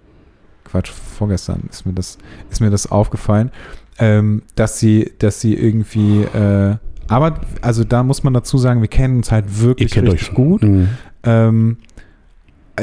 Quatsch, 0.64 0.90
vorgestern 0.90 1.62
ist 1.70 1.84
mir 1.86 1.92
das, 1.92 2.18
ist 2.50 2.60
mir 2.60 2.70
das 2.70 2.90
aufgefallen, 2.90 3.50
ähm, 3.98 4.42
dass 4.54 4.78
sie, 4.78 5.12
dass 5.18 5.40
sie 5.40 5.54
irgendwie, 5.54 6.22
äh, 6.22 6.76
aber 7.08 7.40
also 7.60 7.82
da 7.84 8.02
muss 8.02 8.22
man 8.22 8.34
dazu 8.34 8.56
sagen, 8.58 8.80
wir 8.82 8.88
kennen 8.88 9.16
uns 9.16 9.32
halt 9.32 9.60
wirklich 9.60 9.96
richtig 10.00 10.28
euch. 10.30 10.34
gut. 10.34 10.62
Mhm. 10.62 10.88
Ähm, 11.24 11.76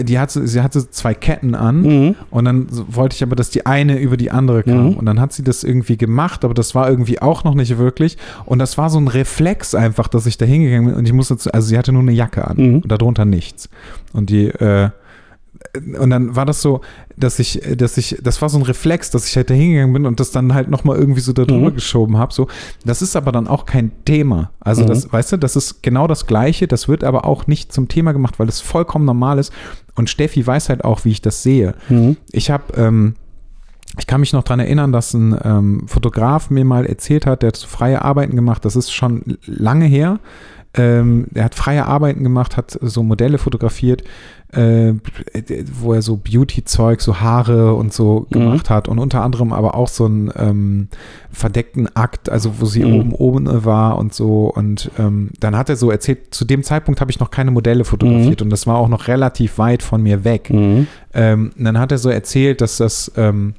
die 0.04 0.20
hatte, 0.20 0.48
sie 0.48 0.62
hatte 0.62 0.90
zwei 0.92 1.14
Ketten 1.14 1.56
an 1.56 1.82
Mhm. 1.82 2.16
und 2.30 2.46
dann 2.46 2.68
wollte 2.72 3.16
ich 3.16 3.24
aber, 3.24 3.36
dass 3.36 3.50
die 3.50 3.66
eine 3.66 3.98
über 4.00 4.16
die 4.18 4.30
andere 4.32 4.64
kam. 4.64 4.90
Mhm. 4.92 4.94
Und 4.98 5.06
dann 5.06 5.20
hat 5.20 5.34
sie 5.34 5.44
das 5.44 5.64
irgendwie 5.64 5.98
gemacht, 5.98 6.46
aber 6.46 6.54
das 6.54 6.76
war 6.76 6.90
irgendwie 6.90 7.22
auch 7.22 7.44
noch 7.44 7.56
nicht 7.56 7.78
wirklich. 7.78 8.18
Und 8.46 8.60
das 8.60 8.78
war 8.78 8.90
so 8.90 9.00
ein 9.00 9.08
Reflex 9.08 9.74
einfach, 9.76 10.08
dass 10.08 10.26
ich 10.26 10.38
da 10.38 10.46
hingegangen 10.46 10.88
bin 10.90 10.96
und 10.96 11.06
ich 11.06 11.14
musste, 11.14 11.38
zu, 11.38 11.54
also 11.54 11.68
sie 11.68 11.78
hatte 11.78 11.92
nur 11.94 12.02
eine 12.04 12.12
Jacke 12.12 12.48
an 12.48 12.58
Mhm. 12.58 12.76
und 12.80 12.92
darunter 12.92 13.26
nichts. 13.26 13.70
Und 14.14 14.30
die, 14.30 14.48
äh, 14.48 14.90
und 16.00 16.10
dann 16.10 16.36
war 16.36 16.46
das 16.46 16.62
so, 16.62 16.82
dass 17.16 17.40
ich, 17.40 17.62
dass 17.78 17.98
ich, 17.98 18.18
das 18.22 18.42
war 18.42 18.50
so 18.50 18.58
ein 18.58 18.64
Reflex, 18.64 19.10
dass 19.12 19.28
ich 19.28 19.36
halt 19.36 19.50
da 19.50 19.54
hingegangen 19.54 19.94
bin 19.94 20.06
und 20.06 20.20
das 20.20 20.32
dann 20.32 20.54
halt 20.54 20.70
nochmal 20.70 20.98
irgendwie 20.98 21.22
so 21.22 21.34
da 21.34 21.46
drüber 21.46 21.72
Mhm. 21.72 21.76
geschoben 21.76 22.18
habe. 22.18 22.34
So, 22.34 22.48
das 22.86 23.02
ist 23.02 23.16
aber 23.16 23.32
dann 23.32 23.48
auch 23.48 23.66
kein 23.66 23.92
Thema. 24.06 24.52
Also 24.60 24.84
Mhm. 24.84 24.88
das, 24.88 25.12
weißt 25.12 25.32
du, 25.34 25.38
das 25.38 25.56
ist 25.56 25.82
genau 25.84 26.08
das 26.08 26.26
Gleiche. 26.28 26.68
Das 26.68 26.88
wird 26.88 27.04
aber 27.04 27.26
auch 27.26 27.48
nicht 27.48 27.72
zum 27.74 27.88
Thema 27.88 28.12
gemacht, 28.14 28.40
weil 28.40 28.50
es 28.50 28.60
vollkommen 28.62 29.06
normal 29.06 29.40
ist. 29.40 29.52
Und 29.96 30.10
Steffi 30.10 30.46
weiß 30.46 30.70
halt 30.70 30.84
auch, 30.86 31.06
wie 31.06 31.12
ich 31.12 31.22
das 31.22 31.42
sehe. 31.44 31.74
Mhm. 31.90 32.18
Ich 32.32 32.52
habe, 32.52 32.64
ähm, 32.76 33.16
ich 33.98 34.06
kann 34.06 34.20
mich 34.20 34.34
noch 34.34 34.44
daran 34.44 34.60
erinnern, 34.60 34.92
dass 34.92 35.14
ein 35.14 35.36
ähm, 35.44 35.84
Fotograf 35.88 36.50
mir 36.52 36.66
mal 36.66 36.86
erzählt 36.86 37.26
hat, 37.26 37.42
der 37.42 37.52
so 37.56 37.66
freie 37.68 38.02
Arbeiten 38.04 38.36
gemacht. 38.36 38.64
Das 38.66 38.76
ist 38.76 38.92
schon 38.92 39.38
lange 39.46 39.86
her. 39.86 40.20
Ähm, 40.74 41.28
er 41.34 41.46
hat 41.46 41.56
freie 41.56 41.86
Arbeiten 41.86 42.24
gemacht, 42.24 42.56
hat 42.58 42.78
so 42.82 43.02
Modelle 43.02 43.38
fotografiert, 43.40 44.04
äh, 44.54 44.94
wo 45.82 45.94
er 45.94 46.02
so 46.02 46.18
Beauty-Zeug, 46.18 47.02
so 47.02 47.20
Haare 47.20 47.74
und 47.74 47.94
so 47.94 48.28
Mhm. 48.30 48.34
gemacht 48.34 48.70
hat 48.70 48.88
und 48.88 49.00
unter 49.00 49.22
anderem 49.24 49.52
aber 49.54 49.76
auch 49.76 49.88
so 49.88 50.06
einen 50.06 50.32
ähm, 50.38 50.88
verdeckten 51.32 51.94
Akt, 51.96 52.30
also 52.30 52.60
wo 52.60 52.66
sie 52.66 52.86
Mhm. 52.86 52.94
oben 52.94 53.14
oben 53.14 53.66
war 53.66 53.98
und 53.98 54.14
so 54.14 54.48
und 54.54 54.92
ähm, 55.00 55.32
dann 55.40 55.56
hat 55.58 55.70
er 55.70 55.76
so 55.76 55.90
erzählt, 55.92 56.34
zu 56.34 56.46
dem 56.46 56.64
Zeitpunkt 56.64 57.02
habe 57.02 57.12
ich 57.12 57.20
noch 57.20 57.32
keine 57.32 57.52
Modelle 57.52 57.84
fotografiert 57.84 58.42
und 58.42 58.50
das 58.52 58.68
war 58.68 58.76
auch 58.78 58.88
noch 58.90 59.08
relativ 59.08 59.58
weit 59.58 59.84
von 59.84 60.02
mir 60.04 60.24
weg. 60.24 60.50
Mhm. 60.52 60.88
Ähm, 61.14 61.52
dann 61.58 61.80
hat 61.80 61.92
er 61.92 61.98
so 61.98 62.10
erzählt, 62.10 62.62
dass 62.62 62.78
das, 62.78 63.12
ähm, 63.18 63.56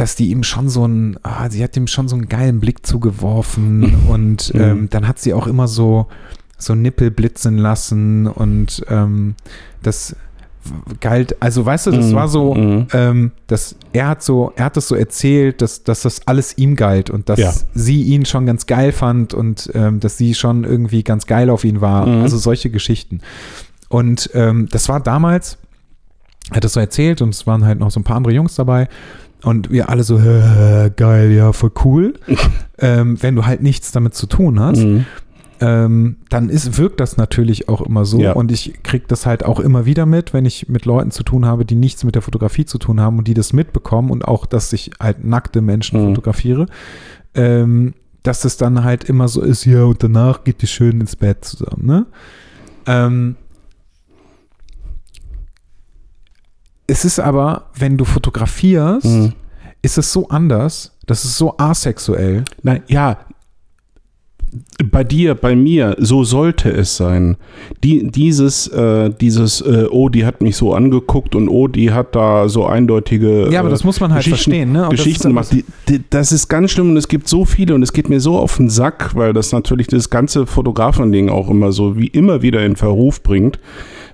dass 0.00 0.16
die 0.16 0.30
ihm 0.30 0.42
schon 0.44 0.70
so 0.70 0.86
ein, 0.86 1.18
ah, 1.24 1.50
sie 1.50 1.62
hat 1.62 1.76
ihm 1.76 1.86
schon 1.86 2.08
so 2.08 2.16
einen 2.16 2.28
geilen 2.30 2.58
Blick 2.58 2.86
zugeworfen 2.86 3.94
und 4.08 4.54
Mhm. 4.54 4.60
ähm, 4.60 4.88
dann 4.90 5.06
hat 5.06 5.18
sie 5.18 5.34
auch 5.34 5.46
immer 5.46 5.68
so, 5.68 6.06
so 6.56 6.74
Nippel 6.74 7.10
blitzen 7.10 7.58
lassen 7.58 8.26
und 8.26 8.82
ähm, 8.88 9.34
das, 9.82 10.16
galt, 11.00 11.36
also 11.42 11.64
weißt 11.64 11.86
du, 11.86 11.90
das 11.90 12.10
Mhm. 12.10 12.14
war 12.14 12.28
so, 12.28 12.54
Mhm. 12.54 12.86
ähm, 12.92 13.32
dass 13.46 13.76
er 13.94 14.08
hat 14.08 14.22
so, 14.22 14.52
er 14.56 14.66
hat 14.66 14.76
das 14.76 14.88
so 14.88 14.94
erzählt, 14.94 15.60
dass, 15.62 15.84
dass 15.84 16.02
das 16.02 16.26
alles 16.26 16.56
ihm 16.58 16.76
galt 16.76 17.08
und 17.10 17.28
dass 17.30 17.38
Ja. 17.38 17.52
sie 17.74 18.02
ihn 18.02 18.24
schon 18.26 18.44
ganz 18.46 18.66
geil 18.66 18.92
fand 18.92 19.32
und 19.34 19.70
ähm, 19.74 20.00
dass 20.00 20.16
sie 20.18 20.34
schon 20.34 20.64
irgendwie 20.64 21.02
ganz 21.02 21.26
geil 21.26 21.48
auf 21.50 21.64
ihn 21.64 21.80
war. 21.80 22.06
Mhm. 22.06 22.22
Also 22.22 22.36
solche 22.38 22.68
Geschichten. 22.70 23.20
Und 23.88 24.30
ähm, 24.34 24.68
das 24.70 24.88
war 24.88 25.00
damals, 25.00 25.56
er 26.50 26.56
hat 26.56 26.64
das 26.64 26.74
so 26.74 26.80
erzählt 26.80 27.22
und 27.22 27.30
es 27.34 27.46
waren 27.46 27.64
halt 27.64 27.78
noch 27.80 27.90
so 27.90 28.00
ein 28.00 28.04
paar 28.04 28.16
andere 28.16 28.34
Jungs 28.34 28.54
dabei. 28.54 28.88
Und 29.44 29.70
wir 29.70 29.88
alle 29.88 30.02
so, 30.02 30.20
"Hä, 30.20 30.90
geil, 30.96 31.30
ja, 31.32 31.52
voll 31.52 31.72
cool. 31.84 32.14
ähm, 32.78 33.16
wenn 33.22 33.36
du 33.36 33.46
halt 33.46 33.62
nichts 33.62 33.92
damit 33.92 34.14
zu 34.14 34.26
tun 34.26 34.60
hast 34.60 34.82
Mhm. 34.84 35.04
ähm, 35.60 36.16
dann 36.30 36.48
ist, 36.48 36.78
wirkt 36.78 37.00
das 37.00 37.16
natürlich 37.18 37.68
auch 37.68 37.82
immer 37.82 38.04
so. 38.06 38.18
Ja. 38.18 38.32
Und 38.32 38.50
ich 38.50 38.82
kriege 38.82 39.04
das 39.08 39.26
halt 39.26 39.44
auch 39.44 39.60
immer 39.60 39.84
wieder 39.84 40.06
mit, 40.06 40.32
wenn 40.32 40.46
ich 40.46 40.68
mit 40.68 40.86
Leuten 40.86 41.10
zu 41.10 41.22
tun 41.22 41.44
habe, 41.44 41.64
die 41.66 41.74
nichts 41.74 42.02
mit 42.04 42.14
der 42.14 42.22
Fotografie 42.22 42.64
zu 42.64 42.78
tun 42.78 42.98
haben 43.00 43.18
und 43.18 43.28
die 43.28 43.34
das 43.34 43.52
mitbekommen 43.52 44.10
und 44.10 44.26
auch, 44.26 44.46
dass 44.46 44.72
ich 44.72 44.90
halt 44.98 45.24
nackte 45.24 45.60
Menschen 45.60 46.00
Mhm. 46.02 46.08
fotografiere, 46.14 46.66
ähm, 47.34 47.92
dass 48.22 48.44
es 48.44 48.56
dann 48.56 48.84
halt 48.84 49.04
immer 49.04 49.28
so 49.28 49.40
ist, 49.42 49.64
ja, 49.66 49.84
und 49.84 50.02
danach 50.02 50.44
geht 50.44 50.62
die 50.62 50.66
schön 50.66 51.00
ins 51.00 51.16
Bett 51.16 51.44
zusammen, 51.44 51.84
ne? 51.86 52.06
Ähm, 52.86 53.36
es 56.90 57.04
ist 57.04 57.18
aber, 57.20 57.66
wenn 57.78 57.96
du 57.96 58.04
fotografierst, 58.04 59.06
Mhm. 59.06 59.32
ist 59.82 59.96
es 59.98 60.12
so 60.12 60.28
anders, 60.28 60.92
das 61.06 61.24
ist 61.24 61.36
so 61.36 61.54
asexuell. 61.58 62.44
Nein, 62.62 62.82
ja. 62.88 63.18
Bei 64.90 65.04
dir, 65.04 65.36
bei 65.36 65.54
mir, 65.54 65.94
so 66.00 66.24
sollte 66.24 66.70
es 66.72 66.96
sein. 66.96 67.36
Die, 67.84 68.10
dieses, 68.10 68.66
äh, 68.66 69.08
dieses, 69.20 69.60
äh, 69.60 69.86
oh, 69.88 70.08
die 70.08 70.26
hat 70.26 70.40
mich 70.40 70.56
so 70.56 70.74
angeguckt 70.74 71.36
und 71.36 71.48
oh, 71.48 71.68
die 71.68 71.92
hat 71.92 72.16
da 72.16 72.48
so 72.48 72.66
eindeutige. 72.66 73.48
Ja, 73.52 73.60
aber 73.60 73.68
äh, 73.68 73.70
das 73.70 73.84
muss 73.84 74.00
man 74.00 74.12
halt 74.12 74.24
Geschichten- 74.24 74.50
verstehen, 74.50 74.72
ne? 74.72 74.80
Das 74.80 74.90
Geschichten 74.90 75.20
ist- 75.20 75.22
gemacht. 75.28 75.52
Die, 75.52 75.64
die, 75.88 76.02
das 76.10 76.32
ist 76.32 76.48
ganz 76.48 76.72
schlimm 76.72 76.90
und 76.90 76.96
es 76.96 77.06
gibt 77.06 77.28
so 77.28 77.44
viele 77.44 77.76
und 77.76 77.84
es 77.84 77.92
geht 77.92 78.08
mir 78.08 78.18
so 78.18 78.38
auf 78.38 78.56
den 78.56 78.68
Sack, 78.70 79.14
weil 79.14 79.32
das 79.32 79.52
natürlich 79.52 79.86
das 79.86 80.10
ganze 80.10 80.46
Fotografending 80.46 81.28
auch 81.28 81.48
immer 81.48 81.70
so 81.70 81.96
wie 81.96 82.08
immer 82.08 82.42
wieder 82.42 82.64
in 82.66 82.74
Verruf 82.74 83.22
bringt. 83.22 83.60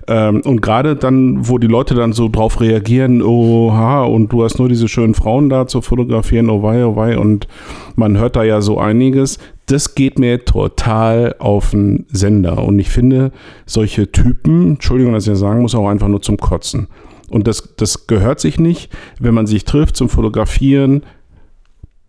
Ähm, 0.07 0.41
und 0.41 0.61
gerade 0.61 0.95
dann, 0.95 1.47
wo 1.47 1.57
die 1.57 1.67
Leute 1.67 1.93
dann 1.93 2.13
so 2.13 2.29
drauf 2.29 2.61
reagieren, 2.61 3.21
oha, 3.21 4.03
und 4.03 4.31
du 4.31 4.43
hast 4.43 4.57
nur 4.57 4.69
diese 4.69 4.87
schönen 4.87 5.13
Frauen 5.13 5.49
da 5.49 5.67
zu 5.67 5.81
fotografieren, 5.81 6.49
oh 6.49 6.63
wei, 6.63 6.85
oh 6.85 6.95
wei, 6.95 7.17
und 7.17 7.47
man 7.95 8.17
hört 8.17 8.37
da 8.37 8.43
ja 8.43 8.61
so 8.61 8.79
einiges, 8.79 9.37
das 9.65 9.95
geht 9.95 10.17
mir 10.17 10.45
total 10.45 11.35
auf 11.39 11.71
den 11.71 12.05
Sender. 12.09 12.63
Und 12.63 12.79
ich 12.79 12.89
finde, 12.89 13.33
solche 13.65 14.09
Typen, 14.11 14.71
Entschuldigung, 14.71 15.13
dass 15.13 15.25
ich 15.25 15.33
das 15.33 15.39
sagen 15.39 15.61
muss, 15.61 15.75
auch 15.75 15.89
einfach 15.89 16.07
nur 16.07 16.21
zum 16.21 16.37
Kotzen. 16.37 16.87
Und 17.29 17.47
das, 17.47 17.75
das 17.75 18.07
gehört 18.07 18.39
sich 18.39 18.59
nicht, 18.59 18.89
wenn 19.19 19.33
man 19.33 19.45
sich 19.45 19.65
trifft 19.65 19.97
zum 19.97 20.07
Fotografieren, 20.07 21.03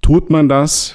tut 0.02 0.30
man 0.30 0.48
das, 0.48 0.94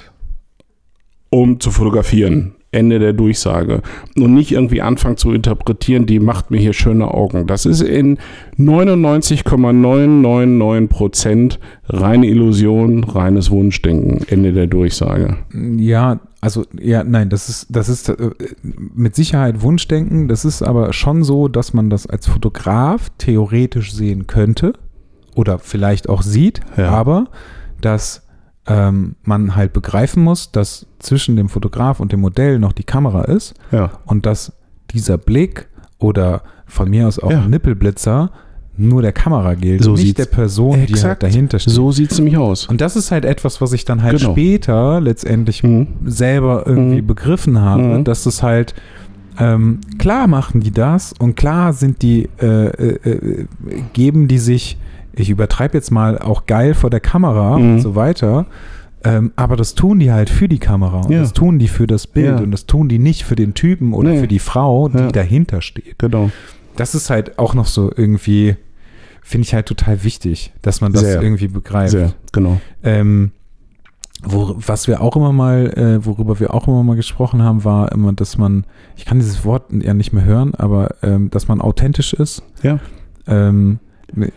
um 1.28 1.60
zu 1.60 1.70
fotografieren. 1.70 2.54
Ende 2.74 2.98
der 2.98 3.12
Durchsage. 3.12 3.80
Und 4.16 4.34
nicht 4.34 4.52
irgendwie 4.52 4.82
anfangen 4.82 5.16
zu 5.16 5.32
interpretieren, 5.32 6.06
die 6.06 6.20
macht 6.20 6.50
mir 6.50 6.58
hier 6.58 6.72
schöne 6.74 7.12
Augen. 7.12 7.46
Das 7.46 7.66
ist 7.66 7.80
in 7.80 8.18
99,999 8.58 10.88
Prozent 10.90 11.58
reine 11.88 12.26
Illusion, 12.26 13.04
reines 13.04 13.50
Wunschdenken. 13.50 14.20
Ende 14.28 14.52
der 14.52 14.66
Durchsage. 14.66 15.36
Ja, 15.76 16.20
also 16.40 16.64
ja, 16.80 17.04
nein, 17.04 17.30
das 17.30 17.48
ist, 17.48 17.66
das 17.70 17.88
ist 17.88 18.08
äh, 18.10 18.16
mit 18.62 19.14
Sicherheit 19.14 19.62
Wunschdenken. 19.62 20.28
Das 20.28 20.44
ist 20.44 20.62
aber 20.62 20.92
schon 20.92 21.22
so, 21.22 21.48
dass 21.48 21.72
man 21.72 21.88
das 21.90 22.06
als 22.06 22.26
Fotograf 22.26 23.10
theoretisch 23.18 23.92
sehen 23.94 24.26
könnte 24.26 24.72
oder 25.34 25.58
vielleicht 25.58 26.08
auch 26.08 26.22
sieht, 26.22 26.60
Ja. 26.76 26.90
aber 26.90 27.26
dass 27.80 28.23
ähm, 28.66 29.14
man 29.24 29.56
halt 29.56 29.72
begreifen 29.72 30.22
muss, 30.22 30.50
dass 30.52 30.86
zwischen 30.98 31.36
dem 31.36 31.48
Fotograf 31.48 32.00
und 32.00 32.12
dem 32.12 32.20
Modell 32.20 32.58
noch 32.58 32.72
die 32.72 32.84
Kamera 32.84 33.22
ist 33.24 33.54
Ja. 33.72 33.90
und 34.06 34.24
dass 34.26 34.52
dieser 34.90 35.18
Blick 35.18 35.68
oder 35.98 36.42
von 36.66 36.88
mir 36.88 37.06
aus 37.08 37.18
auch 37.18 37.30
Ja. 37.30 37.46
Nippelblitzer 37.46 38.30
nur 38.76 39.02
der 39.02 39.12
Kamera 39.12 39.54
gilt, 39.54 39.84
So 39.84 39.92
nicht 39.94 40.18
der 40.18 40.24
Person, 40.24 40.72
die 40.74 40.80
halt 40.80 40.90
exakt 40.90 41.22
dahinter 41.22 41.58
steht. 41.60 41.72
So 41.74 41.92
sieht 41.92 42.10
es 42.10 42.18
nämlich 42.18 42.36
aus. 42.36 42.66
Und 42.66 42.80
das 42.80 42.96
ist 42.96 43.12
halt 43.12 43.24
etwas, 43.24 43.60
was 43.60 43.72
ich 43.72 43.84
dann 43.84 44.02
halt 44.02 44.18
Genau. 44.18 44.32
später 44.32 45.00
letztendlich 45.00 45.62
Mhm. 45.62 45.86
selber 46.06 46.64
irgendwie 46.66 47.02
Mhm. 47.02 47.06
begriffen 47.06 47.60
habe, 47.60 47.82
Mhm. 47.98 48.04
dass 48.04 48.26
es 48.26 48.42
halt 48.42 48.74
ähm, 49.38 49.80
klar 49.98 50.28
machen 50.28 50.60
die 50.60 50.70
das 50.70 51.12
und 51.18 51.34
klar 51.36 51.72
sind 51.72 52.02
die, 52.02 52.28
äh, 52.40 52.66
äh, 52.68 53.10
äh, 53.10 53.46
geben 53.92 54.28
die 54.28 54.38
sich, 54.38 54.78
ich 55.16 55.30
übertreibe 55.30 55.76
jetzt 55.76 55.90
mal, 55.90 56.18
auch 56.18 56.46
geil 56.46 56.74
vor 56.74 56.90
der 56.90 57.00
Kamera 57.00 57.58
Mhm. 57.58 57.72
und 57.74 57.80
so 57.80 57.94
weiter. 57.94 58.46
Ähm, 59.06 59.32
aber 59.36 59.56
das 59.56 59.74
tun 59.74 59.98
die 60.00 60.10
halt 60.12 60.30
für 60.30 60.48
die 60.48 60.58
Kamera 60.58 61.02
und 61.02 61.10
Ja. 61.12 61.20
das 61.20 61.34
tun 61.34 61.58
die 61.58 61.68
für 61.68 61.86
das 61.86 62.06
Bild 62.06 62.38
Ja. 62.38 62.42
und 62.42 62.50
das 62.52 62.64
tun 62.66 62.88
die 62.88 62.98
nicht 62.98 63.24
für 63.24 63.36
den 63.36 63.52
Typen 63.52 63.92
oder 63.92 64.10
Nee. 64.10 64.20
für 64.20 64.28
die 64.28 64.38
Frau, 64.38 64.88
die 64.88 64.96
Ja. 64.98 65.08
dahinter 65.12 65.60
steht. 65.60 65.98
Genau. 65.98 66.30
Das 66.76 66.94
ist 66.94 67.10
halt 67.10 67.38
auch 67.38 67.54
noch 67.54 67.66
so 67.66 67.92
irgendwie, 67.94 68.56
finde 69.22 69.46
ich 69.46 69.54
halt 69.54 69.66
total 69.66 70.04
wichtig, 70.04 70.52
dass 70.62 70.80
man 70.80 70.92
das 70.92 71.02
Sehr. 71.02 71.22
irgendwie 71.22 71.48
begreift. 71.48 71.90
Sehr, 71.92 72.14
genau. 72.32 72.60
Ähm, 72.82 73.32
wo, 74.22 74.54
was 74.56 74.88
wir 74.88 75.02
auch 75.02 75.16
immer 75.16 75.32
mal, 75.32 75.66
äh, 75.76 76.06
worüber 76.06 76.40
wir 76.40 76.54
auch 76.54 76.66
immer 76.66 76.82
mal 76.82 76.96
gesprochen 76.96 77.42
haben, 77.42 77.62
war 77.64 77.92
immer, 77.92 78.14
dass 78.14 78.38
man, 78.38 78.64
ich 78.96 79.04
kann 79.04 79.18
dieses 79.18 79.44
Wort 79.44 79.64
ja 79.70 79.92
nicht 79.92 80.14
mehr 80.14 80.24
hören, 80.24 80.54
aber 80.54 80.94
ähm, 81.02 81.28
dass 81.28 81.46
man 81.46 81.60
authentisch 81.60 82.14
ist. 82.14 82.42
Ja. 82.62 82.78
Ähm, 83.26 83.80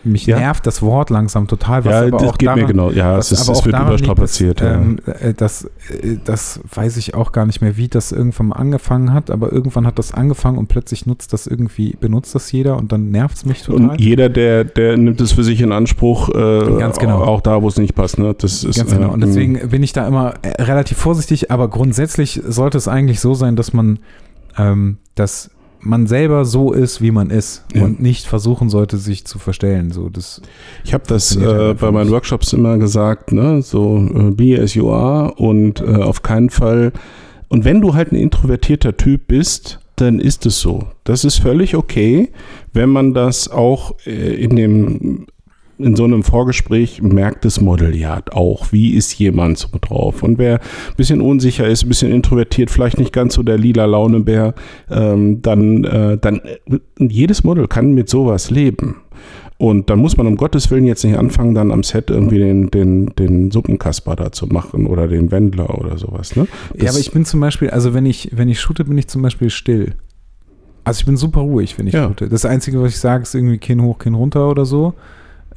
mich 0.04 0.26
Ja. 0.26 0.38
nervt 0.38 0.66
das 0.66 0.82
Wort 0.82 1.10
langsam 1.10 1.46
total, 1.46 1.84
was 1.84 1.92
ja, 1.92 2.00
aber 2.00 2.10
das 2.10 2.22
auch 2.22 2.38
geht 2.38 2.48
daran, 2.48 2.60
mir 2.60 2.66
genau. 2.66 2.90
Ja, 2.90 3.16
es, 3.16 3.32
ist, 3.32 3.48
es 3.48 3.64
wird 3.64 3.74
daran 3.74 3.88
liegt, 3.92 4.00
überstrapaziert. 4.04 4.60
Dass, 4.60 4.76
ähm, 4.76 4.98
äh, 5.20 5.34
das, 5.34 5.64
äh, 5.64 6.16
das 6.24 6.60
weiß 6.74 6.96
ich 6.96 7.14
auch 7.14 7.32
gar 7.32 7.46
nicht 7.46 7.60
mehr, 7.60 7.76
wie 7.76 7.88
das 7.88 8.12
irgendwann 8.12 8.48
mal 8.48 8.56
angefangen 8.56 9.12
hat, 9.12 9.30
aber 9.30 9.52
irgendwann 9.52 9.86
hat 9.86 9.98
das 9.98 10.12
angefangen 10.12 10.58
und 10.58 10.68
plötzlich 10.68 11.06
nutzt 11.06 11.32
das 11.32 11.46
irgendwie, 11.46 11.96
benutzt 12.00 12.34
das 12.34 12.50
jeder 12.52 12.76
und 12.76 12.92
dann 12.92 13.10
nervt 13.10 13.36
es 13.36 13.44
mich 13.44 13.62
total. 13.62 13.90
Und 13.90 14.00
jeder, 14.00 14.28
der, 14.28 14.64
der 14.64 14.96
nimmt 14.96 15.20
es 15.20 15.32
für 15.32 15.44
sich 15.44 15.60
in 15.60 15.72
Anspruch, 15.72 16.28
äh, 16.30 16.78
Ganz 16.78 16.98
genau. 16.98 17.22
auch 17.22 17.40
da, 17.40 17.62
wo 17.62 17.68
es 17.68 17.76
nicht 17.76 17.94
passt. 17.94 18.18
Ne? 18.18 18.34
Das 18.36 18.64
ist, 18.64 18.76
Ganz 18.76 18.92
genau. 18.92 19.12
Und 19.12 19.22
äh, 19.22 19.26
deswegen 19.26 19.68
bin 19.68 19.82
ich 19.82 19.92
da 19.92 20.06
immer 20.06 20.34
relativ 20.58 20.98
vorsichtig, 20.98 21.50
aber 21.50 21.68
grundsätzlich 21.68 22.40
sollte 22.46 22.78
es 22.78 22.88
eigentlich 22.88 23.20
so 23.20 23.34
sein, 23.34 23.56
dass 23.56 23.72
man, 23.72 23.98
ähm, 24.56 24.98
dass 25.14 25.50
man 25.80 26.06
selber 26.06 26.44
so 26.44 26.72
ist, 26.72 27.00
wie 27.00 27.10
man 27.10 27.30
ist 27.30 27.64
Ja. 27.74 27.84
und 27.84 28.00
nicht 28.00 28.26
versuchen 28.26 28.68
sollte, 28.68 28.96
sich 28.98 29.24
zu 29.26 29.38
verstellen. 29.38 29.90
So, 29.92 30.08
das, 30.08 30.42
Ich 30.84 30.92
habe 30.94 31.04
das 31.06 31.36
halt 31.40 31.70
äh, 31.70 31.74
bei 31.80 31.90
meinen. 31.90 32.10
Workshops 32.10 32.52
immer 32.52 32.78
gesagt, 32.78 33.32
ne, 33.32 33.62
so 33.62 33.98
äh, 34.14 34.30
be 34.30 34.60
as 34.60 34.74
you 34.74 34.90
are 34.90 35.34
und 35.34 35.80
äh, 35.80 35.84
auf 35.96 36.22
keinen 36.22 36.50
Fall. 36.50 36.92
Und 37.48 37.64
wenn 37.64 37.80
du 37.80 37.94
halt 37.94 38.12
ein 38.12 38.16
introvertierter 38.16 38.96
Typ 38.96 39.28
bist, 39.28 39.78
dann 39.96 40.20
ist 40.20 40.46
es 40.46 40.60
so. 40.60 40.84
Das 41.04 41.24
ist 41.24 41.38
völlig 41.40 41.74
okay, 41.74 42.30
wenn 42.72 42.88
man 42.90 43.14
das 43.14 43.48
auch 43.50 43.94
äh, 44.06 44.34
in 44.34 44.54
dem 44.56 45.26
in 45.78 45.94
so 45.96 46.04
einem 46.04 46.22
Vorgespräch 46.22 47.02
merkt 47.02 47.44
das 47.44 47.60
Model 47.60 47.94
ja 47.94 48.20
auch, 48.32 48.72
wie 48.72 48.94
ist 48.94 49.16
jemand 49.18 49.58
so 49.58 49.68
drauf. 49.80 50.22
Und 50.22 50.38
wer 50.38 50.54
ein 50.54 50.96
bisschen 50.96 51.20
unsicher 51.20 51.66
ist, 51.66 51.84
ein 51.84 51.88
bisschen 51.88 52.10
introvertiert, 52.12 52.70
vielleicht 52.70 52.98
nicht 52.98 53.12
ganz 53.12 53.34
so 53.34 53.42
der 53.42 53.58
lila 53.58 53.84
Launebär, 53.84 54.54
ähm, 54.90 55.40
dann, 55.42 55.84
äh, 55.84 56.18
dann 56.18 56.40
äh, 56.40 56.58
jedes 56.98 57.44
Model 57.44 57.68
kann 57.68 57.94
mit 57.94 58.08
sowas 58.08 58.50
leben. 58.50 58.96
Und 59.56 59.90
dann 59.90 59.98
muss 59.98 60.16
man 60.16 60.26
um 60.28 60.36
Gottes 60.36 60.70
Willen 60.70 60.84
jetzt 60.86 61.04
nicht 61.04 61.16
anfangen, 61.16 61.54
dann 61.54 61.72
am 61.72 61.82
Set 61.82 62.10
irgendwie 62.10 62.38
den, 62.38 62.70
den, 62.70 63.06
den 63.18 63.50
Suppenkasper 63.50 64.14
da 64.14 64.30
zu 64.30 64.46
machen 64.46 64.86
oder 64.86 65.08
den 65.08 65.32
Wendler 65.32 65.78
oder 65.78 65.98
sowas. 65.98 66.36
Ne? 66.36 66.46
ja, 66.76 66.90
aber 66.90 66.98
ich 66.98 67.10
bin 67.10 67.24
zum 67.24 67.40
Beispiel, 67.40 67.70
also 67.70 67.92
wenn 67.92 68.06
ich, 68.06 68.30
wenn 68.32 68.48
ich 68.48 68.60
shoote, 68.60 68.84
bin 68.84 68.96
ich 68.98 69.08
zum 69.08 69.22
Beispiel 69.22 69.50
still. 69.50 69.94
Also 70.84 71.00
ich 71.00 71.06
bin 71.06 71.16
super 71.16 71.40
ruhig, 71.40 71.76
wenn 71.78 71.88
ich 71.88 71.94
Ja. 71.94 72.06
shoote. 72.06 72.28
Das 72.28 72.44
Einzige, 72.44 72.80
was 72.80 72.92
ich 72.92 72.98
sage, 73.00 73.24
ist 73.24 73.34
irgendwie 73.34 73.58
Kinn 73.58 73.82
hoch, 73.82 73.98
Kinn 73.98 74.14
runter 74.14 74.48
oder 74.48 74.64
so. 74.64 74.94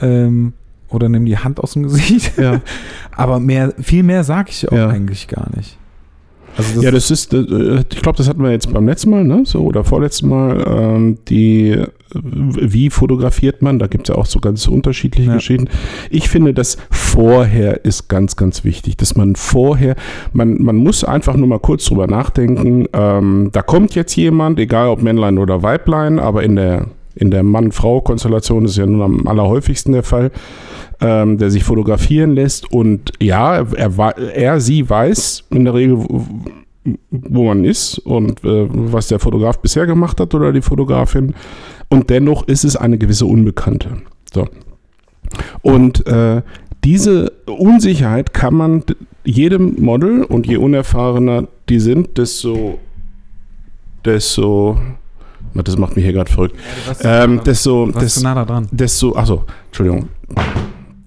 Ähm, 0.01 0.53
oder 0.89 1.07
nimm 1.09 1.25
die 1.25 1.37
Hand 1.37 1.59
aus 1.59 1.73
dem 1.73 1.83
Gesicht. 1.83 2.37
Ja. 2.37 2.61
Aber 3.15 3.39
mehr, 3.39 3.73
viel 3.81 4.03
mehr 4.03 4.23
sage 4.23 4.49
ich 4.51 4.69
auch 4.69 4.75
Ja. 4.75 4.89
eigentlich 4.89 5.27
gar 5.27 5.47
nicht. 5.55 5.77
Also 6.57 6.73
das, 6.75 6.83
ja, 6.83 6.91
das 6.91 7.09
ist, 7.11 7.33
äh, 7.33 7.79
ich 7.89 8.01
glaube, 8.01 8.17
das 8.17 8.27
hatten 8.27 8.43
wir 8.43 8.51
jetzt 8.51 8.73
beim 8.73 8.85
letzten 8.85 9.09
Mal, 9.11 9.23
ne? 9.23 9.43
So, 9.45 9.61
oder 9.61 9.85
vorletzten 9.85 10.27
Mal, 10.27 10.61
ähm, 10.67 11.17
die, 11.29 11.81
wie 12.13 12.89
fotografiert 12.89 13.61
man? 13.61 13.79
Da 13.79 13.87
gibt 13.87 14.09
es 14.09 14.13
ja 14.13 14.19
auch 14.19 14.25
so 14.25 14.41
ganz 14.41 14.67
unterschiedliche 14.67 15.29
Ja. 15.29 15.35
Geschichten. 15.35 15.69
Ich 16.09 16.27
finde, 16.27 16.53
das 16.53 16.77
vorher 16.89 17.85
ist 17.85 18.09
ganz, 18.09 18.35
ganz 18.35 18.65
wichtig, 18.65 18.97
dass 18.97 19.15
man 19.15 19.37
vorher, 19.37 19.95
man, 20.33 20.61
man 20.61 20.75
muss 20.75 21.05
einfach 21.05 21.37
nur 21.37 21.47
mal 21.47 21.59
kurz 21.59 21.85
drüber 21.85 22.07
nachdenken, 22.07 22.85
ähm, 22.91 23.47
da 23.53 23.61
kommt 23.61 23.95
jetzt 23.95 24.13
jemand, 24.17 24.59
egal 24.59 24.89
ob 24.89 25.01
Männlein 25.01 25.37
oder 25.37 25.63
Weiblein, 25.63 26.19
aber 26.19 26.43
in 26.43 26.57
der, 26.57 26.87
in 27.15 27.31
der 27.31 27.43
Mann-Frau-Konstellation 27.43 28.65
ist 28.65 28.77
ja 28.77 28.85
nun 28.85 29.01
am 29.01 29.27
allerhäufigsten 29.27 29.93
der 29.93 30.03
Fall, 30.03 30.31
ähm, 31.01 31.37
der 31.37 31.49
sich 31.51 31.63
fotografieren 31.63 32.35
lässt 32.35 32.71
und 32.71 33.11
ja, 33.21 33.65
er, 33.75 33.97
er, 34.35 34.59
sie 34.59 34.89
weiß 34.89 35.45
in 35.49 35.65
der 35.65 35.73
Regel, 35.73 35.97
wo- 35.97 36.25
wo 37.11 37.43
man 37.45 37.63
ist 37.65 37.99
und 37.99 38.43
äh, 38.43 38.67
was 38.69 39.07
der 39.07 39.19
Fotograf 39.19 39.59
bisher 39.59 39.85
gemacht 39.85 40.19
hat 40.19 40.33
oder 40.33 40.51
die 40.51 40.61
Fotografin. 40.61 41.35
und 41.89 42.09
dennoch 42.09 42.47
ist 42.47 42.63
es 42.63 42.75
eine 42.75 42.97
gewisse 42.97 43.25
Unbekannte. 43.25 43.89
So. 44.33 44.47
Und 45.61 46.07
äh, 46.07 46.41
diese 46.83 47.31
Unsicherheit 47.45 48.33
kann 48.33 48.55
man 48.55 48.83
jedem 49.23 49.75
Model 49.79 50.23
und 50.23 50.47
je 50.47 50.57
unerfahrener 50.57 51.47
die 51.69 51.79
sind, 51.79 52.17
desto, 52.17 52.79
desto, 54.05 54.77
das 55.53 55.77
macht 55.77 55.95
mich 55.95 56.05
hier 56.05 56.13
gerade 56.13 56.31
verrückt, 56.31 56.55
ähm, 57.03 57.41
desto, 57.43 57.91
desto, 57.91 58.23
nah 58.23 58.43
dran? 58.45 58.67
desto, 58.71 59.15
achso, 59.15 59.43
Entschuldigung, 59.67 60.07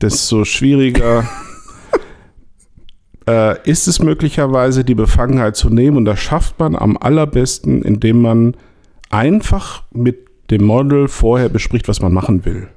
desto 0.01 0.45
schwieriger 0.45 1.25
äh, 3.29 3.57
ist 3.69 3.87
es 3.89 4.01
möglicherweise, 4.01 4.85
die 4.85 4.95
Befangenheit 4.95 5.57
zu 5.57 5.71
nehmen. 5.71 5.97
Und 5.97 6.05
das 6.05 6.21
schafft 6.21 6.59
man 6.59 6.77
am 6.77 6.97
allerbesten, 6.97 7.83
indem 7.83 8.23
man 8.23 8.57
einfach 9.11 9.85
mit 9.93 10.27
dem 10.51 10.65
Model 10.65 11.09
vorher 11.09 11.49
bespricht, 11.49 11.89
was 11.89 12.01
man 12.03 12.13
machen 12.13 12.45
will. 12.45 12.69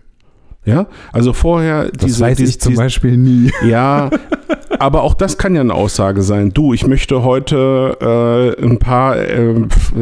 Ja, 0.65 0.87
also 1.13 1.31
vorher 1.33 1.89
Das 1.91 2.19
weiß 2.19 2.37
diese- 2.37 2.49
ich 2.51 2.59
zum 2.61 2.71
diese- 2.71 2.81
Beispiel 2.81 3.17
nie. 3.17 3.51
ja, 3.65 4.09
aber 4.79 5.03
auch 5.03 5.13
das 5.13 5.37
kann 5.37 5.55
ja 5.55 5.61
eine 5.61 5.73
Aussage 5.73 6.21
sein. 6.21 6.51
Du, 6.51 6.73
ich 6.73 6.85
möchte 6.85 7.23
heute 7.23 7.97
äh, 8.59 8.63
ein 8.63 8.79
paar, 8.79 9.17
äh, 9.17 9.53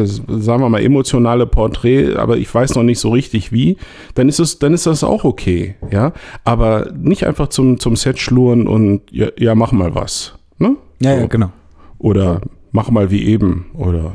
sagen 0.03 0.61
wir 0.61 0.69
mal, 0.69 0.81
emotionale 0.81 1.45
Porträt, 1.45 2.15
aber 2.15 2.37
ich 2.37 2.53
weiß 2.53 2.75
noch 2.75 2.83
nicht 2.83 2.99
so 2.99 3.09
richtig 3.09 3.51
wie. 3.51 3.77
Dann 4.15 4.29
ist 4.29 4.39
es, 4.39 4.59
dann 4.59 4.73
ist 4.73 4.85
das 4.85 5.03
auch 5.03 5.23
okay, 5.23 5.75
ja. 5.91 6.13
Aber 6.43 6.91
nicht 6.95 7.25
einfach 7.25 7.47
zum, 7.47 7.79
zum 7.79 7.95
Set 7.95 8.19
schluren 8.19 8.67
und 8.67 9.01
ja, 9.11 9.27
ja 9.37 9.55
mach 9.55 9.71
mal 9.71 9.95
was. 9.95 10.35
Ne? 10.57 10.75
Ja, 11.01 11.15
So. 11.15 11.21
ja, 11.21 11.27
genau. 11.27 11.51
Oder 11.99 12.41
mach 12.71 12.89
mal 12.89 13.11
wie 13.11 13.25
eben. 13.25 13.67
Oder 13.73 14.13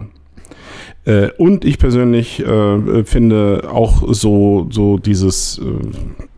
äh, 1.05 1.31
und 1.39 1.65
ich 1.65 1.79
persönlich 1.79 2.45
äh, 2.45 3.05
finde 3.05 3.69
auch 3.73 4.03
so, 4.13 4.67
so 4.71 4.99
dieses 4.99 5.59
äh, 5.59 5.65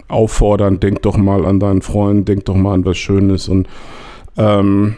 Auffordern, 0.08 0.78
denk 0.78 1.02
doch 1.02 1.16
mal 1.16 1.44
an 1.44 1.58
deinen 1.58 1.82
Freund, 1.82 2.28
denk 2.28 2.44
doch 2.44 2.54
mal 2.54 2.74
an 2.74 2.84
was 2.84 2.98
Schönes. 2.98 3.48
Und 3.48 3.66
ähm, 4.36 4.96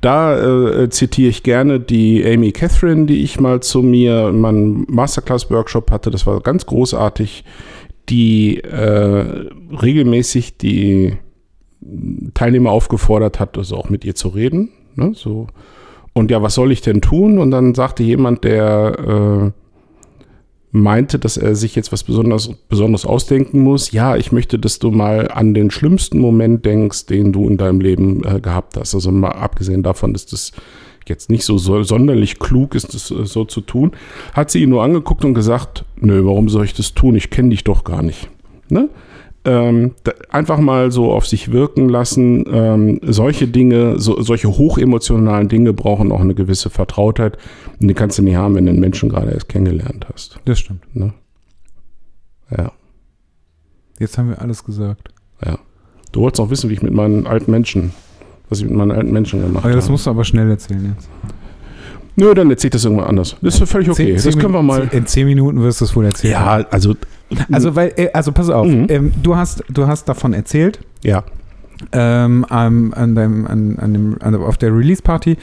da 0.00 0.38
äh, 0.38 0.88
zitiere 0.90 1.30
ich 1.30 1.42
gerne 1.42 1.80
die 1.80 2.24
Amy 2.24 2.52
Catherine, 2.52 3.06
die 3.06 3.22
ich 3.22 3.40
mal 3.40 3.60
zu 3.60 3.82
mir 3.82 4.28
in 4.28 4.40
meinem 4.40 4.86
Masterclass-Workshop 4.88 5.90
hatte. 5.90 6.10
Das 6.10 6.26
war 6.26 6.40
ganz 6.40 6.66
großartig, 6.66 7.44
die 8.08 8.60
äh, 8.60 9.48
regelmäßig 9.82 10.58
die 10.58 11.16
Teilnehmer 12.34 12.70
aufgefordert 12.70 13.40
hat, 13.40 13.58
also 13.58 13.76
auch 13.76 13.88
mit 13.88 14.04
ihr 14.04 14.14
zu 14.14 14.28
reden. 14.28 14.70
Ne? 14.94 15.12
So. 15.14 15.48
Und 16.12 16.30
ja, 16.30 16.42
was 16.42 16.54
soll 16.54 16.72
ich 16.72 16.82
denn 16.82 17.00
tun? 17.00 17.38
Und 17.38 17.50
dann 17.50 17.74
sagte 17.74 18.02
jemand, 18.02 18.44
der 18.44 19.52
äh, 19.52 19.65
meinte, 20.76 21.18
dass 21.18 21.36
er 21.36 21.54
sich 21.56 21.74
jetzt 21.74 21.92
was 21.92 22.04
Besonderes, 22.04 22.50
Besonderes 22.68 23.04
ausdenken 23.06 23.60
muss. 23.60 23.92
Ja, 23.92 24.16
ich 24.16 24.32
möchte, 24.32 24.58
dass 24.58 24.78
du 24.78 24.90
mal 24.90 25.30
an 25.30 25.54
den 25.54 25.70
schlimmsten 25.70 26.18
Moment 26.18 26.64
denkst, 26.64 27.06
den 27.06 27.32
du 27.32 27.48
in 27.48 27.56
deinem 27.56 27.80
Leben 27.80 28.22
äh, 28.24 28.40
gehabt 28.40 28.76
hast. 28.76 28.94
Also 28.94 29.10
mal 29.10 29.30
abgesehen 29.30 29.82
davon, 29.82 30.12
dass 30.12 30.26
das 30.26 30.52
jetzt 31.08 31.30
nicht 31.30 31.44
so, 31.44 31.58
so 31.58 31.82
sonderlich 31.82 32.38
klug 32.38 32.74
ist, 32.74 32.94
das 32.94 33.10
äh, 33.10 33.24
so 33.26 33.44
zu 33.44 33.60
tun, 33.60 33.92
hat 34.32 34.50
sie 34.50 34.62
ihn 34.62 34.70
nur 34.70 34.82
angeguckt 34.82 35.24
und 35.24 35.34
gesagt, 35.34 35.84
nö, 35.96 36.24
warum 36.24 36.48
soll 36.48 36.64
ich 36.64 36.74
das 36.74 36.94
tun? 36.94 37.16
Ich 37.16 37.30
kenne 37.30 37.50
dich 37.50 37.64
doch 37.64 37.84
gar 37.84 38.02
nicht. 38.02 38.28
Ne? 38.68 38.88
Ähm, 39.46 39.94
einfach 40.28 40.58
mal 40.58 40.90
so 40.90 41.12
auf 41.12 41.26
sich 41.26 41.52
wirken 41.52 41.88
lassen. 41.88 42.44
Ähm, 42.52 43.00
solche 43.02 43.48
Dinge, 43.48 43.98
so, 43.98 44.20
solche 44.20 44.48
hochemotionalen 44.48 45.48
Dinge 45.48 45.72
brauchen 45.72 46.12
auch 46.12 46.20
eine 46.20 46.34
gewisse 46.34 46.68
Vertrautheit. 46.68 47.38
Und 47.80 47.88
die 47.88 47.94
kannst 47.94 48.18
du 48.18 48.22
nicht 48.22 48.36
haben, 48.36 48.54
wenn 48.56 48.66
du 48.66 48.72
den 48.72 48.80
Menschen 48.80 49.08
gerade 49.08 49.30
erst 49.30 49.48
kennengelernt 49.48 50.06
hast. 50.12 50.38
Das 50.44 50.58
stimmt. 50.58 50.94
Ne? 50.94 51.14
Ja, 52.56 52.72
Jetzt 53.98 54.18
haben 54.18 54.28
wir 54.28 54.40
alles 54.42 54.62
gesagt. 54.64 55.08
ja. 55.44 55.58
Du 56.12 56.20
wolltest 56.22 56.40
auch 56.40 56.50
wissen, 56.50 56.70
wie 56.70 56.74
ich 56.74 56.82
mit 56.82 56.94
meinen 56.94 57.26
alten 57.26 57.50
Menschen, 57.50 57.92
was 58.48 58.60
ich 58.60 58.64
mit 58.64 58.74
meinen 58.74 58.92
alten 58.92 59.12
Menschen 59.12 59.42
gemacht 59.42 59.64
das 59.66 59.84
habe. 59.84 59.92
musst 59.92 60.06
du 60.06 60.10
aber 60.10 60.24
schnell 60.24 60.48
erzählen 60.48 60.94
jetzt. 60.96 61.10
Nö, 62.16 62.32
dann 62.34 62.50
erzähl 62.50 62.68
ich 62.68 62.72
das 62.72 62.84
irgendwann 62.84 63.06
anders. 63.08 63.36
Das 63.42 63.60
ist 63.60 63.70
völlig 63.70 63.90
okay. 63.90 64.04
Zehn- 64.06 64.14
das 64.14 64.22
zehn 64.24 64.38
können 64.38 64.54
wir 64.54 64.62
mal. 64.62 64.88
In 64.92 65.06
zehn 65.06 65.26
Minuten 65.26 65.62
wirst 65.62 65.80
du 65.80 65.84
es 65.84 65.94
wohl 65.94 66.06
erzählen. 66.06 66.32
Ja, 66.32 66.66
also. 66.70 66.94
Also, 67.50 67.74
weil, 67.76 67.92
äh, 67.96 68.08
also 68.12 68.30
pass 68.32 68.48
auf, 68.50 68.66
Mhm. 68.66 68.86
ähm, 68.88 69.12
du, 69.22 69.36
hast, 69.36 69.62
du 69.68 69.86
hast 69.86 70.04
davon 70.08 70.32
erzählt, 70.32 70.78
ja. 71.02 71.24
ähm, 71.92 72.46
an 72.48 73.14
deinem, 73.14 73.46
an, 73.46 73.78
an 73.78 73.92
dem, 73.92 74.16
an, 74.20 74.34
auf 74.36 74.56
der 74.56 74.74
Release-Party. 74.74 75.36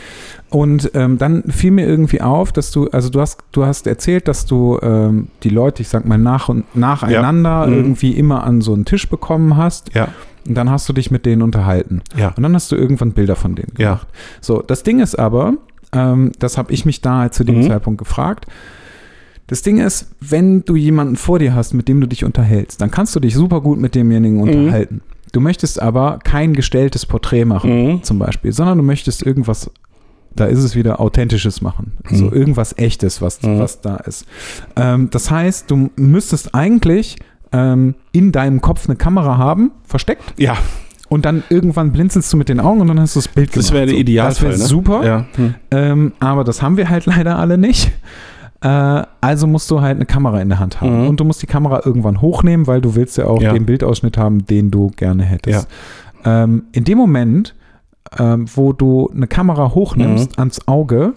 Und 0.50 0.90
ähm, 0.96 1.18
dann 1.18 1.44
fiel 1.50 1.72
mir 1.72 1.86
irgendwie 1.88 2.22
auf, 2.22 2.52
dass 2.52 2.72
du, 2.72 2.88
also 2.90 3.10
du 3.10 3.20
hast, 3.22 3.38
du 3.52 3.66
hast 3.66 3.86
erzählt, 3.86 4.28
dass 4.28 4.46
du 4.46 4.80
ähm, 4.82 5.28
die 5.44 5.50
Leute, 5.50 5.82
ich 5.82 5.90
sag 5.90 6.06
mal, 6.06 6.18
nach 6.18 6.50
und 6.50 6.64
nacheinander 6.76 7.68
Mhm. 7.68 7.74
irgendwie 7.74 8.12
immer 8.14 8.44
an 8.44 8.62
so 8.62 8.74
einen 8.74 8.86
Tisch 8.86 9.08
bekommen 9.10 9.58
hast. 9.58 9.94
Ja. 9.94 10.08
Und 10.48 10.56
dann 10.56 10.70
hast 10.72 10.90
du 10.90 10.94
dich 10.94 11.12
mit 11.12 11.26
denen 11.26 11.42
unterhalten. 11.42 12.02
Ja. 12.18 12.34
Und 12.36 12.42
dann 12.44 12.56
hast 12.56 12.72
du 12.72 12.76
irgendwann 12.76 13.12
Bilder 13.12 13.36
von 13.36 13.56
denen 13.56 13.74
Ja. 13.78 13.86
gemacht. 13.96 14.08
So, 14.42 14.62
das 14.66 14.84
Ding 14.84 15.00
ist 15.02 15.16
aber, 15.20 15.54
ähm, 15.94 16.32
das 16.40 16.58
habe 16.58 16.74
ich 16.74 16.86
mich 16.86 17.02
da 17.02 17.20
halt 17.20 17.34
zu 17.34 17.44
dem 17.44 17.60
Mhm. 17.60 17.68
Zeitpunkt 17.68 17.98
gefragt. 18.00 18.46
Das 19.48 19.62
Ding 19.62 19.78
ist, 19.80 20.12
wenn 20.22 20.64
du 20.64 20.76
jemanden 20.76 21.16
vor 21.16 21.38
dir 21.40 21.54
hast, 21.54 21.74
mit 21.74 21.88
dem 21.88 22.00
du 22.02 22.08
dich 22.08 22.24
unterhältst, 22.24 22.82
dann 22.82 22.92
kannst 22.92 23.16
du 23.16 23.20
dich 23.20 23.34
super 23.36 23.62
gut 23.62 23.78
mit 23.80 23.94
demjenigen 23.96 24.40
unterhalten. 24.40 25.02
Du 25.34 25.42
möchtest 25.42 25.82
aber 25.82 26.20
kein 26.24 26.54
gestelltes 26.54 27.06
Porträt 27.06 27.46
machen, 27.46 27.88
Mhm. 27.96 28.04
zum 28.04 28.20
Beispiel, 28.20 28.52
sondern 28.54 28.78
du 28.78 28.84
möchtest 28.84 29.24
irgendwas, 29.24 29.70
da 30.36 30.46
ist 30.46 30.60
es 30.60 30.76
wieder 30.76 31.00
Authentisches 31.02 31.62
machen. 31.62 31.94
So 32.12 32.26
Mhm. 32.26 32.34
irgendwas 32.34 32.78
Echtes, 32.78 33.22
was, 33.22 33.42
Mhm. 33.42 33.60
was 33.60 33.82
da 33.82 33.98
ist. 33.98 34.26
Ähm, 34.76 35.10
das 35.12 35.30
heißt, 35.30 35.70
du 35.70 35.90
müsstest 35.96 36.56
eigentlich 36.56 37.18
ähm, 37.56 37.94
in 38.14 38.32
deinem 38.32 38.62
Kopf 38.62 38.88
eine 38.90 38.96
Kamera 38.96 39.38
haben, 39.38 39.70
versteckt, 39.84 40.24
Ja, 40.38 40.58
und 41.14 41.26
dann 41.26 41.44
irgendwann 41.50 41.92
blinzelst 41.92 42.32
du 42.34 42.38
mit 42.38 42.50
den 42.50 42.60
Augen 42.60 42.82
und 42.82 42.88
dann 42.88 43.00
hast 43.00 43.16
du 43.16 43.20
das 43.20 43.28
Bild 43.28 43.50
das 43.56 43.68
gemacht. 43.68 43.74
wäre 43.74 43.86
der 43.88 43.96
Idealfall. 43.98 44.50
Das 44.52 44.60
wäre 44.60 44.60
ne? 44.60 44.66
super. 44.66 45.06
Ja. 45.06 45.26
Hm. 45.36 45.56
Ähm, 45.72 46.14
aber 46.20 46.44
das 46.44 46.62
haben 46.62 46.76
wir 46.78 46.90
halt 46.90 47.06
leider 47.08 47.38
alle 47.40 47.58
nicht. 47.58 47.92
Äh, 48.62 49.04
also 49.22 49.48
musst 49.48 49.70
du 49.72 49.82
halt 49.82 49.96
eine 49.98 50.06
Kamera 50.06 50.42
in 50.42 50.50
der 50.50 50.60
Hand 50.60 50.82
haben. 50.82 51.02
Mhm. 51.04 51.08
Und 51.10 51.20
du 51.20 51.26
musst 51.26 51.42
die 51.42 51.48
Kamera 51.48 51.82
irgendwann 51.86 52.22
hochnehmen, 52.22 52.66
weil 52.68 52.82
du 52.82 52.96
willst 52.96 53.18
ja 53.18 53.26
auch 53.26 53.42
Ja. 53.42 53.54
den 53.54 53.66
Bildausschnitt 53.66 54.18
haben, 54.18 54.46
den 54.46 54.72
du 54.72 54.88
gerne 54.96 55.24
hättest. 55.24 55.68
Ähm, 56.26 56.64
in 56.72 56.84
dem 56.86 56.98
Moment, 56.98 57.56
ähm, 58.18 58.46
wo 58.56 58.74
du 58.74 59.10
eine 59.14 59.28
Kamera 59.28 59.68
Mhm. 59.70 59.76
hochnimmst 59.76 60.40
ans 60.40 60.68
Auge, 60.68 61.14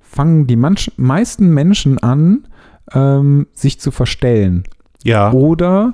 fangen 0.00 0.46
die 0.46 0.56
manch, 0.56 0.92
meisten 0.96 1.50
Menschen 1.50 1.98
an, 1.98 2.46
ähm, 2.94 3.46
sich 3.54 3.80
zu 3.80 3.90
verstellen 3.90 4.64
Ja. 5.04 5.32
oder 5.32 5.92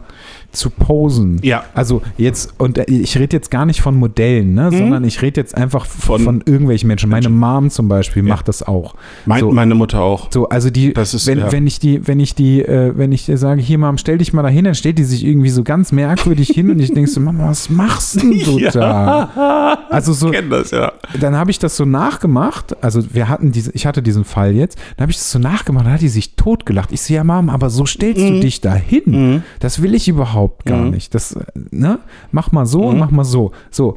zu 0.51 0.71
posen. 0.71 1.39
Ja. 1.43 1.65
Also 1.75 2.01
jetzt, 2.17 2.55
und 2.57 2.79
äh, 2.79 2.85
ich 2.85 3.19
rede 3.19 3.37
jetzt 3.37 3.51
gar 3.51 3.67
nicht 3.67 3.83
von 3.83 3.95
Modellen, 3.95 4.55
ne, 4.55 4.71
sondern 4.73 5.05
ich 5.05 5.21
rede 5.21 5.39
jetzt 5.39 5.55
einfach 5.55 5.85
von, 5.85 6.23
Von 6.23 6.43
irgendwelchen 6.47 6.89
Menschen. 6.89 7.11
Meine 7.11 7.29
Mom 7.29 7.69
zum 7.69 7.87
Beispiel 7.89 8.23
Ja. 8.27 8.31
macht 8.35 8.49
das 8.49 8.63
auch. 8.63 8.95
Mein, 9.27 9.41
So. 9.41 9.51
Meine 9.53 9.75
Mutter 9.75 10.01
auch. 10.01 10.29
So, 10.33 10.49
also 10.49 10.71
die, 10.71 10.93
ist- 10.93 11.27
wenn, 11.27 11.39
ja. 11.41 11.53
wenn 11.53 11.67
ich 11.67 11.79
die, 11.81 12.07
wenn 12.09 12.19
ich 12.19 12.35
die, 12.35 12.63
äh, 12.63 12.93
wenn 12.97 13.13
ich 13.13 13.27
dir 13.27 13.37
sage, 13.37 13.61
hier 13.61 13.77
Mom, 13.79 13.99
stell 13.99 14.17
dich 14.19 14.33
mal 14.33 14.43
da 14.43 14.49
hin, 14.49 14.65
dann 14.65 14.75
stellt 14.75 14.97
die 14.99 15.05
sich 15.05 15.23
irgendwie 15.25 15.51
so 15.51 15.63
ganz 15.63 15.93
merkwürdig 15.93 16.49
hin 16.49 16.71
und 16.71 16.81
ich 16.81 16.95
denke 16.95 17.11
so, 17.11 17.21
Mama, 17.21 17.51
was 17.51 17.69
machst 17.69 18.17
denn 18.23 18.41
du 18.43 18.59
da? 18.73 19.79
Also 19.91 20.15
so, 20.15 20.31
kenne 20.31 20.49
das, 20.49 20.71
ja. 20.71 20.93
dann 21.21 21.37
habe 21.37 21.51
ich 21.51 21.59
das 21.59 21.77
so 21.77 21.85
nachgemacht. 21.85 22.75
Also 22.83 23.03
wir 23.15 23.29
hatten 23.29 23.53
diese, 23.53 23.71
ich 23.73 23.85
hatte 23.87 24.03
diesen 24.03 24.25
Fall 24.25 24.55
jetzt. 24.55 24.79
Dann 24.97 25.03
habe 25.05 25.13
ich 25.13 25.19
das 25.19 25.31
so 25.31 25.39
nachgemacht. 25.39 25.85
Dann 25.85 25.93
hat 25.93 26.01
die 26.01 26.09
sich 26.09 26.37
totgelacht. 26.37 26.91
Ich 26.91 27.03
so, 27.03 27.13
ja 27.13 27.23
Mom, 27.23 27.51
aber 27.51 27.69
so 27.69 27.85
stellst 27.85 28.23
du 28.23 28.41
dich 28.41 28.63
da 28.63 28.75
hin. 29.05 29.33
Mhm. 29.33 29.43
Das 29.61 29.83
will 29.83 29.95
ich 29.95 30.09
überhaupt 30.09 30.65
gar 30.67 30.83
Mhm. 30.83 30.91
nicht. 30.91 31.15
Das, 31.15 31.33
äh, 31.33 31.45
ne? 31.71 31.99
Mach 32.33 32.53
mal 32.53 32.67
so 32.67 32.83
und 32.85 32.95
Mhm. 32.95 33.01
mach 33.01 33.11
mal 33.11 33.25
so. 33.25 33.53
So. 33.71 33.97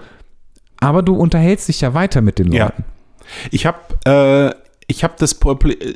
Aber 0.80 1.04
du 1.04 1.16
unterhältst 1.16 1.68
dich 1.68 1.82
ja 1.82 1.94
weiter 1.94 2.22
mit 2.22 2.40
den 2.40 2.52
Ja. 2.52 2.66
Leuten. 2.66 2.84
Ich 3.52 3.66
habe 3.66 3.78
äh, 4.06 4.56
ich 4.88 5.04
habe 5.06 5.14
das 5.18 5.40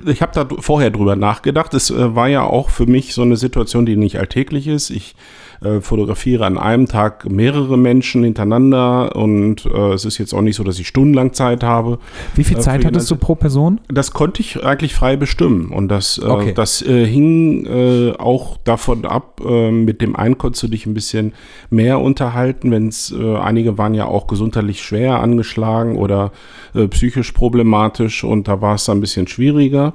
ich 0.05 0.21
habe 0.21 0.31
da 0.33 0.47
vorher 0.59 0.89
drüber 0.89 1.15
nachgedacht. 1.15 1.73
Es 1.73 1.89
äh, 1.89 2.15
war 2.15 2.27
ja 2.29 2.43
auch 2.43 2.69
für 2.69 2.85
mich 2.85 3.13
so 3.13 3.23
eine 3.23 3.35
Situation, 3.35 3.85
die 3.85 3.97
nicht 3.97 4.17
alltäglich 4.19 4.67
ist. 4.67 4.89
Ich 4.89 5.15
äh, 5.63 5.81
fotografiere 5.81 6.45
an 6.45 6.57
einem 6.57 6.87
Tag 6.87 7.29
mehrere 7.29 7.77
Menschen 7.77 8.23
hintereinander 8.23 9.15
und 9.15 9.65
äh, 9.65 9.93
es 9.93 10.05
ist 10.05 10.17
jetzt 10.17 10.33
auch 10.33 10.41
nicht 10.41 10.55
so, 10.55 10.63
dass 10.63 10.79
ich 10.79 10.87
stundenlang 10.87 11.33
Zeit 11.33 11.63
habe. 11.63 11.99
Wie 12.35 12.43
viel 12.43 12.57
Äh, 12.57 12.61
Zeit 12.61 12.81
für 12.81 12.87
hattest 12.87 13.09
du 13.11 13.15
pro 13.15 13.35
Person? 13.35 13.79
Das 13.87 14.11
konnte 14.11 14.41
ich 14.41 14.63
eigentlich 14.63 14.93
frei 14.95 15.15
bestimmen 15.15 15.71
und 15.71 15.87
das, 15.89 16.17
äh, 16.17 16.25
Okay. 16.25 16.53
das 16.53 16.81
äh, 16.81 17.05
hing 17.05 17.65
äh, 17.65 18.13
auch 18.17 18.57
davon 18.63 19.05
ab, 19.05 19.41
äh, 19.45 19.71
mit 19.71 20.01
dem 20.01 20.15
einen 20.15 20.37
konntest 20.37 20.63
du 20.63 20.67
dich 20.67 20.85
ein 20.85 20.93
bisschen 20.93 21.33
mehr 21.69 21.99
unterhalten, 21.99 22.71
wenn 22.71 22.87
es, 22.87 23.11
äh, 23.17 23.35
einige 23.37 23.77
waren 23.77 23.93
ja 23.93 24.05
auch 24.05 24.27
gesundheitlich 24.27 24.81
schwer 24.81 25.19
angeschlagen 25.19 25.95
oder 25.97 26.31
äh, 26.73 26.87
psychisch 26.87 27.31
problematisch 27.31 28.23
und 28.23 28.47
da 28.47 28.61
war 28.61 28.75
es 28.75 28.85
dann 28.85 28.97
ein 28.97 29.01
bisschen 29.01 29.27
schwieriger. 29.27 29.93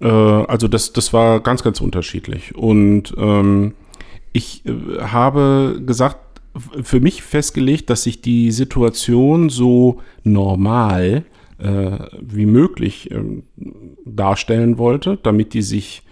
Äh, 0.00 0.06
also 0.08 0.68
das, 0.68 0.92
das 0.92 1.12
war 1.12 1.40
ganz, 1.40 1.62
ganz 1.62 1.80
unterschiedlich 1.80 2.54
und 2.54 3.14
ähm, 3.18 3.74
ich 4.32 4.64
äh, 4.66 5.00
habe 5.00 5.80
gesagt, 5.84 6.18
für 6.82 7.00
mich 7.00 7.22
festgelegt, 7.22 7.88
dass 7.88 8.06
ich 8.06 8.20
die 8.20 8.50
Situation 8.50 9.48
so 9.48 10.00
normal 10.22 11.24
äh, 11.58 11.98
wie 12.20 12.46
möglich 12.46 13.10
ähm, 13.10 13.44
darstellen 14.04 14.76
wollte, 14.76 15.18
damit 15.22 15.54
die 15.54 15.62
sich 15.62 16.02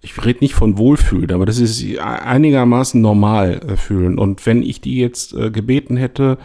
ich 0.00 0.24
rede 0.24 0.40
nicht 0.40 0.54
von 0.54 0.78
Wohlfühlen, 0.78 1.32
aber 1.32 1.44
das 1.44 1.58
ist 1.58 1.84
einigermaßen 1.98 3.00
normal 3.00 3.60
äh, 3.66 3.76
fühlen. 3.76 4.18
Und 4.18 4.46
wenn 4.46 4.62
ich 4.62 4.80
die 4.80 4.98
jetzt 4.98 5.34
äh, 5.34 5.50
gebeten 5.50 5.96
hätte, 5.96 6.38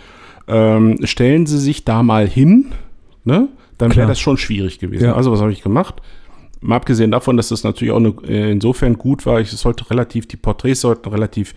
ähm, 0.48 1.00
stellen 1.04 1.46
Sie 1.46 1.60
sich 1.60 1.86
da 1.86 2.02
mal 2.02 2.28
hin, 2.28 2.72
ne? 3.24 3.50
dann 3.78 3.96
wäre 3.96 4.08
das 4.08 4.20
schon 4.20 4.38
schwierig 4.38 4.80
gewesen. 4.80 5.06
Ja. 5.06 5.16
Also 5.16 5.32
was 5.32 5.42
habe 5.42 5.52
ich 5.52 5.62
gemacht? 5.62 6.02
Mal 6.64 6.78
abgesehen 6.78 7.12
davon, 7.12 7.36
dass 7.36 7.50
das 7.50 7.64
natürlich 7.64 7.94
auch 7.94 8.02
äh, 8.24 8.52
insofern 8.52 8.98
gut 8.98 9.26
war, 9.26 9.42
ich 9.42 9.52
sollte 9.52 9.90
relativ, 9.90 10.28
die 10.28 10.38
Porträts 10.38 10.82
sollten 10.82 11.10
relativ 11.10 11.54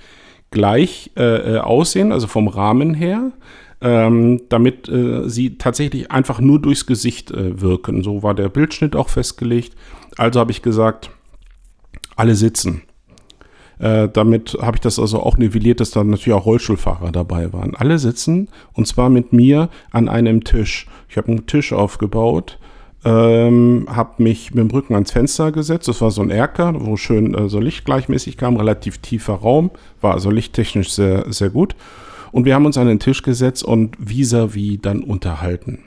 gleich 0.51 1.13
äh, 1.17 1.55
äh, 1.55 1.59
aussehen, 1.59 2.11
also 2.11 2.27
vom 2.27 2.49
Rahmen 2.49 2.93
her, 2.93 3.33
ähm, 3.81 4.43
damit 4.49 4.89
äh, 4.89 5.29
sie 5.29 5.59
tatsächlich 5.59 6.11
einfach 6.11 6.41
nur 6.41 6.61
durchs 6.61 6.87
Gesicht 6.87 7.31
äh, 7.31 7.61
wirken. 7.61 8.03
So 8.03 8.23
war 8.25 8.35
der 8.35 8.49
Bildschnitt 8.49 8.97
auch 8.97 9.09
festgelegt. 9.09 9.77
Also 10.17 10.41
habe 10.41 10.51
ich 10.51 10.63
gesagt, 10.63 11.11
alle 12.17 12.35
sitzen. 12.35 12.83
Äh, 13.79 14.09
damit 14.09 14.57
habe 14.61 14.77
ich 14.77 14.81
das 14.81 14.99
also 14.99 15.21
auch 15.21 15.37
nivelliert, 15.37 15.81
dass 15.81 15.91
da 15.91 16.03
natürlich 16.03 16.37
auch 16.37 16.47
Rollstuhlfahrer 16.47 17.13
dabei 17.13 17.53
waren. 17.53 17.77
Alle 17.77 17.99
sitzen 17.99 18.49
und 18.73 18.89
zwar 18.89 19.11
mit 19.11 19.33
mir 19.33 19.69
an 19.93 20.09
einem 20.09 20.43
Tisch. 20.43 20.89
Ich 21.09 21.17
habe 21.17 21.29
einen 21.29 21.47
Tisch 21.47 21.73
aufgebaut, 21.73 22.59
ähm, 23.07 23.87
habe 23.89 24.23
mich 24.23 24.53
mit 24.53 24.65
dem 24.65 24.71
Rücken 24.71 24.95
ans 24.95 25.13
Fenster 25.13 25.53
gesetzt. 25.53 25.87
Das 25.87 26.01
war 26.01 26.11
so 26.11 26.23
ein 26.23 26.31
Erker, 26.31 26.75
wo 26.77 26.97
schön 26.97 27.35
äh, 27.35 27.49
so 27.49 27.61
Licht 27.61 27.85
gleichmäßig 27.85 28.37
kam, 28.37 28.57
relativ 28.57 28.99
tiefer 28.99 29.35
Raum, 29.35 29.71
war 30.01 30.15
also 30.15 30.31
lichttechnisch 30.31 30.91
sehr, 30.91 31.33
sehr 31.33 31.51
gut. 31.51 31.77
Und 32.33 32.45
wir 32.45 32.55
haben 32.55 32.67
uns 32.67 32.77
an 32.77 32.89
den 32.89 32.99
Tisch 32.99 33.23
gesetzt 33.23 33.63
und 33.63 33.97
vis-à-vis 33.99 34.77
-vis 34.77 34.83
dann 34.83 35.03
unterhalten. 35.05 35.79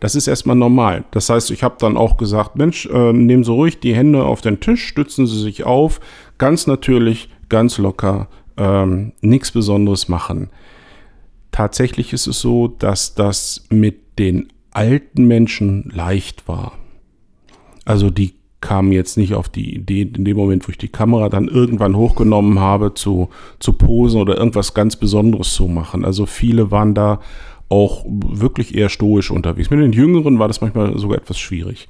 Das 0.00 0.14
ist 0.14 0.26
erstmal 0.26 0.56
normal. 0.56 1.04
Das 1.10 1.30
heißt, 1.30 1.50
ich 1.50 1.62
habe 1.62 1.76
dann 1.78 1.96
auch 1.96 2.18
gesagt, 2.18 2.56
Mensch, 2.56 2.86
äh, 2.86 3.12
nehmen 3.12 3.44
Sie 3.44 3.52
ruhig 3.52 3.80
die 3.80 3.94
Hände 3.94 4.24
auf 4.24 4.42
den 4.42 4.60
Tisch, 4.60 4.86
stützen 4.86 5.26
Sie 5.26 5.40
sich 5.40 5.64
auf, 5.64 6.00
ganz 6.36 6.66
natürlich, 6.66 7.30
ganz 7.48 7.78
locker, 7.78 8.28
ähm, 8.58 9.12
nichts 9.22 9.50
Besonderes 9.50 10.08
machen. 10.08 10.50
Tatsächlich 11.52 12.12
ist 12.12 12.26
es 12.26 12.40
so, 12.40 12.68
dass 12.68 13.14
das 13.14 13.66
mit 13.70 14.18
den 14.18 14.48
alten 14.76 15.26
Menschen 15.26 15.90
leicht 15.94 16.48
war. 16.48 16.72
Also 17.84 18.10
die 18.10 18.34
kamen 18.60 18.92
jetzt 18.92 19.16
nicht 19.16 19.34
auf 19.34 19.48
die 19.48 19.74
Idee, 19.74 20.02
in 20.02 20.24
dem 20.24 20.36
Moment, 20.36 20.66
wo 20.66 20.70
ich 20.70 20.78
die 20.78 20.88
Kamera 20.88 21.28
dann 21.28 21.48
irgendwann 21.48 21.96
hochgenommen 21.96 22.60
habe, 22.60 22.94
zu, 22.94 23.28
zu 23.58 23.72
posen 23.74 24.20
oder 24.20 24.36
irgendwas 24.36 24.74
ganz 24.74 24.96
Besonderes 24.96 25.54
zu 25.54 25.68
machen. 25.68 26.04
Also 26.04 26.26
viele 26.26 26.70
waren 26.70 26.94
da 26.94 27.20
auch 27.68 28.04
wirklich 28.06 28.74
eher 28.74 28.88
stoisch 28.88 29.30
unterwegs. 29.30 29.70
Mit 29.70 29.80
den 29.80 29.92
Jüngeren 29.92 30.38
war 30.38 30.48
das 30.48 30.60
manchmal 30.60 30.98
sogar 30.98 31.18
etwas 31.18 31.38
schwierig. 31.38 31.88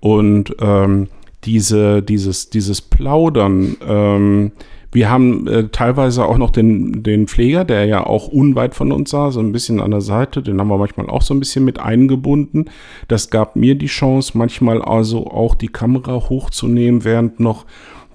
Und 0.00 0.54
ähm, 0.60 1.08
diese, 1.44 2.02
dieses, 2.02 2.50
dieses 2.50 2.80
Plaudern, 2.80 3.76
ähm, 3.86 4.52
wir 4.92 5.10
haben 5.10 5.48
äh, 5.48 5.68
teilweise 5.68 6.26
auch 6.26 6.36
noch 6.36 6.50
den, 6.50 7.02
den 7.02 7.26
Pfleger, 7.26 7.64
der 7.64 7.86
ja 7.86 8.06
auch 8.06 8.28
unweit 8.28 8.74
von 8.74 8.92
uns 8.92 9.10
sah, 9.10 9.30
so 9.30 9.40
ein 9.40 9.50
bisschen 9.50 9.80
an 9.80 9.90
der 9.90 10.02
Seite. 10.02 10.42
Den 10.42 10.60
haben 10.60 10.68
wir 10.68 10.76
manchmal 10.76 11.08
auch 11.08 11.22
so 11.22 11.32
ein 11.32 11.40
bisschen 11.40 11.64
mit 11.64 11.80
eingebunden. 11.80 12.66
Das 13.08 13.30
gab 13.30 13.56
mir 13.56 13.74
die 13.74 13.86
Chance, 13.86 14.36
manchmal 14.36 14.82
also 14.82 15.26
auch 15.26 15.54
die 15.54 15.68
Kamera 15.68 16.28
hochzunehmen, 16.28 17.04
während 17.04 17.40
noch 17.40 17.64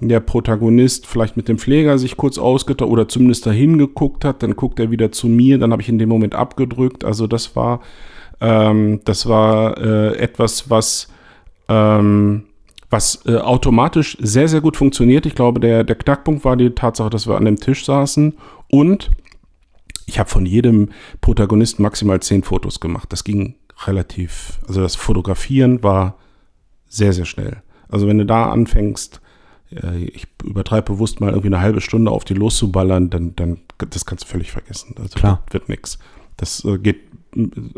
der 0.00 0.20
Protagonist 0.20 1.08
vielleicht 1.08 1.36
mit 1.36 1.48
dem 1.48 1.58
Pfleger 1.58 1.98
sich 1.98 2.16
kurz 2.16 2.38
ausgetauscht 2.38 2.92
oder 2.92 3.08
zumindest 3.08 3.46
dahin 3.46 3.78
geguckt 3.78 4.24
hat. 4.24 4.44
Dann 4.44 4.54
guckt 4.54 4.78
er 4.78 4.92
wieder 4.92 5.10
zu 5.10 5.26
mir. 5.26 5.58
Dann 5.58 5.72
habe 5.72 5.82
ich 5.82 5.88
in 5.88 5.98
dem 5.98 6.08
Moment 6.08 6.36
abgedrückt. 6.36 7.04
Also 7.04 7.26
das 7.26 7.56
war, 7.56 7.80
ähm, 8.40 9.00
das 9.04 9.28
war 9.28 9.76
äh, 9.78 10.16
etwas, 10.16 10.70
was 10.70 11.08
ähm, 11.68 12.44
was 12.90 13.20
äh, 13.26 13.36
automatisch 13.36 14.16
sehr, 14.20 14.48
sehr 14.48 14.60
gut 14.60 14.76
funktioniert. 14.76 15.26
Ich 15.26 15.34
glaube, 15.34 15.60
der, 15.60 15.84
der 15.84 15.96
Knackpunkt 15.96 16.44
war 16.44 16.56
die 16.56 16.70
Tatsache, 16.70 17.10
dass 17.10 17.26
wir 17.26 17.36
an 17.36 17.44
dem 17.44 17.56
Tisch 17.56 17.84
saßen 17.84 18.34
und 18.68 19.10
ich 20.06 20.18
habe 20.18 20.30
von 20.30 20.46
jedem 20.46 20.88
Protagonisten 21.20 21.82
maximal 21.82 22.20
zehn 22.20 22.42
Fotos 22.42 22.80
gemacht. 22.80 23.12
Das 23.12 23.24
ging 23.24 23.56
relativ, 23.86 24.58
also 24.66 24.80
das 24.80 24.96
Fotografieren 24.96 25.82
war 25.82 26.16
sehr, 26.88 27.12
sehr 27.12 27.26
schnell. 27.26 27.62
Also 27.88 28.06
wenn 28.06 28.18
du 28.18 28.24
da 28.24 28.50
anfängst, 28.50 29.20
äh, 29.70 30.04
ich 30.04 30.26
übertreibe 30.42 30.92
bewusst 30.92 31.20
mal 31.20 31.30
irgendwie 31.30 31.48
eine 31.48 31.60
halbe 31.60 31.82
Stunde 31.82 32.10
auf 32.10 32.24
die 32.24 32.34
loszuballern, 32.34 33.10
dann, 33.10 33.36
dann 33.36 33.58
das 33.76 34.06
kannst 34.06 34.24
du 34.24 34.28
völlig 34.28 34.50
vergessen. 34.50 34.94
Also 34.98 35.18
Klar. 35.18 35.44
wird 35.50 35.68
nichts. 35.68 35.98
Das 36.38 36.64
äh, 36.64 36.78
geht 36.78 37.00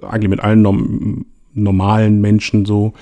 eigentlich 0.02 0.30
mit 0.30 0.40
allen 0.40 0.62
norm 0.62 1.26
normalen 1.52 2.20
Menschen 2.20 2.64
so. 2.64 2.92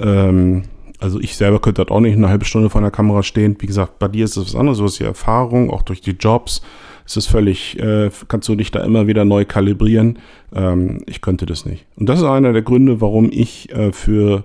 Ähm, 0.00 0.64
also 1.00 1.20
ich 1.20 1.36
selber 1.36 1.60
könnte 1.60 1.84
das 1.84 1.90
auch 1.90 2.00
nicht 2.00 2.16
eine 2.16 2.28
halbe 2.28 2.44
Stunde 2.44 2.70
vor 2.70 2.80
der 2.80 2.90
Kamera 2.90 3.22
stehen. 3.22 3.56
Wie 3.58 3.66
gesagt, 3.66 3.98
bei 3.98 4.08
dir 4.08 4.24
ist 4.24 4.36
es 4.36 4.46
was 4.46 4.56
anderes, 4.56 4.78
du 4.78 4.84
hast 4.84 4.98
die 4.98 5.04
Erfahrung, 5.04 5.70
auch 5.70 5.82
durch 5.82 6.00
die 6.00 6.12
Jobs. 6.12 6.62
Es 7.06 7.16
ist 7.16 7.26
völlig, 7.26 7.78
äh, 7.78 8.10
kannst 8.28 8.48
du 8.48 8.54
dich 8.54 8.70
da 8.70 8.82
immer 8.82 9.06
wieder 9.06 9.24
neu 9.24 9.44
kalibrieren. 9.44 10.18
Ähm, 10.54 11.02
ich 11.06 11.20
könnte 11.20 11.44
das 11.46 11.66
nicht. 11.66 11.84
Und 11.96 12.08
das 12.08 12.20
ist 12.20 12.24
einer 12.24 12.52
der 12.52 12.62
Gründe, 12.62 13.00
warum 13.00 13.28
ich 13.30 13.70
äh, 13.72 13.92
für, 13.92 14.44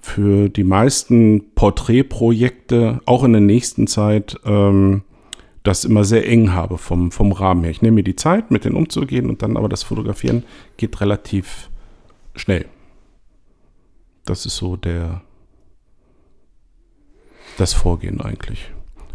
für 0.00 0.48
die 0.48 0.64
meisten 0.64 1.52
Porträtprojekte, 1.54 3.00
auch 3.04 3.24
in 3.24 3.32
der 3.32 3.42
nächsten 3.42 3.86
Zeit, 3.86 4.36
ähm, 4.46 5.02
das 5.62 5.84
immer 5.84 6.04
sehr 6.04 6.26
eng 6.26 6.54
habe 6.54 6.78
vom, 6.78 7.10
vom 7.10 7.32
Rahmen 7.32 7.64
her. 7.64 7.70
Ich 7.70 7.82
nehme 7.82 7.96
mir 7.96 8.02
die 8.04 8.16
Zeit, 8.16 8.50
mit 8.50 8.64
denen 8.64 8.76
umzugehen 8.76 9.28
und 9.28 9.42
dann 9.42 9.58
aber 9.58 9.68
das 9.68 9.82
Fotografieren 9.82 10.44
geht 10.78 11.00
relativ 11.02 11.68
schnell. 12.34 12.64
Das 14.24 14.46
ist 14.46 14.56
so 14.56 14.76
der, 14.76 15.20
das 17.60 17.72
Vorgehen 17.72 18.20
eigentlich. 18.20 18.70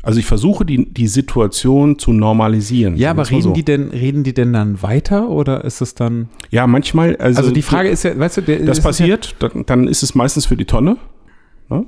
Also 0.06 0.20
ich 0.20 0.28
versuche 0.28 0.66
die, 0.66 0.86
die 0.86 1.08
Situation 1.08 1.98
zu 1.98 2.14
normalisieren. 2.14 2.96
Ja, 2.96 3.10
aber 3.10 3.28
reden 3.28 3.42
so. 3.42 3.54
die 3.54 3.66
denn, 3.66 3.90
reden 3.90 4.24
die 4.24 4.36
denn 4.36 4.54
dann 4.54 4.84
weiter 4.84 5.30
oder 5.30 5.66
ist 5.66 5.82
es 5.82 5.96
dann? 5.96 6.30
Ja, 6.52 6.68
manchmal. 6.68 7.16
Also, 7.18 7.40
also 7.40 7.52
die 7.52 7.64
Frage 7.64 7.90
ist 7.90 8.04
ja, 8.04 8.18
weißt 8.18 8.38
du, 8.38 8.42
der, 8.42 8.60
das 8.60 8.82
passiert, 8.82 9.36
ja 9.42 9.50
dann, 9.50 9.66
dann, 9.66 9.88
ist 9.88 10.04
es 10.04 10.14
meistens 10.14 10.46
für 10.46 10.56
die 10.56 10.66
Tonne. 10.66 10.98
Ne? 11.70 11.88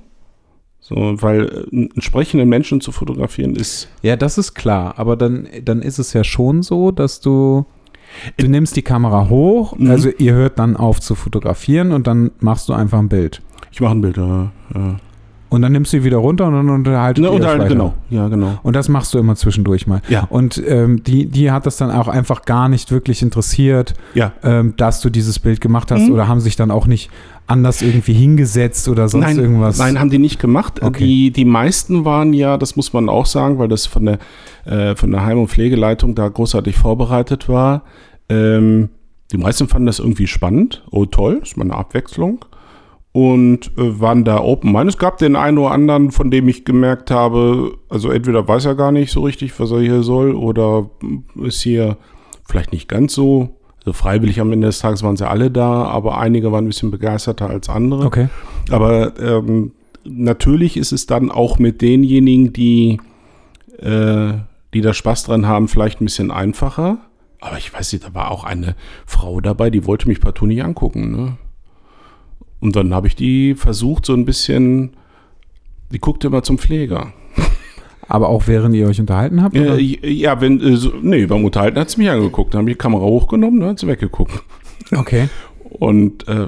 So, 0.79 0.95
weil 0.95 1.67
äh, 1.71 1.75
einen 1.75 2.01
sprechenden 2.01 2.49
Menschen 2.49 2.81
zu 2.81 2.91
fotografieren 2.91 3.55
ist. 3.55 3.87
Ja, 4.01 4.15
das 4.15 4.39
ist 4.39 4.55
klar, 4.55 4.95
aber 4.97 5.15
dann, 5.15 5.47
dann 5.63 5.83
ist 5.83 5.99
es 5.99 6.13
ja 6.13 6.23
schon 6.23 6.63
so, 6.63 6.91
dass 6.91 7.21
du. 7.21 7.67
Du 8.37 8.45
äh, 8.45 8.49
nimmst 8.49 8.75
die 8.77 8.81
Kamera 8.81 9.29
hoch, 9.29 9.77
mhm. 9.77 9.91
also 9.91 10.09
ihr 10.09 10.33
hört 10.33 10.57
dann 10.57 10.75
auf 10.75 11.01
zu 11.01 11.13
fotografieren 11.13 11.91
und 11.91 12.07
dann 12.07 12.31
machst 12.39 12.67
du 12.67 12.73
einfach 12.73 12.97
ein 12.97 13.09
Bild. 13.09 13.43
Ich 13.71 13.79
mache 13.79 13.93
ein 13.93 14.01
Bild, 14.01 14.17
ja. 14.17 14.51
ja. 14.73 14.95
Und 15.49 15.61
dann 15.61 15.71
nimmst 15.71 15.93
du 15.93 15.97
sie 15.97 16.03
wieder 16.03 16.17
runter 16.17 16.47
und 16.47 16.53
dann 16.53 16.69
unterhaltet 16.69 17.23
ne, 17.23 17.31
unterhalten, 17.31 17.61
weiter. 17.61 17.73
Genau, 17.73 17.93
ja, 18.09 18.27
genau. 18.27 18.59
Und 18.63 18.75
das 18.75 18.89
machst 18.89 19.13
du 19.13 19.17
immer 19.17 19.35
zwischendurch 19.35 19.87
mal. 19.87 20.01
Ja. 20.09 20.25
Und 20.29 20.61
ähm, 20.67 21.03
die, 21.03 21.27
die 21.27 21.51
hat 21.51 21.65
das 21.65 21.77
dann 21.77 21.89
auch 21.89 22.09
einfach 22.09 22.43
gar 22.43 22.67
nicht 22.67 22.91
wirklich 22.91 23.21
interessiert, 23.21 23.93
ja. 24.13 24.33
ähm, 24.43 24.73
dass 24.75 24.99
du 24.99 25.09
dieses 25.09 25.39
Bild 25.39 25.61
gemacht 25.61 25.89
hast 25.91 26.07
mhm. 26.07 26.13
oder 26.13 26.27
haben 26.27 26.41
sich 26.41 26.57
dann 26.57 26.69
auch 26.69 26.85
nicht 26.85 27.09
anders 27.47 27.81
irgendwie 27.81 28.13
hingesetzt 28.13 28.89
oder 28.89 29.07
sonst 29.07 29.25
nein, 29.25 29.39
irgendwas? 29.39 29.77
Nein, 29.77 29.99
haben 29.99 30.09
die 30.09 30.19
nicht 30.19 30.39
gemacht. 30.39 30.81
Okay. 30.83 31.05
Die, 31.05 31.31
die 31.31 31.45
meisten 31.45 32.03
waren 32.03 32.33
ja, 32.33 32.57
das 32.57 32.75
muss 32.75 32.91
man 32.91 33.07
auch 33.07 33.25
sagen, 33.25 33.57
weil 33.57 33.69
das 33.69 33.85
von 33.85 34.05
der, 34.05 34.19
äh, 34.65 34.95
von 34.97 35.11
der 35.11 35.25
Heim- 35.25 35.39
und 35.39 35.47
Pflegeleitung 35.47 36.13
da 36.13 36.27
großartig 36.27 36.75
vorbereitet 36.75 37.47
war. 37.47 37.83
Ähm, 38.27 38.89
die 39.31 39.37
meisten 39.37 39.69
fanden 39.69 39.87
das 39.87 39.99
irgendwie 39.99 40.27
spannend. 40.27 40.83
Oh 40.91 41.05
toll, 41.05 41.39
ist 41.41 41.55
mal 41.55 41.63
eine 41.63 41.75
Abwechslung 41.75 42.43
und 43.17 43.71
äh, 43.79 43.99
waren 43.99 44.25
da 44.25 44.43
open 44.43 44.71
mind. 44.71 44.89
Es 44.89 44.99
gab 44.99 45.17
den 45.17 45.35
einen 45.35 45.57
oder 45.57 45.71
anderen, 45.71 46.11
von 46.11 46.29
dem 46.29 46.47
ich 46.47 46.65
gemerkt 46.65 47.09
habe, 47.09 47.75
also 47.89 48.11
entweder 48.11 48.47
weiß 48.47 48.65
er 48.65 48.75
gar 48.75 48.91
nicht 48.91 49.11
so 49.11 49.21
richtig, 49.21 49.59
was 49.59 49.71
er 49.71 49.79
hier 49.79 50.03
soll, 50.03 50.35
oder 50.35 50.91
ist 51.41 51.61
hier 51.61 51.97
vielleicht 52.47 52.73
nicht 52.73 52.87
ganz 52.87 53.15
so. 53.15 53.57
Also 53.79 53.93
freiwillig 53.93 54.39
am 54.39 54.51
Ende 54.51 54.67
des 54.67 54.77
Tages 54.77 55.01
waren 55.01 55.17
sie 55.17 55.27
alle 55.27 55.49
da, 55.49 55.85
aber 55.85 56.19
einige 56.19 56.51
waren 56.51 56.65
ein 56.65 56.67
bisschen 56.67 56.91
begeisterter 56.91 57.49
als 57.49 57.69
andere. 57.69 58.05
Okay. 58.05 58.29
Aber 58.69 59.19
ähm, 59.19 59.71
natürlich 60.03 60.77
ist 60.77 60.91
es 60.91 61.07
dann 61.07 61.31
auch 61.31 61.57
mit 61.57 61.81
denjenigen, 61.81 62.53
die, 62.53 62.99
äh, 63.79 64.33
die 64.75 64.81
da 64.81 64.93
Spaß 64.93 65.23
dran 65.23 65.47
haben, 65.47 65.69
vielleicht 65.69 66.01
ein 66.01 66.05
bisschen 66.05 66.29
einfacher. 66.29 66.99
Aber 67.41 67.57
ich 67.57 67.73
weiß 67.73 67.93
nicht, 67.93 68.05
da 68.05 68.13
war 68.13 68.29
auch 68.29 68.43
eine 68.43 68.75
Frau 69.07 69.41
dabei, 69.41 69.71
die 69.71 69.87
wollte 69.87 70.07
mich 70.07 70.21
partout 70.21 70.45
nicht 70.45 70.63
angucken. 70.63 71.11
Ne? 71.11 71.37
Und 72.59 72.75
dann 72.75 72.93
habe 72.93 73.07
ich 73.07 73.15
die 73.15 73.55
versucht, 73.55 74.05
so 74.05 74.13
ein 74.13 74.25
bisschen, 74.25 74.91
die 75.91 75.99
guckte 75.99 76.27
immer 76.27 76.43
zum 76.43 76.57
Pfleger. 76.57 77.13
Aber 78.07 78.29
auch 78.29 78.47
während 78.47 78.73
ihr 78.73 78.87
euch 78.87 78.99
unterhalten 78.99 79.43
habt? 79.43 79.57
Oder? 79.57 79.77
ja, 79.77 80.39
wenn, 80.39 80.61
äh, 80.61 80.77
so, 80.77 80.93
nee, 81.01 81.25
beim 81.25 81.43
Unterhalten 81.43 81.79
hat 81.79 81.89
sie 81.89 81.99
mich 81.99 82.09
angeguckt. 82.09 82.53
Dann 82.53 82.59
habe 82.59 82.71
ich 82.71 82.77
die 82.77 82.81
Kamera 82.81 83.03
hochgenommen, 83.03 83.59
dann 83.59 83.69
hat 83.69 83.79
sie 83.79 83.87
weggeguckt. 83.87 84.43
Okay. 84.95 85.27
Und 85.69 86.27
äh, 86.27 86.47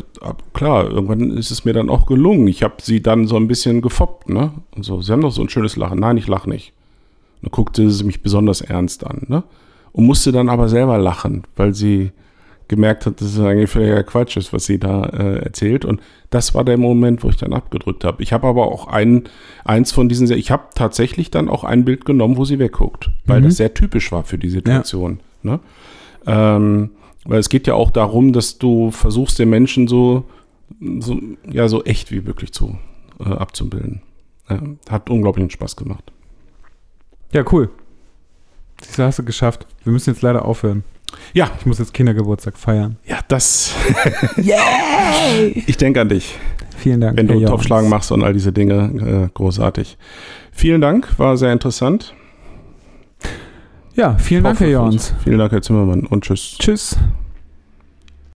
klar, 0.53 0.89
irgendwann 0.89 1.31
ist 1.37 1.51
es 1.51 1.65
mir 1.65 1.73
dann 1.73 1.89
auch 1.89 2.05
gelungen. 2.05 2.47
Ich 2.47 2.63
habe 2.63 2.75
sie 2.81 3.01
dann 3.01 3.27
so 3.27 3.35
ein 3.35 3.47
bisschen 3.47 3.81
gefoppt, 3.81 4.29
ne? 4.29 4.53
Und 4.75 4.83
so, 4.83 5.01
sie 5.01 5.11
haben 5.11 5.21
doch 5.21 5.31
so 5.31 5.41
ein 5.41 5.49
schönes 5.49 5.75
Lachen. 5.75 5.99
Nein, 5.99 6.17
ich 6.17 6.27
lache 6.27 6.49
nicht. 6.49 6.73
Dann 7.41 7.51
guckte 7.51 7.89
sie 7.91 8.03
mich 8.05 8.21
besonders 8.21 8.61
ernst 8.61 9.05
an, 9.05 9.23
ne? 9.27 9.43
Und 9.91 10.05
musste 10.05 10.31
dann 10.31 10.49
aber 10.49 10.69
selber 10.69 10.97
lachen, 10.97 11.43
weil 11.55 11.73
sie 11.73 12.11
gemerkt 12.69 13.05
hat, 13.05 13.19
dass 13.19 13.33
es 13.33 13.39
eigentlich 13.39 13.69
völliger 13.69 14.03
Quatsch 14.03 14.37
ist, 14.37 14.53
was 14.53 14.65
sie 14.65 14.79
da 14.79 15.03
äh, 15.05 15.39
erzählt. 15.43 15.83
Und 15.83 15.99
das 16.29 16.55
war 16.55 16.63
der 16.63 16.77
Moment, 16.77 17.23
wo 17.23 17.29
ich 17.29 17.35
dann 17.35 17.51
abgedrückt 17.51 18.05
habe. 18.05 18.23
Ich 18.23 18.31
habe 18.31 18.47
aber 18.47 18.67
auch 18.71 18.87
ein, 18.87 19.23
eins 19.65 19.91
von 19.91 20.07
diesen, 20.07 20.31
ich 20.31 20.51
habe 20.51 20.63
tatsächlich 20.75 21.29
dann 21.31 21.49
auch 21.49 21.63
ein 21.65 21.83
Bild 21.83 22.05
genommen, 22.05 22.37
wo 22.37 22.45
sie 22.45 22.59
wegguckt, 22.59 23.11
weil 23.25 23.41
Mhm. 23.41 23.45
das 23.45 23.57
sehr 23.57 23.73
typisch 23.73 24.11
war 24.13 24.23
für 24.23 24.37
die 24.37 24.49
Situation. 24.49 25.19
Ne? 25.43 25.59
Ähm, 26.25 26.91
weil 27.25 27.39
es 27.39 27.49
geht 27.49 27.67
ja 27.67 27.73
auch 27.73 27.91
darum, 27.91 28.31
dass 28.33 28.57
du 28.59 28.91
versuchst, 28.91 29.39
den 29.39 29.49
Menschen 29.49 29.87
so, 29.87 30.23
so, 30.99 31.19
ja, 31.51 31.67
so 31.67 31.83
echt 31.83 32.11
wie 32.11 32.21
möglich 32.21 32.53
zu 32.53 32.77
äh, 33.19 33.29
abzubilden. 33.29 34.01
Ja, 34.49 34.61
hat 34.89 35.09
unglaublichen 35.09 35.49
Spaß 35.49 35.75
gemacht. 35.75 36.11
Ja, 37.33 37.43
cool. 37.51 37.69
Du, 38.95 39.03
hast 39.03 39.19
du 39.19 39.23
geschafft. 39.23 39.67
Wir 39.83 39.91
müssen 39.93 40.11
jetzt 40.11 40.21
leider 40.21 40.45
aufhören. 40.45 40.83
Ja, 41.33 41.51
Ich 41.59 41.65
muss 41.65 41.79
jetzt 41.79 41.93
Kindergeburtstag 41.93 42.57
feiern. 42.57 42.97
ja, 43.05 43.19
das. 43.27 43.73
Ich 45.67 45.77
denke 45.77 46.01
an 46.01 46.09
dich, 46.09 46.35
Vielen 46.77 47.01
Dank. 47.01 47.17
wenn 47.17 47.27
du. 47.27 47.45
Topfschlagen 47.45 47.89
machst 47.89 48.11
und 48.11 48.23
all 48.23 48.33
diese 48.33 48.51
Dinge. 48.51 49.25
Äh, 49.25 49.29
großartig. 49.33 49.97
Vielen 50.51 50.81
Dank, 50.81 51.17
war 51.19 51.37
sehr 51.37 51.53
interessant. 51.53 52.13
Ja, 53.95 54.17
vielen 54.17 54.43
Dank, 54.43 54.59
Herr 54.59 54.69
Jons. 54.69 55.13
Vielen 55.23 55.39
Dank, 55.39 55.51
Herr 55.51 55.61
Zimmermann 55.61 56.05
und 56.05 56.23
tschüss. 56.23 56.55
Tschüss. 56.57 56.97